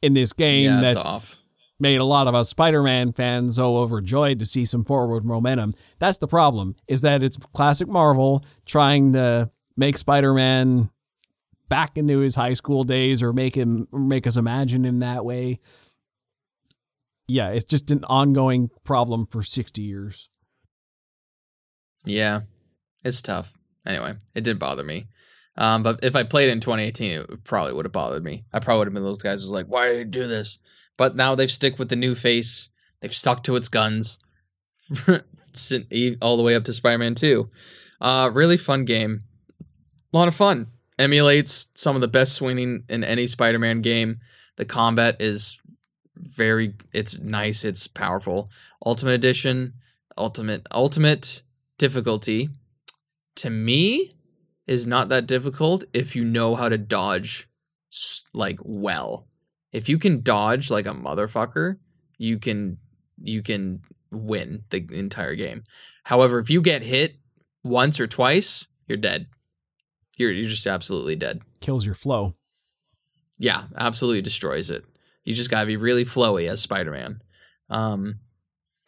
in 0.02 0.14
this 0.14 0.32
game 0.32 0.64
Yeah, 0.64 0.82
it's 0.82 0.94
that 0.94 1.06
off. 1.06 1.38
Made 1.78 2.00
a 2.00 2.04
lot 2.04 2.26
of 2.26 2.34
us 2.34 2.48
Spider-Man 2.48 3.12
fans 3.12 3.56
so 3.56 3.76
overjoyed 3.78 4.38
to 4.38 4.46
see 4.46 4.64
some 4.64 4.84
forward 4.84 5.24
momentum. 5.24 5.74
That's 5.98 6.18
the 6.18 6.28
problem 6.28 6.76
is 6.88 7.02
that 7.02 7.22
it's 7.22 7.36
classic 7.54 7.88
Marvel 7.88 8.44
trying 8.64 9.12
to 9.12 9.50
make 9.76 9.98
Spider-Man 9.98 10.90
back 11.68 11.98
into 11.98 12.20
his 12.20 12.36
high 12.36 12.54
school 12.54 12.84
days 12.84 13.22
or 13.22 13.32
make 13.32 13.54
him 13.54 13.88
make 13.92 14.26
us 14.26 14.36
imagine 14.36 14.84
him 14.84 15.00
that 15.00 15.24
way. 15.24 15.58
Yeah, 17.28 17.48
it's 17.50 17.64
just 17.64 17.90
an 17.90 18.04
ongoing 18.04 18.70
problem 18.84 19.26
for 19.26 19.42
60 19.42 19.82
years. 19.82 20.28
Yeah, 22.04 22.42
it's 23.04 23.20
tough. 23.20 23.58
Anyway, 23.84 24.14
it 24.34 24.44
did 24.44 24.58
bother 24.58 24.84
me. 24.84 25.08
Um, 25.58 25.82
but 25.82 26.04
if 26.04 26.14
I 26.14 26.22
played 26.22 26.50
in 26.50 26.60
2018, 26.60 27.10
it 27.12 27.44
probably 27.44 27.72
would 27.72 27.84
have 27.84 27.92
bothered 27.92 28.24
me. 28.24 28.44
I 28.52 28.60
probably 28.60 28.78
would 28.78 28.88
have 28.88 28.94
been 28.94 29.02
those 29.02 29.22
guys 29.22 29.40
who 29.40 29.46
was 29.46 29.52
like, 29.52 29.66
"Why 29.66 29.88
did 29.88 29.98
you 29.98 30.04
do 30.04 30.28
this?" 30.28 30.58
But 30.96 31.16
now 31.16 31.34
they've 31.34 31.50
stick 31.50 31.78
with 31.78 31.88
the 31.88 31.96
new 31.96 32.14
face. 32.14 32.68
They've 33.00 33.12
stuck 33.12 33.42
to 33.44 33.56
its 33.56 33.68
guns, 33.68 34.20
all 35.08 36.36
the 36.36 36.42
way 36.42 36.54
up 36.54 36.64
to 36.64 36.72
Spider-Man 36.72 37.14
2. 37.14 37.50
Uh, 38.00 38.30
really 38.32 38.56
fun 38.56 38.84
game. 38.84 39.22
A 39.60 40.16
lot 40.16 40.28
of 40.28 40.34
fun. 40.34 40.66
Emulates 40.98 41.68
some 41.74 41.94
of 41.94 42.00
the 42.00 42.08
best 42.08 42.34
swinging 42.34 42.84
in 42.88 43.04
any 43.04 43.26
Spider-Man 43.26 43.82
game. 43.82 44.18
The 44.56 44.64
combat 44.64 45.16
is 45.20 45.60
very. 46.16 46.74
It's 46.94 47.18
nice. 47.18 47.64
It's 47.64 47.86
powerful. 47.86 48.48
Ultimate 48.84 49.12
Edition. 49.12 49.74
Ultimate. 50.16 50.66
Ultimate 50.72 51.42
difficulty 51.78 52.48
to 53.36 53.50
me 53.50 54.16
is 54.66 54.86
not 54.86 55.08
that 55.10 55.26
difficult 55.26 55.84
if 55.92 56.16
you 56.16 56.24
know 56.24 56.56
how 56.56 56.68
to 56.68 56.78
dodge 56.78 57.46
like 58.34 58.58
well. 58.62 59.28
If 59.76 59.90
you 59.90 59.98
can 59.98 60.22
dodge 60.22 60.70
like 60.70 60.86
a 60.86 60.94
motherfucker, 60.94 61.76
you 62.16 62.38
can 62.38 62.78
you 63.18 63.42
can 63.42 63.82
win 64.10 64.64
the 64.70 64.88
entire 64.90 65.34
game. 65.34 65.64
However, 66.04 66.38
if 66.38 66.48
you 66.48 66.62
get 66.62 66.80
hit 66.80 67.16
once 67.62 68.00
or 68.00 68.06
twice, 68.06 68.66
you're 68.88 68.96
dead. 68.96 69.26
You're 70.16 70.32
you're 70.32 70.48
just 70.48 70.66
absolutely 70.66 71.14
dead. 71.14 71.42
Kills 71.60 71.84
your 71.84 71.94
flow. 71.94 72.36
Yeah, 73.38 73.64
absolutely 73.76 74.22
destroys 74.22 74.70
it. 74.70 74.86
You 75.24 75.34
just 75.34 75.50
gotta 75.50 75.66
be 75.66 75.76
really 75.76 76.06
flowy 76.06 76.48
as 76.48 76.62
Spider 76.62 76.92
Man. 76.92 77.20
Um, 77.68 78.20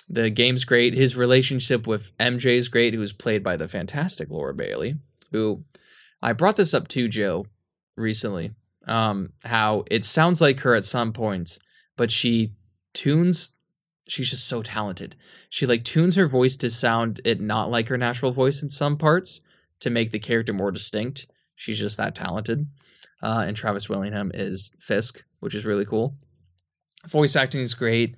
the 0.08 0.30
game's 0.30 0.64
great. 0.64 0.94
His 0.94 1.18
relationship 1.18 1.86
with 1.86 2.16
MJ 2.16 2.46
is 2.56 2.68
great, 2.70 2.94
who 2.94 3.00
was 3.00 3.12
played 3.12 3.42
by 3.42 3.58
the 3.58 3.68
fantastic 3.68 4.30
Laura 4.30 4.54
Bailey, 4.54 4.94
who 5.32 5.64
I 6.22 6.32
brought 6.32 6.56
this 6.56 6.72
up 6.72 6.88
to 6.88 7.08
Joe 7.08 7.44
recently. 7.94 8.52
Um, 8.88 9.32
how 9.44 9.84
it 9.90 10.04
sounds 10.04 10.40
like 10.40 10.60
her 10.60 10.74
at 10.74 10.84
some 10.84 11.12
points, 11.12 11.58
but 11.96 12.10
she 12.10 12.54
tunes. 12.94 13.56
She's 14.08 14.30
just 14.30 14.48
so 14.48 14.62
talented. 14.62 15.16
She 15.50 15.66
like 15.66 15.84
tunes 15.84 16.16
her 16.16 16.26
voice 16.26 16.56
to 16.58 16.70
sound 16.70 17.20
it 17.24 17.40
not 17.40 17.70
like 17.70 17.88
her 17.88 17.98
natural 17.98 18.32
voice 18.32 18.62
in 18.62 18.70
some 18.70 18.96
parts 18.96 19.42
to 19.80 19.90
make 19.90 20.10
the 20.10 20.18
character 20.18 20.52
more 20.52 20.70
distinct. 20.70 21.26
She's 21.54 21.78
just 21.78 21.98
that 21.98 22.14
talented. 22.14 22.66
Uh, 23.22 23.44
and 23.46 23.56
Travis 23.56 23.88
Willingham 23.88 24.30
is 24.32 24.74
Fisk, 24.80 25.24
which 25.40 25.54
is 25.54 25.66
really 25.66 25.84
cool. 25.84 26.16
Voice 27.06 27.36
acting 27.36 27.60
is 27.60 27.74
great. 27.74 28.16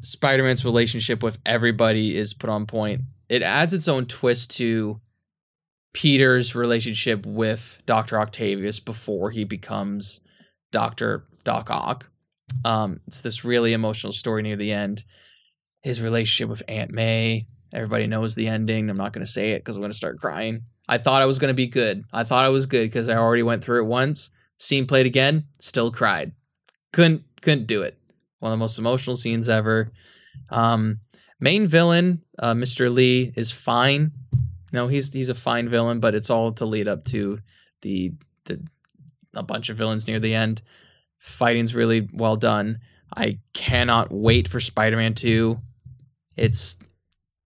Spider 0.00 0.42
Man's 0.42 0.64
relationship 0.64 1.22
with 1.22 1.38
everybody 1.46 2.16
is 2.16 2.34
put 2.34 2.50
on 2.50 2.66
point. 2.66 3.02
It 3.28 3.42
adds 3.42 3.72
its 3.72 3.88
own 3.88 4.06
twist 4.06 4.56
to 4.58 5.00
Peter's 5.92 6.54
relationship 6.54 7.26
with 7.26 7.82
Dr. 7.86 8.18
Octavius 8.18 8.80
before 8.80 9.30
he 9.30 9.44
becomes 9.44 10.20
Dr. 10.70 11.24
Doc 11.44 11.70
Ock. 11.70 12.10
Um, 12.64 13.00
it's 13.06 13.20
this 13.20 13.44
really 13.44 13.72
emotional 13.72 14.12
story 14.12 14.42
near 14.42 14.56
the 14.56 14.72
end. 14.72 15.04
His 15.82 16.02
relationship 16.02 16.48
with 16.48 16.62
Aunt 16.68 16.90
May. 16.90 17.46
Everybody 17.74 18.06
knows 18.06 18.34
the 18.34 18.48
ending. 18.48 18.88
I'm 18.88 18.96
not 18.96 19.12
going 19.12 19.24
to 19.24 19.30
say 19.30 19.52
it 19.52 19.60
because 19.60 19.76
I'm 19.76 19.82
going 19.82 19.90
to 19.90 19.96
start 19.96 20.18
crying. 20.18 20.64
I 20.88 20.98
thought 20.98 21.22
I 21.22 21.26
was 21.26 21.38
going 21.38 21.48
to 21.48 21.54
be 21.54 21.66
good. 21.66 22.04
I 22.12 22.24
thought 22.24 22.44
I 22.44 22.50
was 22.50 22.66
good 22.66 22.84
because 22.84 23.08
I 23.08 23.16
already 23.16 23.42
went 23.42 23.64
through 23.64 23.82
it 23.82 23.88
once. 23.88 24.30
Scene 24.58 24.86
played 24.86 25.06
again, 25.06 25.46
still 25.58 25.90
cried. 25.90 26.32
Couldn't 26.92 27.24
couldn't 27.40 27.66
do 27.66 27.82
it. 27.82 27.98
One 28.38 28.52
of 28.52 28.58
the 28.58 28.62
most 28.62 28.78
emotional 28.78 29.16
scenes 29.16 29.48
ever. 29.48 29.90
Um, 30.50 31.00
main 31.40 31.66
villain, 31.66 32.22
uh, 32.38 32.54
Mr. 32.54 32.92
Li, 32.92 33.32
is 33.36 33.50
fine. 33.50 34.12
No, 34.72 34.88
he's 34.88 35.12
he's 35.12 35.28
a 35.28 35.34
fine 35.34 35.68
villain, 35.68 36.00
but 36.00 36.14
it's 36.14 36.30
all 36.30 36.52
to 36.52 36.64
lead 36.64 36.88
up 36.88 37.04
to 37.04 37.38
the 37.82 38.12
the 38.46 38.66
a 39.34 39.42
bunch 39.42 39.68
of 39.68 39.76
villains 39.76 40.08
near 40.08 40.18
the 40.18 40.34
end. 40.34 40.62
Fighting's 41.18 41.74
really 41.74 42.08
well 42.12 42.36
done. 42.36 42.80
I 43.14 43.38
cannot 43.52 44.10
wait 44.10 44.48
for 44.48 44.60
Spider-Man 44.60 45.14
2. 45.14 45.60
It's 46.36 46.82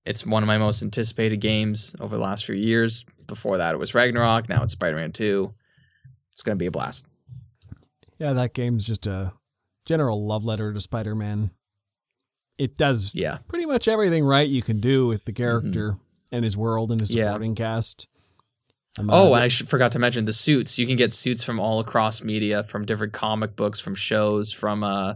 it's 0.04 0.24
one 0.24 0.42
of 0.42 0.46
my 0.46 0.58
most 0.58 0.82
anticipated 0.82 1.38
games 1.38 1.96
over 2.00 2.16
the 2.16 2.22
last 2.22 2.44
few 2.44 2.54
years. 2.54 3.04
Before 3.26 3.58
that, 3.58 3.74
it 3.74 3.78
was 3.78 3.94
Ragnarok. 3.94 4.48
Now 4.48 4.62
it's 4.62 4.74
Spider-Man 4.74 5.12
2. 5.12 5.52
It's 6.32 6.42
gonna 6.42 6.56
be 6.56 6.66
a 6.66 6.70
blast. 6.70 7.08
Yeah, 8.18 8.32
that 8.32 8.54
game's 8.54 8.84
just 8.84 9.06
a 9.06 9.32
general 9.84 10.24
love 10.24 10.44
letter 10.44 10.72
to 10.72 10.80
Spider-Man. 10.80 11.50
It 12.56 12.78
does 12.78 13.14
Yeah. 13.14 13.38
pretty 13.48 13.66
much 13.66 13.88
everything 13.88 14.24
right 14.24 14.48
you 14.48 14.62
can 14.62 14.80
do 14.80 15.06
with 15.06 15.24
the 15.24 15.32
mm-hmm. 15.32 15.42
character 15.42 15.98
and 16.36 16.44
his 16.44 16.56
world 16.56 16.90
and 16.90 17.00
his 17.00 17.14
Yeah. 17.14 17.24
supporting 17.26 17.54
cast. 17.56 18.06
Um, 18.98 19.10
Oh, 19.12 19.32
uh, 19.32 19.34
and 19.36 19.44
I 19.44 19.48
should, 19.48 19.68
forgot 19.68 19.92
to 19.92 19.98
mention 19.98 20.24
the 20.24 20.32
suits. 20.32 20.78
You 20.78 20.86
can 20.86 20.96
get 20.96 21.12
suits 21.12 21.42
from 21.44 21.58
all 21.60 21.80
across 21.80 22.22
media, 22.22 22.62
from 22.62 22.84
different 22.86 23.12
comic 23.12 23.54
books, 23.56 23.78
from 23.80 23.94
shows, 23.94 24.52
from 24.52 24.82
uh 24.84 25.14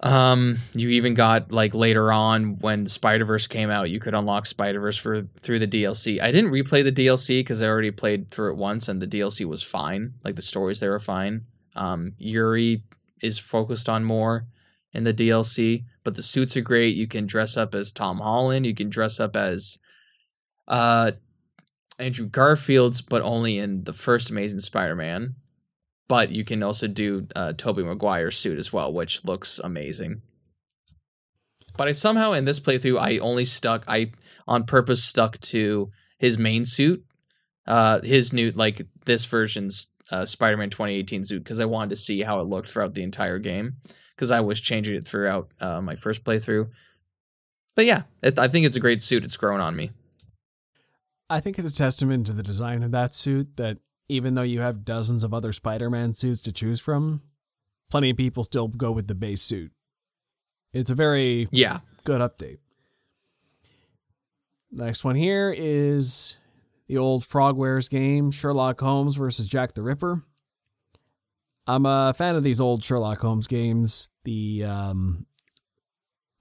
um 0.00 0.54
you 0.76 0.90
even 0.90 1.14
got 1.14 1.50
like 1.50 1.74
later 1.74 2.12
on 2.12 2.58
when 2.60 2.86
Spider-Verse 2.86 3.48
came 3.48 3.68
out, 3.68 3.90
you 3.90 3.98
could 3.98 4.14
unlock 4.14 4.46
Spider-Verse 4.46 4.96
for 4.96 5.22
through 5.22 5.58
the 5.58 5.66
DLC. 5.66 6.20
I 6.22 6.30
didn't 6.30 6.52
replay 6.52 6.84
the 6.84 6.92
DLC 6.92 7.44
cuz 7.44 7.60
I 7.60 7.66
already 7.66 7.90
played 7.90 8.30
through 8.30 8.52
it 8.52 8.56
once 8.56 8.86
and 8.88 9.02
the 9.02 9.08
DLC 9.08 9.44
was 9.44 9.62
fine. 9.64 10.14
Like 10.22 10.36
the 10.36 10.42
stories 10.42 10.78
there 10.78 10.92
were 10.92 11.00
fine. 11.00 11.46
Um 11.74 12.12
Yuri 12.18 12.84
is 13.20 13.40
focused 13.40 13.88
on 13.88 14.04
more 14.04 14.46
in 14.92 15.02
the 15.02 15.12
DLC, 15.12 15.84
but 16.08 16.16
the 16.16 16.22
suits 16.22 16.56
are 16.56 16.62
great. 16.62 16.96
You 16.96 17.06
can 17.06 17.26
dress 17.26 17.54
up 17.54 17.74
as 17.74 17.92
Tom 17.92 18.20
Holland, 18.20 18.64
you 18.64 18.74
can 18.74 18.88
dress 18.88 19.20
up 19.20 19.36
as 19.36 19.78
uh 20.66 21.12
Andrew 21.98 22.26
Garfield's, 22.26 23.02
but 23.02 23.20
only 23.20 23.58
in 23.58 23.84
the 23.84 23.92
first 23.92 24.30
Amazing 24.30 24.60
Spider-Man. 24.60 25.34
But 26.08 26.30
you 26.30 26.44
can 26.44 26.62
also 26.62 26.86
do 26.86 27.26
uh, 27.36 27.52
Tobey 27.52 27.82
Maguire's 27.82 28.38
suit 28.38 28.56
as 28.56 28.72
well, 28.72 28.90
which 28.90 29.26
looks 29.26 29.58
amazing. 29.58 30.22
But 31.76 31.88
I 31.88 31.92
somehow 31.92 32.32
in 32.32 32.46
this 32.46 32.58
playthrough 32.58 32.98
I 32.98 33.18
only 33.18 33.44
stuck 33.44 33.84
I 33.86 34.12
on 34.46 34.64
purpose 34.64 35.04
stuck 35.04 35.38
to 35.40 35.90
his 36.18 36.38
main 36.38 36.64
suit, 36.64 37.04
uh, 37.66 38.00
his 38.00 38.32
new 38.32 38.50
like 38.52 38.80
this 39.04 39.26
version's 39.26 39.92
uh, 40.10 40.24
Spider-Man 40.24 40.70
2018 40.70 41.24
suit 41.24 41.44
because 41.44 41.60
I 41.60 41.64
wanted 41.64 41.90
to 41.90 41.96
see 41.96 42.22
how 42.22 42.40
it 42.40 42.44
looked 42.44 42.68
throughout 42.68 42.94
the 42.94 43.02
entire 43.02 43.38
game 43.38 43.76
because 44.14 44.30
I 44.30 44.40
was 44.40 44.60
changing 44.60 44.96
it 44.96 45.06
throughout 45.06 45.50
uh, 45.60 45.80
my 45.80 45.94
first 45.94 46.24
playthrough. 46.24 46.70
But 47.76 47.84
yeah, 47.84 48.02
it, 48.22 48.38
I 48.38 48.48
think 48.48 48.66
it's 48.66 48.76
a 48.76 48.80
great 48.80 49.02
suit. 49.02 49.24
It's 49.24 49.36
grown 49.36 49.60
on 49.60 49.76
me. 49.76 49.90
I 51.30 51.40
think 51.40 51.58
it's 51.58 51.72
a 51.72 51.76
testament 51.76 52.26
to 52.26 52.32
the 52.32 52.42
design 52.42 52.82
of 52.82 52.90
that 52.92 53.14
suit 53.14 53.56
that 53.56 53.78
even 54.08 54.34
though 54.34 54.42
you 54.42 54.60
have 54.60 54.84
dozens 54.84 55.22
of 55.22 55.34
other 55.34 55.52
Spider-Man 55.52 56.14
suits 56.14 56.40
to 56.40 56.52
choose 56.52 56.80
from, 56.80 57.20
plenty 57.90 58.10
of 58.10 58.16
people 58.16 58.42
still 58.42 58.68
go 58.68 58.90
with 58.90 59.06
the 59.08 59.14
base 59.14 59.42
suit. 59.42 59.70
It's 60.72 60.90
a 60.90 60.94
very 60.94 61.48
Yeah, 61.50 61.80
good 62.04 62.20
update. 62.22 62.58
Next 64.70 65.04
one 65.04 65.16
here 65.16 65.54
is 65.56 66.36
the 66.88 66.98
old 66.98 67.22
Frogwares 67.22 67.88
game, 67.88 68.30
Sherlock 68.30 68.80
Holmes 68.80 69.16
versus 69.16 69.46
Jack 69.46 69.74
the 69.74 69.82
Ripper. 69.82 70.24
I'm 71.66 71.84
a 71.84 72.14
fan 72.14 72.34
of 72.34 72.42
these 72.42 72.60
old 72.60 72.82
Sherlock 72.82 73.20
Holmes 73.20 73.46
games. 73.46 74.08
The 74.24 74.64
um, 74.64 75.26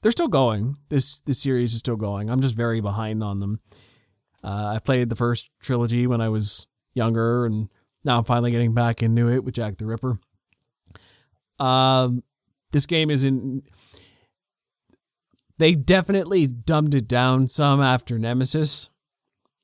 they're 0.01 0.11
still 0.11 0.29
going. 0.29 0.77
This 0.89 1.19
this 1.21 1.41
series 1.41 1.73
is 1.73 1.79
still 1.79 1.97
going. 1.97 2.29
I'm 2.29 2.39
just 2.39 2.55
very 2.55 2.79
behind 2.79 3.21
on 3.21 3.41
them. 3.41 3.59
Uh, 4.41 4.73
I 4.75 4.79
played 4.79 5.09
the 5.09 5.15
first 5.15 5.49
trilogy 5.61 6.07
when 6.07 6.21
I 6.21 6.29
was 6.29 6.65
younger, 6.93 7.45
and 7.45 7.67
now 8.05 8.19
I'm 8.19 8.23
finally 8.23 8.51
getting 8.51 8.73
back 8.73 9.03
into 9.03 9.29
it 9.29 9.43
with 9.43 9.55
Jack 9.55 9.77
the 9.77 9.85
Ripper. 9.85 10.19
Um, 11.59 12.23
this 12.71 12.85
game 12.85 13.09
is 13.09 13.25
in 13.25 13.63
they 15.57 15.75
definitely 15.75 16.47
dumbed 16.47 16.93
it 16.93 17.07
down 17.07 17.47
some 17.47 17.81
after 17.81 18.17
Nemesis, 18.17 18.87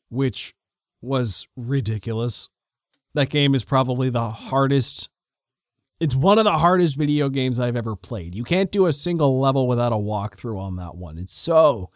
which 0.10 0.56
was 1.04 1.48
ridiculous. 1.56 2.50
That 3.14 3.30
game 3.30 3.54
is 3.54 3.64
probably 3.64 4.10
the 4.10 4.30
hardest. 4.30 5.10
It's 6.00 6.16
one 6.16 6.38
of 6.38 6.46
the 6.46 6.58
hardest 6.58 6.98
video 6.98 7.30
games 7.30 7.60
I've 7.60 7.76
ever 7.76 7.96
played. 7.96 8.36
You 8.36 8.44
can't 8.44 8.72
do 8.72 8.88
a 8.88 8.92
single 8.92 9.40
level 9.40 9.68
without 9.68 9.94
a 9.94 9.98
walkthrough 9.98 10.60
on 10.60 10.76
that 10.78 10.96
one. 10.96 11.18
It's 11.18 11.34
so 11.34 11.90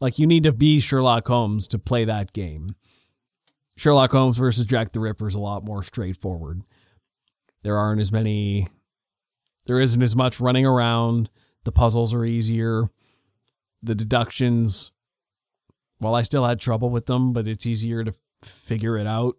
like 0.00 0.18
you 0.18 0.26
need 0.26 0.42
to 0.44 0.52
be 0.52 0.80
Sherlock 0.80 1.26
Holmes 1.28 1.68
to 1.68 1.78
play 1.78 2.04
that 2.04 2.32
game. 2.32 2.70
Sherlock 3.76 4.10
Holmes 4.10 4.38
versus 4.38 4.66
Jack 4.66 4.92
the 4.92 5.00
Ripper 5.00 5.28
is 5.28 5.34
a 5.34 5.40
lot 5.40 5.64
more 5.64 5.82
straightforward. 5.82 6.62
There 7.62 7.76
aren't 7.76 8.00
as 8.00 8.12
many 8.12 8.68
there 9.66 9.80
isn't 9.80 10.02
as 10.02 10.16
much 10.16 10.40
running 10.40 10.64
around. 10.64 11.28
The 11.64 11.72
puzzles 11.72 12.14
are 12.14 12.24
easier 12.24 12.86
the 13.82 13.94
deductions 13.94 14.90
well 16.00 16.14
i 16.14 16.22
still 16.22 16.44
had 16.44 16.60
trouble 16.60 16.90
with 16.90 17.06
them 17.06 17.32
but 17.32 17.46
it's 17.46 17.66
easier 17.66 18.04
to 18.04 18.12
figure 18.42 18.96
it 18.98 19.06
out 19.06 19.36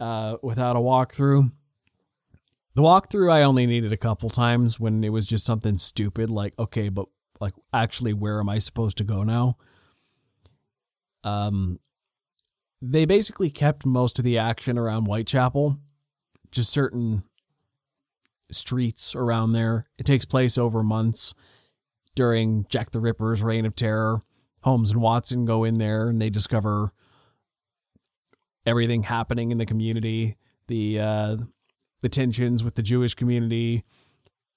uh, 0.00 0.36
without 0.42 0.76
a 0.76 0.80
walkthrough. 0.80 1.50
The 2.74 2.82
walkthrough 2.82 3.32
i 3.32 3.42
only 3.42 3.64
needed 3.64 3.92
a 3.92 3.96
couple 3.96 4.28
times 4.28 4.78
when 4.78 5.02
it 5.02 5.08
was 5.08 5.24
just 5.24 5.46
something 5.46 5.78
stupid 5.78 6.28
like 6.28 6.52
okay 6.58 6.90
but 6.90 7.06
like 7.40 7.54
actually 7.72 8.12
where 8.12 8.38
am 8.38 8.50
i 8.50 8.58
supposed 8.58 8.98
to 8.98 9.04
go 9.04 9.22
now? 9.22 9.56
Um 11.24 11.80
they 12.82 13.06
basically 13.06 13.48
kept 13.48 13.86
most 13.86 14.18
of 14.18 14.26
the 14.26 14.36
action 14.36 14.76
around 14.76 15.06
whitechapel 15.06 15.78
just 16.50 16.70
certain 16.70 17.22
streets 18.50 19.14
around 19.14 19.52
there. 19.52 19.86
It 19.98 20.06
takes 20.06 20.24
place 20.24 20.58
over 20.58 20.82
months 20.82 21.34
during 22.14 22.66
Jack 22.68 22.90
the 22.90 23.00
Ripper's 23.00 23.42
reign 23.42 23.66
of 23.66 23.76
terror. 23.76 24.20
Holmes 24.62 24.90
and 24.90 25.00
Watson 25.00 25.44
go 25.44 25.64
in 25.64 25.78
there 25.78 26.08
and 26.08 26.20
they 26.20 26.30
discover 26.30 26.88
everything 28.66 29.04
happening 29.04 29.50
in 29.50 29.58
the 29.58 29.66
community, 29.66 30.36
the 30.68 31.00
uh, 31.00 31.36
the 32.02 32.08
tensions 32.08 32.62
with 32.62 32.74
the 32.74 32.82
Jewish 32.82 33.14
community, 33.14 33.84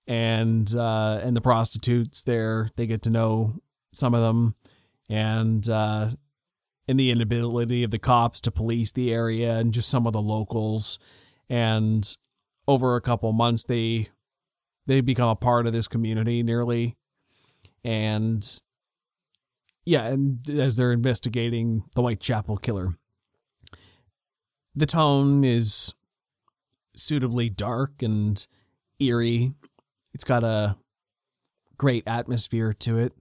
and 0.08 0.74
uh, 0.76 1.20
and 1.24 1.36
the 1.36 1.42
prostitutes 1.42 2.24
there. 2.24 2.70
They 2.76 2.88
get 2.88 3.02
to 3.04 3.10
know 3.10 3.62
some 3.94 4.14
of 4.14 4.22
them, 4.22 4.56
and 5.10 5.68
uh, 5.70 6.10
and 6.88 7.00
the 7.00 7.12
inability 7.12 7.84
of 7.84 7.92
the 7.92 8.00
cops 8.00 8.42
to 8.42 8.52
police 8.52 8.92
the 8.92 9.14
area 9.14 9.58
and 9.58 9.74
just 9.74 9.90
some 9.90 10.08
of 10.08 10.14
the 10.14 10.22
locals. 10.22 11.00
And 11.50 12.16
over 12.68 12.96
a 12.96 13.02
couple 13.02 13.32
months, 13.32 13.64
they 13.64 14.10
they 14.88 15.02
become 15.02 15.30
a 15.30 15.36
part 15.36 15.68
of 15.68 15.74
this 15.74 15.88
community 15.88 16.44
nearly 16.44 16.96
and 17.84 18.62
yeah, 19.86 20.06
and 20.06 20.48
as 20.50 20.76
they're 20.76 20.92
investigating 20.92 21.84
the 21.96 22.02
Whitechapel 22.02 22.58
killer, 22.58 22.96
the 24.80 24.86
tone 24.86 25.44
is 25.44 25.94
suitably 26.96 27.50
dark 27.50 28.02
and 28.02 28.48
eerie. 29.00 29.54
It's 30.14 30.24
got 30.24 30.44
a 30.44 30.78
great 31.78 32.04
atmosphere 32.08 32.74
to 32.74 32.98
it. 32.98 33.14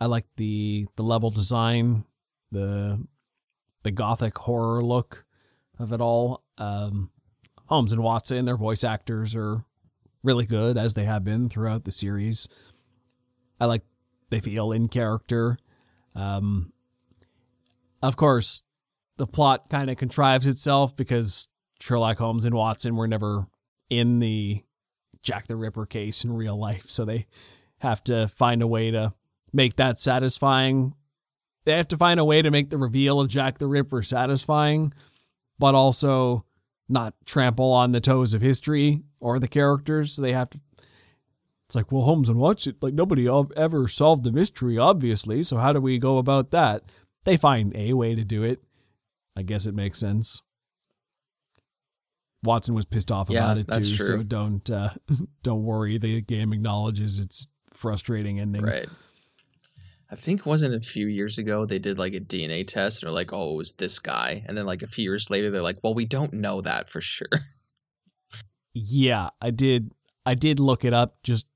I 0.00 0.06
like 0.06 0.26
the 0.36 0.86
the 0.96 1.02
level 1.02 1.30
design, 1.30 2.04
the 2.52 3.04
the 3.82 3.90
gothic 3.90 4.38
horror 4.38 4.82
look 4.82 5.24
of 5.78 5.92
it 5.92 6.00
all. 6.00 6.44
Um, 6.56 7.10
Holmes 7.66 7.92
and 7.92 8.02
Watson, 8.02 8.44
their 8.44 8.56
voice 8.56 8.84
actors 8.84 9.34
are 9.34 9.64
really 10.22 10.46
good 10.46 10.78
as 10.78 10.94
they 10.94 11.04
have 11.04 11.24
been 11.24 11.48
throughout 11.48 11.84
the 11.84 11.90
series. 11.90 12.48
I 13.60 13.66
like 13.66 13.82
they 14.30 14.40
feel 14.40 14.70
in 14.70 14.86
character. 14.86 15.58
Um, 16.14 16.72
of 18.02 18.16
course, 18.16 18.62
the 19.22 19.26
plot 19.28 19.70
kind 19.70 19.88
of 19.88 19.96
contrives 19.96 20.48
itself 20.48 20.96
because 20.96 21.48
Sherlock 21.80 22.18
Holmes 22.18 22.44
and 22.44 22.56
Watson 22.56 22.96
were 22.96 23.06
never 23.06 23.46
in 23.88 24.18
the 24.18 24.64
Jack 25.22 25.46
the 25.46 25.54
Ripper 25.54 25.86
case 25.86 26.24
in 26.24 26.32
real 26.32 26.56
life, 26.56 26.90
so 26.90 27.04
they 27.04 27.26
have 27.78 28.02
to 28.02 28.26
find 28.26 28.62
a 28.62 28.66
way 28.66 28.90
to 28.90 29.12
make 29.52 29.76
that 29.76 30.00
satisfying. 30.00 30.94
They 31.64 31.76
have 31.76 31.86
to 31.86 31.96
find 31.96 32.18
a 32.18 32.24
way 32.24 32.42
to 32.42 32.50
make 32.50 32.70
the 32.70 32.78
reveal 32.78 33.20
of 33.20 33.28
Jack 33.28 33.58
the 33.58 33.68
Ripper 33.68 34.02
satisfying, 34.02 34.92
but 35.56 35.76
also 35.76 36.44
not 36.88 37.14
trample 37.24 37.70
on 37.70 37.92
the 37.92 38.00
toes 38.00 38.34
of 38.34 38.42
history 38.42 39.04
or 39.20 39.38
the 39.38 39.46
characters. 39.46 40.14
So 40.14 40.22
they 40.22 40.32
have 40.32 40.50
to. 40.50 40.60
It's 41.66 41.76
like, 41.76 41.92
well, 41.92 42.02
Holmes 42.02 42.28
and 42.28 42.40
Watson, 42.40 42.74
like 42.80 42.94
nobody 42.94 43.28
ever 43.56 43.86
solved 43.86 44.24
the 44.24 44.32
mystery, 44.32 44.78
obviously. 44.78 45.44
So 45.44 45.58
how 45.58 45.72
do 45.72 45.80
we 45.80 46.00
go 46.00 46.18
about 46.18 46.50
that? 46.50 46.82
They 47.22 47.36
find 47.36 47.72
a 47.76 47.92
way 47.92 48.16
to 48.16 48.24
do 48.24 48.42
it. 48.42 48.60
I 49.36 49.42
guess 49.42 49.66
it 49.66 49.74
makes 49.74 49.98
sense. 49.98 50.42
Watson 52.44 52.74
was 52.74 52.84
pissed 52.84 53.12
off 53.12 53.30
Yeah, 53.30 53.52
about 53.52 53.58
it 53.58 53.68
too, 53.68 53.96
true. 53.96 54.06
so 54.06 54.22
don't 54.22 54.68
uh, 54.70 54.90
don't 55.42 55.62
worry. 55.62 55.98
The 55.98 56.20
game 56.22 56.52
acknowledges 56.52 57.18
its 57.20 57.46
frustrating 57.72 58.40
ending. 58.40 58.62
Right. 58.62 58.86
I 60.10 60.14
think 60.14 60.44
wasn't 60.44 60.74
a 60.74 60.80
few 60.80 61.06
years 61.06 61.38
ago 61.38 61.64
they 61.64 61.78
did 61.78 61.96
like 61.98 62.12
a 62.14 62.20
DNA 62.20 62.66
test. 62.66 63.00
They're 63.00 63.10
like, 63.10 63.32
oh, 63.32 63.54
it 63.54 63.56
was 63.56 63.74
this 63.74 63.98
guy, 63.98 64.44
and 64.46 64.58
then 64.58 64.66
like 64.66 64.82
a 64.82 64.86
few 64.86 65.04
years 65.04 65.30
later, 65.30 65.50
they're 65.50 65.62
like, 65.62 65.78
well, 65.82 65.94
we 65.94 66.04
don't 66.04 66.34
know 66.34 66.60
that 66.60 66.88
for 66.88 67.00
sure. 67.00 67.28
Yeah, 68.74 69.28
I 69.42 69.50
did. 69.50 69.92
I 70.24 70.34
did 70.34 70.58
look 70.58 70.82
it 70.82 70.94
up 70.94 71.16
just 71.22 71.46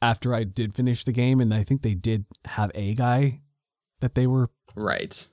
after 0.00 0.32
I 0.32 0.44
did 0.44 0.72
finish 0.72 1.02
the 1.02 1.10
game, 1.10 1.40
and 1.40 1.52
I 1.52 1.64
think 1.64 1.82
they 1.82 1.94
did 1.94 2.26
have 2.44 2.70
a 2.76 2.94
guy 2.94 3.40
that 4.00 4.14
they 4.14 4.28
were 4.28 4.50
right. 4.76 5.26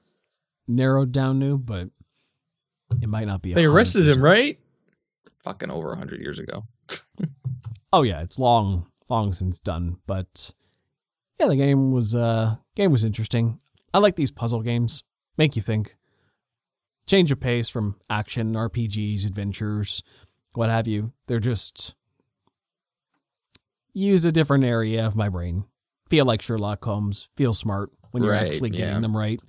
Narrowed 0.67 1.11
down 1.11 1.39
to, 1.39 1.57
but 1.57 1.89
it 3.01 3.09
might 3.09 3.27
not 3.27 3.41
be. 3.41 3.53
They 3.53 3.65
arrested 3.65 4.05
100%. 4.05 4.15
him, 4.15 4.23
right? 4.23 4.59
Fucking 5.39 5.71
over 5.71 5.93
a 5.93 5.97
hundred 5.97 6.21
years 6.21 6.39
ago. 6.39 6.65
Oh 7.93 8.03
yeah, 8.03 8.21
it's 8.21 8.37
long, 8.37 8.87
long 9.09 9.31
since 9.31 9.61
done, 9.61 9.95
but 10.05 10.51
yeah, 11.39 11.47
the 11.47 11.55
game 11.55 11.93
was 11.93 12.13
uh 12.13 12.57
game 12.75 12.91
was 12.91 13.05
interesting. 13.05 13.59
I 13.93 13.99
like 13.99 14.17
these 14.17 14.29
puzzle 14.29 14.61
games. 14.61 15.03
Make 15.37 15.55
you 15.55 15.61
think. 15.61 15.95
Change 17.07 17.31
of 17.31 17.39
pace 17.39 17.69
from 17.69 17.95
action, 18.09 18.53
RPGs, 18.55 19.25
adventures, 19.25 20.03
what 20.53 20.69
have 20.69 20.85
you. 20.85 21.13
They're 21.27 21.39
just 21.39 21.95
use 23.93 24.25
a 24.25 24.31
different 24.33 24.65
area 24.65 25.07
of 25.07 25.15
my 25.15 25.29
brain. 25.29 25.63
Feel 26.09 26.25
like 26.25 26.41
Sherlock 26.41 26.83
Holmes. 26.83 27.29
Feel 27.37 27.53
smart 27.53 27.89
when 28.11 28.21
you're 28.21 28.33
Right, 28.33 28.47
actually 28.47 28.69
getting 28.71 28.95
yeah. 28.95 28.99
them 28.99 29.15
right. 29.15 29.41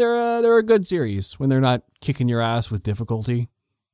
They're 0.00 0.16
uh, 0.16 0.40
they're 0.40 0.56
a 0.56 0.62
good 0.62 0.86
series 0.86 1.38
when 1.38 1.50
they're 1.50 1.60
not 1.60 1.82
kicking 2.00 2.26
your 2.26 2.40
ass 2.40 2.70
with 2.70 2.82
difficulty. 2.82 3.50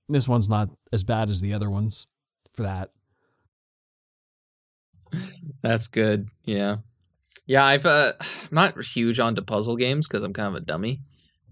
This 0.09 0.29
one's 0.29 0.49
not 0.49 0.71
as 0.93 1.03
bad 1.03 1.29
as 1.29 1.41
the 1.41 1.53
other 1.53 1.69
ones 1.69 2.07
for 2.53 2.63
that. 2.63 2.91
That's 5.63 5.89
good. 5.89 6.29
Yeah. 6.45 6.77
Yeah, 7.45 7.65
I've 7.65 7.87
uh 7.87 8.13
I'm 8.21 8.49
not 8.53 8.81
huge 8.81 9.19
onto 9.19 9.43
puzzle 9.43 9.75
games 9.75 10.07
because 10.07 10.23
I'm 10.23 10.33
kind 10.33 10.47
of 10.47 10.55
a 10.55 10.65
dummy. 10.65 11.01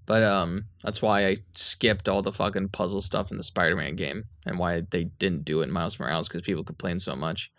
But 0.07 0.23
um 0.23 0.67
that's 0.85 1.03
why 1.03 1.27
I 1.27 1.35
skipped 1.55 2.09
all 2.09 2.23
the 2.23 2.31
fucking 2.31 2.69
puzzle 2.69 3.01
stuff 3.01 3.33
in 3.33 3.37
the 3.39 3.43
Spider-Man 3.43 3.97
game 3.97 4.27
and 4.47 4.57
why 4.57 4.83
they 4.89 5.03
didn't 5.03 5.45
do 5.45 5.63
it 5.63 5.65
in 5.65 5.73
Miles 5.73 5.99
Morales 5.99 6.29
because 6.29 6.43
people 6.43 6.63
complain 6.63 7.01
so 7.01 7.17
much. 7.17 7.51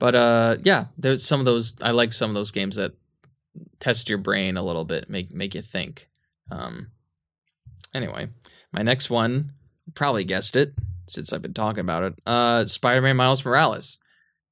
But 0.00 0.16
uh 0.16 0.56
yeah, 0.64 0.86
there's 0.98 1.24
some 1.24 1.38
of 1.38 1.46
those 1.46 1.76
I 1.84 1.92
like 1.92 2.12
some 2.12 2.30
of 2.30 2.34
those 2.34 2.50
games 2.50 2.74
that 2.74 2.94
test 3.78 4.08
your 4.08 4.18
brain 4.18 4.56
a 4.56 4.64
little 4.64 4.84
bit, 4.84 5.08
make 5.08 5.32
make 5.32 5.54
you 5.54 5.62
think. 5.62 6.08
Um 6.50 6.90
anyway, 7.94 8.28
my 8.72 8.82
next 8.82 9.10
one, 9.10 9.52
probably 9.94 10.24
guessed 10.24 10.56
it 10.56 10.72
since 11.08 11.32
I've 11.32 11.42
been 11.42 11.54
talking 11.54 11.80
about 11.80 12.02
it. 12.02 12.14
Uh 12.26 12.64
Spider-Man 12.64 13.16
Miles 13.16 13.44
Morales 13.44 13.98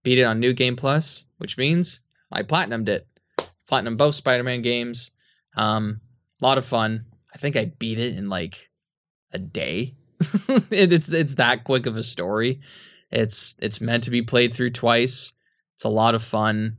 beat 0.02 0.18
it 0.18 0.24
on 0.24 0.38
New 0.38 0.52
Game 0.52 0.76
Plus, 0.76 1.24
which 1.38 1.58
means 1.58 2.00
I 2.30 2.42
platinumed 2.42 2.88
it. 2.88 3.08
Platinum 3.66 3.96
both 3.96 4.14
Spider-Man 4.14 4.62
games. 4.62 5.10
Um, 5.56 6.00
a 6.40 6.44
lot 6.44 6.58
of 6.58 6.64
fun. 6.64 7.06
I 7.34 7.38
think 7.38 7.56
I 7.56 7.72
beat 7.78 7.98
it 7.98 8.16
in 8.16 8.28
like 8.28 8.70
a 9.32 9.38
day. 9.38 9.96
It's 10.70 11.12
it's 11.12 11.34
that 11.36 11.64
quick 11.64 11.86
of 11.86 11.96
a 11.96 12.02
story. 12.02 12.60
It's 13.10 13.58
it's 13.62 13.80
meant 13.80 14.04
to 14.04 14.10
be 14.10 14.22
played 14.22 14.52
through 14.52 14.70
twice. 14.70 15.34
It's 15.72 15.84
a 15.84 15.88
lot 15.88 16.14
of 16.14 16.22
fun. 16.22 16.78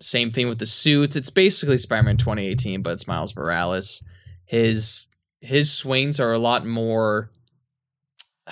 Same 0.00 0.30
thing 0.30 0.48
with 0.48 0.58
the 0.58 0.66
suits. 0.66 1.16
It's 1.16 1.30
basically 1.30 1.78
Spider-Man 1.78 2.16
2018, 2.16 2.82
but 2.82 2.92
it's 2.94 3.08
Miles 3.08 3.36
Morales. 3.36 4.02
His 4.46 5.08
his 5.40 5.72
swings 5.72 6.18
are 6.18 6.32
a 6.32 6.38
lot 6.38 6.64
more 6.64 7.30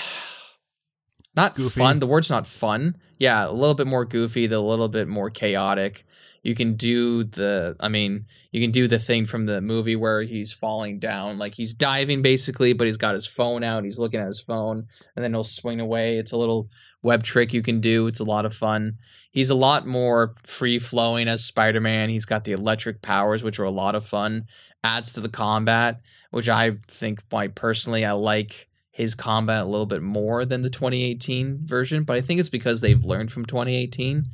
not 1.37 1.55
Goofy. 1.55 1.79
fun. 1.79 1.99
The 1.99 2.07
word's 2.07 2.31
not 2.31 2.47
fun. 2.47 2.97
Yeah, 3.19 3.49
a 3.49 3.53
little 3.53 3.75
bit 3.75 3.87
more 3.87 4.05
goofy, 4.05 4.47
the 4.47 4.61
little 4.61 4.89
bit 4.89 5.09
more 5.09 5.31
chaotic. 5.31 6.05
You 6.45 6.55
can 6.55 6.75
do 6.75 7.25
the 7.25 7.75
I 7.81 7.89
mean, 7.89 8.27
you 8.53 8.61
can 8.61 8.71
do 8.71 8.87
the 8.87 8.99
thing 8.99 9.25
from 9.25 9.47
the 9.47 9.62
movie 9.62 9.97
where 9.97 10.23
he's 10.23 10.53
falling 10.53 10.99
down, 10.99 11.39
like 11.39 11.55
he's 11.55 11.73
diving 11.73 12.21
basically, 12.21 12.75
but 12.75 12.87
he's 12.87 12.99
got 12.99 13.15
his 13.15 13.27
phone 13.27 13.65
out, 13.65 13.83
he's 13.83 13.99
looking 13.99 14.21
at 14.21 14.27
his 14.27 14.43
phone, 14.43 14.87
and 15.16 15.25
then 15.25 15.33
he'll 15.33 15.43
swing 15.43 15.81
away. 15.81 16.19
It's 16.19 16.33
a 16.33 16.37
little 16.37 16.69
web 17.03 17.23
trick 17.23 17.55
you 17.55 17.62
can 17.62 17.81
do. 17.81 18.07
It's 18.07 18.21
a 18.21 18.25
lot 18.25 18.45
of 18.45 18.55
fun. 18.55 18.99
He's 19.31 19.49
a 19.49 19.55
lot 19.55 19.87
more 19.87 20.35
free 20.45 20.79
flowing 20.79 21.29
as 21.29 21.43
Spider 21.43 21.81
Man. 21.81 22.11
He's 22.11 22.27
got 22.27 22.45
the 22.45 22.53
electric 22.53 23.01
powers, 23.01 23.43
which 23.43 23.59
are 23.59 23.65
a 23.65 23.71
lot 23.71 23.95
of 23.95 24.07
fun. 24.07 24.45
Adds 24.85 25.15
to 25.15 25.21
the 25.21 25.31
combat, 25.31 26.03
which 26.31 26.51
I 26.51 26.73
think, 26.87 27.21
why 27.31 27.49
personally, 27.49 28.05
I 28.05 28.12
like 28.12 28.69
his 28.91 29.15
combat 29.15 29.66
a 29.66 29.71
little 29.71 29.87
bit 29.87 30.03
more 30.03 30.45
than 30.45 30.61
the 30.61 30.71
2018 30.71 31.61
version. 31.62 32.05
But 32.05 32.16
I 32.16 32.21
think 32.21 32.39
it's 32.39 32.51
because 32.51 32.83
they've 32.83 33.03
learned 33.03 33.33
from 33.33 33.47
2018 33.47 34.27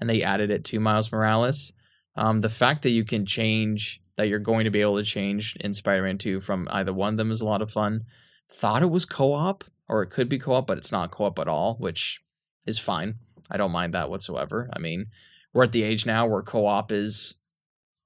and 0.00 0.08
they 0.08 0.22
added 0.22 0.50
it 0.50 0.64
to 0.66 0.80
Miles 0.80 1.12
Morales. 1.12 1.72
Um, 2.16 2.40
the 2.40 2.48
fact 2.48 2.82
that 2.82 2.90
you 2.90 3.04
can 3.04 3.24
change, 3.26 4.00
that 4.16 4.28
you're 4.28 4.38
going 4.38 4.64
to 4.64 4.70
be 4.70 4.80
able 4.80 4.96
to 4.96 5.02
change 5.04 5.56
in 5.60 5.72
Spider 5.72 6.02
Man 6.02 6.18
2 6.18 6.40
from 6.40 6.66
either 6.70 6.92
one 6.92 7.14
of 7.14 7.16
them 7.16 7.30
is 7.30 7.40
a 7.40 7.46
lot 7.46 7.62
of 7.62 7.70
fun. 7.70 8.02
Thought 8.50 8.82
it 8.82 8.90
was 8.90 9.04
co 9.04 9.32
op, 9.32 9.64
or 9.88 10.02
it 10.02 10.10
could 10.10 10.28
be 10.28 10.38
co 10.38 10.52
op, 10.54 10.66
but 10.66 10.78
it's 10.78 10.92
not 10.92 11.10
co 11.10 11.26
op 11.26 11.38
at 11.38 11.48
all, 11.48 11.74
which 11.76 12.20
is 12.66 12.78
fine. 12.78 13.16
I 13.50 13.56
don't 13.56 13.72
mind 13.72 13.94
that 13.94 14.10
whatsoever. 14.10 14.68
I 14.72 14.78
mean, 14.78 15.06
we're 15.52 15.64
at 15.64 15.72
the 15.72 15.82
age 15.82 16.06
now 16.06 16.26
where 16.26 16.42
co 16.42 16.66
op 16.66 16.90
is, 16.92 17.36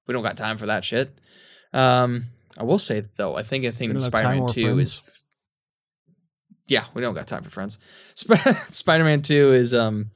we 0.07 0.13
don't 0.13 0.23
got 0.23 0.37
time 0.37 0.59
for 0.59 0.67
that 0.67 0.85
shit. 0.85 1.19
Um, 1.73 2.25
I 2.59 2.63
will 2.63 2.79
say 2.79 3.03
though, 3.17 3.37
I 3.37 3.43
think 3.43 3.65
I 3.65 3.71
think 3.71 3.93
We 3.95 3.99
Spider 4.01 4.29
Man 4.29 4.47
2 4.47 4.63
friends. 4.65 4.81
is, 4.81 5.25
yeah, 6.69 6.85
we 6.95 7.03
don't 7.03 7.15
got 7.15 7.27
time 7.27 7.43
for 7.43 7.51
friends. 7.51 7.79
Sp- 8.15 8.35
Spider 8.73 9.05
Man 9.05 9.23
2 9.23 9.51
is, 9.51 9.75
um, 9.75 10.11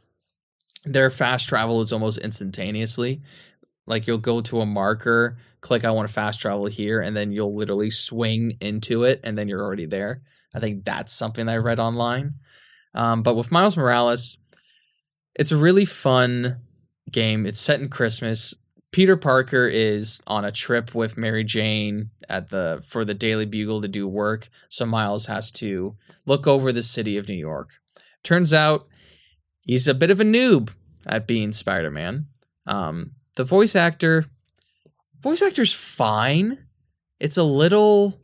their 0.93 1.11
fast 1.11 1.49
travel 1.49 1.81
is 1.81 1.93
almost 1.93 2.19
instantaneously. 2.19 3.21
Like 3.87 4.07
you'll 4.07 4.19
go 4.19 4.41
to 4.43 4.61
a 4.61 4.67
marker, 4.67 5.39
click 5.61 5.85
I 5.85 5.91
want 5.91 6.09
to 6.09 6.15
fast 6.15 6.41
travel 6.41 6.67
here, 6.67 7.01
and 7.01 7.17
then 7.17 7.33
you'll 7.33 7.57
literally 7.57 7.91
swing 7.91 8.59
into 8.61 9.05
it, 9.05 9.21
and 9.25 9.37
then 9.37 9.49
you're 9.49 9.63
already 9.63 9.87
there. 9.87 10.23
I 10.55 10.61
think 10.61 10.85
that's 10.85 11.13
something 11.13 11.49
I 11.49 11.57
read 11.57 11.81
online. 11.81 12.35
Um, 12.95 13.23
but 13.23 13.37
with 13.37 13.53
Miles 13.53 13.77
Morales, 13.77 14.39
it's 15.39 15.53
a 15.53 15.57
really 15.57 15.85
fun 15.85 16.61
game. 17.11 17.47
It's 17.47 17.61
set 17.61 17.81
in 17.81 17.89
Christmas. 17.89 18.63
Peter 18.93 19.17
Parker 19.17 19.67
is 19.67 20.23
on 20.27 20.45
a 20.45 20.53
trip 20.53 20.95
with 20.95 21.19
Mary 21.19 21.45
Jane 21.45 22.11
at 22.29 22.51
the 22.51 22.83
for 22.87 23.05
the 23.05 23.15
Daily 23.15 23.47
Bugle 23.47 23.81
to 23.83 23.89
do 23.89 24.09
work, 24.09 24.49
so 24.69 24.87
Miles 24.87 25.27
has 25.27 25.53
to 25.53 25.97
look 26.27 26.47
over 26.47 26.73
the 26.73 26.83
city 26.83 27.17
of 27.17 27.29
New 27.29 27.35
York. 27.35 27.77
Turns 28.23 28.53
out 28.53 28.87
he's 29.63 29.89
a 29.89 29.95
bit 29.95 30.11
of 30.11 30.21
a 30.21 30.25
noob 30.25 30.75
at 31.07 31.27
being 31.27 31.53
Spider-Man. 31.53 32.27
Um, 32.67 33.13
the 33.37 33.45
voice 33.45 33.77
actor, 33.77 34.27
voice 35.21 35.43
actor's 35.43 35.75
fine. 35.75 36.67
It's 37.21 37.37
a 37.37 37.45
little 37.45 38.21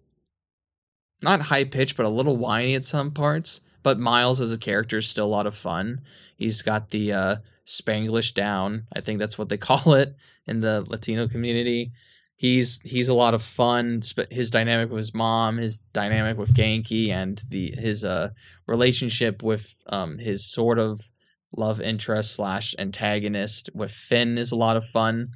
not 1.22 1.40
high 1.42 1.64
pitched, 1.64 1.96
but 1.96 2.06
a 2.06 2.10
little 2.10 2.36
whiny 2.36 2.74
at 2.74 2.84
some 2.84 3.10
parts. 3.10 3.60
But 3.82 3.98
Miles 3.98 4.40
as 4.40 4.52
a 4.52 4.58
character 4.58 4.98
is 4.98 5.08
still 5.08 5.26
a 5.26 5.28
lot 5.28 5.46
of 5.46 5.54
fun. 5.54 6.00
He's 6.36 6.62
got 6.62 6.90
the 6.90 7.12
uh, 7.12 7.36
Spanglish 7.66 8.32
down. 8.34 8.86
I 8.94 9.00
think 9.00 9.18
that's 9.18 9.38
what 9.38 9.48
they 9.48 9.56
call 9.58 9.94
it 9.94 10.14
in 10.46 10.60
the 10.60 10.84
Latino 10.88 11.26
community. 11.26 11.92
He's 12.36 12.80
he's 12.82 13.08
a 13.08 13.14
lot 13.14 13.34
of 13.34 13.42
fun. 13.42 14.00
His 14.30 14.50
dynamic 14.50 14.90
with 14.90 14.98
his 14.98 15.14
mom, 15.14 15.56
his 15.56 15.80
dynamic 15.80 16.36
with 16.36 16.54
Ganke, 16.54 17.08
and 17.10 17.38
the 17.48 17.70
his 17.70 18.04
uh, 18.04 18.30
relationship 18.66 19.42
with 19.42 19.82
um, 19.88 20.18
his 20.18 20.50
sort 20.50 20.78
of 20.78 21.10
love 21.56 21.80
interest 21.80 22.34
slash 22.34 22.74
antagonist 22.78 23.70
with 23.74 23.90
Phin 23.90 24.38
is 24.38 24.52
a 24.52 24.56
lot 24.56 24.76
of 24.76 24.84
fun. 24.84 25.32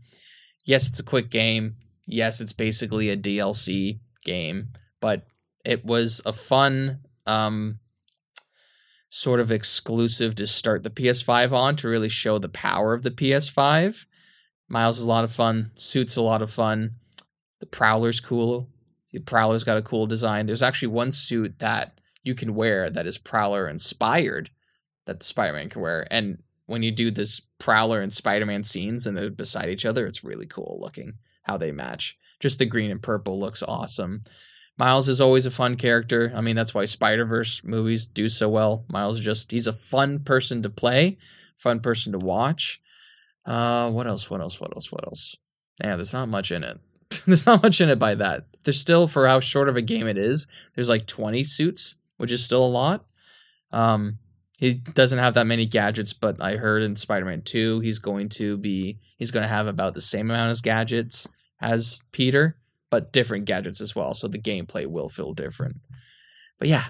Yes, 0.65 0.89
it's 0.89 1.01
a 1.01 1.05
quick 1.05 1.31
game. 1.31 1.77
Yes, 2.07 2.40
it's 2.40 2.53
basically 2.53 3.11
a 3.11 3.16
DLC 3.16 4.01
game, 4.24 4.69
but 5.01 5.27
it 5.65 5.85
was 5.85 6.20
a 6.24 6.32
fun 6.32 7.01
um, 7.27 7.78
sort 9.09 9.40
of 9.40 9.53
exclusive 9.53 10.35
to 10.36 10.47
start 10.47 10.82
the 10.82 10.90
PS5 10.90 11.53
on 11.53 11.77
to 11.77 11.89
really 11.89 12.09
show 12.09 12.39
the 12.39 12.49
power 12.49 12.95
of 12.95 13.03
the 13.03 13.11
PS5. 13.11 14.05
Miles 14.69 14.99
is 14.99 15.07
a 15.07 15.09
lot 15.09 15.24
of 15.24 15.32
fun. 15.32 15.70
Suit's 15.77 16.16
a 16.16 16.23
lot 16.23 16.43
of 16.43 16.51
fun. 16.51 16.97
The 17.61 17.66
Prowler's 17.66 18.20
cool. 18.20 18.69
The 19.12 19.20
Prowler's 19.20 19.65
got 19.65 19.78
a 19.78 19.82
cool 19.82 20.07
design. 20.07 20.47
There's 20.47 20.62
actually 20.62 20.89
one 20.89 21.11
suit 21.11 21.59
that 21.59 21.99
you 22.23 22.35
can 22.35 22.55
wear 22.55 22.90
that 22.90 23.07
is 23.07 23.16
Prowler 23.16 23.69
inspired 23.69 24.51
that 25.09 25.23
Spider 25.23 25.55
Man 25.55 25.69
can 25.69 25.83
wear. 25.83 26.07
And 26.11 26.43
when 26.67 26.83
you 26.83 26.93
do 26.93 27.11
this 27.11 27.41
Prowler 27.59 28.01
and 28.01 28.13
Spider 28.13 28.47
Man 28.47 28.63
scenes 28.63 29.07
and 29.07 29.17
they're 29.17 29.31
beside 29.31 29.71
each 29.71 29.87
other, 29.87 30.07
it's 30.07 30.23
really 30.23 30.47
cool 30.47 30.79
looking 30.81 31.15
how 31.45 31.57
they 31.57 31.73
match. 31.73 32.17
Just 32.39 32.59
the 32.59 32.67
green 32.67 32.91
and 32.91 33.03
purple 33.03 33.41
looks 33.41 33.63
awesome. 33.63 34.23
Miles 34.77 35.09
is 35.09 35.21
always 35.21 35.45
a 35.47 35.51
fun 35.51 35.75
character. 35.75 36.33
I 36.37 36.41
mean, 36.41 36.55
that's 36.55 36.75
why 36.75 36.85
Spider 36.85 37.25
Verse 37.25 37.65
movies 37.65 38.07
do 38.07 38.29
so 38.29 38.49
well. 38.49 38.85
Miles 38.89 39.21
just 39.21 39.51
he's 39.51 39.67
a 39.67 39.73
fun 39.73 40.21
person 40.21 40.63
to 40.63 40.71
play, 40.71 41.17
fun 41.57 41.81
person 41.81 42.13
to 42.13 42.19
watch. 42.19 42.81
Uh, 43.45 43.91
what 43.91 44.07
else? 44.07 44.31
What 44.31 44.41
else? 44.41 44.61
What 44.61 44.73
else? 44.77 44.93
What 44.93 45.05
else? 45.05 45.37
Yeah, 45.83 45.97
there's 45.97 46.13
not 46.13 46.29
much 46.29 46.53
in 46.53 46.63
it. 46.63 46.79
there's 47.27 47.47
not 47.47 47.63
much 47.63 47.81
in 47.81 47.89
it 47.89 47.99
by 47.99 48.15
that. 48.15 48.45
There's 48.65 48.79
still 48.79 49.09
for 49.09 49.27
how 49.27 49.41
short 49.41 49.69
of 49.69 49.77
a 49.77 49.83
game 49.83 50.07
it 50.07 50.19
is. 50.19 50.47
There's 50.75 50.91
like 50.91 51.07
20 51.07 51.43
suits, 51.45 51.99
which 52.19 52.31
is 52.31 52.45
still 52.45 52.65
a 52.65 52.69
lot. 52.69 53.07
Um, 53.73 54.19
he 54.59 54.75
doesn't 54.75 55.19
have 55.19 55.35
that 55.35 55.47
many 55.47 55.67
gadgets, 55.67 56.13
but 56.13 56.43
I 56.43 56.57
heard 56.57 56.83
in 56.83 56.97
Spider-Man 56.97 57.43
2 57.43 57.81
he's 57.81 57.99
going 57.99 58.29
to 58.31 58.57
be 58.57 58.99
he's 59.17 59.31
going 59.31 59.45
to 59.45 59.49
have 59.49 59.67
about 59.67 59.95
the 59.95 60.01
same 60.01 60.31
amount 60.31 60.51
of 60.51 60.63
gadgets 60.63 61.29
as 61.61 62.07
Peter, 62.13 62.57
but 62.91 63.13
different 63.13 63.45
gadgets 63.45 63.81
as 63.81 63.95
well. 63.95 64.15
So 64.15 64.27
the 64.27 64.39
gameplay 64.39 64.87
will 64.87 65.09
feel 65.09 65.33
different. 65.33 65.77
But 66.59 66.69
yeah, 66.69 66.87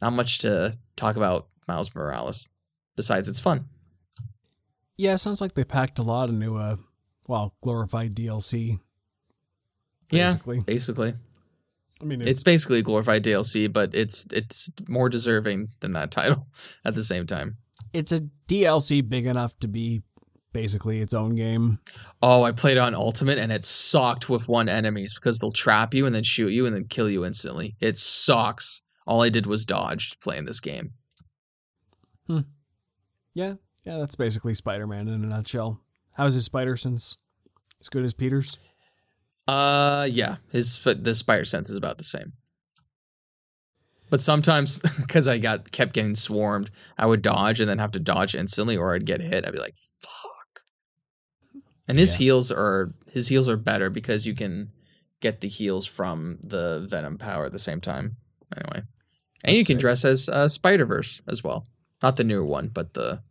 not 0.00 0.14
much 0.14 0.38
to 0.38 0.76
talk 0.96 1.16
about 1.16 1.46
Miles 1.68 1.94
Morales 1.94 2.48
besides 2.96 3.28
it's 3.28 3.40
fun. 3.40 3.66
Yeah, 4.96 5.16
sounds 5.16 5.40
like 5.40 5.54
they 5.54 5.64
packed 5.64 5.98
a 5.98 6.02
lot 6.02 6.28
into 6.28 6.58
a 6.58 6.72
uh, 6.72 6.76
well 7.26 7.54
glorified 7.62 8.14
DLC. 8.14 8.80
Basically. 10.08 10.56
Yeah, 10.56 10.62
basically. 10.64 11.14
I 12.02 12.04
mean, 12.04 12.20
it's, 12.20 12.28
it's 12.28 12.42
basically 12.42 12.82
glorified 12.82 13.24
DLC, 13.24 13.72
but 13.72 13.94
it's 13.94 14.26
it's 14.32 14.72
more 14.88 15.08
deserving 15.08 15.68
than 15.80 15.92
that 15.92 16.10
title 16.10 16.48
at 16.84 16.94
the 16.94 17.02
same 17.02 17.26
time. 17.26 17.58
It's 17.92 18.12
a 18.12 18.20
DLC 18.48 19.06
big 19.06 19.26
enough 19.26 19.58
to 19.60 19.68
be 19.68 20.02
basically 20.52 21.00
its 21.00 21.14
own 21.14 21.34
game. 21.34 21.78
Oh, 22.22 22.42
I 22.42 22.52
played 22.52 22.78
on 22.78 22.94
Ultimate 22.94 23.38
and 23.38 23.52
it 23.52 23.64
sucked 23.64 24.28
with 24.28 24.48
one 24.48 24.68
enemies 24.68 25.14
because 25.14 25.38
they'll 25.38 25.52
trap 25.52 25.94
you 25.94 26.04
and 26.06 26.14
then 26.14 26.22
shoot 26.22 26.52
you 26.52 26.66
and 26.66 26.74
then 26.74 26.86
kill 26.86 27.08
you 27.08 27.24
instantly. 27.24 27.76
It 27.80 27.96
sucks. 27.96 28.82
All 29.06 29.22
I 29.22 29.28
did 29.28 29.46
was 29.46 29.64
dodge 29.64 30.18
playing 30.20 30.44
this 30.44 30.60
game. 30.60 30.92
Hmm. 32.26 32.40
Yeah, 33.34 33.54
yeah, 33.84 33.98
that's 33.98 34.14
basically 34.14 34.54
Spider-Man 34.54 35.08
in 35.08 35.24
a 35.24 35.26
nutshell. 35.26 35.80
How's 36.12 36.34
his 36.34 36.44
spider 36.44 36.76
sense? 36.76 37.16
As 37.80 37.88
good 37.88 38.04
as 38.04 38.14
Peter's? 38.14 38.58
Uh, 39.48 40.06
yeah, 40.10 40.36
his 40.50 40.82
the 40.84 41.14
spider 41.14 41.44
sense 41.44 41.68
is 41.68 41.76
about 41.76 41.98
the 41.98 42.04
same. 42.04 42.32
But 44.10 44.20
sometimes, 44.20 44.80
because 45.00 45.26
I 45.26 45.38
got 45.38 45.72
kept 45.72 45.94
getting 45.94 46.14
swarmed, 46.14 46.70
I 46.98 47.06
would 47.06 47.22
dodge 47.22 47.60
and 47.60 47.68
then 47.68 47.78
have 47.78 47.92
to 47.92 48.00
dodge 48.00 48.34
instantly, 48.34 48.76
or 48.76 48.94
I'd 48.94 49.06
get 49.06 49.20
hit. 49.20 49.46
I'd 49.46 49.52
be 49.52 49.58
like, 49.58 49.76
"Fuck!" 49.76 50.64
And 51.88 51.98
his 51.98 52.20
yeah. 52.20 52.26
heals 52.26 52.52
are 52.52 52.92
his 53.10 53.28
heals 53.28 53.48
are 53.48 53.56
better 53.56 53.90
because 53.90 54.26
you 54.26 54.34
can 54.34 54.70
get 55.20 55.40
the 55.40 55.48
heals 55.48 55.86
from 55.86 56.38
the 56.42 56.84
Venom 56.88 57.16
power 57.16 57.46
at 57.46 57.52
the 57.52 57.58
same 57.58 57.80
time. 57.80 58.16
Anyway, 58.54 58.82
and 59.44 59.56
That's 59.56 59.58
you 59.58 59.64
can 59.64 59.76
sick. 59.76 59.80
dress 59.80 60.04
as 60.04 60.28
uh, 60.28 60.46
Spider 60.46 60.84
Verse 60.84 61.22
as 61.26 61.42
well, 61.42 61.66
not 62.02 62.16
the 62.16 62.24
newer 62.24 62.44
one, 62.44 62.68
but 62.68 62.94
the 62.94 63.22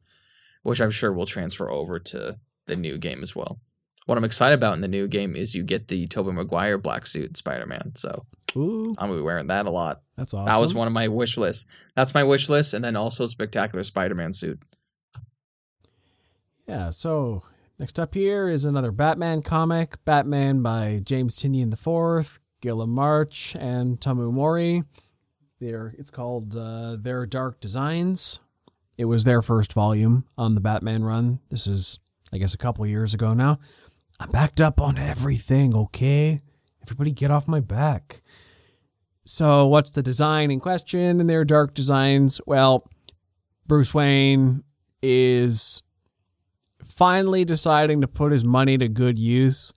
which 0.64 0.82
I'm 0.82 0.92
sure 0.92 1.14
will 1.14 1.26
transfer 1.26 1.70
over 1.70 2.00
to 2.00 2.40
the 2.66 2.76
new 2.76 2.98
game 2.98 3.22
as 3.22 3.36
well. 3.36 3.60
What 4.06 4.18
I'm 4.18 4.24
excited 4.24 4.56
about 4.56 4.76
in 4.76 4.82
the 4.82 4.88
new 4.88 5.08
game 5.08 5.36
is 5.36 5.56
you 5.56 5.64
get 5.64 5.88
the 5.88 6.08
Tobey 6.08 6.32
Maguire 6.32 6.78
black 6.78 7.06
suit 7.06 7.38
Spider 7.38 7.66
Man. 7.66 7.94
So 7.96 8.20
Ooh. 8.56 8.96
I'm 8.98 9.10
gonna 9.10 9.16
be 9.16 9.22
wearing 9.22 9.48
that 9.48 9.66
a 9.66 9.72
lot. 9.72 10.02
That's 10.16 10.34
awesome. 10.34 10.46
That 10.46 10.60
was 10.62 10.74
one 10.74 10.88
of 10.88 10.94
my 10.94 11.08
wish 11.08 11.38
lists. 11.38 11.92
That's 11.96 12.14
my 12.14 12.24
wish 12.24 12.50
list, 12.50 12.74
and 12.74 12.84
then 12.84 12.96
also 12.96 13.26
Spectacular 13.26 13.84
Spider 13.84 14.16
Man 14.16 14.34
suit. 14.34 14.60
Yeah. 16.68 16.90
So 16.92 17.44
next 17.80 18.00
up 18.00 18.14
here 18.14 18.50
is 18.50 18.66
another 18.66 18.92
Batman 18.92 19.42
comic, 19.42 20.04
Batman 20.06 20.62
by 20.62 21.02
James 21.04 21.38
Tynion 21.38 21.72
IV, 21.72 22.40
Guillem 22.62 22.90
March, 22.90 23.56
and 23.60 24.00
Tomeu 24.00 24.32
Morey. 24.32 24.84
There, 25.60 25.94
it's 25.98 26.10
called 26.10 26.56
uh, 26.56 26.98
Their 27.00 27.28
Dark 27.28 27.60
Designs. 27.60 28.40
It 28.98 29.06
was 29.06 29.26
their 29.26 29.42
first 29.42 29.74
volume 29.74 30.26
on 30.38 30.56
the 30.56 30.62
Batman 30.62 31.04
run. 31.04 31.40
This 31.50 31.68
is, 31.68 32.00
I 32.34 32.38
guess, 32.38 32.54
a 32.54 32.58
couple 32.58 32.86
years 32.88 33.14
ago 33.14 33.34
now. 33.34 33.60
I'm 34.22 34.30
backed 34.30 34.62
up 34.62 34.80
on 34.80 35.00
everything, 35.00 35.76
okay? 35.76 36.42
Everybody 36.84 37.12
get 37.12 37.32
off 37.32 37.48
my 37.48 37.60
back. 37.60 38.22
So, 39.26 39.66
what's 39.66 39.92
the 39.92 40.04
design 40.04 40.52
in 40.52 40.60
question 40.60 41.20
in 41.20 41.26
their 41.26 41.44
dark 41.44 41.74
designs? 41.74 42.40
Well, 42.46 42.88
Bruce 43.66 43.94
Wayne 43.96 44.64
is 45.02 45.82
finally 46.84 47.46
deciding 47.46 48.02
to 48.02 48.08
put 48.08 48.32
his 48.32 48.44
money 48.44 48.78
to 48.78 48.88
good 48.88 49.18
use 49.18 49.74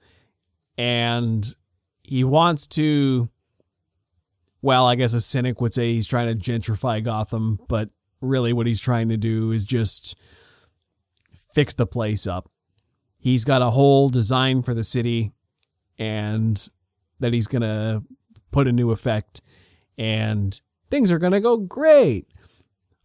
and 0.76 1.54
he 2.02 2.24
wants 2.24 2.66
to 2.66 3.30
well, 4.60 4.86
I 4.86 4.94
guess 4.94 5.12
a 5.12 5.20
cynic 5.20 5.60
would 5.60 5.74
say 5.74 5.92
he's 5.92 6.06
trying 6.06 6.26
to 6.26 6.34
gentrify 6.34 7.04
Gotham, 7.04 7.60
but 7.68 7.90
really 8.22 8.54
what 8.54 8.66
he's 8.66 8.80
trying 8.80 9.10
to 9.10 9.18
do 9.18 9.52
is 9.52 9.64
just 9.66 10.16
fix 11.34 11.74
the 11.74 11.86
place 11.86 12.26
up. 12.26 12.50
He's 13.24 13.46
got 13.46 13.62
a 13.62 13.70
whole 13.70 14.10
design 14.10 14.62
for 14.62 14.74
the 14.74 14.84
city 14.84 15.32
and 15.98 16.68
that 17.20 17.32
he's 17.32 17.46
going 17.46 17.62
to 17.62 18.02
put 18.50 18.66
a 18.66 18.72
new 18.72 18.90
effect 18.90 19.40
and 19.96 20.60
things 20.90 21.10
are 21.10 21.18
going 21.18 21.32
to 21.32 21.40
go 21.40 21.56
great 21.56 22.26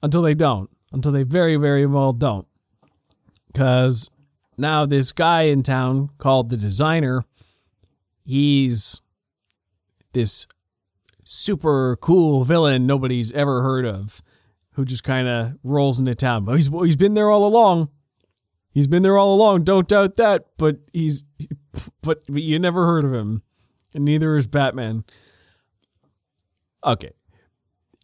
until 0.04 0.22
they 0.22 0.34
don't, 0.34 0.70
until 0.92 1.14
they 1.14 1.24
very, 1.24 1.56
very 1.56 1.86
well 1.86 2.12
don't. 2.12 2.46
Because 3.48 4.12
now 4.58 4.86
this 4.86 5.14
guy 5.14 5.44
in 5.44 5.64
town 5.64 6.10
called 6.18 6.50
the 6.50 6.58
designer, 6.58 7.24
he's 8.26 9.00
this 10.12 10.48
super 11.24 11.96
cool 11.96 12.44
villain 12.44 12.86
nobody's 12.86 13.32
ever 13.32 13.62
heard 13.62 13.86
of 13.86 14.22
who 14.74 14.84
just 14.84 15.06
kind 15.06 15.30
of 15.30 15.54
rolls 15.64 15.98
into 15.98 16.14
town. 16.14 16.44
But 16.44 16.56
he's 16.56 16.68
he's 16.68 16.98
been 16.98 17.14
there 17.14 17.30
all 17.30 17.48
along. 17.48 17.90
He's 18.80 18.88
been 18.88 19.04
there 19.04 19.18
all 19.18 19.36
along. 19.36 19.66
Don't 19.66 19.90
doubt 19.90 20.16
that. 20.16 20.46
But 20.58 20.78
he's 20.94 21.26
but, 22.02 22.24
but 22.30 22.42
you 22.42 22.58
never 22.58 22.86
heard 22.86 23.04
of 23.04 23.14
him, 23.14 23.42
and 23.94 24.06
neither 24.06 24.38
is 24.38 24.48
Batman. 24.48 25.04
Okay, 26.86 27.12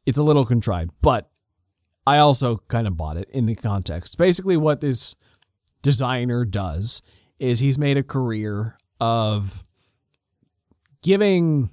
it's 0.06 0.18
a 0.18 0.23
little 0.23 0.45
contrived, 0.45 0.91
but 1.02 1.30
I 2.06 2.18
also 2.18 2.57
kind 2.68 2.88
of 2.88 2.97
bought 2.97 3.15
it 3.15 3.30
in 3.30 3.45
the 3.45 3.56
context. 3.56 4.18
Basically, 4.18 4.57
what 4.57 4.81
this 4.81 5.15
designer 5.81 6.43
does 6.43 7.02
is 7.39 7.60
he's 7.60 7.77
made 7.77 7.95
a 7.95 8.03
career 8.03 8.77
of 8.99 9.64
giving 11.02 11.69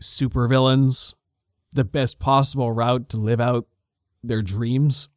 supervillains 0.00 1.12
the 1.72 1.84
best 1.84 2.20
possible 2.20 2.70
route 2.70 3.08
to 3.08 3.16
live 3.16 3.40
out 3.40 3.66
their 4.22 4.42
dreams. 4.42 5.08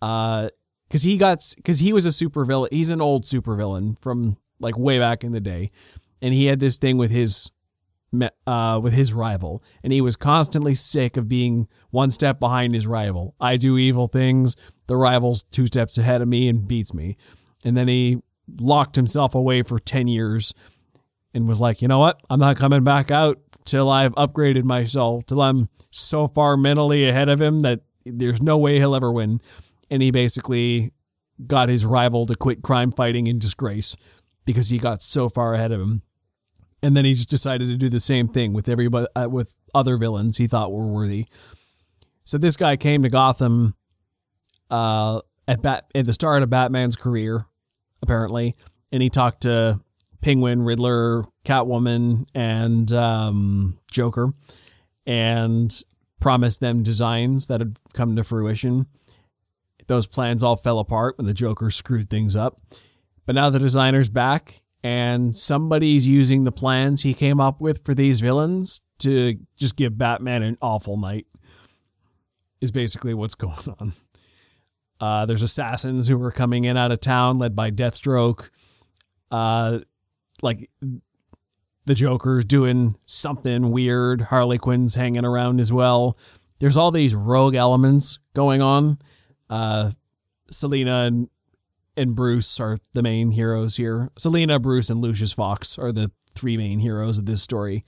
Uh, 0.00 0.48
because 0.90 1.04
he 1.04 1.16
got 1.16 1.38
because 1.54 1.78
he 1.78 1.92
was 1.92 2.04
a 2.04 2.10
super 2.10 2.44
villain. 2.44 2.68
He's 2.72 2.88
an 2.88 3.00
old 3.00 3.24
super 3.24 3.54
villain 3.54 3.96
from 4.00 4.36
like 4.58 4.76
way 4.76 4.98
back 4.98 5.22
in 5.22 5.30
the 5.30 5.40
day, 5.40 5.70
and 6.20 6.34
he 6.34 6.46
had 6.46 6.58
this 6.58 6.78
thing 6.78 6.98
with 6.98 7.12
his 7.12 7.48
uh, 8.44 8.80
with 8.82 8.92
his 8.92 9.14
rival, 9.14 9.62
and 9.84 9.92
he 9.92 10.00
was 10.00 10.16
constantly 10.16 10.74
sick 10.74 11.16
of 11.16 11.28
being 11.28 11.68
one 11.90 12.10
step 12.10 12.40
behind 12.40 12.74
his 12.74 12.88
rival. 12.88 13.36
I 13.40 13.56
do 13.56 13.78
evil 13.78 14.08
things, 14.08 14.56
the 14.88 14.96
rival's 14.96 15.44
two 15.44 15.66
steps 15.66 15.96
ahead 15.96 16.22
of 16.22 16.26
me 16.26 16.48
and 16.48 16.66
beats 16.66 16.92
me, 16.92 17.16
and 17.64 17.76
then 17.76 17.86
he 17.86 18.18
locked 18.60 18.96
himself 18.96 19.36
away 19.36 19.62
for 19.62 19.78
ten 19.78 20.08
years, 20.08 20.52
and 21.32 21.46
was 21.46 21.60
like, 21.60 21.80
you 21.82 21.86
know 21.86 22.00
what, 22.00 22.20
I'm 22.28 22.40
not 22.40 22.56
coming 22.56 22.82
back 22.82 23.12
out 23.12 23.38
till 23.64 23.88
I've 23.88 24.14
upgraded 24.16 24.64
myself, 24.64 25.26
till 25.26 25.40
I'm 25.40 25.68
so 25.92 26.26
far 26.26 26.56
mentally 26.56 27.08
ahead 27.08 27.28
of 27.28 27.40
him 27.40 27.60
that 27.60 27.82
there's 28.04 28.42
no 28.42 28.58
way 28.58 28.78
he'll 28.78 28.96
ever 28.96 29.12
win. 29.12 29.40
And 29.90 30.02
he 30.02 30.10
basically 30.10 30.92
got 31.46 31.68
his 31.68 31.84
rival 31.86 32.26
to 32.26 32.34
quit 32.34 32.62
crime 32.62 32.92
fighting 32.92 33.26
in 33.26 33.38
disgrace 33.38 33.96
because 34.44 34.68
he 34.68 34.78
got 34.78 35.02
so 35.02 35.28
far 35.28 35.54
ahead 35.54 35.72
of 35.72 35.80
him. 35.80 36.02
And 36.82 36.96
then 36.96 37.04
he 37.04 37.12
just 37.12 37.28
decided 37.28 37.68
to 37.68 37.76
do 37.76 37.88
the 37.88 38.00
same 38.00 38.28
thing 38.28 38.52
with 38.52 38.68
everybody 38.68 39.06
uh, 39.14 39.28
with 39.28 39.56
other 39.74 39.96
villains 39.96 40.38
he 40.38 40.46
thought 40.46 40.72
were 40.72 40.86
worthy. 40.86 41.26
So 42.24 42.38
this 42.38 42.56
guy 42.56 42.76
came 42.76 43.02
to 43.02 43.08
Gotham 43.08 43.74
uh, 44.70 45.20
at 45.46 45.62
bat 45.62 45.86
at 45.94 46.06
the 46.06 46.12
start 46.12 46.42
of 46.42 46.50
Batman's 46.50 46.96
career, 46.96 47.46
apparently, 48.02 48.56
and 48.92 49.02
he 49.02 49.10
talked 49.10 49.42
to 49.42 49.80
Penguin, 50.20 50.62
Riddler, 50.62 51.24
Catwoman, 51.44 52.26
and 52.34 52.92
um, 52.92 53.78
Joker, 53.90 54.30
and 55.06 55.82
promised 56.20 56.60
them 56.60 56.82
designs 56.82 57.46
that 57.48 57.60
had 57.60 57.76
come 57.94 58.16
to 58.16 58.24
fruition. 58.24 58.86
Those 59.90 60.06
plans 60.06 60.44
all 60.44 60.54
fell 60.54 60.78
apart 60.78 61.18
when 61.18 61.26
the 61.26 61.34
Joker 61.34 61.68
screwed 61.68 62.08
things 62.08 62.36
up. 62.36 62.60
But 63.26 63.34
now 63.34 63.50
the 63.50 63.58
designer's 63.58 64.08
back 64.08 64.62
and 64.84 65.34
somebody's 65.34 66.06
using 66.06 66.44
the 66.44 66.52
plans 66.52 67.02
he 67.02 67.12
came 67.12 67.40
up 67.40 67.60
with 67.60 67.84
for 67.84 67.92
these 67.92 68.20
villains 68.20 68.82
to 69.00 69.34
just 69.56 69.74
give 69.74 69.98
Batman 69.98 70.44
an 70.44 70.56
awful 70.62 70.96
night. 70.96 71.26
Is 72.60 72.70
basically 72.70 73.14
what's 73.14 73.34
going 73.46 73.74
on. 73.80 73.92
Uh, 75.00 75.26
there's 75.26 75.42
assassins 75.42 76.06
who 76.06 76.22
are 76.22 76.30
coming 76.30 76.66
in 76.66 76.76
out 76.76 76.92
of 76.92 77.00
town, 77.00 77.38
led 77.38 77.56
by 77.56 77.72
Deathstroke. 77.72 78.50
Uh, 79.28 79.80
like 80.40 80.70
the 81.86 81.94
Joker's 81.94 82.44
doing 82.44 82.94
something 83.06 83.72
weird. 83.72 84.20
Harley 84.20 84.58
Quinn's 84.58 84.94
hanging 84.94 85.24
around 85.24 85.58
as 85.58 85.72
well. 85.72 86.16
There's 86.60 86.76
all 86.76 86.92
these 86.92 87.16
rogue 87.16 87.56
elements 87.56 88.20
going 88.34 88.62
on. 88.62 89.00
Uh, 89.50 89.90
Selina 90.50 91.02
and, 91.02 91.28
and 91.96 92.14
Bruce 92.14 92.58
are 92.60 92.78
the 92.94 93.02
main 93.02 93.32
heroes 93.32 93.76
here. 93.76 94.10
Selina, 94.16 94.58
Bruce, 94.58 94.88
and 94.88 95.00
Lucius 95.00 95.32
Fox 95.32 95.78
are 95.78 95.92
the 95.92 96.10
three 96.34 96.56
main 96.56 96.78
heroes 96.78 97.18
of 97.18 97.26
this 97.26 97.42
story, 97.42 97.84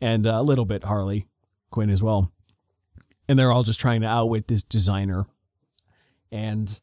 and 0.00 0.26
uh, 0.26 0.34
a 0.34 0.42
little 0.42 0.66
bit 0.66 0.84
Harley 0.84 1.26
Quinn 1.70 1.90
as 1.90 2.02
well. 2.02 2.30
And 3.28 3.38
they're 3.38 3.50
all 3.50 3.62
just 3.62 3.80
trying 3.80 4.02
to 4.02 4.06
outwit 4.06 4.48
this 4.48 4.62
designer. 4.62 5.26
And 6.30 6.78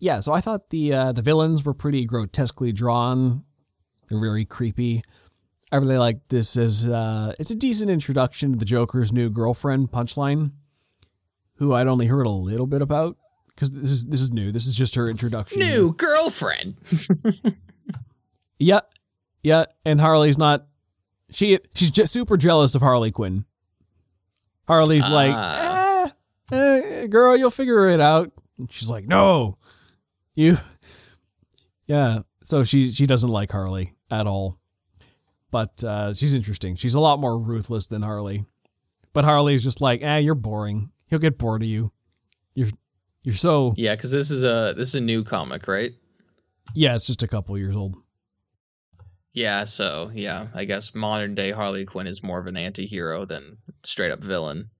yeah, 0.00 0.18
so 0.20 0.32
I 0.32 0.40
thought 0.40 0.70
the 0.70 0.92
uh, 0.92 1.12
the 1.12 1.22
villains 1.22 1.64
were 1.64 1.74
pretty 1.74 2.04
grotesquely 2.04 2.72
drawn. 2.72 3.44
They're 4.08 4.18
very 4.20 4.44
creepy. 4.44 5.02
I 5.70 5.76
really 5.76 5.98
like 5.98 6.26
this 6.28 6.56
as 6.56 6.84
uh, 6.86 7.34
it's 7.38 7.52
a 7.52 7.56
decent 7.56 7.90
introduction 7.92 8.52
to 8.52 8.58
the 8.58 8.64
Joker's 8.64 9.12
new 9.12 9.30
girlfriend, 9.30 9.92
Punchline, 9.92 10.50
who 11.60 11.72
I'd 11.72 11.86
only 11.86 12.06
heard 12.06 12.26
a 12.26 12.30
little 12.30 12.66
bit 12.66 12.82
about 12.82 13.16
because 13.54 13.70
this 13.70 13.90
is 13.92 14.06
this 14.06 14.20
is 14.20 14.32
new. 14.32 14.50
This 14.50 14.66
is 14.66 14.74
just 14.74 14.96
her 14.96 15.08
introduction. 15.08 15.60
New 15.60 15.94
girlfriend. 15.96 16.74
yeah, 18.58 18.80
yeah, 19.42 19.66
and 19.84 20.00
Harley's 20.00 20.38
not. 20.38 20.66
She 21.30 21.58
she's 21.74 21.90
just 21.92 22.12
super 22.12 22.36
jealous 22.36 22.74
of 22.74 22.82
Harley 22.82 23.12
Quinn. 23.12 23.44
Harley's 24.66 25.06
Ah. 25.08 25.12
like, 25.12 26.12
eh, 26.52 26.56
eh, 27.02 27.06
girl, 27.06 27.36
you'll 27.36 27.50
figure 27.50 27.88
it 27.88 28.00
out. 28.00 28.32
And 28.58 28.72
she's 28.72 28.90
like, 28.90 29.06
no, 29.06 29.54
you. 30.34 30.56
Yeah, 31.86 32.20
so 32.44 32.62
she 32.62 32.90
she 32.90 33.06
doesn't 33.06 33.30
like 33.30 33.50
Harley 33.52 33.94
at 34.10 34.26
all, 34.26 34.58
but 35.50 35.82
uh, 35.84 36.12
she's 36.14 36.34
interesting. 36.34 36.76
She's 36.76 36.94
a 36.94 37.00
lot 37.00 37.18
more 37.20 37.38
ruthless 37.38 37.86
than 37.88 38.02
Harley, 38.02 38.44
but 39.12 39.24
Harley's 39.24 39.62
just 39.64 39.80
like, 39.80 40.02
eh, 40.02 40.18
you're 40.18 40.34
boring. 40.34 40.90
He'll 41.10 41.18
get 41.18 41.38
bored 41.38 41.62
of 41.62 41.68
you. 41.68 41.92
You're 42.54 42.68
you're 43.22 43.34
so 43.34 43.74
yeah, 43.76 43.94
because 43.94 44.12
this 44.12 44.30
is 44.30 44.44
a 44.44 44.72
this 44.76 44.88
is 44.88 44.94
a 44.94 45.00
new 45.00 45.24
comic, 45.24 45.68
right? 45.68 45.90
yeah. 46.74 46.94
It's 46.94 47.06
just 47.06 47.22
a 47.22 47.28
couple 47.28 47.58
years 47.58 47.76
old. 47.76 47.96
Yeah, 49.32 49.64
so 49.64 50.10
yeah, 50.14 50.48
I 50.54 50.64
guess 50.64 50.94
modern 50.94 51.34
day 51.34 51.52
Harley 51.52 51.84
Quinn 51.84 52.06
is 52.06 52.22
more 52.22 52.40
of 52.40 52.46
an 52.46 52.56
anti-hero 52.56 53.24
than 53.24 53.58
straight 53.84 54.10
up 54.10 54.22
villain. 54.22 54.70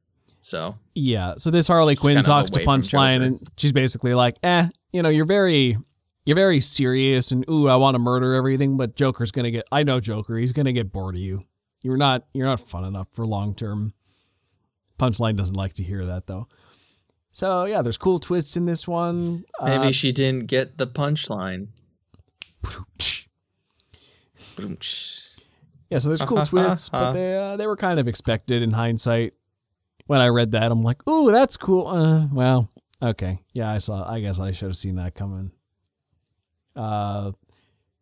So 0.41 0.75
Yeah. 0.95 1.35
So 1.37 1.51
this 1.51 1.69
Harley 1.69 1.97
Quinn 1.97 2.23
talks 2.23 2.51
to 2.53 2.61
Punchline, 2.61 3.23
and 3.23 3.41
she's 3.57 3.73
basically 3.73 4.15
like, 4.15 4.37
"Eh, 4.43 4.69
you 4.93 5.03
know, 5.03 5.09
you're 5.09 5.27
very, 5.27 5.77
you're 6.25 6.37
very 6.37 6.61
serious, 6.61 7.31
and 7.31 7.45
ooh, 7.49 7.69
I 7.69 7.77
want 7.77 7.95
to 7.95 7.99
murder 7.99 8.35
everything, 8.35 8.77
but 8.77 8.97
Joker's 8.97 9.31
gonna 9.31 9.51
get. 9.51 9.67
I 9.71 9.83
know 9.83 10.01
Joker. 10.01 10.37
He's 10.37 10.53
gonna 10.53 10.73
get 10.73 10.93
bored 10.93 11.15
of 11.15 11.21
you. 11.21 11.45
You're 11.83 11.97
not, 11.97 12.27
you're 12.35 12.47
not 12.47 12.61
fun 12.61 12.85
enough 12.85 13.09
for 13.13 13.27
long 13.27 13.55
term." 13.55 13.93
Punchline 15.01 15.35
doesn't 15.37 15.57
like 15.57 15.73
to 15.75 15.83
hear 15.83 16.05
that 16.05 16.27
though. 16.27 16.47
So 17.33 17.65
yeah, 17.65 17.81
there's 17.81 17.97
cool 17.97 18.19
twists 18.21 18.57
in 18.57 18.67
this 18.67 18.87
one. 18.87 19.45
maybe 19.63 19.89
Uh, 19.89 19.93
she 19.93 20.13
didn't 20.13 20.47
get 20.47 20.77
the 20.79 20.87
punchline. 20.87 21.69
Yeah, 25.89 25.99
so 25.99 26.09
there's 26.09 26.21
cool 26.23 26.43
twists, 26.45 26.89
but 26.89 27.13
they 27.13 27.37
uh, 27.37 27.57
they 27.57 27.67
were 27.67 27.77
kind 27.77 27.99
of 27.99 28.07
expected 28.09 28.63
in 28.63 28.73
hindsight. 28.73 29.35
When 30.07 30.21
I 30.21 30.29
read 30.29 30.53
that, 30.53 30.71
I'm 30.71 30.83
like, 30.83 31.07
"Ooh, 31.09 31.31
that's 31.33 31.57
cool." 31.57 31.87
Uh, 31.87 32.27
well, 32.33 32.69
okay, 33.01 33.41
yeah, 33.55 33.73
I 33.73 33.79
saw. 33.79 34.09
I 34.09 34.21
guess 34.21 34.39
I 34.39 34.53
should 34.53 34.69
have 34.69 34.77
seen 34.77 34.97
that 34.97 35.15
coming. 35.15 35.53
Uh, 36.77 37.33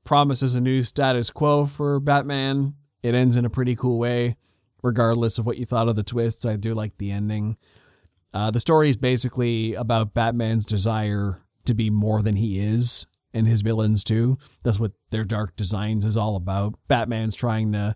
promises 0.04 0.54
a 0.54 0.60
new 0.60 0.82
status 0.82 1.30
quo 1.30 1.66
for 1.66 2.00
Batman. 2.00 2.74
It 3.02 3.14
ends 3.14 3.36
in 3.36 3.44
a 3.44 3.50
pretty 3.50 3.76
cool 3.76 3.98
way, 3.98 4.36
regardless 4.82 5.38
of 5.38 5.46
what 5.46 5.58
you 5.58 5.66
thought 5.66 5.88
of 5.88 5.96
the 5.96 6.02
twists. 6.02 6.46
I 6.46 6.56
do 6.56 6.74
like 6.74 6.98
the 6.98 7.10
ending. 7.10 7.56
Uh, 8.34 8.50
the 8.50 8.60
story 8.60 8.88
is 8.88 8.96
basically 8.96 9.74
about 9.74 10.14
Batman's 10.14 10.66
desire 10.66 11.42
to 11.64 11.74
be 11.74 11.90
more 11.90 12.22
than 12.22 12.36
he 12.36 12.58
is, 12.58 13.06
and 13.32 13.46
his 13.46 13.60
villains 13.60 14.04
too. 14.04 14.38
That's 14.64 14.80
what 14.80 14.92
their 15.10 15.24
dark 15.24 15.56
designs 15.56 16.04
is 16.04 16.16
all 16.16 16.36
about. 16.36 16.74
Batman's 16.88 17.34
trying 17.34 17.72
to 17.72 17.94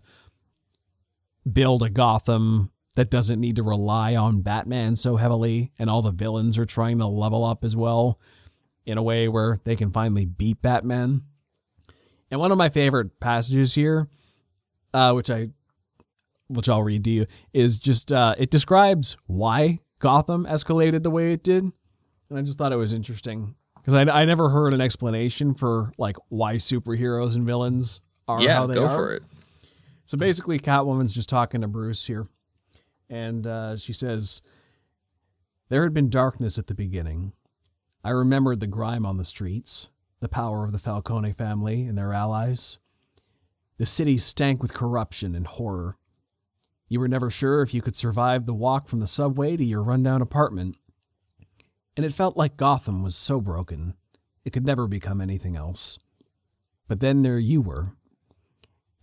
build 1.51 1.83
a 1.83 1.89
Gotham 1.89 2.71
that 2.95 3.09
doesn't 3.09 3.39
need 3.39 3.55
to 3.55 3.63
rely 3.63 4.15
on 4.15 4.41
Batman 4.41 4.95
so 4.95 5.17
heavily, 5.17 5.71
and 5.79 5.89
all 5.89 6.01
the 6.01 6.11
villains 6.11 6.59
are 6.59 6.65
trying 6.65 6.99
to 6.99 7.07
level 7.07 7.43
up 7.43 7.63
as 7.63 7.75
well 7.75 8.19
in 8.85 8.97
a 8.97 9.03
way 9.03 9.27
where 9.27 9.59
they 9.63 9.75
can 9.75 9.91
finally 9.91 10.25
beat 10.25 10.61
Batman. 10.61 11.23
And 12.29 12.39
one 12.39 12.51
of 12.51 12.57
my 12.57 12.69
favorite 12.69 13.19
passages 13.19 13.75
here, 13.75 14.07
uh, 14.93 15.13
which 15.13 15.29
I 15.29 15.49
which 16.47 16.69
I'll 16.69 16.83
read 16.83 17.03
to 17.05 17.09
you, 17.09 17.25
is 17.53 17.77
just 17.77 18.11
uh, 18.11 18.35
it 18.37 18.49
describes 18.49 19.17
why 19.27 19.79
Gotham 19.99 20.45
escalated 20.45 21.03
the 21.03 21.09
way 21.09 21.33
it 21.33 21.43
did, 21.43 21.63
and 22.29 22.39
I 22.39 22.41
just 22.41 22.57
thought 22.57 22.73
it 22.73 22.77
was 22.77 22.93
interesting 22.93 23.55
because 23.75 23.93
I, 23.93 24.01
I 24.01 24.25
never 24.25 24.49
heard 24.49 24.73
an 24.73 24.81
explanation 24.81 25.53
for 25.53 25.91
like 25.97 26.17
why 26.29 26.55
superheroes 26.55 27.35
and 27.35 27.45
villains 27.45 28.01
are 28.27 28.41
Yeah, 28.41 28.55
how 28.55 28.67
they 28.67 28.75
go 28.75 28.85
are. 28.85 28.89
for 28.89 29.13
it. 29.13 29.23
So 30.05 30.17
basically, 30.17 30.59
Catwoman's 30.59 31.13
just 31.13 31.29
talking 31.29 31.61
to 31.61 31.67
Bruce 31.67 32.05
here, 32.05 32.25
and 33.09 33.47
uh, 33.47 33.77
she 33.77 33.93
says, 33.93 34.41
"There 35.69 35.83
had 35.83 35.93
been 35.93 36.09
darkness 36.09 36.59
at 36.59 36.67
the 36.67 36.75
beginning. 36.75 37.33
I 38.03 38.09
remembered 38.09 38.59
the 38.59 38.67
grime 38.67 39.05
on 39.05 39.15
the 39.17 39.23
streets, 39.23 39.87
the 40.19 40.27
power 40.27 40.65
of 40.65 40.73
the 40.73 40.77
Falcone 40.79 41.31
family 41.31 41.83
and 41.85 41.97
their 41.97 42.11
allies. 42.13 42.77
The 43.77 43.85
city 43.85 44.17
stank 44.17 44.61
with 44.61 44.73
corruption 44.73 45.35
and 45.35 45.47
horror. 45.47 45.97
You 46.93 46.99
were 46.99 47.07
never 47.07 47.31
sure 47.31 47.63
if 47.63 47.73
you 47.73 47.81
could 47.81 47.95
survive 47.95 48.45
the 48.45 48.53
walk 48.53 48.87
from 48.87 48.99
the 48.99 49.07
subway 49.07 49.57
to 49.57 49.65
your 49.65 49.81
rundown 49.81 50.21
apartment. 50.21 50.75
And 51.97 52.05
it 52.05 52.13
felt 52.13 52.37
like 52.37 52.55
Gotham 52.55 53.01
was 53.01 53.15
so 53.15 53.41
broken, 53.41 53.95
it 54.45 54.51
could 54.51 54.63
never 54.63 54.85
become 54.85 55.19
anything 55.19 55.55
else. 55.55 55.97
But 56.87 56.99
then 56.99 57.21
there 57.21 57.39
you 57.39 57.63
were. 57.63 57.93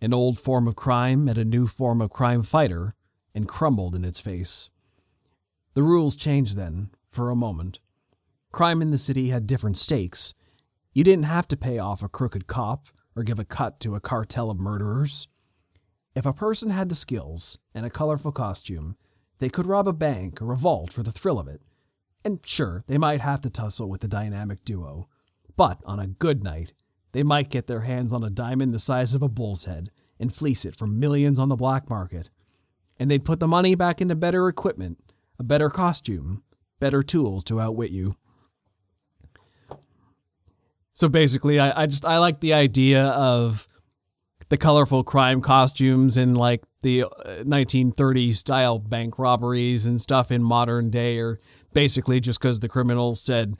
An 0.00 0.14
old 0.14 0.38
form 0.38 0.68
of 0.68 0.76
crime 0.76 1.24
met 1.24 1.36
a 1.36 1.44
new 1.44 1.66
form 1.66 2.00
of 2.00 2.10
crime 2.10 2.42
fighter 2.42 2.94
and 3.34 3.48
crumbled 3.48 3.96
in 3.96 4.04
its 4.04 4.20
face. 4.20 4.70
The 5.74 5.82
rules 5.82 6.14
changed 6.14 6.56
then, 6.56 6.90
for 7.10 7.28
a 7.28 7.34
moment. 7.34 7.80
Crime 8.52 8.82
in 8.82 8.92
the 8.92 8.98
city 8.98 9.30
had 9.30 9.48
different 9.48 9.76
stakes. 9.76 10.32
You 10.92 11.02
didn't 11.02 11.24
have 11.24 11.48
to 11.48 11.56
pay 11.56 11.80
off 11.80 12.04
a 12.04 12.08
crooked 12.08 12.46
cop 12.46 12.86
or 13.16 13.24
give 13.24 13.40
a 13.40 13.44
cut 13.44 13.80
to 13.80 13.96
a 13.96 14.00
cartel 14.00 14.48
of 14.48 14.60
murderers. 14.60 15.26
If 16.15 16.27
a 16.27 16.32
person 16.32 16.70
had 16.70 16.89
the 16.89 16.95
skills 16.95 17.59
and 17.74 17.87
a 17.87 17.91
colorful 17.91 18.32
costume, 18.32 18.97
they 19.39 19.49
could 19.49 19.66
rob 19.66 19.87
a 19.87 19.93
bank 19.93 20.43
or 20.43 20.53
a 20.53 20.57
vault 20.57 20.93
for 20.93 21.03
the 21.03 21.12
thrill 21.12 21.39
of 21.39 21.49
it. 21.49 21.62
And 22.24 22.41
sure, 22.45 22.85
they 22.87 22.99
might 22.99 23.20
have 23.20 23.41
to 23.43 23.51
tussle 23.51 23.89
with 23.89 24.01
the 24.01 24.09
dynamic 24.09 24.65
duo. 24.65 25.09
But 25.57 25.78
on 25.87 26.01
a 26.01 26.07
good 26.07 26.43
night, 26.43 26.73
they 27.12 27.23
might 27.23 27.49
get 27.49 27.66
their 27.66 27.82
hands 27.82 28.12
on 28.12 28.23
a 28.23 28.31
diamond 28.31 28.74
the 28.74 28.78
size 28.78 29.15
of 29.15 29.23
a 29.23 29.28
bull's 29.28 29.65
head 29.65 29.91
and 30.19 30.35
fleece 30.35 30.65
it 30.65 30.77
for 30.77 30.87
millions 30.87 31.39
on 31.39 31.49
the 31.49 31.57
black 31.57 31.89
market. 31.89 32.28
And 32.99 33.11
they'd 33.11 33.24
put 33.24 33.41
the 33.41 33.49
money 33.49 33.74
back 33.74 34.01
into 34.01 34.15
better 34.15 34.49
equipment, 34.49 34.99
a 35.39 35.43
better 35.43 35.70
costume, 35.70 36.43
better 36.81 37.03
tools 37.03 37.43
to 37.45 37.61
outwit 37.61 37.91
you. 37.91 38.16
So 40.93 41.09
basically, 41.09 41.59
I, 41.59 41.82
I 41.82 41.87
just 41.87 42.05
I 42.05 42.19
like 42.19 42.41
the 42.41 42.53
idea 42.53 43.05
of 43.05 43.66
the 44.51 44.59
colorful 44.59 45.05
crime 45.05 45.40
costumes 45.40 46.16
and 46.16 46.36
like 46.36 46.62
the 46.82 47.05
uh, 47.05 47.09
1930s 47.44 48.35
style 48.35 48.78
bank 48.78 49.18
robberies 49.18 49.86
and 49.86 50.01
stuff 50.01 50.31
in 50.31 50.43
modern 50.43 50.90
day 50.90 51.18
are 51.18 51.39
basically 51.72 52.20
just 52.20 52.40
because 52.40 52.59
the 52.59 52.68
criminals 52.68 53.22
said, 53.22 53.55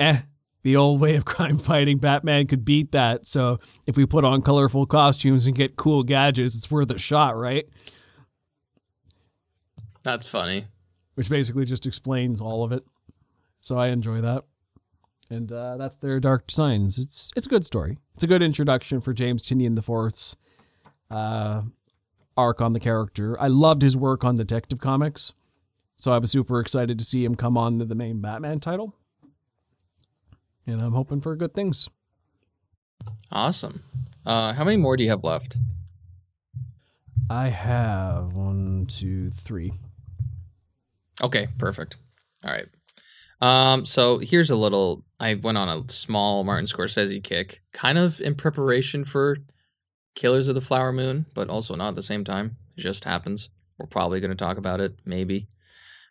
eh, 0.00 0.22
the 0.62 0.76
old 0.76 1.00
way 1.00 1.14
of 1.14 1.24
crime 1.24 1.58
fighting, 1.58 1.98
Batman 1.98 2.48
could 2.48 2.64
beat 2.64 2.90
that. 2.90 3.24
So 3.24 3.60
if 3.86 3.96
we 3.96 4.04
put 4.04 4.24
on 4.24 4.42
colorful 4.42 4.84
costumes 4.84 5.46
and 5.46 5.54
get 5.54 5.76
cool 5.76 6.02
gadgets, 6.02 6.56
it's 6.56 6.70
worth 6.70 6.90
a 6.90 6.98
shot, 6.98 7.36
right? 7.36 7.64
That's 10.02 10.28
funny. 10.28 10.66
Which 11.14 11.30
basically 11.30 11.64
just 11.64 11.86
explains 11.86 12.40
all 12.40 12.64
of 12.64 12.72
it. 12.72 12.82
So 13.60 13.78
I 13.78 13.88
enjoy 13.88 14.20
that. 14.22 14.42
And 15.34 15.50
uh, 15.50 15.76
that's 15.76 15.98
their 15.98 16.20
Dark 16.20 16.46
Designs. 16.46 16.96
It's 16.96 17.30
it's 17.36 17.46
a 17.46 17.48
good 17.48 17.64
story. 17.64 17.98
It's 18.14 18.22
a 18.22 18.28
good 18.28 18.42
introduction 18.42 19.00
for 19.00 19.12
James 19.12 19.42
Tynion 19.42 19.76
IV's 19.76 20.36
uh, 21.10 21.62
arc 22.36 22.60
on 22.60 22.72
the 22.72 22.78
character. 22.78 23.40
I 23.40 23.48
loved 23.48 23.82
his 23.82 23.96
work 23.96 24.24
on 24.24 24.36
Detective 24.36 24.78
Comics, 24.78 25.34
so 25.96 26.12
I 26.12 26.18
was 26.18 26.30
super 26.30 26.60
excited 26.60 26.98
to 26.98 27.04
see 27.04 27.24
him 27.24 27.34
come 27.34 27.58
on 27.58 27.80
to 27.80 27.84
the 27.84 27.96
main 27.96 28.20
Batman 28.20 28.60
title. 28.60 28.94
And 30.66 30.80
I'm 30.80 30.92
hoping 30.92 31.20
for 31.20 31.34
good 31.34 31.52
things. 31.52 31.88
Awesome. 33.32 33.80
Uh, 34.24 34.52
how 34.52 34.62
many 34.62 34.76
more 34.76 34.96
do 34.96 35.02
you 35.02 35.10
have 35.10 35.24
left? 35.24 35.56
I 37.28 37.48
have 37.48 38.32
one, 38.34 38.86
two, 38.86 39.30
three. 39.30 39.72
Okay, 41.22 41.48
perfect. 41.58 41.96
All 42.46 42.52
right. 42.52 42.66
Um, 43.44 43.84
so 43.84 44.20
here's 44.20 44.48
a 44.48 44.56
little. 44.56 45.04
I 45.20 45.34
went 45.34 45.58
on 45.58 45.68
a 45.68 45.86
small 45.92 46.44
Martin 46.44 46.64
Scorsese 46.64 47.22
kick, 47.22 47.60
kind 47.74 47.98
of 47.98 48.18
in 48.22 48.36
preparation 48.36 49.04
for 49.04 49.36
Killers 50.14 50.48
of 50.48 50.54
the 50.54 50.62
Flower 50.62 50.92
Moon, 50.92 51.26
but 51.34 51.50
also 51.50 51.74
not 51.74 51.88
at 51.88 51.94
the 51.94 52.02
same 52.02 52.24
time. 52.24 52.56
It 52.74 52.80
just 52.80 53.04
happens. 53.04 53.50
We're 53.78 53.86
probably 53.86 54.20
going 54.20 54.30
to 54.30 54.34
talk 54.34 54.56
about 54.56 54.80
it, 54.80 54.94
maybe. 55.04 55.48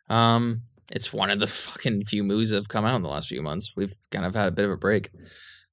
Um, 0.10 0.62
it's 0.92 1.12
one 1.12 1.32
of 1.32 1.40
the 1.40 1.48
fucking 1.48 2.04
few 2.04 2.24
movies 2.24 2.52
that 2.52 2.58
have 2.58 2.70
come 2.70 2.86
out 2.86 2.98
in 2.98 3.02
the 3.02 3.10
last 3.10 3.30
few 3.30 3.42
months. 3.42 3.74
We've 3.76 3.96
kind 4.12 4.26
of 4.26 4.36
had 4.36 4.50
a 4.50 4.52
bit 4.52 4.66
of 4.66 4.72
a 4.72 4.78
break. 4.78 5.10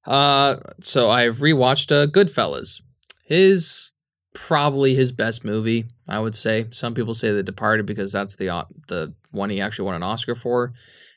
Uh, 0.07 0.55
so 0.79 1.11
I've 1.11 1.37
rewatched 1.37 1.91
uh, 1.91 2.07
Goodfellas. 2.07 2.81
His 3.23 3.97
probably 4.33 4.95
his 4.95 5.11
best 5.11 5.45
movie, 5.45 5.85
I 6.07 6.17
would 6.17 6.33
say. 6.33 6.65
Some 6.71 6.95
people 6.95 7.13
say 7.13 7.31
The 7.31 7.43
Departed 7.43 7.85
because 7.85 8.11
that's 8.11 8.35
the 8.35 8.49
uh, 8.49 8.63
the 8.87 9.13
one 9.29 9.51
he 9.51 9.61
actually 9.61 9.85
won 9.85 9.95
an 9.95 10.01
Oscar 10.01 10.33
for. 10.33 10.73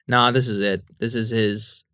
Nah, 0.07 0.31
this 0.31 0.49
is 0.49 0.61
it. 0.61 0.85
This 0.99 1.15
is 1.15 1.31
his. 1.31 1.85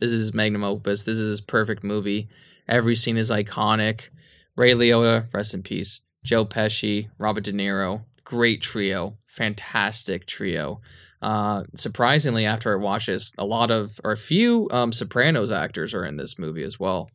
This 0.00 0.10
is 0.10 0.20
his 0.20 0.34
magnum 0.34 0.64
opus. 0.64 1.04
This 1.04 1.18
is 1.18 1.28
his 1.28 1.40
perfect 1.40 1.84
movie. 1.84 2.28
Every 2.66 2.96
scene 2.96 3.16
is 3.16 3.30
iconic. 3.30 4.08
Ray 4.56 4.72
Liotta, 4.72 5.32
rest 5.32 5.54
in 5.54 5.62
peace. 5.62 6.00
Joe 6.24 6.44
Pesci, 6.44 7.10
Robert 7.18 7.44
De 7.44 7.52
Niro, 7.52 8.02
great 8.24 8.60
trio, 8.62 9.18
fantastic 9.26 10.26
trio. 10.26 10.80
Uh, 11.20 11.64
surprisingly, 11.74 12.44
after 12.44 12.72
I 12.72 12.82
watched 12.82 13.06
this, 13.06 13.32
a 13.38 13.44
lot 13.44 13.70
of 13.70 14.00
or 14.02 14.12
a 14.12 14.16
few 14.16 14.68
um, 14.72 14.92
Sopranos 14.92 15.52
actors 15.52 15.94
are 15.94 16.04
in 16.04 16.16
this 16.16 16.38
movie 16.38 16.62
as 16.62 16.80
well. 16.80 17.10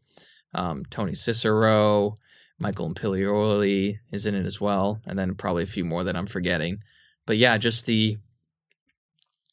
Um, 0.53 0.83
Tony 0.89 1.11
Sirico, 1.11 2.15
Michael 2.59 2.91
Imperioli 2.91 3.95
is 4.11 4.25
in 4.25 4.35
it 4.35 4.45
as 4.45 4.59
well, 4.59 5.01
and 5.05 5.17
then 5.17 5.35
probably 5.35 5.63
a 5.63 5.67
few 5.67 5.85
more 5.85 6.03
that 6.03 6.15
I'm 6.15 6.25
forgetting. 6.25 6.79
But 7.25 7.37
yeah, 7.37 7.57
just 7.57 7.85
the 7.85 8.17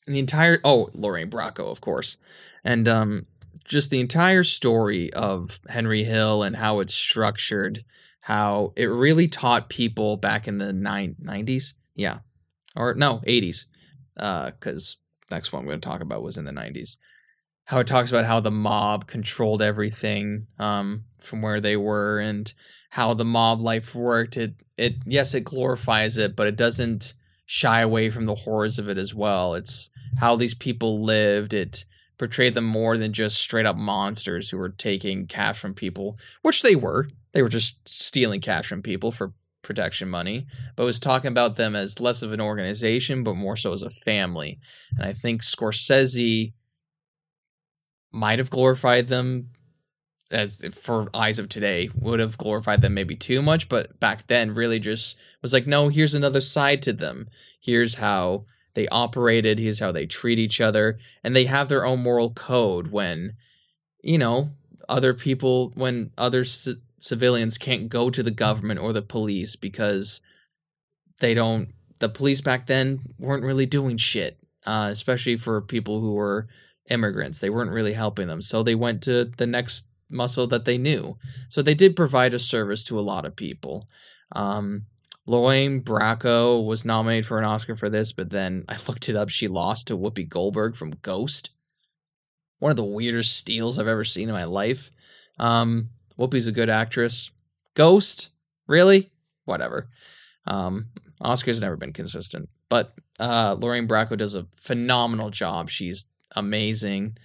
the 0.07 0.19
entire 0.19 0.61
oh 0.65 0.89
Lorraine 0.95 1.31
Bracco, 1.31 1.70
of 1.70 1.81
course, 1.81 2.16
and 2.65 2.87
um, 2.89 3.27
just 3.65 3.91
the 3.91 4.01
entire 4.01 4.43
story 4.43 5.12
of 5.12 5.59
Henry 5.69 6.05
Hill 6.05 6.43
and 6.43 6.57
how 6.57 6.81
it's 6.81 6.95
structured, 6.95 7.81
how 8.20 8.73
it 8.77 8.87
really 8.87 9.27
taught 9.27 9.69
people 9.69 10.16
back 10.16 10.47
in 10.47 10.59
the 10.59 10.73
nine, 10.73 11.16
90s, 11.23 11.74
yeah, 11.95 12.19
or 12.77 12.95
no 12.95 13.19
80s, 13.27 13.65
because 14.15 14.97
uh, 15.31 15.35
next 15.35 15.53
one 15.53 15.62
I'm 15.62 15.66
going 15.66 15.81
to 15.81 15.89
talk 15.89 16.01
about 16.01 16.23
was 16.23 16.39
in 16.39 16.45
the 16.45 16.53
90s. 16.53 16.97
How 17.65 17.81
it 17.81 17.89
talks 17.89 18.12
about 18.12 18.27
how 18.27 18.39
the 18.39 18.53
mob 18.53 19.09
controlled 19.09 19.61
everything 19.61 20.47
um, 20.61 21.05
from 21.19 21.43
where 21.43 21.61
they 21.61 21.77
were 21.77 22.20
and 22.20 22.53
how 22.91 23.12
the 23.12 23.24
mob 23.24 23.61
life 23.61 23.93
worked. 23.93 24.37
It 24.37 24.55
it 24.78 24.97
yes, 25.05 25.35
it 25.35 25.43
glorifies 25.43 26.16
it, 26.16 26.37
but 26.37 26.47
it 26.47 26.57
doesn't 26.57 27.15
shy 27.45 27.81
away 27.81 28.09
from 28.09 28.27
the 28.27 28.37
horrors 28.37 28.78
of 28.78 28.89
it 28.89 28.99
as 28.99 29.15
well. 29.15 29.55
It's 29.55 29.91
how 30.18 30.36
these 30.36 30.55
people 30.55 31.02
lived. 31.02 31.55
It 31.55 31.84
portrayed 32.18 32.55
them 32.55 32.64
more 32.64 32.97
than 32.97 33.12
just 33.12 33.40
straight 33.40 33.66
up 33.66 33.76
monsters 33.76 34.51
who 34.51 34.59
were 34.59 34.70
taking 34.70 35.26
cash 35.26 35.59
from 35.59 35.74
people, 35.74 36.16
which 36.43 36.62
they 36.62 36.74
were. 36.74 37.09
They 37.32 37.43
were 37.43 37.48
just 37.48 37.86
stealing 37.88 38.40
cash 38.40 38.66
from 38.66 38.82
people 38.82 39.10
for 39.10 39.34
protection 39.62 40.09
money, 40.09 40.47
but 40.76 40.84
was 40.84 41.01
talking 41.01 41.28
about 41.28 41.56
them 41.56 41.76
as 41.76 42.01
less 42.01 42.22
of 42.22 42.32
an 42.32 42.40
organization, 42.40 43.22
but 43.22 43.34
more 43.34 43.56
so 43.56 43.72
as 43.72 43.82
a 43.82 43.90
family. 43.90 44.59
And 44.97 45.06
I 45.06 45.12
think 45.12 45.43
Scorsese 45.43 46.52
might 48.12 48.38
have 48.38 48.51
glorified 48.51 49.09
them 49.09 49.51
as 50.30 50.66
for 50.74 51.09
eyes 51.14 51.38
of 51.38 51.48
today 51.48 51.88
would 51.94 52.18
have 52.18 52.38
glorified 52.38 52.80
them 52.80 52.94
maybe 52.94 53.14
too 53.14 53.40
much 53.40 53.68
but 53.68 54.01
back 54.01 54.26
then 54.26 54.52
really 54.52 54.80
just 54.80 55.20
was 55.40 55.52
like 55.52 55.66
no 55.68 55.88
here's 55.88 56.14
another 56.14 56.40
side 56.40 56.82
to 56.82 56.93
them 56.93 57.28
here's 57.60 57.97
how 57.97 58.44
they 58.77 58.86
operated 58.89 59.59
here's 59.59 59.81
how 59.81 59.90
they 59.90 60.07
treat 60.07 60.39
each 60.39 60.61
other 60.61 60.98
and 61.24 61.35
they 61.35 61.47
have 61.47 61.69
their 61.69 61.85
own 61.85 62.01
moral 62.01 62.31
code 62.31 62.93
when 62.93 63.32
you 64.03 64.16
know 64.16 64.51
other 64.89 65.12
people 65.12 65.73
when 65.74 66.12
other 66.16 66.44
c- 66.44 66.74
civilians 66.98 67.59
can't 67.59 67.89
go 67.89 68.09
to 68.09 68.23
the 68.23 68.31
government 68.31 68.78
or 68.78 68.93
the 68.93 69.03
police 69.03 69.57
because 69.57 70.20
they 71.20 71.35
don't 71.35 71.73
the 71.98 72.09
police 72.09 72.40
back 72.40 72.66
then 72.66 73.01
weren't 73.19 73.44
really 73.44 73.66
doing 73.66 73.97
shit 73.97 74.39
uh, 74.65 74.89
especially 74.90 75.36
for 75.36 75.61
people 75.61 76.01
who 76.01 76.15
were 76.15 76.47
immigrants 76.89 77.40
they 77.40 77.51
weren't 77.51 77.73
really 77.73 77.94
helping 77.94 78.28
them 78.28 78.40
so 78.40 78.62
they 78.62 78.77
went 78.77 79.03
to 79.03 79.24
the 79.24 79.47
next 79.47 79.90
muscle 80.11 80.47
that 80.47 80.65
they 80.65 80.78
knew. 80.78 81.19
So 81.48 81.62
they 81.62 81.74
did 81.74 81.97
provide 81.97 82.35
a 82.35 82.39
service 82.39 82.85
to 82.85 82.98
a 82.98 83.03
lot 83.03 83.24
of 83.24 83.36
people. 83.36 83.89
Um, 84.32 84.86
Lorraine 85.28 85.81
Bracco 85.82 86.65
was 86.65 86.85
nominated 86.85 87.27
for 87.27 87.39
an 87.39 87.44
Oscar 87.44 87.74
for 87.74 87.89
this, 87.89 88.12
but 88.12 88.31
then 88.31 88.65
I 88.69 88.77
looked 88.89 89.09
it 89.09 89.16
up. 89.16 89.28
She 89.28 89.48
lost 89.48 89.89
to 89.89 89.98
Whoopi 89.98 90.28
Goldberg 90.28 90.77
from 90.77 90.94
Ghost. 91.03 91.51
One 92.59 92.70
of 92.70 92.77
the 92.77 92.85
weirdest 92.85 93.36
steals 93.36 93.78
I've 93.78 93.89
ever 93.89 94.05
seen 94.05 94.28
in 94.28 94.35
my 94.35 94.44
life. 94.44 94.90
Um, 95.39 95.90
Whoopi's 96.19 96.47
a 96.47 96.53
good 96.53 96.70
actress. 96.70 97.32
Ghost? 97.74 98.31
Really? 98.66 99.11
Whatever. 99.44 99.89
Um, 100.47 100.86
Oscar's 101.20 101.61
never 101.61 101.77
been 101.77 101.93
consistent. 101.93 102.48
But 102.69 102.94
uh, 103.19 103.57
Lorraine 103.59 103.89
Bracco 103.89 104.16
does 104.16 104.35
a 104.35 104.47
phenomenal 104.55 105.31
job. 105.31 105.69
She's 105.70 106.09
amazing. 106.35 107.16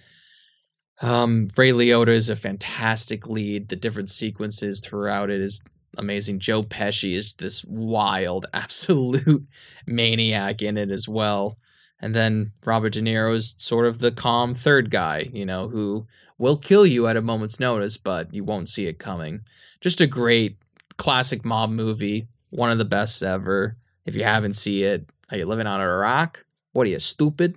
Um, 1.00 1.48
Ray 1.56 1.70
Liotta 1.70 2.08
is 2.08 2.28
a 2.28 2.36
fantastic 2.36 3.28
lead. 3.28 3.68
The 3.68 3.76
different 3.76 4.08
sequences 4.08 4.86
throughout 4.86 5.30
it 5.30 5.40
is 5.40 5.64
amazing. 5.98 6.38
Joe 6.38 6.62
Pesci 6.62 7.12
is 7.12 7.34
this 7.36 7.64
wild, 7.64 8.46
absolute 8.54 9.46
maniac 9.86 10.62
in 10.62 10.76
it 10.76 10.90
as 10.90 11.08
well. 11.08 11.58
And 12.00 12.14
then 12.14 12.52
Robert 12.64 12.94
De 12.94 13.00
Niro 13.00 13.34
is 13.34 13.54
sort 13.58 13.86
of 13.86 14.00
the 14.00 14.10
calm 14.10 14.54
third 14.54 14.90
guy, 14.90 15.30
you 15.32 15.46
know, 15.46 15.68
who 15.68 16.06
will 16.36 16.56
kill 16.56 16.84
you 16.84 17.06
at 17.06 17.16
a 17.16 17.22
moment's 17.22 17.60
notice, 17.60 17.96
but 17.96 18.34
you 18.34 18.42
won't 18.42 18.68
see 18.68 18.86
it 18.86 18.98
coming. 18.98 19.42
Just 19.80 20.00
a 20.00 20.06
great 20.08 20.56
classic 20.96 21.44
mob 21.44 21.70
movie, 21.70 22.26
one 22.50 22.72
of 22.72 22.78
the 22.78 22.84
best 22.84 23.22
ever. 23.22 23.76
If 24.04 24.16
you 24.16 24.24
haven't 24.24 24.54
seen 24.54 24.84
it, 24.84 25.10
are 25.30 25.36
you 25.36 25.46
living 25.46 25.68
on 25.68 25.80
a 25.80 25.88
rock? 25.88 26.44
What 26.72 26.88
are 26.88 26.90
you, 26.90 26.98
stupid? 26.98 27.56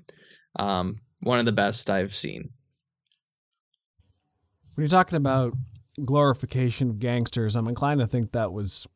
Um, 0.57 0.99
one 1.21 1.39
of 1.39 1.45
the 1.45 1.51
best 1.51 1.89
I've 1.89 2.13
seen. 2.13 2.51
When 4.75 4.83
you're 4.83 4.89
talking 4.89 5.17
about 5.17 5.53
glorification 6.03 6.89
of 6.89 6.99
gangsters, 6.99 7.55
I'm 7.55 7.67
inclined 7.67 7.99
to 7.99 8.07
think 8.07 8.31
that 8.33 8.51
was 8.51 8.87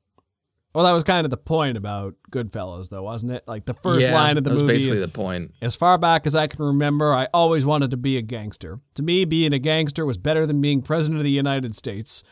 well, 0.74 0.86
that 0.86 0.92
was 0.92 1.04
kind 1.04 1.26
of 1.26 1.32
the 1.32 1.38
point 1.38 1.78
about 1.78 2.16
Goodfellas, 2.32 2.90
though, 2.90 3.02
wasn't 3.02 3.32
it? 3.32 3.44
Like 3.48 3.66
the 3.66 3.74
first 3.74 4.06
yeah, 4.06 4.14
line 4.14 4.38
of 4.38 4.44
the 4.44 4.52
movie. 4.52 4.62
that 4.62 4.62
was 4.62 4.62
movie. 4.62 4.74
basically 4.74 5.00
is, 5.00 5.08
the 5.08 5.18
point. 5.18 5.54
As 5.64 5.76
far 5.76 5.98
back 5.98 6.28
as 6.28 6.36
I 6.36 6.46
can 6.46 6.64
remember, 6.64 7.14
I 7.14 7.28
always 7.34 7.66
wanted 7.66 7.90
to 7.92 7.98
be 7.98 8.18
a 8.18 8.22
gangster. 8.22 8.80
To 8.94 9.04
me, 9.04 9.26
being 9.26 9.52
a 9.52 9.60
gangster 9.60 10.06
was 10.06 10.20
better 10.20 10.46
than 10.46 10.62
being 10.62 10.84
president 10.84 11.18
of 11.18 11.24
the 11.24 11.32
United 11.32 11.74
States. 11.74 12.24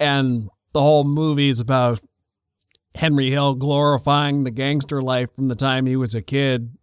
And 0.00 0.50
the 0.72 0.80
whole 0.80 1.04
movie 1.04 1.48
is 1.48 1.60
about 1.60 2.00
Henry 2.96 3.30
Hill 3.30 3.54
glorifying 3.54 4.42
the 4.42 4.50
gangster 4.50 5.00
life 5.00 5.32
from 5.34 5.46
the 5.46 5.54
time 5.54 5.86
he 5.86 5.96
was 5.96 6.14
a 6.14 6.22
kid 6.22 6.76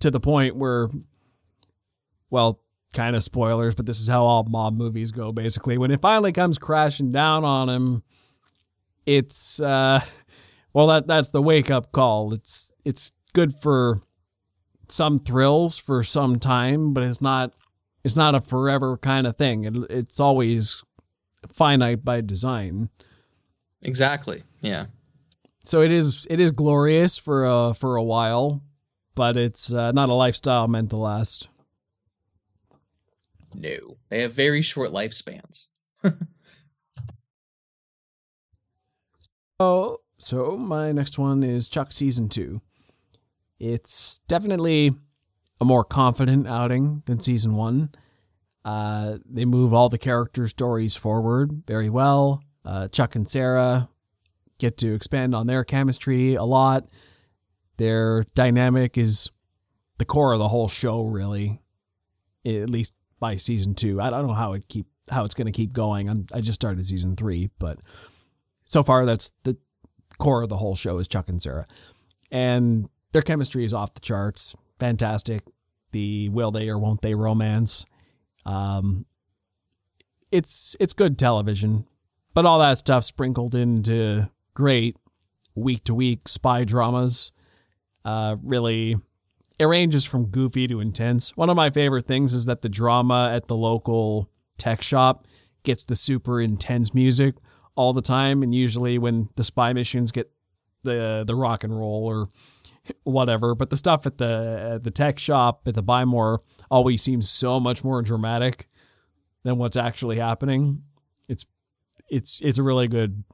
to 0.00 0.10
the 0.10 0.20
point 0.20 0.56
where, 0.56 0.88
well, 2.28 2.60
kind 2.94 3.14
of 3.14 3.22
spoilers, 3.22 3.74
but 3.74 3.86
this 3.86 4.00
is 4.00 4.08
how 4.08 4.24
all 4.24 4.44
mob 4.44 4.76
movies 4.76 5.10
go 5.10 5.32
basically. 5.32 5.78
When 5.78 5.90
it 5.90 6.00
finally 6.00 6.32
comes 6.32 6.58
crashing 6.58 7.12
down 7.12 7.44
on 7.44 7.68
him, 7.68 8.02
it's 9.06 9.60
uh 9.60 10.00
well 10.72 10.86
that 10.88 11.06
that's 11.06 11.30
the 11.30 11.42
wake 11.42 11.70
up 11.70 11.92
call. 11.92 12.32
It's 12.32 12.72
it's 12.84 13.12
good 13.32 13.54
for 13.54 14.00
some 14.88 15.18
thrills 15.18 15.78
for 15.78 16.02
some 16.02 16.38
time, 16.38 16.92
but 16.92 17.02
it's 17.02 17.22
not 17.22 17.52
it's 18.04 18.16
not 18.16 18.34
a 18.34 18.40
forever 18.40 18.96
kind 18.96 19.26
of 19.26 19.36
thing. 19.36 19.64
It, 19.64 19.74
it's 19.90 20.20
always 20.20 20.82
finite 21.48 22.04
by 22.04 22.20
design. 22.20 22.90
Exactly. 23.84 24.42
Yeah. 24.60 24.86
So 25.64 25.82
it 25.82 25.92
is 25.92 26.26
it 26.30 26.40
is 26.40 26.50
glorious 26.50 27.18
for 27.18 27.44
a 27.44 27.74
for 27.74 27.96
a 27.96 28.02
while, 28.02 28.62
but 29.14 29.36
it's 29.36 29.72
uh, 29.72 29.92
not 29.92 30.08
a 30.08 30.14
lifestyle 30.14 30.66
meant 30.68 30.90
to 30.90 30.96
last. 30.96 31.48
No, 33.54 33.96
they 34.08 34.22
have 34.22 34.32
very 34.32 34.62
short 34.62 34.90
lifespans. 34.90 35.66
oh, 39.60 39.98
so 40.18 40.56
my 40.56 40.92
next 40.92 41.18
one 41.18 41.42
is 41.42 41.68
Chuck 41.68 41.92
season 41.92 42.28
two. 42.28 42.60
It's 43.58 44.20
definitely 44.28 44.92
a 45.60 45.64
more 45.64 45.84
confident 45.84 46.46
outing 46.46 47.02
than 47.06 47.20
season 47.20 47.54
one. 47.54 47.90
Uh, 48.64 49.18
they 49.28 49.44
move 49.44 49.72
all 49.72 49.88
the 49.88 49.98
character 49.98 50.46
stories 50.46 50.96
forward 50.96 51.62
very 51.66 51.88
well. 51.88 52.42
Uh, 52.64 52.88
Chuck 52.88 53.14
and 53.14 53.28
Sarah 53.28 53.88
get 54.58 54.76
to 54.78 54.94
expand 54.94 55.34
on 55.34 55.46
their 55.46 55.64
chemistry 55.64 56.34
a 56.34 56.44
lot. 56.44 56.86
Their 57.78 58.24
dynamic 58.34 58.98
is 58.98 59.30
the 59.98 60.04
core 60.04 60.32
of 60.32 60.38
the 60.38 60.48
whole 60.48 60.68
show, 60.68 61.02
really. 61.02 61.60
At 62.44 62.70
least 62.70 62.94
by 63.20 63.36
season 63.36 63.74
two. 63.74 64.00
I 64.00 64.10
don't 64.10 64.26
know 64.26 64.32
how 64.32 64.54
it 64.54 64.66
keep 64.68 64.86
how 65.10 65.24
it's 65.24 65.34
going 65.34 65.46
to 65.46 65.52
keep 65.52 65.72
going. 65.72 66.08
I'm, 66.08 66.26
I 66.32 66.40
just 66.40 66.60
started 66.60 66.84
season 66.86 67.16
three, 67.16 67.50
but 67.58 67.78
so 68.64 68.82
far 68.82 69.04
that's 69.06 69.32
the 69.44 69.56
core 70.18 70.42
of 70.42 70.48
the 70.48 70.56
whole 70.56 70.74
show 70.74 70.98
is 70.98 71.06
Chuck 71.06 71.28
and 71.28 71.40
Sarah, 71.40 71.66
and 72.30 72.88
their 73.12 73.22
chemistry 73.22 73.64
is 73.64 73.74
off 73.74 73.94
the 73.94 74.00
charts. 74.00 74.56
Fantastic. 74.78 75.44
The 75.92 76.28
will 76.28 76.50
they 76.50 76.68
or 76.68 76.78
won't 76.78 77.02
they 77.02 77.14
romance. 77.14 77.84
Um, 78.46 79.06
it's 80.30 80.76
it's 80.80 80.92
good 80.92 81.18
television, 81.18 81.86
but 82.34 82.46
all 82.46 82.58
that 82.60 82.78
stuff 82.78 83.04
sprinkled 83.04 83.54
into 83.54 84.28
great 84.54 84.96
week 85.54 85.84
to 85.84 85.94
week 85.94 86.28
spy 86.28 86.64
dramas. 86.64 87.32
Uh, 88.04 88.36
really, 88.42 88.96
it 89.60 89.66
ranges 89.66 90.06
from 90.06 90.24
goofy 90.24 90.66
to 90.66 90.80
intense. 90.80 91.36
One 91.36 91.50
of 91.50 91.56
my 91.56 91.68
favorite 91.68 92.06
things 92.06 92.32
is 92.32 92.46
that 92.46 92.62
the 92.62 92.68
drama 92.70 93.30
at 93.30 93.46
the 93.46 93.54
local 93.54 94.30
tech 94.56 94.80
shop 94.80 95.26
gets 95.64 95.84
the 95.84 95.94
super 95.94 96.40
intense 96.40 96.94
music 96.94 97.34
all 97.76 97.92
the 97.92 98.00
time, 98.00 98.42
and 98.42 98.54
usually 98.54 98.96
when 98.96 99.28
the 99.36 99.44
spy 99.44 99.74
missions 99.74 100.12
get 100.12 100.32
the 100.82 101.24
the 101.26 101.34
rock 101.34 101.62
and 101.62 101.78
roll 101.78 102.06
or 102.06 102.28
whatever, 103.04 103.54
but 103.54 103.68
the 103.68 103.76
stuff 103.76 104.06
at 104.06 104.16
the 104.16 104.72
at 104.76 104.84
the 104.84 104.90
tech 104.90 105.18
shop 105.18 105.68
at 105.68 105.74
the 105.74 105.82
Buy 105.82 106.06
More 106.06 106.40
always 106.70 107.02
seems 107.02 107.28
so 107.28 107.60
much 107.60 107.84
more 107.84 108.00
dramatic 108.00 108.66
than 109.42 109.58
what's 109.58 109.76
actually 109.76 110.16
happening. 110.16 110.84
It's 111.28 111.44
it's 112.08 112.40
it's 112.40 112.56
a 112.56 112.62
really 112.62 112.88
good 112.88 113.24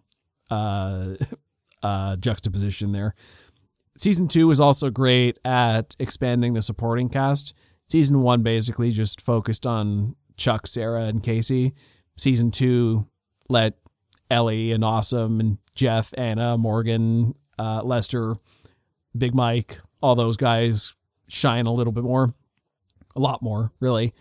uh, 0.51 1.15
uh, 1.85 2.17
juxtaposition 2.17 2.91
there. 2.91 3.15
Season 3.97 4.29
two 4.29 4.51
is 4.51 4.61
also 4.61 4.91
great 4.91 5.39
at 5.45 5.97
expanding 5.99 6.53
the 6.55 6.63
supporting 6.63 7.09
cast. 7.09 7.55
Season 7.89 8.21
one 8.23 8.43
basically 8.43 8.91
just 8.91 9.21
focused 9.21 9.67
on 9.67 10.17
Chuck, 10.37 10.67
Sarah, 10.67 11.05
and 11.05 11.23
Casey. 11.23 11.73
Season 12.17 12.51
two 12.51 13.07
let 13.49 13.75
Ellie 14.31 14.73
and 14.73 14.85
Awesome 14.85 15.41
and 15.41 15.59
Jeff, 15.75 16.13
Anna, 16.19 16.59
Morgan, 16.59 17.35
uh, 17.59 17.83
Lester, 17.85 18.37
Big 19.17 19.35
Mike, 19.35 19.79
all 20.03 20.15
those 20.15 20.37
guys 20.37 20.95
shine 21.29 21.67
a 21.67 21.73
little 21.73 21.93
bit 21.93 22.05
more, 22.05 22.35
a 23.15 23.21
lot 23.21 23.43
more, 23.43 23.73
really. 23.81 24.13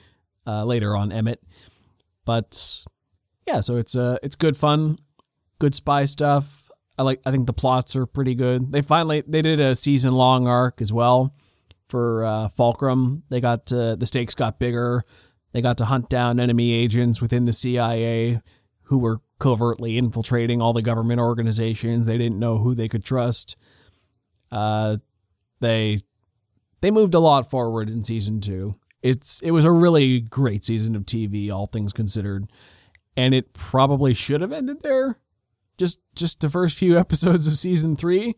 Uh, 0.47 0.63
later 0.63 0.95
on, 0.95 1.11
Emmett, 1.11 1.41
but 2.23 2.85
yeah, 3.47 3.61
so 3.61 3.77
it's 3.77 3.95
uh, 3.95 4.17
it's 4.21 4.35
good 4.35 4.55
fun, 4.55 4.99
good 5.57 5.73
spy 5.73 6.05
stuff. 6.05 6.64
I 6.97 7.03
like. 7.03 7.21
I 7.25 7.31
think 7.31 7.47
the 7.47 7.53
plots 7.53 7.95
are 7.95 8.05
pretty 8.05 8.35
good. 8.35 8.71
They 8.71 8.81
finally 8.81 9.23
they 9.27 9.41
did 9.41 9.59
a 9.59 9.75
season 9.75 10.13
long 10.13 10.47
arc 10.47 10.81
as 10.81 10.93
well 10.93 11.33
for 11.89 12.23
uh, 12.23 12.47
Fulcrum. 12.47 13.23
They 13.29 13.41
got 13.41 13.67
the 13.67 14.05
stakes 14.05 14.35
got 14.35 14.59
bigger. 14.59 15.03
They 15.51 15.61
got 15.61 15.77
to 15.77 15.85
hunt 15.85 16.09
down 16.09 16.39
enemy 16.39 16.73
agents 16.73 17.21
within 17.21 17.45
the 17.45 17.53
CIA 17.53 18.41
who 18.83 18.97
were 18.97 19.21
covertly 19.39 19.97
infiltrating 19.97 20.61
all 20.61 20.73
the 20.73 20.81
government 20.81 21.19
organizations. 21.19 22.05
They 22.05 22.17
didn't 22.17 22.39
know 22.39 22.57
who 22.57 22.75
they 22.75 22.87
could 22.87 23.03
trust. 23.03 23.55
Uh, 24.51 24.97
they 25.59 25.99
they 26.81 26.91
moved 26.91 27.13
a 27.13 27.19
lot 27.19 27.49
forward 27.49 27.89
in 27.89 28.03
season 28.03 28.41
two. 28.41 28.75
It's 29.01 29.41
it 29.41 29.51
was 29.51 29.65
a 29.65 29.71
really 29.71 30.21
great 30.21 30.63
season 30.63 30.95
of 30.95 31.03
TV, 31.03 31.51
all 31.51 31.67
things 31.67 31.93
considered, 31.93 32.49
and 33.15 33.33
it 33.33 33.53
probably 33.53 34.13
should 34.13 34.41
have 34.41 34.51
ended 34.51 34.81
there. 34.81 35.19
Just 35.77 35.99
just 36.15 36.39
the 36.39 36.49
first 36.49 36.77
few 36.77 36.97
episodes 36.99 37.47
of 37.47 37.53
season 37.53 37.95
three. 37.95 38.35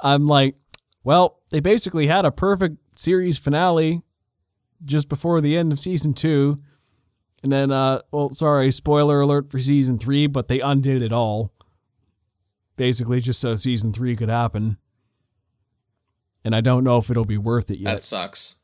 I'm 0.00 0.26
like, 0.26 0.56
well, 1.02 1.40
they 1.50 1.60
basically 1.60 2.06
had 2.06 2.24
a 2.24 2.32
perfect 2.32 2.76
series 2.98 3.38
finale 3.38 4.02
just 4.84 5.08
before 5.08 5.40
the 5.40 5.56
end 5.56 5.72
of 5.72 5.80
season 5.80 6.14
two. 6.14 6.60
And 7.42 7.52
then, 7.52 7.70
uh, 7.70 8.00
well, 8.10 8.30
sorry, 8.30 8.70
spoiler 8.70 9.20
alert 9.20 9.50
for 9.50 9.58
season 9.58 9.98
three, 9.98 10.26
but 10.26 10.48
they 10.48 10.60
undid 10.60 11.02
it 11.02 11.12
all. 11.12 11.52
Basically, 12.76 13.20
just 13.20 13.40
so 13.40 13.54
season 13.54 13.92
three 13.92 14.16
could 14.16 14.30
happen. 14.30 14.78
And 16.42 16.56
I 16.56 16.60
don't 16.60 16.84
know 16.84 16.96
if 16.96 17.10
it'll 17.10 17.24
be 17.24 17.38
worth 17.38 17.70
it 17.70 17.78
yet. 17.78 17.90
That 17.92 18.02
sucks. 18.02 18.62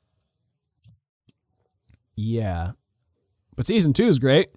Yeah. 2.17 2.73
But 3.55 3.67
season 3.67 3.93
two 3.93 4.07
is 4.07 4.19
great. 4.19 4.51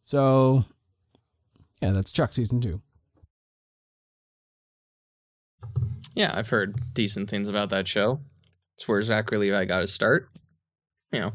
So, 0.00 0.64
yeah, 1.82 1.90
that's 1.90 2.12
Chuck 2.12 2.32
season 2.32 2.60
two. 2.60 2.80
Yeah, 6.14 6.32
I've 6.34 6.50
heard 6.50 6.76
decent 6.94 7.28
things 7.28 7.48
about 7.48 7.70
that 7.70 7.88
show. 7.88 8.20
It's 8.74 8.86
where 8.86 9.02
Zachary 9.02 9.38
Levi 9.38 9.64
got 9.64 9.80
his 9.80 9.92
start. 9.92 10.28
You 11.10 11.20
know, 11.20 11.32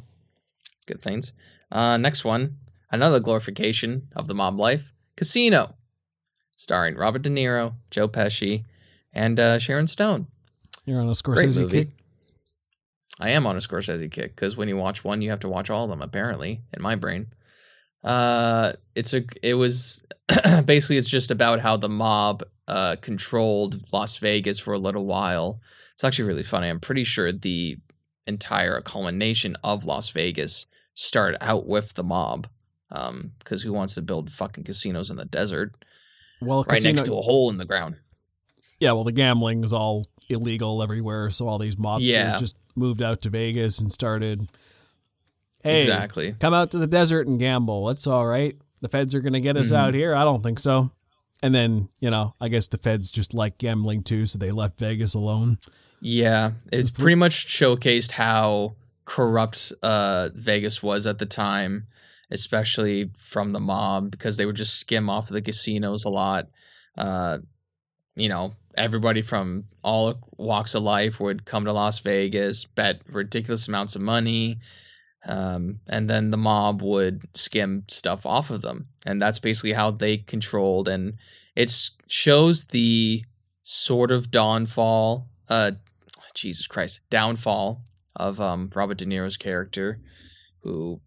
good 0.85 0.99
things. 0.99 1.33
Uh, 1.71 1.97
next 1.97 2.23
one, 2.23 2.57
another 2.91 3.19
glorification 3.19 4.07
of 4.15 4.27
the 4.27 4.33
mob 4.33 4.59
life, 4.59 4.93
Casino, 5.17 5.75
starring 6.55 6.95
Robert 6.95 7.23
De 7.23 7.29
Niro, 7.29 7.73
Joe 7.91 8.07
Pesci, 8.07 8.63
and 9.11 9.39
uh, 9.39 9.59
Sharon 9.59 9.87
Stone. 9.87 10.27
You're 10.85 11.01
on 11.01 11.07
a 11.07 11.11
Scorsese 11.11 11.69
kick. 11.69 11.89
I 13.19 13.31
am 13.31 13.45
on 13.45 13.55
a 13.55 13.59
Scorsese 13.59 14.09
kick 14.11 14.35
because 14.35 14.55
when 14.55 14.69
you 14.69 14.77
watch 14.77 15.03
one, 15.03 15.21
you 15.21 15.29
have 15.31 15.39
to 15.41 15.49
watch 15.49 15.69
all 15.69 15.83
of 15.83 15.89
them. 15.89 16.01
Apparently, 16.01 16.61
in 16.75 16.81
my 16.81 16.95
brain, 16.95 17.27
uh, 18.03 18.73
it's 18.95 19.13
a. 19.13 19.23
It 19.43 19.55
was 19.55 20.05
basically 20.65 20.97
it's 20.97 21.09
just 21.09 21.31
about 21.31 21.59
how 21.59 21.77
the 21.77 21.89
mob 21.89 22.43
uh, 22.67 22.95
controlled 23.01 23.75
Las 23.93 24.17
Vegas 24.17 24.59
for 24.59 24.73
a 24.73 24.79
little 24.79 25.05
while. 25.05 25.59
It's 25.93 26.03
actually 26.03 26.27
really 26.27 26.43
funny. 26.43 26.67
I'm 26.69 26.79
pretty 26.79 27.03
sure 27.03 27.31
the 27.31 27.77
entire 28.27 28.81
culmination 28.81 29.55
of 29.63 29.85
Las 29.85 30.09
Vegas 30.09 30.67
started 30.93 31.43
out 31.43 31.65
with 31.67 31.93
the 31.95 32.03
mob. 32.03 32.47
Um, 32.91 33.31
because 33.39 33.63
who 33.63 33.73
wants 33.73 33.95
to 33.95 34.01
build 34.01 34.29
fucking 34.31 34.63
casinos 34.63 35.09
in 35.11 35.17
the 35.17 35.25
desert 35.25 35.73
Well, 36.41 36.63
right 36.63 36.75
casino, 36.75 36.91
next 36.91 37.03
to 37.07 37.17
a 37.17 37.21
hole 37.21 37.49
in 37.49 37.57
the 37.57 37.65
ground? 37.65 37.97
yeah. 38.79 38.93
Well, 38.93 39.03
the 39.03 39.11
gambling 39.11 39.63
is 39.65 39.73
all 39.73 40.05
illegal 40.29 40.81
everywhere, 40.81 41.29
so 41.29 41.47
all 41.49 41.57
these 41.57 41.75
mobsters 41.75 42.07
Yeah. 42.07 42.37
just 42.39 42.55
moved 42.75 43.01
out 43.01 43.21
to 43.23 43.29
Vegas 43.29 43.81
and 43.81 43.91
started. 43.91 44.47
Hey, 45.67 45.77
Exactly. 45.77 46.33
come 46.39 46.53
out 46.53 46.71
to 46.71 46.77
the 46.77 46.87
desert 46.87 47.27
and 47.27 47.39
gamble. 47.39 47.85
That's 47.87 48.07
all 48.07 48.25
right. 48.25 48.55
The 48.81 48.89
feds 48.89 49.13
are 49.15 49.21
going 49.21 49.33
to 49.33 49.39
get 49.41 49.57
us 49.57 49.67
Mm-hmm. 49.67 49.75
out 49.75 49.93
here. 49.93 50.15
I 50.15 50.23
don't 50.23 50.43
think 50.43 50.59
so. 50.59 50.91
And 51.43 51.53
then, 51.53 51.89
you 51.99 52.09
know, 52.09 52.33
I 52.41 52.47
guess 52.47 52.67
the 52.67 52.77
feds 52.77 53.09
just 53.09 53.33
like 53.33 53.57
gambling 53.57 54.03
too, 54.03 54.25
so 54.25 54.37
they 54.39 54.51
left 54.51 54.79
Vegas 54.79 55.13
alone. 55.13 55.59
Yeah, 56.01 56.51
it's 56.71 56.89
pretty 56.91 57.15
much 57.15 57.47
showcased 57.47 58.11
how 58.13 58.75
corrupt 59.05 59.71
uh, 59.83 60.29
Vegas 60.33 60.81
was 60.83 61.05
at 61.07 61.17
the 61.19 61.25
time, 61.25 61.87
especially 62.31 63.09
from 63.15 63.51
the 63.51 63.59
mob 63.59 64.11
because 64.11 64.37
they 64.37 64.45
would 64.45 64.55
just 64.55 64.79
skim 64.79 65.09
off 65.09 65.29
of 65.29 65.33
the 65.33 65.41
casinos 65.41 66.03
a 66.05 66.09
lot. 66.09 66.47
Uh, 66.97 67.37
you 68.15 68.29
know, 68.29 68.53
everybody 68.75 69.21
from 69.21 69.65
all 69.83 70.15
walks 70.37 70.75
of 70.75 70.83
life 70.83 71.19
would 71.19 71.45
come 71.45 71.65
to 71.65 71.71
Las 71.73 71.99
Vegas, 71.99 72.65
bet 72.65 73.01
ridiculous 73.09 73.67
amounts 73.67 73.95
of 73.95 74.01
money, 74.01 74.57
um, 75.27 75.81
and 75.89 76.09
then 76.09 76.31
the 76.31 76.37
mob 76.37 76.81
would 76.81 77.23
skim 77.35 77.83
stuff 77.89 78.25
off 78.25 78.49
of 78.49 78.61
them, 78.61 78.85
and 79.05 79.21
that's 79.21 79.39
basically 79.39 79.73
how 79.73 79.91
they 79.91 80.17
controlled. 80.17 80.87
And 80.87 81.15
it 81.55 81.71
shows 82.07 82.67
the 82.67 83.25
sort 83.63 84.11
of 84.11 84.31
downfall, 84.31 85.27
uh, 85.49 85.71
Jesus 86.33 86.65
Christ, 86.65 87.09
downfall 87.09 87.81
of 88.15 88.39
um, 88.39 88.69
Robert 88.73 88.97
De 88.97 89.05
Niro's 89.05 89.37
character, 89.37 89.99
who 90.61 91.01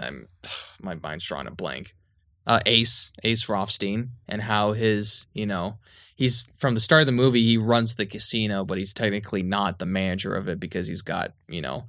I'm 0.00 0.28
my 0.82 0.94
mind's 0.94 1.26
drawing 1.26 1.46
a 1.46 1.50
blank. 1.50 1.94
Uh, 2.46 2.60
Ace 2.64 3.12
Ace 3.22 3.48
Rothstein, 3.48 4.08
and 4.26 4.42
how 4.42 4.72
his 4.72 5.26
you 5.34 5.44
know 5.44 5.78
he's 6.16 6.52
from 6.58 6.74
the 6.74 6.80
start 6.80 7.02
of 7.02 7.06
the 7.06 7.12
movie 7.12 7.44
he 7.44 7.58
runs 7.58 7.94
the 7.94 8.06
casino, 8.06 8.64
but 8.64 8.78
he's 8.78 8.94
technically 8.94 9.42
not 9.42 9.78
the 9.78 9.86
manager 9.86 10.34
of 10.34 10.48
it 10.48 10.58
because 10.58 10.88
he's 10.88 11.02
got 11.02 11.34
you 11.48 11.60
know 11.60 11.84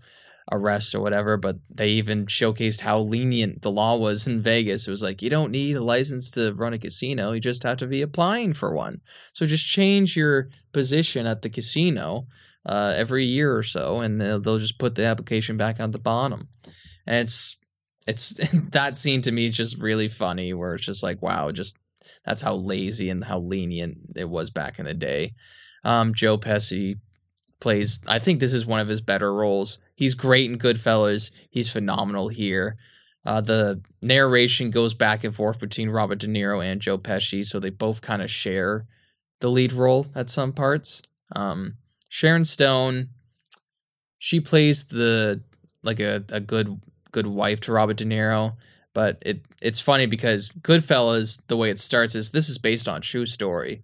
arrests 0.52 0.94
or 0.94 1.02
whatever. 1.02 1.38
But 1.38 1.58
they 1.70 1.90
even 1.90 2.26
showcased 2.26 2.82
how 2.82 3.00
lenient 3.00 3.62
the 3.62 3.72
law 3.72 3.96
was 3.96 4.28
in 4.28 4.42
Vegas. 4.42 4.88
It 4.88 4.92
was 4.92 5.04
like 5.04 5.22
you 5.22 5.30
don't 5.30 5.52
need 5.52 5.78
a 5.78 5.84
license 5.84 6.32
to 6.32 6.54
run 6.54 6.74
a 6.74 6.80
casino; 6.80 7.32
you 7.32 7.40
just 7.40 7.64
have 7.64 7.78
to 7.78 7.88
be 7.88 8.02
applying 8.02 8.54
for 8.54 8.74
one. 8.74 9.02
So 9.34 9.46
just 9.46 9.68
change 9.68 10.16
your 10.16 10.50
position 10.72 11.26
at 11.26 11.42
the 11.42 11.50
casino 11.50 12.28
uh, 12.66 12.94
every 12.96 13.26
year 13.26 13.56
or 13.56 13.64
so, 13.64 14.00
and 14.00 14.20
they'll, 14.20 14.40
they'll 14.40 14.60
just 14.60 14.80
put 14.80 14.96
the 14.96 15.06
application 15.06 15.58
back 15.58 15.80
on 15.80 15.92
the 15.92 16.00
bottom. 16.00 16.48
And 17.08 17.18
it's 17.18 17.60
it's 18.08 18.52
that 18.72 18.98
scene 18.98 19.22
to 19.22 19.32
me 19.32 19.46
is 19.46 19.58
just 19.58 19.78
really 19.82 20.08
funny, 20.08 20.54
where 20.54 20.74
it's 20.74 20.86
just 20.86 21.04
like, 21.04 21.22
wow, 21.22 21.52
just 21.52 21.80
that's 22.26 22.42
how 22.42 22.56
lazy 22.56 23.10
and 23.10 23.24
how 23.24 23.40
lenient 23.40 23.98
it 24.16 24.30
was 24.30 24.50
back 24.50 24.80
in 24.80 24.86
the 24.86 24.94
day. 24.94 25.34
Um, 25.84 26.14
Joe 26.14 26.38
Pesci 26.38 26.96
plays. 27.60 28.00
I 28.08 28.20
think 28.20 28.40
this 28.40 28.54
is 28.54 28.66
one 28.66 28.80
of 28.80 28.88
his 28.88 29.02
better 29.02 29.34
roles. 29.34 29.80
He's 30.02 30.16
great 30.16 30.50
in 30.50 30.58
Goodfellas. 30.58 31.32
He's 31.52 31.72
phenomenal 31.72 32.30
here. 32.30 32.76
Uh, 33.24 33.40
the 33.40 33.84
narration 34.02 34.72
goes 34.72 34.96
back 34.96 35.24
and 35.24 35.36
forth 35.36 35.60
between 35.60 35.92
Robert 35.92 36.18
De 36.18 36.26
Niro 36.26 36.66
and 36.66 36.82
Joe 36.82 36.98
Pesci, 36.98 37.46
so 37.46 37.60
they 37.60 37.70
both 37.70 38.02
kind 38.02 38.24
of 38.24 38.32
share 38.32 38.88
the 39.42 39.48
lead 39.48 39.72
role 39.72 40.08
at 40.16 40.32
some 40.32 40.54
parts. 40.54 41.04
Um, 41.36 41.74
Sharon 42.10 42.46
Stone, 42.46 43.10
she 44.18 44.40
plays 44.40 44.86
the 44.86 45.44
like 45.84 46.00
a, 46.00 46.24
a 46.32 46.40
good 46.40 46.82
good 47.12 47.28
wife 47.28 47.60
to 47.60 47.72
Robert 47.72 47.98
De 47.98 48.06
Niro, 48.06 48.56
But 48.96 49.22
it 49.24 49.46
it's 49.62 49.80
funny 49.80 50.08
because 50.08 50.50
Goodfellas, 50.50 51.44
the 51.46 51.58
way 51.58 51.70
it 51.70 51.78
starts 51.78 52.16
is 52.16 52.32
this 52.32 52.50
is 52.50 52.58
based 52.58 52.88
on 52.88 53.02
true 53.02 53.28
story. 53.28 53.84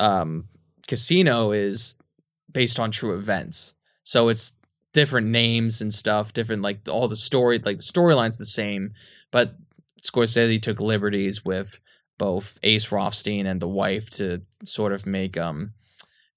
Um, 0.00 0.48
Casino 0.88 1.52
is 1.52 2.02
based 2.50 2.80
on 2.80 2.90
true 2.90 3.16
events, 3.16 3.76
so 4.02 4.26
it's 4.26 4.60
different 4.96 5.26
names 5.26 5.82
and 5.82 5.92
stuff, 5.92 6.32
different 6.32 6.62
like 6.62 6.80
all 6.90 7.06
the 7.06 7.16
story, 7.16 7.58
like 7.58 7.76
the 7.76 7.82
storyline's 7.82 8.38
the 8.38 8.46
same, 8.46 8.92
but 9.30 9.56
Scorsese 10.02 10.58
took 10.58 10.80
liberties 10.80 11.44
with 11.44 11.82
both 12.16 12.58
Ace 12.62 12.90
Rothstein 12.90 13.44
and 13.44 13.60
the 13.60 13.68
wife 13.68 14.08
to 14.12 14.40
sort 14.64 14.94
of 14.94 15.06
make 15.06 15.36
um 15.36 15.74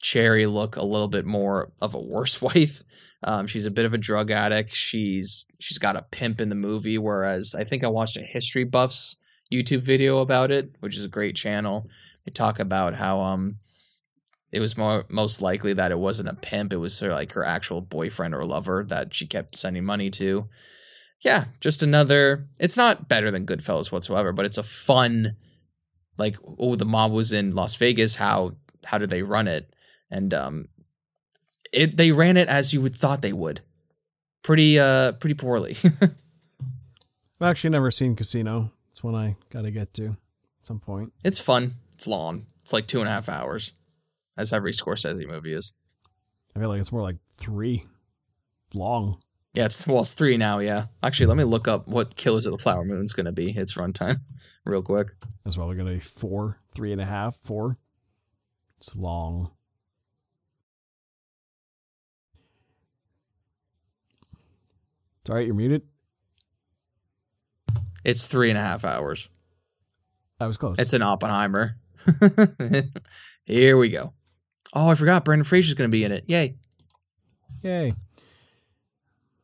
Cherry 0.01 0.45
look 0.45 0.75
a 0.75 0.83
little 0.83 1.07
bit 1.07 1.25
more 1.25 1.71
of 1.81 1.93
a 1.93 2.01
worse 2.01 2.41
wife. 2.49 2.83
Um, 3.23 3.47
she's 3.47 3.65
a 3.65 3.71
bit 3.71 3.85
of 3.85 3.93
a 3.93 3.97
drug 3.97 4.29
addict. 4.29 4.75
She's 4.75 5.47
she's 5.57 5.79
got 5.79 5.95
a 5.95 6.05
pimp 6.11 6.41
in 6.41 6.49
the 6.49 6.55
movie, 6.55 6.97
whereas 6.97 7.55
I 7.57 7.63
think 7.63 7.85
I 7.85 7.87
watched 7.87 8.17
a 8.17 8.21
History 8.21 8.65
Buffs 8.65 9.15
YouTube 9.53 9.83
video 9.83 10.19
about 10.19 10.51
it, 10.51 10.75
which 10.81 10.97
is 10.97 11.05
a 11.05 11.15
great 11.17 11.37
channel. 11.37 11.85
They 12.25 12.31
talk 12.31 12.59
about 12.59 12.95
how 12.95 13.21
um 13.21 13.59
it 14.51 14.59
was 14.59 14.77
more 14.77 15.05
most 15.09 15.41
likely 15.41 15.73
that 15.73 15.91
it 15.91 15.99
wasn't 15.99 16.29
a 16.29 16.33
pimp, 16.33 16.73
it 16.73 16.77
was 16.77 17.01
of 17.01 17.11
like 17.11 17.33
her 17.33 17.43
actual 17.43 17.81
boyfriend 17.81 18.33
or 18.33 18.43
lover 18.45 18.83
that 18.89 19.13
she 19.13 19.25
kept 19.25 19.57
sending 19.57 19.85
money 19.85 20.09
to. 20.11 20.47
Yeah, 21.21 21.45
just 21.59 21.83
another 21.83 22.47
it's 22.59 22.77
not 22.77 23.07
better 23.09 23.29
than 23.31 23.45
Goodfellas 23.45 23.91
whatsoever, 23.91 24.31
but 24.31 24.45
it's 24.45 24.57
a 24.57 24.63
fun 24.63 25.35
like 26.17 26.37
oh 26.57 26.75
the 26.75 26.85
mob 26.85 27.11
was 27.11 27.33
in 27.33 27.55
Las 27.55 27.75
Vegas, 27.75 28.15
how 28.15 28.53
how 28.85 28.97
did 28.97 29.09
they 29.09 29.23
run 29.23 29.47
it? 29.47 29.73
And 30.09 30.33
um 30.33 30.65
it 31.71 31.97
they 31.97 32.11
ran 32.11 32.37
it 32.37 32.47
as 32.47 32.73
you 32.73 32.81
would 32.81 32.95
thought 32.95 33.21
they 33.21 33.33
would. 33.33 33.61
Pretty 34.43 34.79
uh 34.79 35.13
pretty 35.13 35.35
poorly. 35.35 35.75
I've 37.41 37.49
actually 37.51 37.69
never 37.69 37.91
seen 37.91 38.15
Casino. 38.15 38.71
It's 38.89 39.03
one 39.03 39.15
I 39.15 39.37
got 39.49 39.61
to 39.61 39.71
get 39.71 39.93
to 39.93 40.07
at 40.07 40.65
some 40.65 40.79
point. 40.79 41.13
it's 41.23 41.39
fun. 41.39 41.75
It's 41.93 42.07
long. 42.07 42.45
It's 42.61 42.73
like 42.73 42.85
two 42.85 42.99
and 42.99 43.07
a 43.07 43.11
half 43.11 43.29
hours, 43.29 43.73
as 44.39 44.53
every 44.53 44.71
Scorsese 44.71 45.27
movie 45.27 45.53
is. 45.53 45.73
I 46.55 46.59
feel 46.59 46.69
like 46.69 46.79
it's 46.79 46.91
more 46.91 47.03
like 47.03 47.17
three. 47.31 47.85
Long. 48.73 49.21
Yeah, 49.53 49.65
it's 49.65 49.85
well, 49.85 50.01
it's 50.01 50.13
three 50.13 50.37
now. 50.37 50.59
Yeah, 50.59 50.85
actually, 51.03 51.25
let 51.25 51.37
me 51.37 51.43
look 51.43 51.67
up 51.67 51.87
what 51.87 52.15
Killers 52.15 52.45
of 52.45 52.51
the 52.51 52.57
Flower 52.57 52.85
Moon 52.85 53.03
is 53.03 53.13
going 53.13 53.25
to 53.25 53.31
be. 53.31 53.51
Its 53.51 53.75
runtime, 53.75 54.17
real 54.65 54.81
quick. 54.81 55.07
As 55.09 55.37
That's 55.43 55.55
probably 55.55 55.75
going 55.75 55.87
to 55.87 55.93
be 55.95 55.99
four, 55.99 56.61
three 56.75 56.91
and 56.91 57.01
a 57.01 57.05
half, 57.05 57.37
four. 57.43 57.77
It's 58.77 58.95
long. 58.95 59.51
It's 65.21 65.29
all 65.29 65.35
right. 65.35 65.45
You're 65.45 65.55
muted. 65.55 65.81
It's 68.05 68.27
three 68.27 68.49
and 68.49 68.57
a 68.57 68.61
half 68.61 68.85
hours. 68.85 69.29
That 70.39 70.45
was 70.45 70.57
close. 70.57 70.79
It's 70.79 70.93
an 70.93 71.01
Oppenheimer. 71.01 71.75
Here 73.45 73.77
we 73.77 73.89
go. 73.89 74.13
Oh, 74.73 74.89
I 74.89 74.95
forgot. 74.95 75.25
Brendan 75.25 75.45
Fraser's 75.45 75.73
going 75.73 75.89
to 75.89 75.91
be 75.91 76.03
in 76.03 76.11
it. 76.11 76.23
Yay! 76.27 76.55
Yay. 77.63 77.89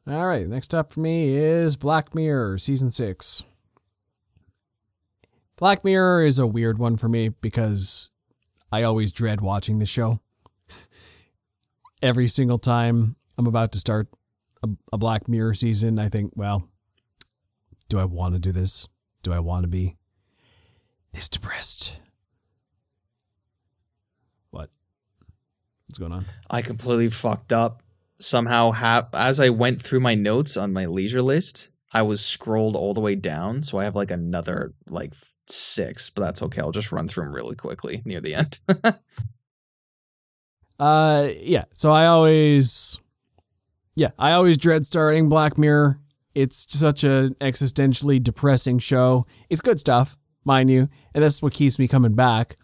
All 0.08 0.28
right. 0.28 0.48
Next 0.48 0.76
up 0.76 0.92
for 0.92 1.00
me 1.00 1.36
is 1.36 1.76
Black 1.76 2.14
Mirror 2.14 2.60
season 2.60 2.92
six. 2.92 3.44
Black 5.58 5.84
Mirror 5.84 6.26
is 6.26 6.38
a 6.38 6.46
weird 6.46 6.78
one 6.78 6.98
for 6.98 7.08
me 7.08 7.30
because 7.30 8.10
I 8.72 8.84
always 8.84 9.12
dread 9.12 9.42
watching 9.42 9.80
the 9.80 9.86
show. 9.86 10.20
Every 12.02 12.28
single 12.28 12.58
time 12.58 13.16
I'm 13.38 13.48
about 13.48 13.72
to 13.72 13.80
start 13.80 14.10
a, 14.62 14.70
a 14.92 14.98
Black 14.98 15.28
Mirror 15.28 15.54
season, 15.54 15.98
I 15.98 16.10
think, 16.10 16.34
well, 16.36 16.70
do 17.90 18.00
I 18.00 18.06
want 18.06 18.34
to 18.34 18.40
do 18.40 18.52
this? 18.52 18.88
Do 19.24 19.32
I 19.34 19.40
want 19.40 19.64
to 19.64 19.68
be 19.68 19.96
this 21.14 21.30
depressed? 21.30 21.98
What? 24.52 24.70
What's 25.96 26.10
going 26.10 26.12
on? 26.12 26.26
I 26.50 26.62
completely 26.62 27.08
fucked 27.08 27.54
up. 27.54 27.82
Somehow, 28.20 28.72
ha- 28.72 29.08
as 29.14 29.40
I 29.40 29.48
went 29.48 29.82
through 29.82 30.02
my 30.02 30.14
notes 30.14 30.58
on 30.58 30.74
my 30.74 30.86
leisure 30.86 31.22
list, 31.22 31.72
I 31.94 32.02
was 32.02 32.24
scrolled 32.24 32.76
all 32.76 32.94
the 32.94 33.00
way 33.00 33.16
down, 33.16 33.64
so 33.64 33.78
I 33.78 33.86
have 33.86 33.96
like 33.96 34.12
another 34.12 34.74
like 34.90 35.14
six, 35.48 36.10
but 36.10 36.24
that's 36.24 36.44
okay. 36.44 36.60
I'll 36.60 36.72
just 36.72 36.92
run 36.92 37.08
through 37.08 37.24
them 37.24 37.34
really 37.34 37.56
quickly 37.56 38.02
near 38.04 38.20
the 38.20 38.36
end. 38.36 38.60
Uh, 40.78 41.30
yeah. 41.40 41.64
So 41.72 41.90
I 41.90 42.08
always, 42.08 43.00
yeah, 43.96 44.10
I 44.20 44.34
always 44.34 44.58
dread 44.58 44.86
starting 44.86 45.30
Black 45.30 45.58
Mirror. 45.58 46.02
It's 46.34 46.68
such 46.78 47.06
an 47.06 47.36
existentially 47.36 48.22
depressing 48.22 48.80
show. 48.80 49.24
It's 49.50 49.62
good 49.62 49.80
stuff, 49.80 50.18
mind 50.44 50.70
you, 50.70 50.90
and 51.14 51.24
that's 51.24 51.42
what 51.42 51.54
keeps 51.54 51.80
me 51.80 51.88
coming 51.88 52.14
back. 52.14 52.58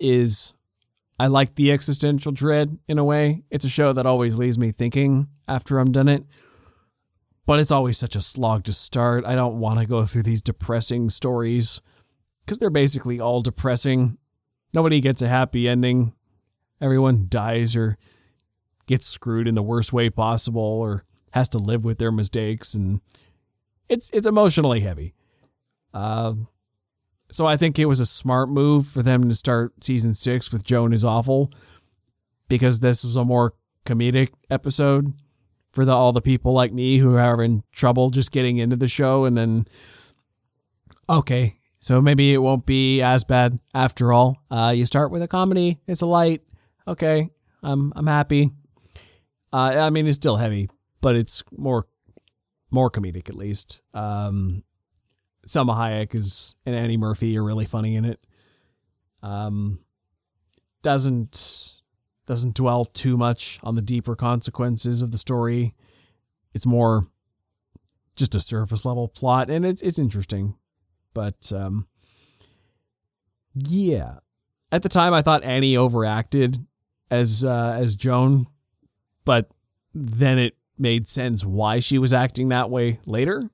Is 0.00 0.54
I 1.20 1.26
like 1.26 1.54
the 1.54 1.70
existential 1.70 2.32
dread 2.32 2.78
in 2.88 2.98
a 2.98 3.04
way. 3.04 3.42
It's 3.50 3.64
a 3.64 3.68
show 3.68 3.92
that 3.92 4.06
always 4.06 4.38
leaves 4.38 4.58
me 4.58 4.72
thinking 4.72 5.28
after 5.46 5.78
I'm 5.78 5.92
done 5.92 6.08
it. 6.08 6.24
But 7.46 7.60
it's 7.60 7.70
always 7.70 7.98
such 7.98 8.16
a 8.16 8.20
slog 8.20 8.64
to 8.64 8.72
start. 8.72 9.24
I 9.26 9.34
don't 9.34 9.60
want 9.60 9.80
to 9.80 9.86
go 9.86 10.06
through 10.06 10.22
these 10.22 10.40
depressing 10.40 11.10
stories 11.10 11.80
because 12.44 12.58
they're 12.58 12.70
basically 12.70 13.20
all 13.20 13.40
depressing. 13.40 14.18
Nobody 14.72 15.00
gets 15.00 15.20
a 15.20 15.28
happy 15.28 15.68
ending 15.68 16.14
everyone 16.80 17.26
dies 17.28 17.76
or 17.76 17.98
gets 18.86 19.06
screwed 19.06 19.46
in 19.46 19.54
the 19.54 19.62
worst 19.62 19.92
way 19.92 20.10
possible 20.10 20.62
or 20.62 21.04
has 21.32 21.48
to 21.50 21.58
live 21.58 21.84
with 21.84 21.98
their 21.98 22.10
mistakes 22.10 22.74
and 22.74 23.00
it's 23.88 24.10
it's 24.12 24.26
emotionally 24.26 24.80
heavy. 24.80 25.14
Um 25.92 26.48
so 27.30 27.46
I 27.46 27.56
think 27.56 27.78
it 27.78 27.86
was 27.86 28.00
a 28.00 28.06
smart 28.06 28.48
move 28.48 28.86
for 28.86 29.02
them 29.02 29.28
to 29.28 29.34
start 29.34 29.82
season 29.82 30.14
6 30.14 30.52
with 30.52 30.64
Joan 30.64 30.92
is 30.92 31.04
awful 31.04 31.50
because 32.48 32.80
this 32.80 33.04
was 33.04 33.16
a 33.16 33.24
more 33.24 33.54
comedic 33.84 34.30
episode 34.50 35.14
for 35.72 35.84
the 35.84 35.92
all 35.92 36.12
the 36.12 36.20
people 36.20 36.52
like 36.52 36.72
me 36.72 36.98
who 36.98 37.14
are 37.14 37.20
having 37.20 37.62
trouble 37.72 38.10
just 38.10 38.32
getting 38.32 38.58
into 38.58 38.76
the 38.76 38.88
show 38.88 39.24
and 39.24 39.36
then 39.36 39.66
okay, 41.08 41.58
so 41.80 42.00
maybe 42.00 42.32
it 42.34 42.38
won't 42.38 42.66
be 42.66 43.00
as 43.02 43.24
bad 43.24 43.58
after 43.74 44.12
all. 44.12 44.36
Uh, 44.50 44.72
you 44.74 44.84
start 44.86 45.10
with 45.10 45.22
a 45.22 45.28
comedy, 45.28 45.78
it's 45.86 46.02
a 46.02 46.06
light, 46.06 46.42
okay, 46.86 47.30
I'm 47.62 47.92
I'm 47.96 48.06
happy. 48.06 48.50
Uh, 49.52 49.56
I 49.56 49.90
mean, 49.90 50.06
it's 50.06 50.16
still 50.16 50.36
heavy, 50.36 50.68
but 51.00 51.16
it's 51.16 51.42
more 51.56 51.86
more 52.70 52.90
comedic 52.90 53.28
at 53.28 53.34
least. 53.34 53.80
Um, 53.94 54.62
Salma 55.46 55.76
Hayek 55.76 56.14
is 56.14 56.54
and 56.66 56.74
Annie 56.74 56.96
Murphy 56.96 57.36
are 57.38 57.44
really 57.44 57.64
funny 57.64 57.96
in 57.96 58.04
it. 58.04 58.20
Um, 59.22 59.80
doesn't 60.82 61.82
doesn't 62.26 62.54
dwell 62.54 62.84
too 62.84 63.16
much 63.16 63.58
on 63.62 63.74
the 63.74 63.82
deeper 63.82 64.14
consequences 64.14 65.02
of 65.02 65.10
the 65.10 65.18
story. 65.18 65.74
It's 66.54 66.66
more 66.66 67.04
just 68.16 68.34
a 68.34 68.40
surface 68.40 68.84
level 68.84 69.08
plot, 69.08 69.50
and 69.50 69.64
it's 69.64 69.82
it's 69.82 69.98
interesting, 69.98 70.56
but 71.14 71.52
um, 71.52 71.86
yeah. 73.54 74.18
At 74.72 74.82
the 74.82 74.88
time, 74.88 75.12
I 75.12 75.22
thought 75.22 75.42
Annie 75.42 75.76
overacted 75.76 76.64
as 77.10 77.44
uh, 77.44 77.76
as 77.78 77.96
Joan, 77.96 78.46
but 79.24 79.50
then 79.92 80.38
it 80.38 80.56
made 80.78 81.08
sense 81.08 81.44
why 81.44 81.80
she 81.80 81.98
was 81.98 82.12
acting 82.12 82.48
that 82.48 82.70
way 82.70 83.00
later. 83.04 83.50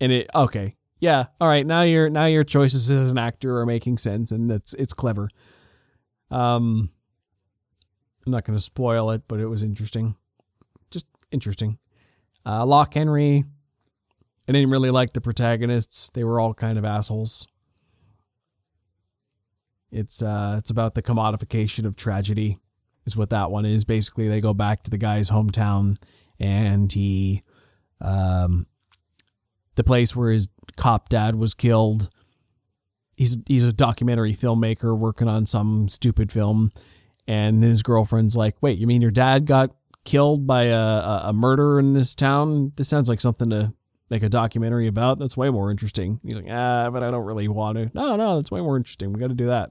And 0.00 0.12
it 0.12 0.30
okay, 0.34 0.72
yeah, 1.00 1.26
all 1.40 1.48
right. 1.48 1.66
Now 1.66 1.82
your 1.82 2.08
now 2.10 2.26
your 2.26 2.44
choices 2.44 2.90
as 2.90 3.10
an 3.10 3.18
actor 3.18 3.58
are 3.58 3.66
making 3.66 3.98
sense, 3.98 4.32
and 4.32 4.48
that's 4.48 4.74
it's 4.74 4.92
clever. 4.92 5.28
Um, 6.30 6.90
I'm 8.26 8.32
not 8.32 8.44
going 8.44 8.56
to 8.58 8.62
spoil 8.62 9.10
it, 9.10 9.22
but 9.28 9.40
it 9.40 9.46
was 9.46 9.62
interesting, 9.62 10.16
just 10.90 11.06
interesting. 11.30 11.78
Uh, 12.44 12.64
Loch 12.66 12.94
Henry. 12.94 13.44
I 14.48 14.52
didn't 14.52 14.70
really 14.70 14.90
like 14.90 15.12
the 15.12 15.20
protagonists; 15.20 16.10
they 16.10 16.24
were 16.24 16.40
all 16.40 16.54
kind 16.54 16.78
of 16.78 16.84
assholes. 16.84 17.46
It's 19.90 20.22
uh 20.22 20.56
it's 20.58 20.70
about 20.70 20.94
the 20.94 21.02
commodification 21.02 21.84
of 21.84 21.96
tragedy 21.96 22.58
is 23.06 23.16
what 23.16 23.30
that 23.30 23.50
one 23.50 23.64
is. 23.64 23.84
Basically, 23.84 24.28
they 24.28 24.40
go 24.40 24.52
back 24.52 24.82
to 24.82 24.90
the 24.90 24.98
guy's 24.98 25.30
hometown 25.30 25.96
and 26.38 26.92
he 26.92 27.42
um 28.00 28.66
the 29.78 29.84
place 29.84 30.14
where 30.14 30.32
his 30.32 30.48
cop 30.76 31.08
dad 31.08 31.36
was 31.36 31.54
killed. 31.54 32.10
He's 33.16 33.38
he's 33.46 33.64
a 33.64 33.72
documentary 33.72 34.34
filmmaker 34.34 34.98
working 34.98 35.28
on 35.28 35.46
some 35.46 35.88
stupid 35.88 36.30
film 36.30 36.72
and 37.28 37.62
his 37.62 37.82
girlfriend's 37.82 38.36
like, 38.36 38.56
"Wait, 38.60 38.78
you 38.78 38.86
mean 38.86 39.02
your 39.02 39.10
dad 39.12 39.46
got 39.46 39.70
killed 40.04 40.46
by 40.46 40.64
a, 40.64 40.76
a, 40.76 41.20
a 41.26 41.32
murder 41.32 41.78
in 41.78 41.92
this 41.92 42.14
town? 42.14 42.72
This 42.76 42.88
sounds 42.88 43.08
like 43.08 43.20
something 43.20 43.50
to 43.50 43.74
make 44.10 44.22
a 44.22 44.28
documentary 44.30 44.88
about. 44.88 45.18
That's 45.18 45.36
way 45.36 45.50
more 45.50 45.70
interesting." 45.70 46.20
He's 46.24 46.36
like, 46.36 46.46
"Ah, 46.50 46.90
but 46.90 47.04
I 47.04 47.10
don't 47.10 47.24
really 47.24 47.46
want 47.46 47.78
to." 47.78 47.90
No, 47.94 48.16
no, 48.16 48.36
that's 48.36 48.50
way 48.50 48.60
more 48.60 48.76
interesting. 48.76 49.12
We 49.12 49.20
got 49.20 49.28
to 49.28 49.34
do 49.34 49.46
that. 49.46 49.70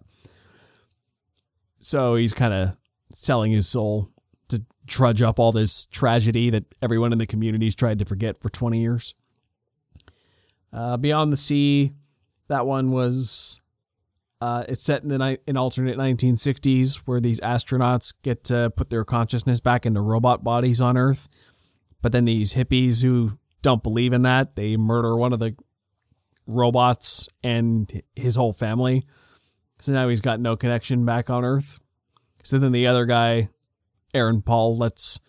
So 1.80 2.16
he's 2.16 2.34
kind 2.34 2.54
of 2.54 2.78
selling 3.12 3.52
his 3.52 3.68
soul 3.68 4.12
to 4.50 4.64
trudge 4.86 5.22
up 5.22 5.40
all 5.40 5.52
this 5.52 5.86
tragedy 5.88 6.50
that 6.52 6.64
everyone 6.82 7.12
in 7.12 7.18
the 7.18 7.28
community's 7.28 7.76
tried 7.76 8.00
to 8.00 8.06
forget 8.06 8.42
for 8.42 8.50
20 8.50 8.80
years. 8.80 9.14
Uh, 10.72 10.98
Beyond 10.98 11.32
the 11.32 11.38
Sea, 11.38 11.94
that 12.48 12.66
one 12.66 12.92
was 12.92 13.60
uh, 14.40 14.64
it's 14.68 14.84
set 14.84 15.02
in 15.02 15.10
the 15.10 15.18
ni- 15.18 15.38
in 15.48 15.58
alternate 15.58 15.98
1960s 15.98 16.98
where 17.06 17.20
these 17.20 17.40
astronauts 17.40 18.14
get 18.22 18.44
to 18.46 18.72
put 18.76 18.90
their 18.90 19.04
consciousness 19.04 19.60
back 19.60 19.86
into 19.86 20.02
robot 20.02 20.44
bodies 20.44 20.80
on 20.80 20.98
Earth, 20.98 21.28
but 22.02 22.12
then 22.12 22.26
these 22.26 22.54
hippies 22.54 23.02
who 23.02 23.38
don't 23.62 23.82
believe 23.82 24.14
in 24.14 24.22
that 24.22 24.56
they 24.56 24.78
murder 24.78 25.16
one 25.16 25.34
of 25.34 25.40
the 25.40 25.56
robots 26.46 27.28
and 27.44 28.02
his 28.16 28.36
whole 28.36 28.54
family. 28.54 29.06
So 29.80 29.92
now 29.92 30.08
he's 30.08 30.22
got 30.22 30.40
no 30.40 30.56
connection 30.56 31.06
back 31.06 31.30
on 31.30 31.44
Earth. 31.44 31.80
So 32.44 32.58
then 32.60 32.72
the 32.72 32.88
other 32.88 33.06
guy, 33.06 33.50
Aaron 34.14 34.42
Paul, 34.42 34.78
lets 34.78 35.20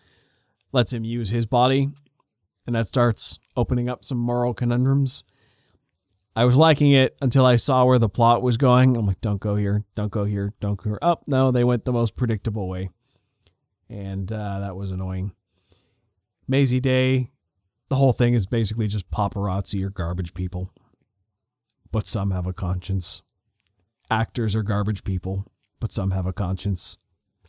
lets 0.70 0.92
him 0.92 1.04
use 1.04 1.30
his 1.30 1.46
body, 1.46 1.88
and 2.66 2.76
that 2.76 2.86
starts 2.86 3.38
opening 3.56 3.88
up 3.88 4.04
some 4.04 4.18
moral 4.18 4.52
conundrums. 4.52 5.24
I 6.38 6.44
was 6.44 6.56
liking 6.56 6.92
it 6.92 7.18
until 7.20 7.44
I 7.44 7.56
saw 7.56 7.84
where 7.84 7.98
the 7.98 8.08
plot 8.08 8.42
was 8.42 8.56
going. 8.56 8.96
I'm 8.96 9.06
like, 9.06 9.20
don't 9.20 9.40
go 9.40 9.56
here, 9.56 9.82
don't 9.96 10.12
go 10.12 10.22
here, 10.22 10.54
don't 10.60 10.76
go 10.76 10.90
here. 10.90 10.98
Oh, 11.02 11.16
no, 11.26 11.50
they 11.50 11.64
went 11.64 11.84
the 11.84 11.92
most 11.92 12.14
predictable 12.14 12.68
way. 12.68 12.90
And 13.90 14.32
uh, 14.32 14.60
that 14.60 14.76
was 14.76 14.92
annoying. 14.92 15.32
Mazey 16.46 16.78
Day, 16.78 17.32
the 17.88 17.96
whole 17.96 18.12
thing 18.12 18.34
is 18.34 18.46
basically 18.46 18.86
just 18.86 19.10
paparazzi 19.10 19.82
or 19.82 19.90
garbage 19.90 20.32
people. 20.32 20.70
But 21.90 22.06
some 22.06 22.30
have 22.30 22.46
a 22.46 22.52
conscience. 22.52 23.20
Actors 24.08 24.54
are 24.54 24.62
garbage 24.62 25.02
people, 25.02 25.44
but 25.80 25.92
some 25.92 26.12
have 26.12 26.26
a 26.26 26.32
conscience. 26.32 26.96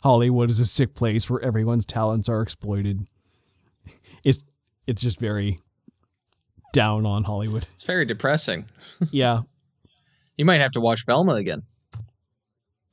Hollywood 0.01 0.49
is 0.49 0.59
a 0.59 0.65
sick 0.65 0.95
place 0.95 1.29
where 1.29 1.43
everyone's 1.43 1.85
talents 1.85 2.27
are 2.27 2.41
exploited. 2.41 3.05
It's 4.25 4.43
it's 4.87 5.03
just 5.03 5.19
very 5.19 5.61
down 6.73 7.05
on 7.05 7.23
Hollywood. 7.23 7.67
It's 7.73 7.85
very 7.85 8.05
depressing. 8.05 8.65
Yeah. 9.11 9.41
You 10.37 10.45
might 10.45 10.61
have 10.61 10.71
to 10.71 10.81
watch 10.81 11.05
Velma 11.05 11.33
again. 11.33 11.63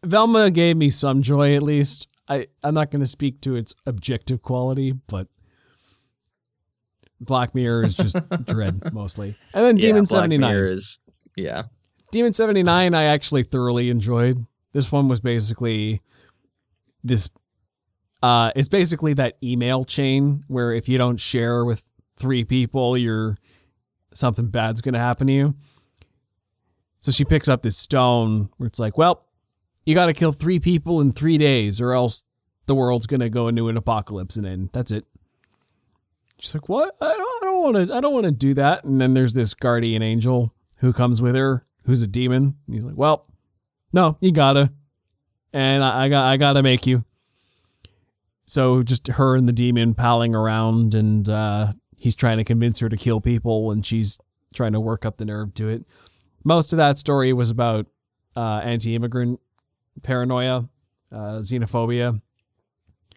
Velma 0.05 0.51
gave 0.51 0.77
me 0.77 0.91
some 0.91 1.23
joy 1.23 1.55
at 1.55 1.63
least. 1.63 2.09
I, 2.29 2.47
I'm 2.63 2.75
not 2.75 2.91
going 2.91 3.01
to 3.01 3.07
speak 3.07 3.41
to 3.43 3.55
its 3.55 3.75
objective 3.87 4.43
quality, 4.43 4.93
but 4.93 5.29
Black 7.21 7.55
Mirror 7.55 7.85
is 7.85 7.95
just 7.95 8.17
dread 8.45 8.93
mostly. 8.93 9.37
And 9.55 9.65
then 9.65 9.77
Demon 9.77 10.05
Black 10.05 10.23
79. 10.23 10.51
Mirror 10.51 10.67
is 10.67 11.05
yeah. 11.37 11.65
Demon 12.13 12.33
79 12.33 12.95
I 12.95 13.05
actually 13.05 13.43
thoroughly 13.43 13.91
enjoyed. 13.91 14.47
This 14.73 14.91
one 14.91 15.09
was 15.09 15.21
basically 15.21 16.01
this 17.03 17.29
uh 18.23 18.51
it's 18.57 18.69
basically 18.69 19.13
that 19.15 19.37
email 19.43 19.85
chain 19.85 20.45
where 20.49 20.73
if 20.73 20.89
you 20.89 20.99
don't 20.99 21.21
share 21.21 21.65
with 21.65 21.83
three 22.17 22.45
people, 22.45 22.97
you're 22.97 23.37
something 24.17 24.49
bad's 24.49 24.81
going 24.81 24.95
to 24.95 25.01
happen 25.01 25.27
to 25.27 25.33
you. 25.33 25.55
So 27.01 27.13
she 27.13 27.25
picks 27.25 27.49
up 27.49 27.63
this 27.63 27.77
stone 27.77 28.51
where 28.57 28.67
it's 28.67 28.79
like, 28.79 28.99
well, 28.99 29.25
you 29.85 29.95
got 29.95 30.07
to 30.07 30.13
kill 30.13 30.33
3 30.33 30.59
people 30.59 31.01
in 31.01 31.13
3 31.13 31.39
days 31.39 31.81
or 31.81 31.93
else 31.93 32.25
the 32.67 32.75
world's 32.75 33.07
going 33.07 33.21
to 33.21 33.31
go 33.31 33.49
into 33.49 33.69
an 33.69 33.77
apocalypse 33.77 34.37
and 34.37 34.45
then 34.45 34.71
that's 34.73 34.91
it. 34.91 35.05
She's 36.39 36.55
like, 36.55 36.69
"What? 36.69 36.95
I 37.01 37.09
don't, 37.09 37.43
I 37.43 37.47
don't 37.47 37.63
want 37.63 37.89
to. 37.89 37.95
I 37.95 38.01
don't 38.01 38.13
want 38.13 38.25
to 38.27 38.31
do 38.31 38.55
that." 38.55 38.85
And 38.85 39.01
then 39.01 39.15
there's 39.15 39.35
this 39.35 39.55
guardian 39.55 40.03
angel 40.03 40.53
who 40.81 40.93
comes 40.93 41.23
with 41.23 41.35
her, 41.35 41.65
who's 41.85 42.03
a 42.03 42.07
demon. 42.07 42.57
And 42.67 42.75
he's 42.75 42.85
like, 42.85 42.97
"Well, 42.97 43.27
no, 43.93 44.19
you 44.21 44.33
gotta, 44.33 44.73
and 45.53 45.83
I, 45.83 46.05
I 46.05 46.09
got, 46.09 46.27
I 46.27 46.37
gotta 46.37 46.63
make 46.63 46.87
you." 46.87 47.05
So 48.45 48.83
just 48.83 49.09
her 49.09 49.35
and 49.35 49.49
the 49.49 49.53
demon 49.53 49.95
palling 49.95 50.35
around, 50.35 50.95
and 50.95 51.29
uh, 51.29 51.73
he's 52.07 52.15
trying 52.15 52.39
to 52.39 52.45
convince 52.45 52.79
her 52.79 52.89
to 52.89 52.97
kill 52.97 53.21
people, 53.21 53.73
and 53.73 53.85
she's 53.85 54.17
trying 54.55 54.71
to 54.71 54.79
work 54.79 55.05
up 55.05 55.17
the 55.17 55.25
nerve 55.25 55.53
to 55.53 55.69
it. 55.69 55.85
Most 56.45 56.73
of 56.73 56.77
that 56.77 56.99
story 56.99 57.33
was 57.33 57.51
about 57.51 57.87
uh, 58.37 58.61
anti-immigrant 58.63 59.41
paranoia, 60.05 60.69
uh, 61.11 61.39
xenophobia, 61.41 62.21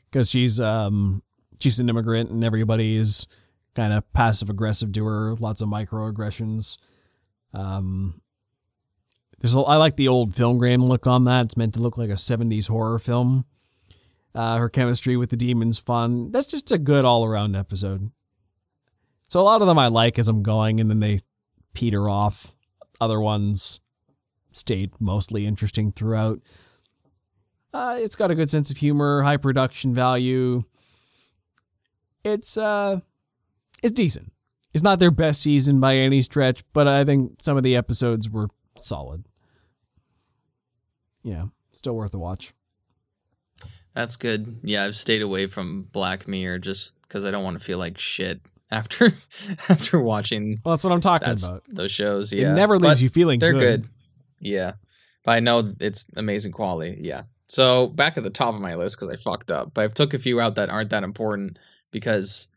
because 0.10 0.28
she's 0.32 0.60
um, 0.60 1.22
she's 1.60 1.80
an 1.80 1.88
immigrant 1.88 2.32
and 2.32 2.44
everybody 2.44 2.96
is 2.96 3.28
kind 3.76 3.94
of 3.94 4.12
passive 4.12 4.50
aggressive 4.50 4.92
to 4.94 5.06
her, 5.06 5.36
lots 5.36 5.62
of 5.62 5.70
microaggressions. 5.70 6.80
Um, 7.54 8.22
there's 9.40 9.56
a, 9.56 9.60
I 9.60 9.76
like 9.76 9.98
the 9.98 10.08
old 10.08 10.34
film 10.34 10.58
grain 10.58 10.84
look 10.84 11.06
on 11.06 11.26
that. 11.26 11.46
It's 11.46 11.58
meant 11.58 11.76
to 11.76 11.80
look 11.80 11.96
like 11.96 12.10
a 12.10 12.14
70s 12.14 12.70
horror 12.70 12.98
film. 12.98 13.46
Uh, 14.34 14.58
her 14.58 14.68
chemistry 14.68 15.16
with 15.16 15.30
the 15.30 15.38
demon's 15.38 15.78
fun. 15.78 16.32
That's 16.32 16.48
just 16.48 16.72
a 16.72 16.80
good 16.80 17.06
all 17.06 17.24
around 17.24 17.56
episode. 17.56 18.10
So 19.30 19.40
a 19.40 19.44
lot 19.44 19.62
of 19.62 19.68
them 19.68 19.80
I 19.80 19.88
like 19.88 20.20
as 20.20 20.28
I'm 20.28 20.44
going, 20.44 20.80
and 20.82 20.90
then 20.90 21.00
they 21.00 21.20
peter 21.74 22.10
off. 22.10 22.56
Other 23.00 23.22
ones 23.22 23.80
stayed 24.52 24.92
mostly 25.00 25.46
interesting 25.46 25.94
throughout. 25.94 26.42
Uh, 27.74 27.98
it's 28.00 28.16
got 28.16 28.32
a 28.32 28.36
good 28.36 28.50
sense 28.50 28.70
of 28.70 28.78
humor, 28.78 29.22
high 29.22 29.38
production 29.38 29.94
value 29.94 30.66
it's 32.24 32.58
uh 32.58 33.00
it's 33.82 33.94
decent. 33.94 34.32
It's 34.74 34.84
not 34.84 35.00
their 35.00 35.12
best 35.12 35.42
season 35.42 35.80
by 35.80 35.96
any 35.96 36.22
stretch, 36.22 36.64
but 36.74 36.88
I 36.88 37.04
think 37.04 37.42
some 37.42 37.58
of 37.58 37.64
the 37.64 37.76
episodes 37.76 38.30
were 38.30 38.50
solid. 38.80 39.26
Yeah, 41.24 41.46
still 41.72 41.96
worth 41.96 42.14
a 42.14 42.20
watch. 42.20 42.54
That's 43.94 44.16
good. 44.16 44.60
Yeah, 44.64 44.84
I've 44.84 44.96
stayed 44.96 45.24
away 45.24 45.48
from 45.48 45.88
Black 45.92 46.28
Mirror 46.28 46.60
just 46.60 47.02
because 47.02 47.26
I 47.26 47.32
don't 47.32 47.44
want 47.44 47.58
to 47.58 47.64
feel 47.66 47.80
like 47.80 47.98
shit 47.98 48.42
after 48.72 49.06
after 49.70 50.00
watching 50.00 50.62
Well, 50.64 50.74
that's 50.74 50.84
what 50.84 50.94
I'm 50.94 51.02
talking 51.02 51.28
about. 51.30 51.64
those 51.70 51.92
shows. 51.92 52.32
Yeah, 52.34 52.52
It 52.52 52.56
never 52.56 52.78
leaves 52.80 52.96
But 52.96 53.02
you 53.02 53.10
feeling 53.10 53.40
They're 53.40 53.54
good. 53.54 53.82
good. 53.84 53.90
Yeah, 54.42 54.74
but 55.24 55.32
I 55.32 55.40
know 55.40 55.64
it's 55.80 56.12
amazing 56.16 56.52
quality. 56.54 56.98
Yeah. 57.02 57.24
So 57.48 57.88
back 57.88 58.16
at 58.18 58.24
the 58.24 58.30
top 58.30 58.54
of 58.54 58.62
my 58.62 58.76
list 58.76 58.98
because 58.98 59.10
I 59.10 59.16
fucked 59.16 59.50
up, 59.52 59.74
but 59.74 59.84
I've 59.84 59.94
took 59.94 60.14
a 60.14 60.20
few 60.20 60.40
out 60.40 60.56
that 60.56 60.70
aren't 60.70 60.92
that 60.92 61.04
important 61.04 61.58
because 61.92 62.48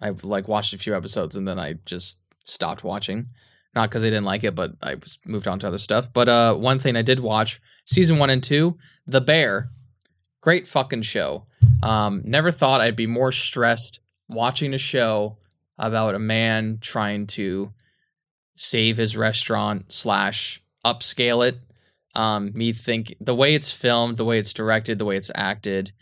I've 0.00 0.24
like 0.24 0.46
watched 0.48 0.72
a 0.72 0.78
few 0.78 0.94
episodes 0.96 1.34
and 1.36 1.46
then 1.48 1.58
I 1.58 1.74
just 1.84 2.20
stopped 2.44 2.84
watching. 2.84 3.26
Not 3.74 3.90
because 3.90 4.04
I 4.04 4.06
didn't 4.06 4.24
like 4.24 4.44
it, 4.44 4.54
but 4.54 4.72
I 4.82 4.96
moved 5.26 5.46
on 5.48 5.58
to 5.58 5.68
other 5.68 5.76
stuff. 5.78 6.10
But 6.12 6.28
uh, 6.28 6.54
one 6.54 6.78
thing 6.78 6.96
I 6.96 7.02
did 7.02 7.20
watch 7.20 7.60
season 7.84 8.18
one 8.18 8.30
and 8.30 8.42
two, 8.42 8.78
The 9.06 9.20
Bear, 9.20 9.68
great 10.40 10.66
fucking 10.66 11.02
show. 11.02 11.46
Um, 11.82 12.22
never 12.24 12.50
thought 12.50 12.80
I'd 12.80 12.96
be 12.96 13.06
more 13.06 13.32
stressed 13.32 14.00
watching 14.28 14.72
a 14.72 14.78
show 14.78 15.36
about 15.78 16.14
a 16.14 16.18
man 16.18 16.78
trying 16.80 17.26
to 17.26 17.72
save 18.54 18.96
his 18.96 19.16
restaurant 19.16 19.92
slash 19.92 20.60
upscale 20.84 21.46
it. 21.46 21.58
Um, 22.14 22.52
me 22.54 22.72
think 22.72 23.14
the 23.20 23.34
way 23.34 23.54
it's 23.54 23.72
filmed, 23.72 24.16
the 24.16 24.24
way 24.24 24.38
it's 24.38 24.54
directed, 24.54 24.98
the 24.98 25.04
way 25.04 25.16
it's 25.16 25.30
acted 25.34 25.92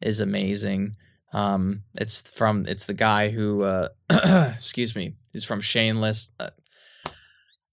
is 0.00 0.20
amazing. 0.20 0.96
Um, 1.32 1.84
it's 1.94 2.32
from 2.32 2.64
it's 2.66 2.86
the 2.86 2.94
guy 2.94 3.30
who 3.30 3.62
uh, 3.62 3.88
excuse 4.54 4.96
me, 4.96 5.14
is 5.32 5.44
from 5.44 5.60
Shameless. 5.60 6.32
Uh, 6.40 6.50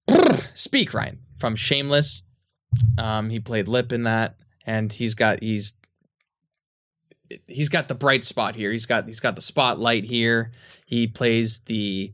speak 0.53 0.93
Ryan 0.93 1.19
from 1.38 1.55
Shameless. 1.55 2.21
Um, 2.99 3.29
he 3.29 3.39
played 3.39 3.67
Lip 3.67 3.91
in 3.91 4.03
that, 4.03 4.35
and 4.65 4.93
he's 4.93 5.15
got 5.15 5.41
he's 5.41 5.77
he's 7.47 7.69
got 7.69 7.88
the 7.88 7.95
bright 7.95 8.23
spot 8.23 8.55
here. 8.55 8.71
He's 8.71 8.85
got 8.85 9.05
he's 9.05 9.19
got 9.19 9.35
the 9.35 9.41
spotlight 9.41 10.03
here. 10.03 10.51
He 10.88 11.05
plays 11.05 11.64
the 11.64 12.14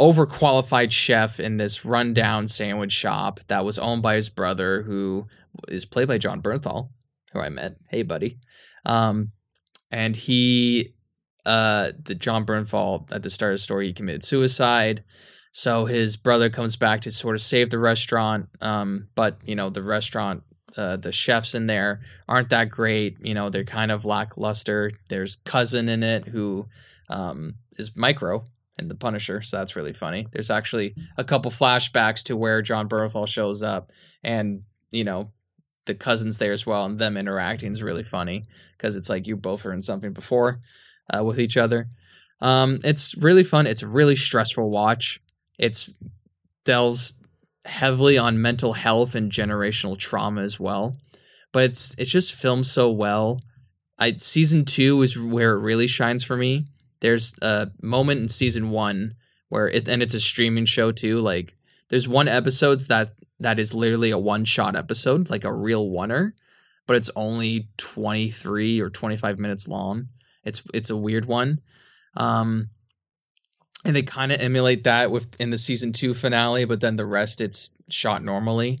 overqualified 0.00 0.90
chef 0.90 1.38
in 1.38 1.58
this 1.58 1.84
rundown 1.84 2.46
sandwich 2.46 2.92
shop 2.92 3.38
that 3.48 3.64
was 3.64 3.78
owned 3.78 4.02
by 4.02 4.14
his 4.14 4.30
brother, 4.30 4.82
who 4.82 5.26
is 5.68 5.84
played 5.84 6.08
by 6.08 6.16
Jon 6.16 6.40
Bernthal, 6.40 6.88
who 7.34 7.40
I 7.40 7.50
met. 7.50 7.76
Hey, 7.90 8.02
buddy. 8.02 8.38
Um, 8.86 9.32
and 9.90 10.16
he, 10.16 10.94
uh, 11.44 11.90
the 12.02 12.14
Jon 12.14 12.46
Bernthal 12.46 13.12
at 13.12 13.22
the 13.22 13.28
start 13.28 13.52
of 13.52 13.56
the 13.56 13.62
story, 13.62 13.88
he 13.88 13.92
committed 13.92 14.24
suicide. 14.24 15.04
So 15.52 15.84
his 15.84 16.16
brother 16.16 16.48
comes 16.48 16.76
back 16.76 17.02
to 17.02 17.10
sort 17.10 17.36
of 17.36 17.42
save 17.42 17.68
the 17.68 17.78
restaurant. 17.78 18.48
Um, 18.62 19.08
but 19.14 19.38
you 19.44 19.54
know 19.54 19.68
the 19.68 19.82
restaurant, 19.82 20.44
uh, 20.78 20.96
the 20.96 21.12
chefs 21.12 21.54
in 21.54 21.64
there 21.64 22.00
aren't 22.26 22.48
that 22.48 22.70
great. 22.70 23.18
You 23.20 23.34
know 23.34 23.50
they're 23.50 23.64
kind 23.64 23.90
of 23.90 24.06
lackluster. 24.06 24.90
There's 25.10 25.36
cousin 25.36 25.90
in 25.90 26.02
it 26.02 26.28
who 26.28 26.68
um, 27.10 27.56
is 27.72 27.96
Micro 27.96 28.44
and 28.78 28.90
the 28.90 28.94
Punisher, 28.94 29.42
so 29.42 29.58
that's 29.58 29.76
really 29.76 29.92
funny. 29.92 30.26
There's 30.32 30.50
actually 30.50 30.94
a 31.18 31.24
couple 31.24 31.50
flashbacks 31.50 32.22
to 32.24 32.36
where 32.36 32.62
Jon 32.62 32.88
Bernthal 32.88 33.28
shows 33.28 33.62
up, 33.62 33.92
and 34.24 34.62
you 34.90 35.04
know 35.04 35.28
the 35.86 35.94
cousins 35.94 36.38
there 36.38 36.52
as 36.52 36.66
well, 36.66 36.84
and 36.84 36.98
them 36.98 37.16
interacting 37.16 37.70
is 37.70 37.82
really 37.82 38.02
funny 38.02 38.44
because 38.76 38.96
it's 38.96 39.10
like 39.10 39.26
you 39.26 39.36
both 39.36 39.66
are 39.66 39.72
in 39.72 39.82
something 39.82 40.12
before 40.12 40.60
uh, 41.14 41.22
with 41.24 41.38
each 41.38 41.56
other. 41.56 41.88
Um, 42.40 42.78
it's 42.84 43.16
really 43.16 43.44
fun. 43.44 43.66
It's 43.66 43.82
a 43.82 43.88
really 43.88 44.16
stressful 44.16 44.70
watch. 44.70 45.20
It's 45.58 45.92
delves 46.64 47.14
heavily 47.66 48.16
on 48.16 48.40
mental 48.40 48.72
health 48.72 49.14
and 49.14 49.30
generational 49.30 49.98
trauma 49.98 50.40
as 50.40 50.58
well, 50.58 50.96
but 51.52 51.64
it's 51.64 51.98
it's 51.98 52.10
just 52.10 52.34
filmed 52.34 52.66
so 52.66 52.90
well. 52.90 53.40
I 53.98 54.12
season 54.12 54.64
two 54.64 55.02
is 55.02 55.18
where 55.18 55.52
it 55.56 55.62
really 55.62 55.86
shines 55.86 56.24
for 56.24 56.36
me. 56.36 56.64
There's 57.00 57.34
a 57.42 57.70
moment 57.82 58.20
in 58.20 58.28
season 58.28 58.70
one 58.70 59.14
where 59.48 59.68
it 59.68 59.88
and 59.88 60.02
it's 60.02 60.14
a 60.14 60.20
streaming 60.20 60.66
show 60.66 60.92
too. 60.92 61.18
Like 61.18 61.56
There's 61.88 62.08
one 62.08 62.28
episodes 62.28 62.86
that 62.88 63.12
that 63.38 63.58
is 63.58 63.74
literally 63.74 64.10
a 64.10 64.18
one 64.18 64.44
shot 64.44 64.76
episode, 64.76 65.30
like 65.30 65.44
a 65.44 65.52
real 65.52 65.82
oner, 65.98 66.34
but 66.86 66.96
it's 66.96 67.10
only 67.16 67.68
23 67.78 68.80
or 68.80 68.90
25 68.90 69.38
minutes 69.38 69.66
long. 69.68 70.08
It's 70.44 70.62
it's 70.74 70.90
a 70.90 70.96
weird 70.96 71.24
one. 71.26 71.60
Um 72.16 72.70
and 73.84 73.96
they 73.96 74.02
kind 74.02 74.30
of 74.30 74.40
emulate 74.40 74.84
that 74.84 75.10
with 75.10 75.40
in 75.40 75.48
the 75.48 75.56
season 75.56 75.92
2 75.92 76.12
finale, 76.12 76.66
but 76.66 76.82
then 76.82 76.96
the 76.96 77.06
rest 77.06 77.40
it's 77.40 77.74
shot 77.90 78.22
normally. 78.22 78.80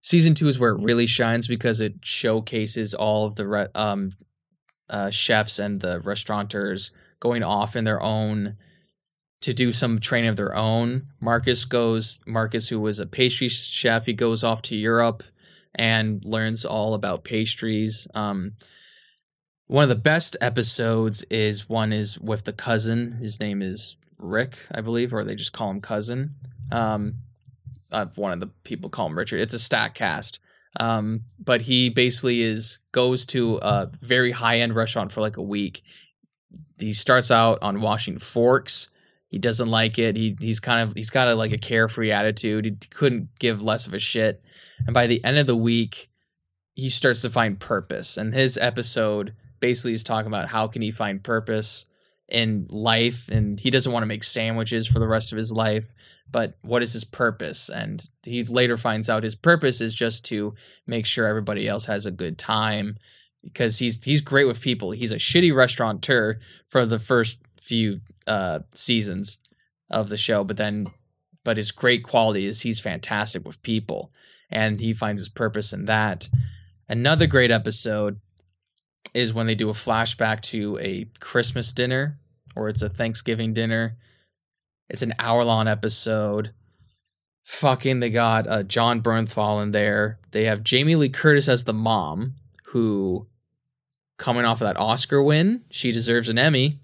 Season 0.00 0.32
2 0.32 0.46
is 0.46 0.58
where 0.60 0.70
it 0.70 0.82
really 0.84 1.06
shines 1.06 1.48
because 1.48 1.80
it 1.80 1.94
showcases 2.02 2.94
all 2.94 3.26
of 3.26 3.34
the 3.34 3.46
re- 3.48 3.66
um 3.74 4.12
uh, 4.90 5.10
chefs 5.10 5.58
and 5.58 5.82
the 5.82 6.00
restaurateurs 6.00 6.92
going 7.20 7.42
off 7.42 7.76
in 7.76 7.84
their 7.84 8.02
own 8.02 8.56
to 9.40 9.54
do 9.54 9.72
some 9.72 9.98
training 10.00 10.30
of 10.30 10.36
their 10.36 10.54
own. 10.54 11.06
Marcus 11.20 11.64
goes, 11.64 12.22
Marcus, 12.26 12.68
who 12.68 12.80
was 12.80 12.98
a 12.98 13.06
pastry 13.06 13.48
chef, 13.48 14.06
he 14.06 14.12
goes 14.12 14.42
off 14.42 14.62
to 14.62 14.76
Europe 14.76 15.22
and 15.74 16.24
learns 16.24 16.64
all 16.64 16.94
about 16.94 17.24
pastries. 17.24 18.08
Um, 18.14 18.54
one 19.66 19.84
of 19.84 19.90
the 19.90 19.96
best 19.96 20.36
episodes 20.40 21.22
is 21.24 21.68
one 21.68 21.92
is 21.92 22.18
with 22.18 22.44
the 22.44 22.52
cousin. 22.52 23.12
His 23.12 23.38
name 23.38 23.62
is 23.62 23.98
Rick, 24.18 24.58
I 24.72 24.80
believe, 24.80 25.12
or 25.12 25.24
they 25.24 25.34
just 25.34 25.52
call 25.52 25.70
him 25.70 25.80
cousin. 25.80 26.30
Um, 26.72 27.16
uh, 27.92 28.06
one 28.16 28.32
of 28.32 28.40
the 28.40 28.50
people 28.64 28.90
call 28.90 29.06
him 29.06 29.18
Richard. 29.18 29.40
It's 29.40 29.54
a 29.54 29.58
stack 29.58 29.94
cast. 29.94 30.40
Um, 30.80 31.22
but 31.38 31.62
he 31.62 31.88
basically 31.88 32.42
is 32.42 32.80
goes 32.92 33.24
to 33.26 33.56
a 33.62 33.90
very 34.00 34.32
high 34.32 34.58
end 34.58 34.74
restaurant 34.74 35.10
for 35.10 35.20
like 35.20 35.36
a 35.36 35.42
week. 35.42 35.82
He 36.78 36.92
starts 36.92 37.30
out 37.30 37.58
on 37.62 37.80
washing 37.80 38.18
forks. 38.18 38.88
He 39.28 39.38
doesn't 39.38 39.70
like 39.70 39.98
it. 39.98 40.16
He 40.16 40.36
he's 40.40 40.60
kind 40.60 40.80
of 40.80 40.94
he's 40.94 41.10
got 41.10 41.28
a 41.28 41.34
like 41.34 41.52
a 41.52 41.58
carefree 41.58 42.12
attitude. 42.12 42.64
He 42.64 42.76
couldn't 42.90 43.38
give 43.38 43.62
less 43.62 43.86
of 43.86 43.94
a 43.94 43.98
shit. 43.98 44.42
And 44.86 44.94
by 44.94 45.06
the 45.06 45.22
end 45.24 45.38
of 45.38 45.46
the 45.46 45.56
week, 45.56 46.08
he 46.74 46.88
starts 46.88 47.22
to 47.22 47.30
find 47.30 47.58
purpose. 47.58 48.16
And 48.16 48.32
his 48.32 48.56
episode 48.56 49.34
basically 49.60 49.92
is 49.92 50.04
talking 50.04 50.28
about 50.28 50.48
how 50.48 50.68
can 50.68 50.82
he 50.82 50.90
find 50.90 51.22
purpose 51.22 51.86
in 52.28 52.66
life 52.70 53.28
and 53.28 53.58
he 53.58 53.70
doesn't 53.70 53.92
want 53.92 54.02
to 54.02 54.06
make 54.08 54.22
sandwiches 54.22 54.86
for 54.86 54.98
the 54.98 55.08
rest 55.08 55.32
of 55.32 55.38
his 55.38 55.50
life 55.52 55.92
but 56.30 56.58
what 56.60 56.82
is 56.82 56.92
his 56.92 57.04
purpose 57.04 57.70
and 57.70 58.08
he 58.22 58.44
later 58.44 58.76
finds 58.76 59.08
out 59.08 59.22
his 59.22 59.34
purpose 59.34 59.80
is 59.80 59.94
just 59.94 60.26
to 60.26 60.54
make 60.86 61.06
sure 61.06 61.26
everybody 61.26 61.66
else 61.66 61.86
has 61.86 62.04
a 62.04 62.10
good 62.10 62.36
time 62.36 62.98
because 63.42 63.78
he's 63.78 64.04
he's 64.04 64.20
great 64.20 64.46
with 64.46 64.62
people 64.62 64.90
he's 64.90 65.12
a 65.12 65.16
shitty 65.16 65.54
restaurateur 65.54 66.38
for 66.66 66.84
the 66.84 66.98
first 66.98 67.42
few 67.60 68.00
uh 68.26 68.60
seasons 68.74 69.38
of 69.90 70.08
the 70.08 70.16
show 70.16 70.44
but 70.44 70.56
then 70.56 70.86
but 71.44 71.56
his 71.56 71.70
great 71.70 72.02
quality 72.02 72.44
is 72.44 72.62
he's 72.62 72.80
fantastic 72.80 73.46
with 73.46 73.62
people 73.62 74.10
and 74.50 74.80
he 74.80 74.92
finds 74.92 75.20
his 75.20 75.28
purpose 75.28 75.72
in 75.72 75.84
that 75.84 76.28
another 76.88 77.26
great 77.26 77.50
episode 77.50 78.20
is 79.14 79.32
when 79.32 79.46
they 79.46 79.54
do 79.54 79.70
a 79.70 79.74
flashback 79.74 80.40
to 80.40 80.78
a 80.80 81.06
Christmas 81.20 81.72
dinner 81.72 82.18
or 82.56 82.68
it's 82.68 82.82
a 82.82 82.88
Thanksgiving 82.88 83.52
dinner. 83.52 83.96
It's 84.88 85.02
an 85.02 85.12
hour 85.18 85.44
long 85.44 85.68
episode. 85.68 86.50
Fucking, 87.44 88.00
they 88.00 88.10
got 88.10 88.46
uh, 88.46 88.62
Jon 88.62 89.00
Bernthal 89.00 89.62
in 89.62 89.70
there. 89.70 90.18
They 90.32 90.44
have 90.44 90.64
Jamie 90.64 90.96
Lee 90.96 91.08
Curtis 91.08 91.48
as 91.48 91.64
the 91.64 91.72
mom, 91.72 92.34
who, 92.68 93.26
coming 94.18 94.44
off 94.44 94.60
of 94.60 94.66
that 94.66 94.80
Oscar 94.80 95.22
win, 95.22 95.64
she 95.70 95.92
deserves 95.92 96.28
an 96.28 96.38
Emmy. 96.38 96.80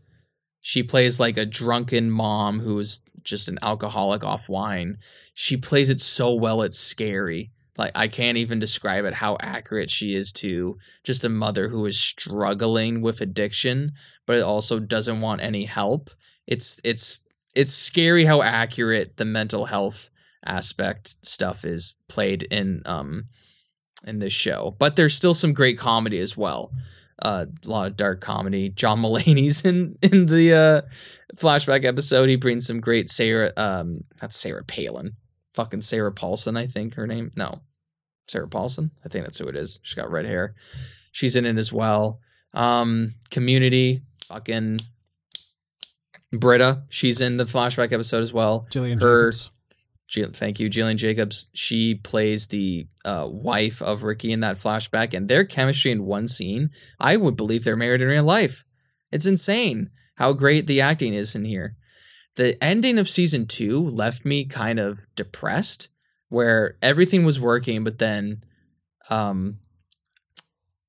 She 0.61 0.82
plays 0.82 1.20
like 1.20 1.36
a 1.36 1.44
drunken 1.44 2.11
mom 2.11 2.61
who's 2.61 3.02
just 3.23 3.48
an 3.48 3.59
alcoholic 3.62 4.24
off 4.24 4.48
wine. 4.48 4.98
She 5.35 5.56
plays 5.56 5.90
it 5.90 6.01
so 6.01 6.35
well, 6.35 6.62
it's 6.62 6.78
scary. 6.78 7.51
Like 7.77 7.93
I 7.94 8.09
can't 8.09 8.39
even 8.39 8.59
describe 8.59 9.05
it 9.05 9.15
how 9.15 9.36
accurate 9.40 9.90
she 9.90 10.15
is 10.15 10.32
to 10.35 10.78
just 11.02 11.24
a 11.24 11.28
mother 11.28 11.69
who 11.69 11.85
is 11.86 12.01
struggling 12.01 13.02
with 13.02 13.20
addiction, 13.20 13.93
but 14.27 14.40
also 14.40 14.78
doesn't 14.78 15.20
want 15.20 15.43
any 15.43 15.65
help. 15.65 16.11
It's 16.47 16.81
it's 16.85 17.28
it's 17.55 17.73
scary 17.73 18.27
how 18.27 18.43
accurate 18.43 19.16
the 19.16 19.24
mental 19.24 19.66
health 19.66 20.11
aspect 20.47 21.09
stuff 21.27 21.65
is 21.65 21.98
played 22.09 22.44
in 22.44 22.82
um 22.86 23.24
in 24.06 24.18
this 24.18 24.32
show. 24.32 24.74
But 24.78 24.97
there's 24.97 25.14
still 25.14 25.35
some 25.35 25.52
great 25.52 25.78
comedy 25.78 26.18
as 26.18 26.36
well. 26.36 26.72
Uh, 27.20 27.47
a 27.64 27.68
lot 27.68 27.86
of 27.86 27.97
dark 27.97 28.20
comedy. 28.20 28.68
John 28.68 29.01
Mulaney's 29.02 29.64
in 29.64 29.97
in 30.02 30.26
the 30.26 30.52
uh, 30.55 30.82
flashback 31.36 31.85
episode. 31.85 32.28
He 32.28 32.36
brings 32.36 32.66
some 32.66 32.81
great 32.81 33.09
Sarah. 33.09 33.51
Um, 33.56 34.05
that's 34.20 34.36
Sarah 34.36 34.64
Palin 34.64 35.16
fucking 35.55 35.81
Sarah 35.81 36.12
Paulson, 36.12 36.56
I 36.56 36.66
think 36.66 36.94
her 36.94 37.06
name. 37.06 37.31
No, 37.36 37.62
Sarah 38.28 38.48
Paulson. 38.48 38.90
I 39.05 39.09
think 39.09 39.24
that's 39.24 39.39
who 39.39 39.48
it 39.48 39.56
is. 39.56 39.78
She's 39.82 39.94
got 39.94 40.10
red 40.10 40.26
hair. 40.26 40.55
She's 41.12 41.36
in 41.36 41.47
it 41.47 41.56
as 41.56 41.72
well. 41.72 42.20
Um, 42.52 43.14
Community, 43.31 44.02
fucking 44.26 44.81
Britta. 46.32 46.82
She's 46.90 47.20
in 47.20 47.36
the 47.36 47.44
flashback 47.44 47.93
episode 47.93 48.22
as 48.22 48.32
well. 48.32 48.66
Gillian 48.70 48.98
Her- 49.01 49.31
Jacobs. 49.31 49.51
Thank 50.22 50.60
you, 50.60 50.68
Gillian 50.68 50.98
Jacobs. 50.98 51.50
She 51.54 51.94
plays 51.94 52.48
the 52.48 52.86
uh, 53.04 53.28
wife 53.30 53.82
of 53.82 54.02
Ricky 54.02 54.32
in 54.32 54.40
that 54.40 54.56
flashback, 54.56 55.14
and 55.14 55.28
their 55.28 55.44
chemistry 55.44 55.90
in 55.90 56.06
one 56.06 56.28
scene, 56.28 56.70
I 57.00 57.16
would 57.16 57.36
believe 57.36 57.64
they're 57.64 57.76
married 57.76 58.00
in 58.00 58.08
real 58.08 58.24
life. 58.24 58.64
It's 59.10 59.26
insane 59.26 59.90
how 60.16 60.32
great 60.32 60.66
the 60.66 60.80
acting 60.80 61.14
is 61.14 61.34
in 61.34 61.44
here. 61.44 61.76
The 62.36 62.62
ending 62.62 62.98
of 62.98 63.08
season 63.08 63.46
two 63.46 63.80
left 63.80 64.24
me 64.24 64.44
kind 64.44 64.78
of 64.78 65.06
depressed, 65.14 65.88
where 66.28 66.76
everything 66.82 67.24
was 67.24 67.40
working, 67.40 67.84
but 67.84 67.98
then, 67.98 68.44
um, 69.10 69.58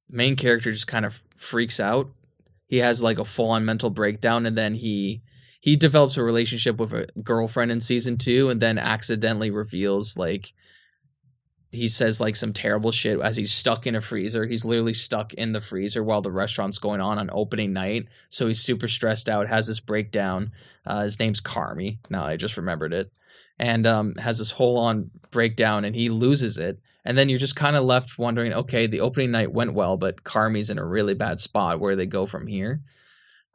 main 0.09 0.35
character 0.35 0.71
just 0.71 0.87
kind 0.87 1.05
of 1.05 1.23
freaks 1.35 1.79
out. 1.79 2.09
He 2.67 2.77
has 2.77 3.03
like 3.03 3.19
a 3.19 3.25
full 3.25 3.49
on 3.49 3.65
mental 3.65 3.89
breakdown, 3.89 4.45
and 4.45 4.57
then 4.57 4.75
he 4.75 5.21
he 5.65 5.75
develops 5.75 6.15
a 6.15 6.23
relationship 6.23 6.79
with 6.79 6.93
a 6.93 7.07
girlfriend 7.23 7.71
in 7.71 7.81
season 7.81 8.19
two 8.19 8.51
and 8.51 8.61
then 8.61 8.77
accidentally 8.77 9.49
reveals 9.49 10.15
like 10.15 10.53
he 11.71 11.87
says 11.87 12.21
like 12.21 12.35
some 12.35 12.53
terrible 12.53 12.91
shit 12.91 13.19
as 13.19 13.35
he's 13.35 13.51
stuck 13.51 13.87
in 13.87 13.95
a 13.95 13.99
freezer. 13.99 14.45
He's 14.45 14.63
literally 14.63 14.93
stuck 14.93 15.33
in 15.33 15.53
the 15.53 15.59
freezer 15.59 16.03
while 16.03 16.21
the 16.21 16.31
restaurant's 16.31 16.77
going 16.77 17.01
on 17.01 17.17
on 17.17 17.31
opening 17.33 17.73
night. 17.73 18.09
So 18.29 18.45
he's 18.45 18.61
super 18.61 18.87
stressed 18.87 19.27
out 19.27 19.47
has 19.47 19.65
this 19.65 19.79
breakdown. 19.79 20.51
Uh, 20.85 21.01
his 21.01 21.19
name's 21.19 21.41
carmy 21.41 21.97
now 22.11 22.25
i 22.25 22.37
just 22.37 22.57
remembered 22.57 22.93
it. 22.93 23.11
And 23.57 23.87
um, 23.87 24.13
has 24.17 24.37
this 24.37 24.51
whole 24.51 24.77
on 24.77 25.09
breakdown 25.31 25.83
and 25.83 25.95
he 25.95 26.09
loses 26.09 26.59
it. 26.59 26.77
And 27.03 27.17
then 27.17 27.27
you're 27.27 27.39
just 27.39 27.55
kind 27.55 27.75
of 27.75 27.83
left 27.83 28.19
wondering 28.19 28.53
okay 28.53 28.85
the 28.85 29.01
opening 29.01 29.31
night 29.31 29.51
went 29.51 29.73
well 29.73 29.97
but 29.97 30.23
carmy's 30.23 30.69
in 30.69 30.77
a 30.77 30.85
really 30.85 31.15
bad 31.15 31.39
spot. 31.39 31.79
Where 31.79 31.95
they 31.95 32.05
go 32.05 32.27
from 32.27 32.45
here? 32.45 32.81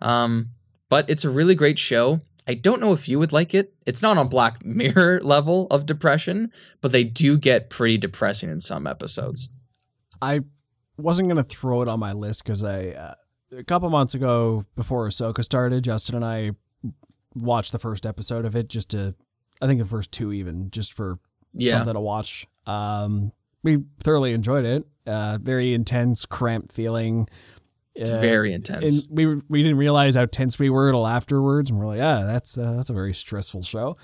Um, 0.01 0.51
but 0.91 1.09
it's 1.09 1.25
a 1.25 1.31
really 1.31 1.55
great 1.55 1.79
show. 1.79 2.19
I 2.47 2.55
don't 2.55 2.81
know 2.81 2.93
if 2.93 3.09
you 3.09 3.19
would 3.19 3.33
like 3.33 3.55
it. 3.55 3.73
It's 3.87 4.03
not 4.03 4.19
on 4.19 4.29
Black 4.29 4.65
Mirror 4.65 5.21
level 5.23 5.67
of 5.71 5.87
depression, 5.87 6.51
but 6.83 6.93
they 6.93 7.05
do 7.05 7.39
get 7.39 7.71
pretty 7.71 7.97
depressing 7.97 8.51
in 8.51 8.61
some 8.61 8.87
episodes. 8.87 9.49
I 10.21 10.41
wasn't 10.99 11.29
gonna 11.29 11.43
throw 11.45 11.81
it 11.81 11.89
on 11.89 11.99
my 12.01 12.13
list 12.13 12.45
because 12.45 12.63
I 12.63 12.89
uh, 12.91 13.15
a 13.57 13.65
couple 13.65 13.89
months 13.89 14.15
ago 14.15 14.65
before 14.77 15.09
Ahsoka 15.09 15.43
started, 15.43 15.85
Justin 15.85 16.17
and 16.17 16.25
I 16.25 16.51
watched 17.35 17.73
the 17.73 17.79
first 17.79 18.05
episode 18.05 18.45
of 18.45 18.57
it 18.57 18.69
just 18.69 18.91
to, 18.91 19.15
I 19.63 19.67
think 19.67 19.79
the 19.81 19.87
first 19.87 20.11
two 20.13 20.33
even 20.33 20.71
just 20.71 20.93
for 20.93 21.19
Yeah. 21.55 21.73
something 21.73 21.95
to 21.95 22.01
watch. 22.01 22.47
Um, 22.67 23.33
we 23.63 23.79
thoroughly 24.03 24.33
enjoyed 24.33 24.65
it. 24.65 24.85
Uh, 25.07 25.39
very 25.41 25.73
intense, 25.75 26.27
cramped 26.27 26.73
feeling. 26.73 27.29
It's 28.01 28.11
very 28.11 28.53
and 28.53 28.67
intense. 28.69 29.07
we 29.11 29.27
were- 29.27 29.43
we 29.49 29.63
didn't 29.63 29.77
realize 29.79 30.15
how 30.17 30.27
tense 30.27 30.59
we 30.59 30.71
were 30.71 30.89
until 30.89 31.07
afterwards, 31.07 31.71
and 31.71 31.79
we're 31.79 31.87
like, 31.87 31.99
yeah, 31.99 32.23
that's 32.25 32.57
uh, 32.59 32.73
that's 32.73 32.91
a 32.91 32.95
very 32.95 33.13
stressful 33.15 33.63
show. 33.63 33.97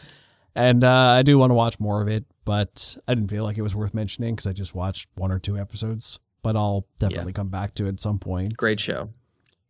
And 0.55 0.85
uh, 0.85 0.91
I 1.19 1.23
do 1.23 1.39
want 1.39 1.51
to 1.51 1.55
watch 1.55 1.79
more 1.81 2.01
of 2.03 2.09
it, 2.09 2.25
but 2.45 2.97
I 3.09 3.15
didn't 3.15 3.31
feel 3.31 3.45
like 3.45 3.59
it 3.59 3.63
was 3.63 3.75
worth 3.75 3.93
mentioning 3.95 4.35
because 4.35 4.47
I 4.47 4.53
just 4.53 4.75
watched 4.75 5.09
one 5.15 5.31
or 5.33 5.39
two 5.39 5.59
episodes. 5.59 6.19
But 6.43 6.57
I'll 6.57 6.87
definitely 6.99 7.33
come 7.33 7.49
back 7.49 7.75
to 7.75 7.87
it 7.87 7.89
at 7.89 8.01
some 8.01 8.19
point. 8.19 8.57
Great 8.57 8.79
show. 8.81 9.11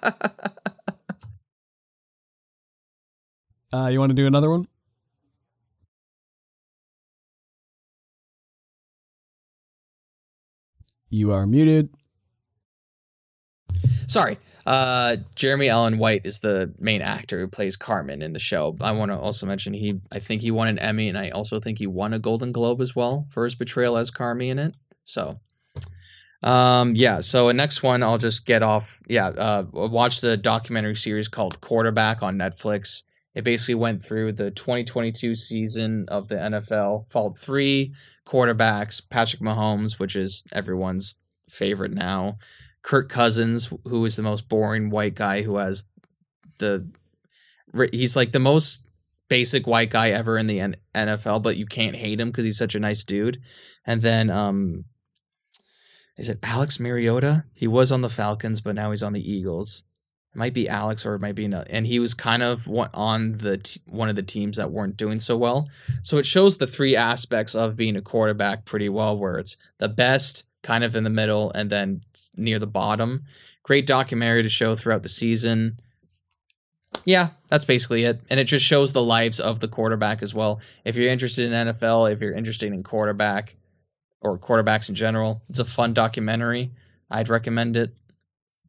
Uh, 3.74 3.88
you 3.88 4.00
want 4.00 4.10
to 4.10 4.14
do 4.16 4.26
another 4.26 4.50
one? 4.50 4.68
You 11.16 11.32
are 11.32 11.48
muted. 11.48 11.88
Sorry. 14.06 14.38
Uh, 14.66 15.16
Jeremy 15.36 15.70
Allen 15.70 15.98
White 15.98 16.26
is 16.26 16.42
the 16.42 16.74
main 16.78 17.02
actor 17.02 17.40
who 17.40 17.48
plays 17.48 17.78
Carmen 17.78 18.22
in 18.22 18.34
the 18.34 18.40
show. 18.40 18.76
I 18.82 18.92
want 18.92 19.12
to 19.12 19.18
also 19.18 19.46
mention 19.46 19.74
he, 19.74 20.02
I 20.12 20.20
think 20.20 20.42
he 20.42 20.52
won 20.52 20.68
an 20.68 20.78
Emmy, 20.78 21.08
and 21.08 21.18
I 21.18 21.30
also 21.30 21.62
think 21.62 21.80
he 21.80 21.88
won 21.88 22.14
a 22.14 22.20
Golden 22.20 22.52
Globe 22.52 22.82
as 22.82 22.98
well 22.98 23.28
for 23.30 23.46
his 23.46 23.56
portrayal 23.56 23.96
as 23.96 24.12
Carmy 24.12 24.50
in 24.50 24.60
it. 24.60 24.76
So, 25.06 25.40
um, 26.44 26.94
yeah. 26.96 27.22
So 27.22 27.50
next 27.52 27.82
one, 27.82 28.04
I'll 28.04 28.18
just 28.18 28.46
get 28.46 28.62
off. 28.62 29.02
Yeah, 29.08 29.28
uh, 29.28 29.64
watch 29.72 30.20
the 30.20 30.36
documentary 30.36 30.96
series 30.96 31.30
called 31.30 31.62
Quarterback 31.62 32.24
on 32.24 32.38
Netflix. 32.38 33.04
It 33.36 33.44
basically 33.44 33.76
went 33.76 34.02
through 34.02 34.32
the 34.32 34.50
2022 34.50 35.36
season 35.36 36.06
of 36.08 36.30
the 36.30 36.36
NFL, 36.36 37.10
followed 37.10 37.38
three 37.38 37.94
quarterbacks 38.26 39.02
Patrick 39.08 39.42
Mahomes, 39.42 40.00
which 40.00 40.16
is 40.16 40.48
everyone's 40.54 41.20
favorite 41.50 41.92
now, 41.92 42.38
Kirk 42.82 43.10
Cousins, 43.10 43.74
who 43.84 44.06
is 44.06 44.16
the 44.16 44.24
most 44.24 44.48
boring 44.48 44.90
white 44.90 45.16
guy 45.16 45.42
who 45.42 45.58
has 45.58 45.92
the. 46.60 46.90
He's 47.92 48.16
like 48.16 48.32
the 48.32 48.40
most 48.40 48.90
basic 49.28 49.68
white 49.68 49.90
guy 49.90 50.12
ever 50.12 50.38
in 50.38 50.48
the 50.48 50.76
NFL, 50.94 51.44
but 51.44 51.58
you 51.58 51.66
can't 51.66 51.96
hate 51.96 52.20
him 52.20 52.30
because 52.30 52.46
he's 52.46 52.58
such 52.58 52.76
a 52.76 52.80
nice 52.80 53.04
dude. 53.04 53.40
And 53.86 54.02
then, 54.02 54.30
um, 54.30 54.86
is 56.18 56.30
it 56.30 56.40
Alex 56.42 56.80
Mariota? 56.80 57.44
He 57.54 57.68
was 57.68 57.92
on 57.92 58.02
the 58.02 58.10
Falcons, 58.10 58.62
but 58.62 58.76
now 58.76 58.92
he's 58.92 59.04
on 59.04 59.14
the 59.14 59.30
Eagles. 59.32 59.84
It 60.36 60.40
might 60.40 60.54
be 60.54 60.68
Alex 60.68 61.06
or 61.06 61.16
it 61.16 61.22
might 61.22 61.36
be 61.36 61.48
no, 61.48 61.64
and 61.70 61.88
he 61.88 61.98
was 61.98 62.14
kind 62.14 62.44
of 62.44 62.68
on 62.94 63.32
the 63.32 63.58
t- 63.60 63.80
one 63.88 64.10
of 64.10 64.18
the 64.18 64.22
teams 64.22 64.58
that 64.58 64.70
weren't 64.70 64.98
doing 64.98 65.18
so 65.22 65.38
well. 65.38 65.70
So 66.02 66.18
it 66.18 66.26
shows 66.26 66.58
the 66.58 66.68
three 66.68 66.94
aspects 66.94 67.56
of 67.56 67.78
being 67.78 67.96
a 67.96 68.02
quarterback 68.02 68.66
pretty 68.66 68.90
well, 68.90 69.18
where 69.18 69.38
it's 69.38 69.56
the 69.78 69.88
best, 69.88 70.44
kind 70.62 70.84
of 70.84 70.94
in 70.94 71.06
the 71.06 71.10
middle, 71.10 71.54
and 71.54 71.70
then 71.70 72.02
near 72.36 72.60
the 72.60 72.68
bottom. 72.68 73.24
Great 73.64 73.88
documentary 73.88 74.44
to 74.44 74.50
show 74.50 74.76
throughout 74.76 75.04
the 75.04 75.10
season. 75.10 75.80
Yeah, 77.06 77.30
that's 77.48 77.64
basically 77.64 78.04
it. 78.04 78.20
And 78.30 78.38
it 78.38 78.44
just 78.44 78.66
shows 78.66 78.92
the 78.92 79.02
lives 79.02 79.40
of 79.40 79.62
the 79.62 79.70
quarterback 79.70 80.22
as 80.22 80.36
well. 80.36 80.60
If 80.84 80.98
you're 80.98 81.12
interested 81.12 81.46
in 81.50 81.68
NFL, 81.68 82.12
if 82.12 82.20
you're 82.20 82.34
interested 82.34 82.74
in 82.74 82.84
quarterback 82.84 83.56
or 84.22 84.38
quarterbacks 84.38 84.90
in 84.90 84.96
general, 84.96 85.44
it's 85.48 85.60
a 85.60 85.66
fun 85.66 85.94
documentary. 85.94 86.72
I'd 87.10 87.30
recommend 87.30 87.78
it. 87.78 87.94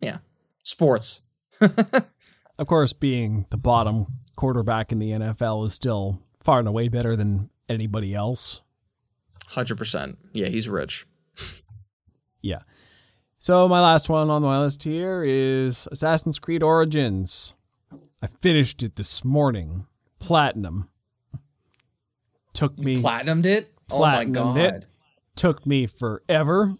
Yeah. 0.01 0.19
Sports. 0.63 1.23
Of 1.61 2.67
course, 2.67 2.93
being 2.93 3.47
the 3.51 3.57
bottom 3.57 4.07
quarterback 4.37 4.93
in 4.93 4.99
the 4.99 5.11
NFL 5.11 5.67
is 5.67 5.75
still 5.75 6.23
far 6.41 6.59
and 6.59 6.69
away 6.69 6.89
better 6.89 7.17
than 7.17 7.51
anybody 7.69 8.15
else. 8.15 8.63
100%. 9.51 10.17
Yeah, 10.33 10.49
he's 10.49 10.69
rich. 10.69 11.07
yeah. 12.43 12.61
So, 13.39 13.69
my 13.69 13.81
last 13.81 14.09
one 14.09 14.31
on 14.31 14.43
my 14.43 14.61
list 14.61 14.83
here 14.83 15.23
is 15.23 15.87
Assassin's 15.93 16.39
Creed 16.39 16.63
Origins. 16.63 17.55
I 18.23 18.27
finished 18.27 18.83
it 18.83 18.97
this 18.97 19.25
morning. 19.25 19.87
Platinum. 20.19 20.89
Took 22.55 22.79
me. 22.79 22.95
You 22.95 23.03
platinumed 23.03 23.45
it? 23.45 23.73
Oh 23.91 24.01
my 24.01 24.25
god. 24.25 24.57
It. 24.57 24.87
Took 25.37 25.67
me 25.67 25.87
forever. 25.87 26.75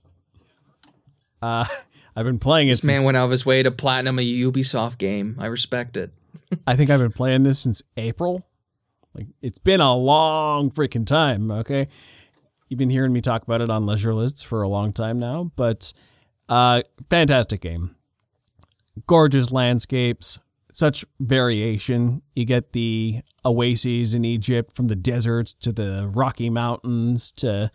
Uh, 1.43 1.67
I've 2.17 2.25
been 2.25 2.39
playing 2.39 2.69
it. 2.69 2.73
This 2.73 2.87
man 2.87 3.05
went 3.05 3.17
out 3.17 3.27
of 3.27 3.31
his 3.31 3.45
way 3.45 3.63
to 3.63 3.71
platinum 3.71 4.19
a 4.19 4.23
Ubisoft 4.23 4.97
game. 4.97 5.37
I 5.39 5.47
respect 5.47 5.99
it. 5.99 6.13
I 6.67 6.75
think 6.75 6.89
I've 6.89 7.01
been 7.01 7.13
playing 7.13 7.43
this 7.43 7.59
since 7.61 7.83
April. 7.99 8.47
Like 9.15 9.27
it's 9.43 9.59
been 9.59 9.81
a 9.81 9.95
long 9.95 10.71
freaking 10.71 11.07
time. 11.07 11.51
Okay, 11.51 11.89
you've 12.69 12.79
been 12.79 12.91
hearing 12.91 13.13
me 13.13 13.21
talk 13.21 13.43
about 13.43 13.61
it 13.61 13.71
on 13.71 13.85
Leisure 13.85 14.15
Lists 14.15 14.43
for 14.43 14.63
a 14.63 14.69
long 14.69 14.93
time 14.93 15.19
now, 15.19 15.51
but 15.57 15.93
uh, 16.49 16.83
fantastic 17.11 17.61
game. 17.61 17.97
Gorgeous 19.07 19.53
landscapes, 19.53 20.41
such 20.73 21.05
variation. 21.21 22.23
You 22.35 22.47
get 22.47 22.73
the 22.73 23.21
oases 23.45 24.15
in 24.15 24.25
Egypt 24.25 24.75
from 24.75 24.87
the 24.87 24.97
deserts 24.97 25.53
to 25.55 25.73
the 25.73 26.11
Rocky 26.13 26.49
Mountains 26.49 27.31
to 27.33 27.71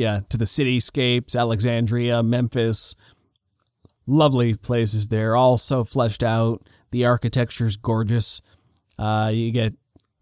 yeah, 0.00 0.20
to 0.30 0.38
the 0.38 0.46
cityscapes, 0.46 1.36
Alexandria, 1.36 2.22
Memphis. 2.22 2.94
Lovely 4.06 4.54
places 4.54 5.08
there, 5.08 5.36
all 5.36 5.58
so 5.58 5.84
fleshed 5.84 6.22
out. 6.22 6.62
The 6.90 7.04
architecture's 7.04 7.76
gorgeous. 7.76 8.40
Uh, 8.98 9.30
you 9.32 9.52
get 9.52 9.74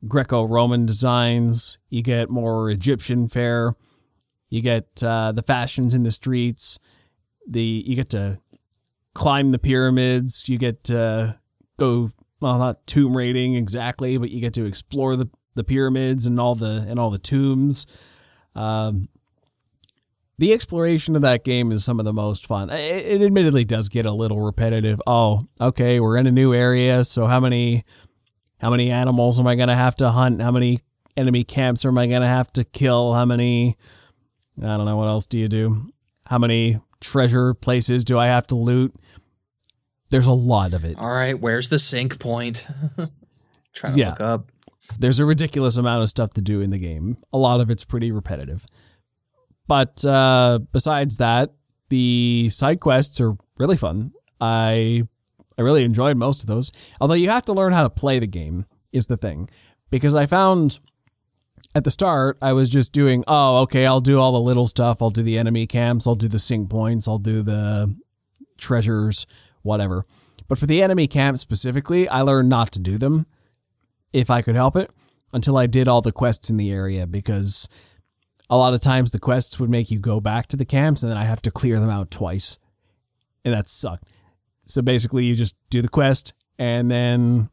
Greco-Roman 0.07 0.85
designs. 0.85 1.79
You 1.91 2.03
get 2.03 2.29
more 2.29 2.69
Egyptian 2.71 3.29
fare. 3.29 3.75
You 4.49 4.63
get 4.63 5.01
uh, 5.01 5.31
the 5.31 5.43
fashions 5.43 5.95
in 5.95 6.03
the 6.03 6.11
streets. 6.11 6.81
The 7.49 7.85
you 7.87 7.95
get 7.95 8.09
to 8.11 8.41
climb 9.15 9.53
the 9.53 9.61
pyramids. 9.61 10.49
You 10.49 10.59
get 10.59 10.83
to 10.85 11.39
go 11.79 12.11
well, 12.41 12.59
not 12.59 12.85
tomb 12.89 13.17
raiding 13.17 13.55
exactly, 13.55 14.19
but 14.19 14.31
you 14.31 14.41
get 14.41 14.55
to 14.55 14.65
explore 14.65 15.15
the, 15.15 15.29
the 15.55 15.65
pyramids 15.65 16.27
and 16.27 16.41
all 16.41 16.57
the 16.57 16.85
and 16.89 16.99
all 16.99 17.11
the 17.11 17.19
tombs. 17.19 17.87
Um, 18.57 19.09
the 20.39 20.53
exploration 20.53 21.17
of 21.17 21.23
that 21.23 21.45
game 21.45 21.73
is 21.73 21.85
some 21.85 21.99
of 21.99 22.05
the 22.05 22.13
most 22.13 22.47
fun. 22.47 22.71
It, 22.71 23.07
it, 23.07 23.23
admittedly 23.23 23.65
does 23.65 23.89
get 23.89 24.07
a 24.07 24.13
little 24.13 24.41
repetitive. 24.41 25.01
Oh, 25.07 25.49
okay, 25.61 25.99
we're 25.99 26.17
in 26.17 26.27
a 26.27 26.33
new 26.33 26.55
area, 26.55 27.03
so 27.05 27.27
how 27.27 27.41
many 27.41 27.85
how 28.61 28.71
many 28.71 28.91
animals 28.91 29.39
am 29.39 29.47
I 29.47 29.57
gonna 29.57 29.77
have 29.77 29.97
to 29.97 30.11
hunt? 30.11 30.41
How 30.41 30.53
many 30.53 30.81
enemy 31.17 31.43
camps 31.43 31.85
am 31.85 31.99
I 31.99 32.07
gonna 32.07 32.29
have 32.29 32.53
to 32.53 32.65
kill? 32.65 33.15
How 33.15 33.25
many 33.25 33.77
I 34.59 34.77
don't 34.77 34.87
know 34.87 34.97
what 34.97 35.09
else 35.09 35.27
do 35.27 35.39
you 35.39 35.49
do? 35.49 35.93
How 36.27 36.39
many 36.39 36.81
treasure 37.01 37.53
places 37.55 38.05
do 38.05 38.19
I 38.19 38.27
have 38.27 38.47
to 38.49 38.55
loot? 38.55 38.95
There's 40.11 40.27
a 40.27 40.33
lot 40.33 40.73
of 40.73 40.85
it. 40.85 40.97
All 40.99 41.11
right, 41.11 41.39
where's 41.39 41.69
the 41.69 41.79
sync 41.79 42.19
point? 42.21 42.67
Trying 43.75 43.95
to 43.95 44.01
yeah. 44.01 44.11
look 44.11 44.21
up. 44.21 44.53
There's 44.99 45.21
a 45.21 45.27
ridiculous 45.27 45.77
amount 45.77 46.03
of 46.03 46.09
stuff 46.09 46.31
to 46.31 46.41
do 46.41 46.61
in 46.61 46.71
the 46.71 46.79
game. 46.79 47.19
A 47.33 47.39
lot 47.39 47.61
of 47.61 47.71
it's 47.71 47.85
pretty 47.85 48.11
repetitive. 48.11 48.67
But 49.69 50.05
uh, 50.05 50.61
besides 50.73 51.19
that, 51.19 51.53
the 51.91 52.49
side 52.51 52.81
quests 52.81 53.21
are 53.21 53.37
really 53.59 53.77
fun. 53.77 54.13
I 54.41 55.05
I 55.57 55.63
really 55.63 55.85
enjoyed 55.85 56.17
most 56.17 56.43
of 56.43 56.47
those. 56.47 56.73
Although 57.01 57.15
you 57.15 57.31
have 57.31 57.45
to 57.47 57.53
learn 57.53 57.73
how 57.73 57.83
to 57.83 57.91
play 57.91 58.19
the 58.19 58.27
game 58.27 58.65
is 58.93 59.07
the 59.07 59.17
thing. 59.17 59.51
Because 59.91 60.15
I 60.15 60.27
found 60.27 60.79
at 61.75 61.85
the 61.85 61.91
start, 61.91 62.39
I 62.41 62.53
was 62.53 62.71
just 62.71 62.93
doing, 62.93 63.25
oh, 63.27 63.59
okay, 63.63 63.85
I'll 63.85 64.01
do 64.01 64.21
all 64.21 64.33
the 64.33 64.41
little 64.41 64.67
stuff. 64.67 65.03
I'll 65.03 65.11
do 65.11 65.23
the 65.23 65.39
enemy 65.39 65.67
camps. 65.67 66.07
I'll 66.07 66.15
do 66.15 66.29
the 66.29 66.39
sync 66.39 66.71
points. 66.71 67.09
I'll 67.09 67.19
do 67.19 67.43
the 67.43 67.95
treasures, 68.57 69.27
whatever. 69.63 70.05
But 70.47 70.59
for 70.59 70.67
the 70.67 70.83
enemy 70.83 71.07
camps 71.07 71.41
specifically, 71.41 72.09
I 72.09 72.23
learned 72.23 72.49
not 72.49 72.71
to 72.73 72.81
do 72.81 72.97
them 72.97 73.27
if 74.13 74.31
I 74.31 74.43
could 74.43 74.55
help 74.55 74.77
it 74.77 74.91
until 75.33 75.57
I 75.57 75.67
did 75.67 75.89
all 75.89 76.01
the 76.01 76.13
quests 76.13 76.49
in 76.49 76.57
the 76.57 76.71
area 76.71 77.07
because 77.07 77.69
a 78.51 78.57
lot 78.57 78.75
of 78.75 78.81
times 78.81 79.11
the 79.11 79.19
quests 79.19 79.61
would 79.61 79.71
make 79.71 79.91
you 79.91 79.99
go 79.99 80.21
back 80.21 80.47
to 80.49 80.57
the 80.57 80.65
camps 80.65 81.03
and 81.03 81.11
then 81.11 81.19
I 81.19 81.25
have 81.25 81.43
to 81.43 81.51
clear 81.51 81.79
them 81.79 81.91
out 81.91 82.11
twice. 82.11 82.59
And 83.45 83.55
that 83.55 83.69
sucked. 83.69 84.05
So 84.65 84.83
basically, 84.83 85.25
you 85.25 85.35
just 85.35 85.55
do 85.71 85.81
the 85.81 85.89
quest 85.89 86.35
and 86.59 86.91
then 86.91 87.51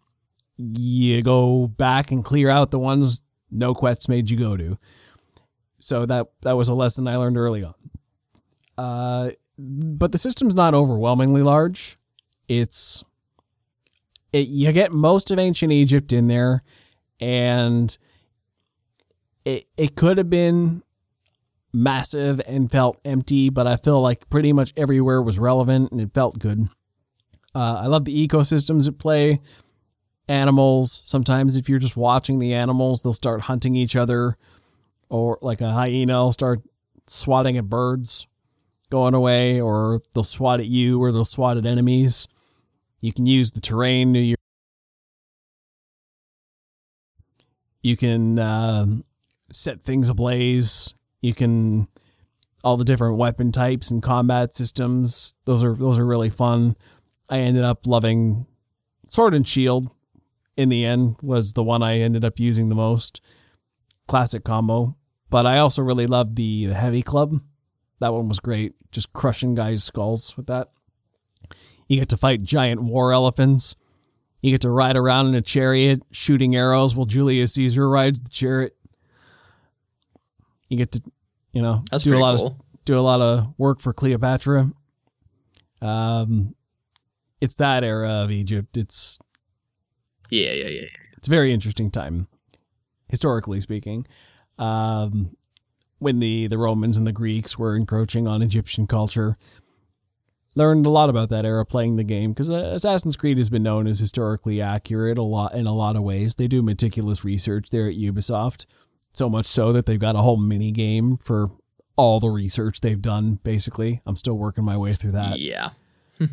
you 0.57 1.21
go 1.21 1.67
back 1.67 2.11
and 2.11 2.23
clear 2.23 2.49
out 2.49 2.71
the 2.71 2.79
ones 2.79 3.23
no 3.51 3.73
quests 3.73 4.09
made 4.09 4.29
you 4.29 4.37
go 4.37 4.57
to. 4.57 4.77
So 5.79 6.05
that 6.05 6.27
that 6.41 6.53
was 6.53 6.67
a 6.67 6.73
lesson 6.73 7.07
I 7.07 7.17
learned 7.17 7.37
early 7.37 7.63
on. 7.63 7.75
Uh, 8.77 9.31
but 9.57 10.11
the 10.11 10.17
system's 10.17 10.55
not 10.55 10.73
overwhelmingly 10.73 11.41
large. 11.41 11.95
It's 12.47 13.03
it, 14.33 14.47
you 14.47 14.71
get 14.71 14.91
most 14.91 15.31
of 15.31 15.39
ancient 15.39 15.71
Egypt 15.71 16.11
in 16.11 16.27
there, 16.27 16.61
and 17.19 17.97
it 19.45 19.67
it 19.77 19.95
could 19.95 20.17
have 20.17 20.29
been 20.29 20.83
massive 21.75 22.41
and 22.47 22.71
felt 22.71 22.99
empty, 23.05 23.49
but 23.49 23.67
I 23.67 23.75
feel 23.75 24.01
like 24.01 24.29
pretty 24.29 24.53
much 24.53 24.73
everywhere 24.75 25.21
was 25.21 25.37
relevant 25.37 25.91
and 25.91 26.01
it 26.01 26.13
felt 26.13 26.39
good. 26.39 26.67
Uh, 27.53 27.81
I 27.83 27.87
love 27.87 28.05
the 28.05 28.27
ecosystems 28.27 28.87
at 28.87 28.97
play 28.97 29.39
animals. 30.27 31.01
Sometimes 31.03 31.55
if 31.55 31.69
you're 31.69 31.79
just 31.79 31.95
watching 31.95 32.39
the 32.39 32.53
animals, 32.53 33.01
they'll 33.01 33.13
start 33.13 33.41
hunting 33.41 33.75
each 33.75 33.95
other, 33.95 34.35
or 35.09 35.37
like 35.41 35.61
a 35.61 35.71
hyena 35.71 36.15
will 36.15 36.31
start 36.31 36.61
swatting 37.07 37.57
at 37.57 37.69
birds 37.69 38.25
going 38.89 39.13
away, 39.13 39.61
or 39.61 40.01
they'll 40.13 40.23
swat 40.23 40.59
at 40.59 40.65
you, 40.65 41.01
or 41.01 41.11
they'll 41.11 41.23
swat 41.23 41.57
at 41.57 41.65
enemies. 41.65 42.27
You 42.99 43.13
can 43.13 43.25
use 43.25 43.51
the 43.51 43.61
terrain 43.61 44.13
to 44.13 44.19
your. 44.19 44.37
You 47.83 47.95
can 47.95 48.39
uh, 48.39 48.87
set 49.51 49.83
things 49.83 50.09
ablaze. 50.09 50.94
You 51.25 51.33
can 51.33 51.87
all 52.63 52.77
the 52.77 52.85
different 52.85 53.17
weapon 53.17 53.51
types 53.51 53.89
and 53.89 54.03
combat 54.03 54.53
systems. 54.53 55.33
Those 55.45 55.63
are 55.63 55.73
those 55.73 55.97
are 55.97 56.05
really 56.05 56.29
fun. 56.29 56.75
I 57.31 57.39
ended 57.39 57.63
up 57.63 57.87
loving 57.87 58.45
Sword 59.07 59.33
and 59.33 59.47
Shield 59.47 59.89
in 60.55 60.69
the 60.69 60.85
end 60.85 61.15
was 61.23 61.53
the 61.53 61.63
one 61.63 61.81
I 61.81 61.97
ended 61.97 62.23
up 62.23 62.39
using 62.39 62.69
the 62.69 62.75
most. 62.75 63.21
Classic 64.07 64.43
combo. 64.43 64.97
But 65.31 65.47
I 65.47 65.57
also 65.57 65.81
really 65.81 66.05
loved 66.05 66.35
the, 66.35 66.67
the 66.67 66.75
heavy 66.75 67.01
club. 67.01 67.41
That 68.01 68.13
one 68.13 68.29
was 68.29 68.39
great. 68.39 68.75
Just 68.91 69.11
crushing 69.11 69.55
guys' 69.55 69.83
skulls 69.83 70.37
with 70.37 70.45
that. 70.45 70.69
You 71.87 71.97
get 71.97 72.09
to 72.09 72.17
fight 72.17 72.43
giant 72.43 72.83
war 72.83 73.11
elephants. 73.11 73.75
You 74.43 74.51
get 74.51 74.61
to 74.61 74.69
ride 74.69 74.95
around 74.95 75.29
in 75.29 75.33
a 75.33 75.41
chariot 75.41 76.03
shooting 76.11 76.55
arrows 76.55 76.95
while 76.95 77.07
Julius 77.07 77.55
Caesar 77.55 77.89
rides 77.89 78.21
the 78.21 78.29
chariot. 78.29 78.75
You 80.69 80.77
get 80.77 80.91
to, 80.93 81.01
you 81.55 81.61
know, 81.61 81.83
That's 81.89 82.03
do 82.03 82.15
a 82.15 82.19
lot 82.19 82.37
cool. 82.37 82.47
of 82.47 82.85
do 82.85 82.99
a 82.99 83.01
lot 83.01 83.21
of 83.21 83.53
work 83.57 83.79
for 83.79 83.93
Cleopatra. 83.93 84.71
Um, 85.81 86.53
it's 87.41 87.55
that 87.55 87.83
era 87.83 88.09
of 88.09 88.31
Egypt. 88.31 88.77
It's 88.77 89.17
Yeah, 90.29 90.51
yeah, 90.51 90.67
yeah. 90.67 90.87
It's 91.17 91.27
a 91.27 91.31
very 91.31 91.51
interesting 91.51 91.89
time, 91.89 92.27
historically 93.07 93.59
speaking. 93.61 94.05
Um, 94.59 95.35
when 95.99 96.19
the, 96.19 96.47
the 96.47 96.57
Romans 96.57 96.97
and 96.97 97.07
the 97.07 97.11
Greeks 97.11 97.57
were 97.57 97.75
encroaching 97.75 98.27
on 98.27 98.41
Egyptian 98.41 98.85
culture. 98.85 99.35
Learned 100.57 100.85
a 100.85 100.89
lot 100.89 101.09
about 101.09 101.29
that 101.29 101.45
era 101.45 101.65
playing 101.65 101.95
the 101.95 102.03
game 102.03 102.31
because 102.31 102.49
uh, 102.49 102.71
Assassin's 102.73 103.17
Creed 103.17 103.37
has 103.37 103.49
been 103.49 103.63
known 103.63 103.87
as 103.87 103.99
historically 103.99 104.61
accurate 104.61 105.17
a 105.17 105.23
lot 105.23 105.53
in 105.53 105.67
a 105.67 105.73
lot 105.73 105.95
of 105.95 106.03
ways. 106.03 106.35
They 106.35 106.47
do 106.47 106.61
meticulous 106.61 107.25
research 107.25 107.71
there 107.71 107.87
at 107.87 107.95
Ubisoft, 107.95 108.65
so 109.17 109.29
much 109.29 109.45
so 109.45 109.71
that 109.71 109.85
they've 109.85 109.99
got 109.99 110.15
a 110.15 110.19
whole 110.19 110.37
mini 110.37 110.71
game 110.71 111.17
for 111.17 111.51
all 111.95 112.19
the 112.19 112.29
research 112.29 112.81
they've 112.81 113.01
done. 113.01 113.39
Basically, 113.43 114.01
I'm 114.05 114.15
still 114.15 114.35
working 114.35 114.65
my 114.65 114.77
way 114.77 114.91
through 114.91 115.13
that. 115.13 115.39
Yeah. 115.39 115.69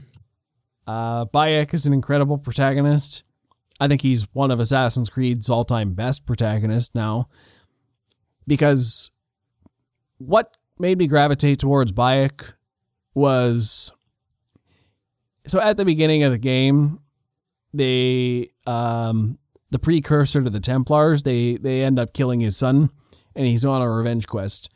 Uh, 0.85 1.25
Bayek 1.27 1.73
is 1.73 1.87
an 1.87 1.93
incredible 1.93 2.39
protagonist. 2.39 3.23
I 3.79 3.89
think 3.89 4.01
he's 4.01 4.27
one 4.35 4.51
of 4.51 4.61
Assassin's 4.61 5.09
Creed's 5.09 5.49
all 5.49 5.65
time 5.65 5.95
best 5.95 6.27
protagonists 6.27 6.93
now. 6.93 7.29
Because 8.47 9.13
what 10.19 10.57
made 10.79 10.99
me 10.99 11.07
gravitate 11.07 11.61
towards 11.61 11.93
Bayek 11.93 12.55
was 13.15 13.93
so 15.47 15.61
at 15.61 15.77
the 15.77 15.85
beginning 15.85 16.23
of 16.23 16.33
the 16.33 16.39
game, 16.39 17.01
they 17.73 18.51
um 18.67 19.39
the 19.73 19.79
precursor 19.79 20.43
to 20.43 20.51
the 20.51 20.61
Templars, 20.61 21.23
they 21.23 21.57
they 21.57 21.83
end 21.83 21.99
up 21.99 22.13
killing 22.13 22.41
his 22.41 22.57
son, 22.57 22.91
and 23.35 23.47
he's 23.47 23.65
on 23.65 23.83
a 23.83 23.91
revenge 23.91 24.27
quest 24.29 24.71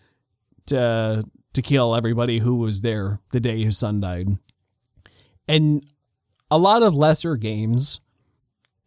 to 0.66 1.24
to 1.52 1.62
kill 1.62 1.94
everybody 1.94 2.40
who 2.40 2.56
was 2.56 2.80
there 2.80 3.20
the 3.30 3.40
day 3.40 3.62
his 3.62 3.78
son 3.78 4.00
died. 4.00 4.38
And 5.46 5.84
a 6.50 6.58
lot 6.58 6.82
of 6.82 6.94
lesser 6.94 7.36
games 7.36 8.00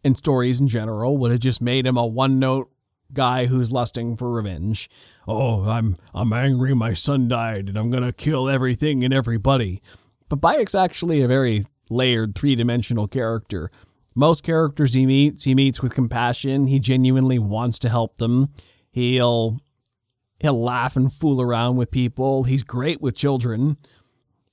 and 0.03 0.17
stories 0.17 0.59
in 0.59 0.67
general 0.67 1.17
would 1.17 1.31
have 1.31 1.39
just 1.39 1.61
made 1.61 1.85
him 1.85 1.97
a 1.97 2.05
one 2.05 2.39
note 2.39 2.71
guy 3.13 3.45
who's 3.45 3.71
lusting 3.71 4.17
for 4.17 4.31
revenge. 4.31 4.89
Oh, 5.27 5.69
I'm 5.69 5.95
I'm 6.13 6.33
angry 6.33 6.73
my 6.73 6.93
son 6.93 7.27
died 7.27 7.69
and 7.69 7.77
I'm 7.77 7.91
gonna 7.91 8.13
kill 8.13 8.49
everything 8.49 9.03
and 9.03 9.13
everybody. 9.13 9.81
But 10.27 10.41
Bayek's 10.41 10.75
actually 10.75 11.21
a 11.21 11.27
very 11.27 11.65
layered 11.89 12.35
three 12.35 12.55
dimensional 12.55 13.07
character. 13.07 13.71
Most 14.19 14.43
characters 14.43 14.95
he 14.95 15.05
meets, 15.05 15.45
he 15.45 15.55
meets 15.55 15.81
with 15.81 15.95
compassion. 15.95 16.65
He 16.65 16.77
genuinely 16.77 17.39
wants 17.39 17.79
to 17.79 17.87
help 17.87 18.17
them. 18.17 18.49
He'll 18.91 19.61
he'll 20.41 20.61
laugh 20.61 20.97
and 20.97 21.11
fool 21.11 21.41
around 21.41 21.77
with 21.77 21.89
people. 21.89 22.43
He's 22.43 22.61
great 22.61 22.99
with 23.01 23.15
children. 23.15 23.77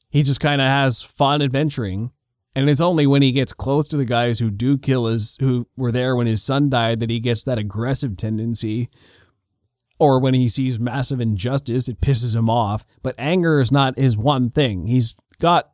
He 0.09 0.22
just 0.22 0.38
kind 0.38 0.60
of 0.60 0.68
has 0.68 1.02
fun 1.02 1.43
adventuring. 1.43 2.12
And 2.55 2.70
it's 2.70 2.80
only 2.80 3.09
when 3.09 3.22
he 3.22 3.32
gets 3.32 3.52
close 3.52 3.88
to 3.88 3.97
the 3.97 4.05
guys 4.05 4.38
who 4.38 4.52
do 4.52 4.78
kill 4.78 5.06
his, 5.06 5.36
who 5.40 5.66
were 5.76 5.90
there 5.90 6.14
when 6.14 6.28
his 6.28 6.44
son 6.44 6.70
died, 6.70 7.01
that 7.01 7.10
he 7.10 7.18
gets 7.18 7.43
that 7.43 7.59
aggressive 7.59 8.16
tendency. 8.16 8.88
Or 9.98 10.20
when 10.20 10.34
he 10.34 10.47
sees 10.47 10.78
massive 10.78 11.20
injustice, 11.20 11.88
it 11.88 12.01
pisses 12.01 12.36
him 12.36 12.48
off. 12.48 12.86
But 13.02 13.16
anger 13.18 13.59
is 13.59 13.72
not 13.72 13.98
his 13.98 14.16
one 14.16 14.48
thing. 14.48 14.86
He's 14.86 15.16
got, 15.40 15.72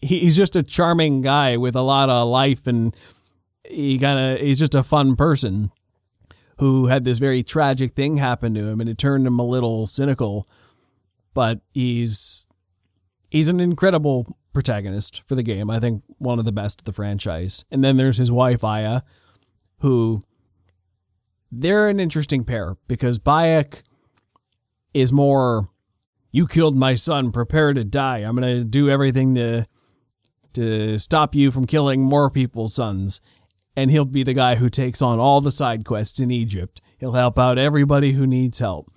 he's 0.00 0.36
just 0.36 0.54
a 0.54 0.62
charming 0.62 1.20
guy 1.20 1.56
with 1.56 1.74
a 1.74 1.82
lot 1.82 2.08
of 2.10 2.28
life 2.28 2.68
and 2.68 2.94
he 3.64 3.98
kind 3.98 4.18
of, 4.18 4.40
he's 4.40 4.58
just 4.58 4.74
a 4.74 4.82
fun 4.82 5.16
person 5.16 5.70
who 6.58 6.86
had 6.86 7.04
this 7.04 7.18
very 7.18 7.42
tragic 7.42 7.92
thing 7.92 8.18
happen 8.18 8.54
to 8.54 8.68
him 8.68 8.80
and 8.80 8.88
it 8.88 8.98
turned 8.98 9.26
him 9.26 9.38
a 9.38 9.44
little 9.44 9.86
cynical. 9.86 10.46
But 11.32 11.60
he's, 11.72 12.46
he's 13.30 13.48
an 13.48 13.60
incredible 13.60 14.36
protagonist 14.52 15.22
for 15.26 15.34
the 15.34 15.42
game. 15.42 15.68
I 15.68 15.80
think 15.80 16.02
one 16.18 16.38
of 16.38 16.44
the 16.44 16.52
best 16.52 16.80
of 16.80 16.84
the 16.84 16.92
franchise. 16.92 17.64
And 17.70 17.82
then 17.82 17.96
there's 17.96 18.18
his 18.18 18.30
wife 18.30 18.62
Aya, 18.62 19.02
who 19.78 20.20
they're 21.50 21.88
an 21.88 22.00
interesting 22.00 22.44
pair 22.44 22.76
because 22.86 23.18
Bayek 23.18 23.82
is 24.92 25.12
more 25.12 25.68
you 26.34 26.48
killed 26.48 26.76
my 26.76 26.96
son, 26.96 27.30
prepare 27.30 27.72
to 27.72 27.84
die. 27.84 28.18
I'm 28.18 28.34
going 28.34 28.58
to 28.58 28.64
do 28.64 28.90
everything 28.90 29.36
to 29.36 29.66
to 30.54 30.98
stop 30.98 31.34
you 31.34 31.50
from 31.50 31.66
killing 31.66 32.02
more 32.02 32.30
people's 32.30 32.74
sons. 32.74 33.20
And 33.76 33.90
he'll 33.90 34.04
be 34.04 34.22
the 34.22 34.34
guy 34.34 34.54
who 34.54 34.68
takes 34.68 35.02
on 35.02 35.18
all 35.18 35.40
the 35.40 35.50
side 35.50 35.84
quests 35.84 36.20
in 36.20 36.30
Egypt. 36.30 36.80
He'll 36.98 37.12
help 37.12 37.38
out 37.38 37.58
everybody 37.58 38.12
who 38.12 38.26
needs 38.26 38.60
help. 38.60 38.88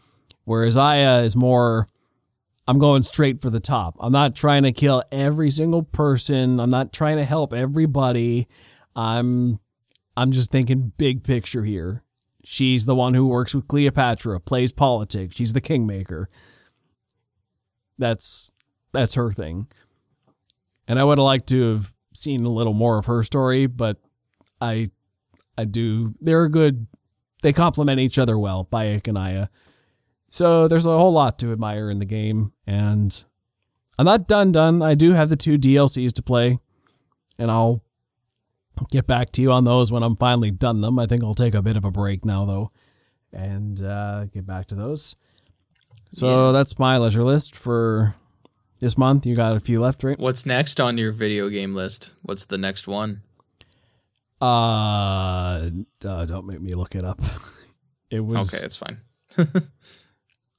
Whereas 0.44 0.78
Aya 0.78 1.24
is 1.24 1.36
more 1.36 1.88
I'm 2.68 2.80
going 2.80 3.02
straight 3.04 3.42
for 3.42 3.50
the 3.50 3.62
top. 3.62 3.96
I'm 4.00 4.12
not 4.12 4.36
trying 4.36 4.64
to 4.64 4.74
kill 4.74 5.02
every 5.12 5.50
single 5.50 5.84
person. 5.84 6.60
I'm 6.60 6.70
not 6.70 6.92
trying 6.92 7.16
to 7.18 7.24
help 7.24 7.54
everybody. 7.54 8.48
I'm 8.96 9.60
I'm 10.18 10.32
just 10.32 10.52
thinking 10.52 10.92
big 10.98 11.24
picture 11.24 11.64
here. 11.64 12.04
She's 12.44 12.86
the 12.86 12.96
one 12.96 13.14
who 13.14 13.28
works 13.28 13.54
with 13.54 13.68
Cleopatra, 13.68 14.40
plays 14.42 14.72
politics. 14.72 15.36
She's 15.36 15.54
the 15.54 15.62
kingmaker. 15.62 16.28
That's 17.98 18.52
that's 18.92 19.16
her 19.16 19.32
thing. 19.32 19.68
And 20.90 21.00
I 21.00 21.04
would 21.06 21.18
have 21.18 21.26
liked 21.26 21.48
to 21.50 21.74
have 21.74 21.94
seen 22.14 22.46
a 22.46 22.50
little 22.50 22.74
more 22.74 22.98
of 22.98 23.06
her 23.06 23.24
story, 23.24 23.68
but 23.68 23.98
I 24.62 24.92
I 25.58 25.66
do 25.66 26.16
they're 26.22 26.44
a 26.44 26.52
good 26.52 26.88
they 27.44 27.54
complement 27.54 28.00
each 28.00 28.18
other 28.20 28.38
well, 28.38 28.68
Bayek 28.72 29.08
and 29.08 29.18
Aya. 29.18 29.48
So 30.30 30.68
there's 30.68 30.86
a 30.88 30.98
whole 30.98 31.14
lot 31.14 31.40
to 31.40 31.52
admire 31.52 31.90
in 31.90 32.00
the 32.00 32.06
game, 32.06 32.52
and 32.66 33.24
I'm 33.98 34.06
not 34.06 34.28
done 34.28 34.52
done. 34.52 34.82
I 34.82 34.96
do 34.96 35.14
have 35.14 35.30
the 35.30 35.36
two 35.38 35.58
DLCs 35.58 36.12
to 36.14 36.22
play, 36.22 36.60
and 37.40 37.50
I'll 37.50 37.84
get 38.92 39.08
back 39.08 39.32
to 39.34 39.42
you 39.42 39.52
on 39.52 39.64
those 39.64 39.92
when 39.92 40.04
I'm 40.04 40.16
finally 40.16 40.52
done 40.52 40.82
them. 40.82 41.00
I 41.00 41.06
think 41.06 41.24
I'll 41.24 41.34
take 41.34 41.54
a 41.56 41.62
bit 41.62 41.78
of 41.78 41.86
a 41.86 41.92
break 41.92 42.26
now 42.26 42.46
though, 42.46 42.72
and 43.32 43.82
uh, 43.82 44.26
get 44.26 44.46
back 44.46 44.68
to 44.68 44.76
those. 44.76 45.16
So 46.12 46.48
Yeah. 46.48 46.52
that's 46.52 46.78
my 46.80 46.98
leisure 46.98 47.24
list 47.24 47.56
for 47.56 48.14
this 48.80 48.98
month. 48.98 49.26
You 49.26 49.36
got 49.36 49.56
a 49.56 49.60
few 49.60 49.80
left, 49.82 50.04
right? 50.04 50.18
What's 50.20 50.46
next 50.46 50.80
on 50.80 50.98
your 50.98 51.12
video 51.12 51.50
game 51.50 51.74
list? 51.74 52.14
What's 52.22 52.46
the 52.46 52.58
next 52.58 52.88
one? 52.88 53.22
Uh, 54.40 55.70
uh 56.06 56.26
don't 56.26 56.46
make 56.46 56.62
me 56.62 56.74
look 56.74 56.96
it 56.96 57.04
up. 57.04 57.20
It 58.10 58.22
was 58.22 58.54
Okay, 58.54 58.66
it's 58.66 58.78
fine. 58.78 59.02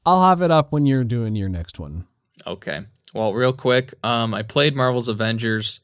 I'll 0.05 0.23
have 0.29 0.43
it 0.43 0.51
up 0.51 0.71
when 0.71 0.85
you're 0.85 1.03
doing 1.03 1.35
your 1.35 1.49
next 1.49 1.79
one. 1.79 2.07
Okay. 2.47 2.81
Well, 3.15 3.33
real 3.33 3.55
quick, 3.55 3.95
um, 4.05 4.35
I 4.35 4.43
played 4.43 4.77
Marvel's 4.77 5.09
Avengers 5.09 5.81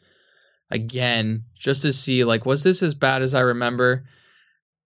again 0.71 1.45
just 1.55 1.83
to 1.83 1.93
see 1.93 2.25
like 2.25 2.45
was 2.45 2.65
this 2.65 2.83
as 2.83 2.95
bad 2.95 3.23
as 3.23 3.35
I 3.35 3.41
remember? 3.41 4.05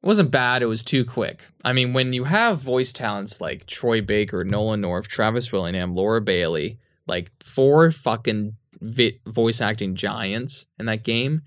It 0.04 0.06
wasn't 0.06 0.32
bad, 0.32 0.62
it 0.62 0.68
was 0.68 0.84
too 0.84 1.04
quick. 1.04 1.48
I 1.66 1.74
mean, 1.74 1.94
when 1.94 2.14
you 2.14 2.26
have 2.26 2.62
voice 2.62 2.94
talents 2.94 3.42
like 3.42 3.66
Troy 3.66 4.02
Baker, 4.02 4.44
Nolan 4.44 4.82
North, 4.82 5.08
Travis 5.08 5.52
Willingham, 5.52 5.94
Laura 5.94 6.22
Bailey, 6.22 6.78
like 7.08 7.32
four 7.42 7.90
fucking 7.90 8.56
vi- 8.80 9.20
voice 9.26 9.62
acting 9.62 9.96
giants 9.96 10.68
in 10.78 10.86
that 10.86 11.04
game, 11.04 11.42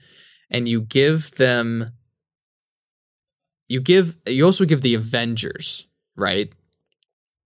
and 0.50 0.68
you 0.68 0.80
give 0.80 1.32
them 1.32 1.92
you 3.68 3.80
give 3.80 4.16
you 4.26 4.44
also 4.44 4.64
give 4.64 4.82
the 4.82 4.94
Avengers, 4.94 5.86
right? 6.16 6.52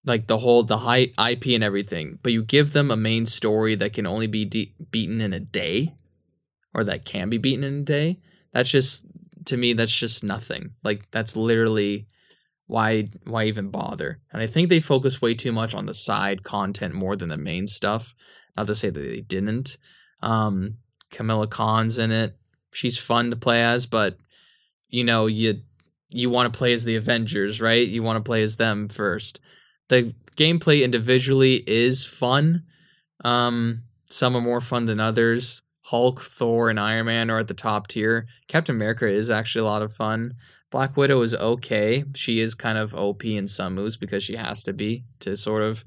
like 0.05 0.27
the 0.27 0.39
whole 0.39 0.63
the 0.63 0.79
high 0.79 1.09
IP 1.19 1.47
and 1.49 1.63
everything, 1.63 2.19
but 2.23 2.33
you 2.33 2.43
give 2.43 2.73
them 2.73 2.91
a 2.91 2.97
main 2.97 3.27
story 3.27 3.75
that 3.77 3.93
can 3.93 4.07
only 4.07 4.27
be 4.27 4.45
de- 4.45 4.75
beaten 4.91 5.21
in 5.21 5.33
a 5.33 5.41
day, 5.41 5.95
or 6.75 6.85
that 6.85 7.05
can 7.05 7.29
be 7.29 7.39
beaten 7.39 7.65
in 7.65 7.81
a 7.81 7.85
day. 7.85 8.19
That's 8.53 8.71
just 8.71 9.07
to 9.47 9.57
me. 9.57 9.73
That's 9.73 9.97
just 9.97 10.25
nothing. 10.25 10.75
Like 10.83 11.11
that's 11.11 11.37
literally 11.37 12.07
why 12.67 13.09
why 13.25 13.45
even 13.45 13.71
bother? 13.71 14.21
And 14.33 14.43
I 14.43 14.47
think 14.47 14.69
they 14.69 14.81
focus 14.81 15.23
way 15.23 15.35
too 15.35 15.53
much 15.53 15.75
on 15.75 15.87
the 15.87 15.95
side 15.95 16.43
content 16.43 16.95
more 16.95 17.17
than 17.17 17.29
the 17.29 17.39
main 17.39 17.67
stuff. 17.67 18.15
Not 18.57 18.67
to 18.67 18.75
say 18.75 18.91
that 18.91 19.01
they 19.01 19.21
didn't. 19.21 19.77
Um, 20.21 20.79
Kamala 21.11 21.47
Khan's 21.47 21.99
in 21.99 22.11
it. 22.11 22.37
She's 22.73 22.99
fun 22.99 23.31
to 23.31 23.37
play 23.37 23.63
as, 23.63 23.87
but 23.87 24.17
you 24.89 25.05
know 25.05 25.27
you 25.27 25.63
you 26.11 26.29
want 26.31 26.53
to 26.53 26.59
play 26.59 26.73
as 26.73 26.85
the 26.85 26.97
Avengers, 26.97 27.61
right? 27.61 27.87
You 27.87 28.03
want 28.03 28.17
to 28.17 28.29
play 28.29 28.43
as 28.43 28.57
them 28.57 28.89
first 28.89 29.41
the 29.93 30.15
gameplay 30.37 30.83
individually 30.83 31.63
is 31.67 32.03
fun. 32.03 32.65
Um, 33.25 33.83
some 34.07 34.35
are 34.35 34.41
more 34.41 34.63
fun 34.63 34.87
than 34.87 35.01
others. 35.01 35.65
Hulk, 35.85 36.19
Thor, 36.19 36.71
and 36.71 36.81
Iron 36.81 37.07
Man 37.07 37.31
are 37.31 37.41
at 37.41 37.49
the 37.49 37.55
top 37.55 37.89
tier. 37.89 38.27
Captain 38.49 38.75
America 38.75 39.07
is 39.07 39.29
actually 39.29 39.61
a 39.61 39.71
lot 39.71 39.83
of 39.83 39.93
fun. 39.93 40.33
Black 40.71 40.97
Widow 40.97 41.21
is 41.21 41.35
okay. 41.35 42.05
She 42.15 42.41
is 42.41 42.55
kind 42.55 42.79
of 42.79 42.95
OP 42.95 43.23
in 43.27 43.47
some 43.47 43.75
moves 43.75 43.99
because 43.99 44.23
she 44.23 44.37
has 44.37 44.65
to 44.65 44.73
be 44.73 45.05
to 45.19 45.37
sort 45.37 45.61
of 45.61 45.85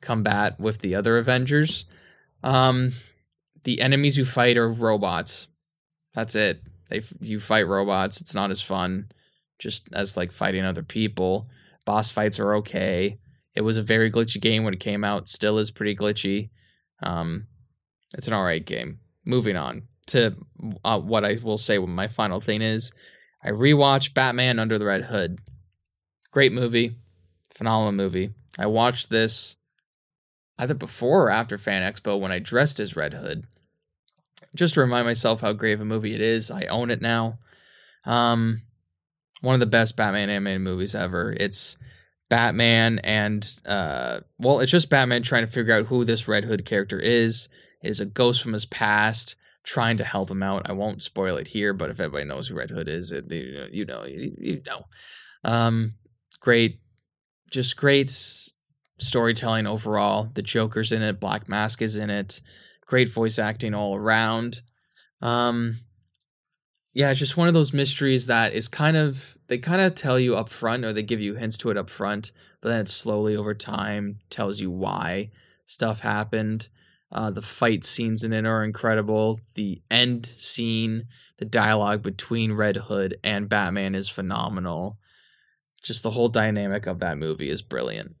combat 0.00 0.58
with 0.58 0.80
the 0.80 0.96
other 0.96 1.16
Avengers. 1.16 1.86
Um, 2.42 2.90
the 3.62 3.80
enemies 3.80 4.18
you 4.18 4.24
fight 4.24 4.56
are 4.56 4.68
robots. 4.68 5.46
That's 6.16 6.34
it. 6.34 6.62
They 6.88 7.02
you 7.20 7.38
fight 7.38 7.68
robots. 7.68 8.20
It's 8.20 8.34
not 8.34 8.50
as 8.50 8.62
fun, 8.62 9.08
just 9.58 9.94
as 9.94 10.16
like 10.16 10.32
fighting 10.32 10.64
other 10.64 10.82
people. 10.82 11.46
Boss 11.84 12.10
fights 12.10 12.40
are 12.40 12.54
okay. 12.56 13.18
It 13.54 13.60
was 13.60 13.76
a 13.76 13.82
very 13.82 14.10
glitchy 14.10 14.40
game 14.40 14.64
when 14.64 14.74
it 14.74 14.80
came 14.80 15.04
out. 15.04 15.28
Still 15.28 15.58
is 15.58 15.70
pretty 15.70 15.94
glitchy. 15.94 16.48
Um, 17.02 17.46
it's 18.16 18.26
an 18.26 18.34
alright 18.34 18.64
game. 18.64 19.00
Moving 19.26 19.56
on 19.56 19.82
to 20.08 20.34
uh, 20.84 20.98
what 20.98 21.24
I 21.24 21.36
will 21.42 21.58
say. 21.58 21.78
My 21.78 22.08
final 22.08 22.40
thing 22.40 22.62
is, 22.62 22.92
I 23.44 23.50
rewatched 23.50 24.14
Batman 24.14 24.58
Under 24.58 24.78
the 24.78 24.86
Red 24.86 25.04
Hood. 25.04 25.38
Great 26.30 26.52
movie, 26.52 26.96
phenomenal 27.52 27.92
movie. 27.92 28.30
I 28.58 28.66
watched 28.66 29.10
this 29.10 29.56
either 30.58 30.74
before 30.74 31.26
or 31.26 31.30
after 31.30 31.58
Fan 31.58 31.82
Expo 31.82 32.18
when 32.18 32.32
I 32.32 32.38
dressed 32.38 32.80
as 32.80 32.96
Red 32.96 33.12
Hood. 33.12 33.44
Just 34.56 34.74
to 34.74 34.80
remind 34.80 35.06
myself 35.06 35.40
how 35.40 35.52
great 35.52 35.74
of 35.74 35.80
a 35.80 35.84
movie 35.84 36.14
it 36.14 36.20
is. 36.20 36.50
I 36.50 36.62
own 36.64 36.90
it 36.90 37.00
now. 37.00 37.38
Um, 38.04 38.62
one 39.40 39.54
of 39.54 39.60
the 39.60 39.66
best 39.66 39.96
Batman 39.96 40.30
animated 40.30 40.62
movies 40.62 40.94
ever. 40.94 41.34
It's 41.38 41.78
Batman 42.28 42.98
and 43.04 43.48
uh, 43.66 44.18
well, 44.38 44.60
it's 44.60 44.72
just 44.72 44.90
Batman 44.90 45.22
trying 45.22 45.44
to 45.44 45.52
figure 45.52 45.74
out 45.74 45.86
who 45.86 46.04
this 46.04 46.26
Red 46.26 46.44
Hood 46.44 46.64
character 46.64 46.98
is. 46.98 47.48
Is 47.82 48.00
a 48.00 48.06
ghost 48.06 48.42
from 48.42 48.54
his 48.54 48.66
past 48.66 49.36
trying 49.62 49.96
to 49.98 50.04
help 50.04 50.30
him 50.30 50.42
out. 50.42 50.68
I 50.68 50.72
won't 50.72 51.02
spoil 51.02 51.36
it 51.36 51.48
here, 51.48 51.72
but 51.72 51.90
if 51.90 52.00
everybody 52.00 52.24
knows 52.24 52.48
who 52.48 52.56
Red 52.56 52.70
Hood 52.70 52.88
is, 52.88 53.12
it, 53.12 53.30
you 53.72 53.84
know, 53.84 54.04
you, 54.04 54.34
you 54.38 54.62
know. 54.66 54.84
Um, 55.44 55.94
great, 56.40 56.80
just 57.50 57.76
great 57.76 58.08
storytelling 58.98 59.66
overall. 59.66 60.30
The 60.32 60.42
Joker's 60.42 60.92
in 60.92 61.02
it, 61.02 61.20
Black 61.20 61.48
Mask 61.48 61.82
is 61.82 61.96
in 61.96 62.10
it. 62.10 62.40
Great 62.86 63.08
voice 63.08 63.38
acting 63.38 63.74
all 63.74 63.94
around. 63.94 64.60
Um, 65.20 65.80
yeah, 66.94 67.10
it's 67.10 67.20
just 67.20 67.36
one 67.36 67.48
of 67.48 67.54
those 67.54 67.74
mysteries 67.74 68.26
that 68.26 68.54
is 68.54 68.68
kind 68.68 68.96
of 68.96 69.36
they 69.48 69.58
kind 69.58 69.82
of 69.82 69.94
tell 69.94 70.18
you 70.18 70.36
up 70.36 70.48
front 70.48 70.84
or 70.84 70.92
they 70.92 71.02
give 71.02 71.20
you 71.20 71.34
hints 71.34 71.58
to 71.58 71.70
it 71.70 71.76
up 71.76 71.90
front, 71.90 72.32
but 72.60 72.70
then 72.70 72.80
it 72.80 72.88
slowly 72.88 73.36
over 73.36 73.52
time 73.54 74.20
tells 74.30 74.60
you 74.60 74.70
why 74.70 75.30
stuff 75.66 76.00
happened. 76.00 76.68
Uh, 77.12 77.30
the 77.30 77.42
fight 77.42 77.84
scenes 77.84 78.24
in 78.24 78.32
it 78.32 78.46
are 78.46 78.64
incredible. 78.64 79.40
The 79.54 79.82
end 79.90 80.26
scene, 80.26 81.02
the 81.36 81.44
dialogue 81.44 82.02
between 82.02 82.54
Red 82.54 82.76
Hood 82.76 83.18
and 83.22 83.48
Batman 83.48 83.94
is 83.94 84.08
phenomenal. 84.08 84.98
Just 85.82 86.02
the 86.02 86.10
whole 86.12 86.28
dynamic 86.28 86.86
of 86.86 86.98
that 87.00 87.18
movie 87.18 87.48
is 87.48 87.62
brilliant. 87.62 88.16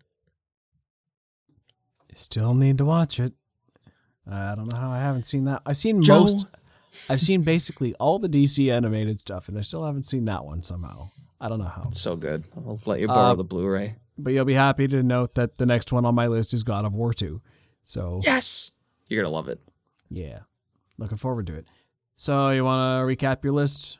Still 2.12 2.54
need 2.54 2.78
to 2.78 2.84
watch 2.84 3.20
it. 3.20 3.34
I 4.30 4.54
don't 4.54 4.70
know 4.70 4.78
how 4.78 4.90
I 4.90 4.98
haven't 4.98 5.24
seen 5.24 5.44
that. 5.44 5.62
I've 5.64 5.76
seen 5.76 6.02
Joe. 6.02 6.20
most. 6.20 6.46
I've 7.10 7.20
seen 7.20 7.42
basically 7.42 7.94
all 7.94 8.18
the 8.18 8.28
DC 8.28 8.72
animated 8.72 9.20
stuff, 9.20 9.48
and 9.48 9.58
I 9.58 9.60
still 9.60 9.84
haven't 9.84 10.04
seen 10.04 10.24
that 10.24 10.44
one 10.44 10.62
somehow. 10.62 11.10
I 11.40 11.48
don't 11.48 11.58
know 11.58 11.66
how. 11.66 11.82
It's 11.88 12.00
so 12.00 12.16
good. 12.16 12.44
I'll 12.56 12.78
let 12.86 13.00
you 13.00 13.08
borrow 13.08 13.32
uh, 13.32 13.34
the 13.34 13.44
Blu-ray. 13.44 13.96
But 14.18 14.32
you'll 14.32 14.46
be 14.46 14.54
happy 14.54 14.88
to 14.88 15.02
note 15.02 15.34
that 15.34 15.58
the 15.58 15.66
next 15.66 15.92
one 15.92 16.06
on 16.06 16.14
my 16.14 16.26
list 16.26 16.54
is 16.54 16.62
God 16.62 16.84
of 16.84 16.94
War 16.94 17.12
2. 17.12 17.40
So 17.82 18.20
Yes. 18.24 18.72
You're 19.08 19.22
gonna 19.22 19.34
love 19.34 19.48
it. 19.48 19.60
Yeah. 20.10 20.40
Looking 20.98 21.18
forward 21.18 21.46
to 21.48 21.54
it. 21.54 21.66
So 22.16 22.50
you 22.50 22.64
wanna 22.64 23.04
recap 23.04 23.44
your 23.44 23.52
list? 23.52 23.98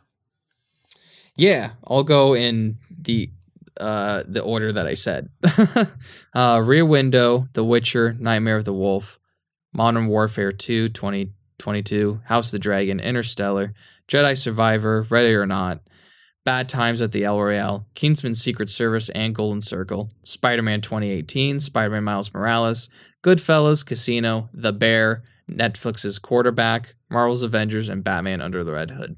Yeah, 1.37 1.73
I'll 1.87 2.03
go 2.03 2.35
in 2.35 2.79
the 2.91 3.31
uh, 3.79 4.23
the 4.27 4.41
order 4.41 4.73
that 4.73 4.87
I 4.87 4.95
said. 4.95 5.29
uh, 6.35 6.63
Rear 6.65 6.87
Window, 6.87 7.47
The 7.53 7.63
Witcher, 7.63 8.17
Nightmare 8.19 8.57
of 8.57 8.65
the 8.65 8.73
Wolf, 8.73 9.19
Modern 9.77 10.07
Warfare 10.07 10.53
2, 10.53 10.89
2022, 10.89 12.23
House 12.25 12.49
of 12.49 12.53
the 12.53 12.59
Dragon, 12.59 12.99
Interstellar, 12.99 13.75
Jedi 14.09 14.35
Survivor, 14.35 15.05
Ready 15.11 15.35
or 15.35 15.45
Not, 15.45 15.83
Bad 16.47 16.67
Times 16.71 17.03
at 17.03 17.13
the 17.13 17.25
El 17.25 17.39
Royale, 17.39 17.87
Kingsman 17.95 18.35
Secret 18.35 18.71
Service 18.71 19.11
and 19.11 19.35
Golden 19.35 19.61
Circle, 19.61 20.11
Spider 20.23 20.63
Man 20.63 20.81
2018, 20.81 21.61
Spider 21.61 21.91
Man 21.91 22.05
Miles 22.05 22.33
Morales, 22.33 22.89
Goodfellas, 23.23 23.85
Casino, 23.85 24.49
The 24.55 24.73
Bear, 24.73 25.25
Netflix's 25.51 26.19
Quarterback, 26.19 26.95
Marvel's 27.11 27.43
Avengers, 27.43 27.91
and 27.91 28.03
Batman 28.03 28.41
Under 28.41 28.65
the 28.65 28.73
Red 28.73 28.93
Hood. 28.93 29.17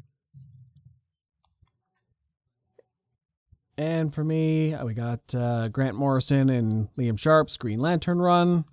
And 3.76 4.12
for 4.12 4.24
me, 4.24 4.74
we 4.82 4.92
got 4.92 5.32
uh, 5.36 5.68
Grant 5.68 5.94
Morrison 5.94 6.50
and 6.50 6.88
Liam 6.98 7.16
Sharp's 7.16 7.56
Green 7.56 7.78
Lantern 7.78 8.18
run, 8.18 8.64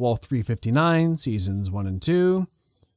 Wolf 0.00 0.22
359, 0.22 1.16
seasons 1.16 1.70
1 1.70 1.86
and 1.86 2.00
2, 2.00 2.48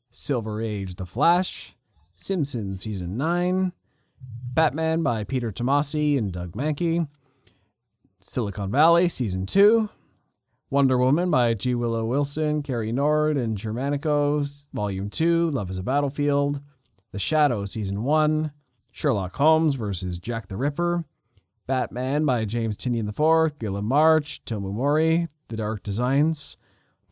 Silver 0.09 0.61
Age 0.61 0.95
The 0.95 1.05
Flash, 1.05 1.75
Simpsons 2.15 2.81
season 2.81 3.17
9, 3.17 3.73
Batman 4.53 5.03
by 5.03 5.25
Peter 5.25 5.51
Tomasi 5.51 6.17
and 6.17 6.31
Doug 6.31 6.53
Mahnke, 6.53 7.09
Silicon 8.21 8.71
Valley 8.71 9.09
season 9.09 9.45
2, 9.45 9.89
Wonder 10.69 10.97
Woman 10.97 11.29
by 11.29 11.53
G. 11.53 11.75
Willow 11.75 12.05
Wilson, 12.05 12.63
Cary 12.63 12.93
Nord, 12.93 13.35
and 13.35 13.57
Xermanico, 13.57 14.65
Volume 14.71 15.09
2, 15.09 15.49
Love 15.49 15.69
is 15.69 15.77
a 15.77 15.83
Battlefield, 15.83 16.61
The 17.11 17.19
Shadow 17.19 17.65
season 17.65 18.03
1, 18.03 18.53
Sherlock 18.93 19.35
Holmes 19.35 19.75
versus 19.75 20.17
Jack 20.17 20.47
the 20.47 20.55
Ripper, 20.55 21.03
Batman 21.67 22.23
by 22.23 22.45
James 22.45 22.77
Tynion 22.77 23.09
IV, 23.09 23.59
Guillem 23.59 23.83
March, 23.83 24.45
Tomeu 24.45 24.71
Morey, 24.71 25.27
The 25.49 25.57
Dark 25.57 25.83
Designs, 25.83 26.55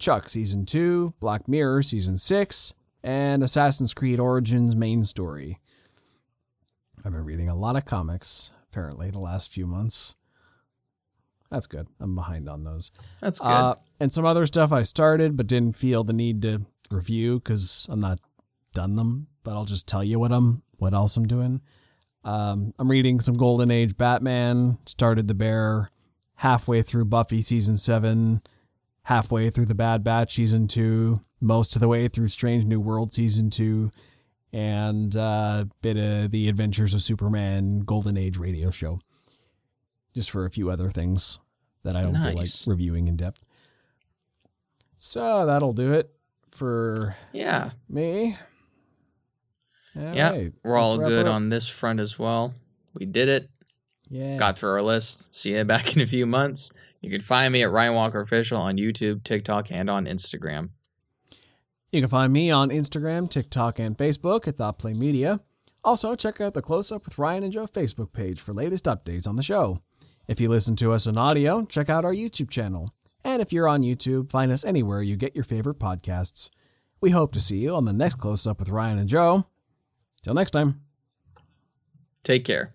Chuck 0.02 0.28
Season 0.30 0.66
2, 0.66 1.14
Black 1.20 1.48
Mirror 1.48 1.84
Season 1.84 2.18
6, 2.18 2.74
and 3.04 3.44
Assassin's 3.44 3.94
Creed 3.94 4.20
Origins 4.20 4.76
main 4.76 5.04
story. 5.04 5.60
I've 7.06 7.14
been 7.14 7.24
reading 7.24 7.48
a 7.48 7.56
lot 7.56 7.76
of 7.76 7.86
comics, 7.86 8.52
apparently, 8.70 9.12
the 9.12 9.20
last 9.20 9.54
few 9.54 9.68
months. 9.68 10.16
That's 11.52 11.68
good. 11.68 11.88
I'm 12.00 12.16
behind 12.16 12.50
on 12.50 12.64
those. 12.64 12.92
That's 13.22 13.40
good. 13.40 13.48
Uh, 13.48 13.76
and 14.00 14.12
some 14.12 14.26
other 14.26 14.46
stuff 14.48 14.72
I 14.72 14.82
started 14.82 15.38
but 15.38 15.46
didn't 15.46 15.76
feel 15.76 16.04
the 16.04 16.14
need 16.14 16.42
to 16.42 16.66
review 16.90 17.40
because 17.40 17.86
I'm 17.90 18.00
not 18.00 18.20
done 18.74 18.96
them. 18.96 19.28
But 19.44 19.52
I'll 19.52 19.66
just 19.66 19.88
tell 19.88 20.04
you 20.04 20.20
what 20.20 20.32
I'm, 20.32 20.64
what 20.78 20.94
else 20.94 21.16
I'm 21.16 21.28
doing. 21.28 21.62
Um, 22.24 22.74
I'm 22.80 22.90
reading 22.90 23.20
some 23.20 23.36
Golden 23.36 23.70
Age 23.70 23.98
Batman, 23.98 24.80
started 24.86 25.28
The 25.28 25.34
Bear, 25.36 25.92
halfway 26.36 26.82
through 26.82 27.06
Buffy 27.06 27.42
season 27.42 27.78
seven, 27.78 28.42
halfway 29.04 29.50
through 29.50 29.66
The 29.66 29.76
Bad 29.76 30.04
Batch 30.04 30.34
season 30.34 30.68
two, 30.68 31.22
most 31.40 31.76
of 31.76 31.80
the 31.80 31.88
way 31.88 32.08
through 32.08 32.28
Strange 32.28 32.66
New 32.66 32.80
World 32.80 33.14
season 33.14 33.50
two, 33.50 33.92
and 34.54 35.16
a 35.16 35.22
uh, 35.22 35.64
bit 35.82 35.98
of 35.98 36.32
The 36.32 36.50
Adventures 36.50 36.94
of 36.94 37.02
Superman 37.02 37.82
Golden 37.82 38.18
Age 38.18 38.38
radio 38.38 38.70
show. 38.72 39.00
Just 40.14 40.30
for 40.30 40.46
a 40.46 40.52
few 40.52 40.70
other 40.70 40.90
things 40.90 41.40
that 41.84 41.96
I 41.96 42.02
don't 42.02 42.14
nice. 42.14 42.34
feel 42.34 42.38
like 42.38 42.50
reviewing 42.68 43.08
in 43.08 43.16
depth. 43.16 43.44
So 44.96 45.46
that'll 45.46 45.74
do 45.74 45.94
it 45.94 46.12
for 46.52 47.16
yeah 47.32 47.72
me. 47.90 48.38
All 49.96 50.16
yeah, 50.16 50.32
right. 50.32 50.54
we're 50.64 50.78
all 50.78 50.98
good 50.98 51.28
on 51.28 51.50
this 51.50 51.68
front 51.68 52.00
as 52.00 52.20
well. 52.20 52.54
We 52.94 53.06
did 53.06 53.28
it. 53.28 53.50
Yeah. 54.12 54.36
Got 54.36 54.58
through 54.58 54.72
our 54.72 54.82
list. 54.82 55.34
See 55.34 55.56
you 55.56 55.64
back 55.64 55.96
in 55.96 56.02
a 56.02 56.06
few 56.06 56.26
months. 56.26 56.72
You 57.00 57.10
can 57.10 57.22
find 57.22 57.52
me 57.54 57.64
at 57.64 57.72
Ryan 57.72 57.94
Walker 57.94 58.20
Official 58.20 58.60
on 58.60 58.78
YouTube, 58.78 59.24
TikTok, 59.24 59.72
and 59.72 59.90
on 59.90 60.06
Instagram. 60.06 60.72
You 61.92 62.02
can 62.02 62.10
find 62.10 62.32
me 62.32 62.52
on 62.52 62.70
Instagram, 62.70 63.30
TikTok, 63.30 63.80
and 63.80 63.98
Facebook 63.98 64.48
at 64.48 64.58
Thought 64.58 64.80
Plane 64.80 65.00
Media. 65.00 65.40
Also, 65.84 66.16
check 66.16 66.42
out 66.42 66.54
the 66.54 66.62
Close 66.62 66.92
Up 66.92 67.06
with 67.06 67.18
Ryan 67.18 67.44
and 67.44 67.54
Joe 67.54 67.66
Facebook 67.66 68.14
page 68.14 68.40
for 68.40 68.54
latest 68.54 68.86
updates 68.86 69.28
on 69.28 69.38
the 69.38 69.44
show. 69.44 69.80
If 70.28 70.40
you 70.40 70.50
listen 70.50 70.76
to 70.78 70.92
us 70.92 71.08
in 71.08 71.18
audio, 71.18 71.66
check 71.66 71.90
out 71.90 72.06
our 72.06 72.14
YouTube 72.14 72.50
channel. 72.50 72.94
And 73.24 73.42
if 73.42 73.52
you're 73.54 73.68
on 73.68 73.82
YouTube, 73.82 74.30
find 74.30 74.52
us 74.52 74.66
anywhere 74.66 75.02
you 75.02 75.16
get 75.16 75.36
your 75.36 75.44
favorite 75.44 75.80
podcasts. 75.80 76.50
We 77.00 77.12
hope 77.12 77.34
to 77.34 77.40
see 77.40 77.58
you 77.58 77.76
on 77.76 77.86
the 77.86 77.94
next 77.94 78.16
Close 78.16 78.46
Up 78.46 78.60
with 78.60 78.70
Ryan 78.70 79.00
and 79.00 79.10
Joe. 79.10 79.46
Till 80.24 80.34
next 80.34 80.52
time. 80.52 80.82
Take 82.24 82.46
care. 82.46 82.72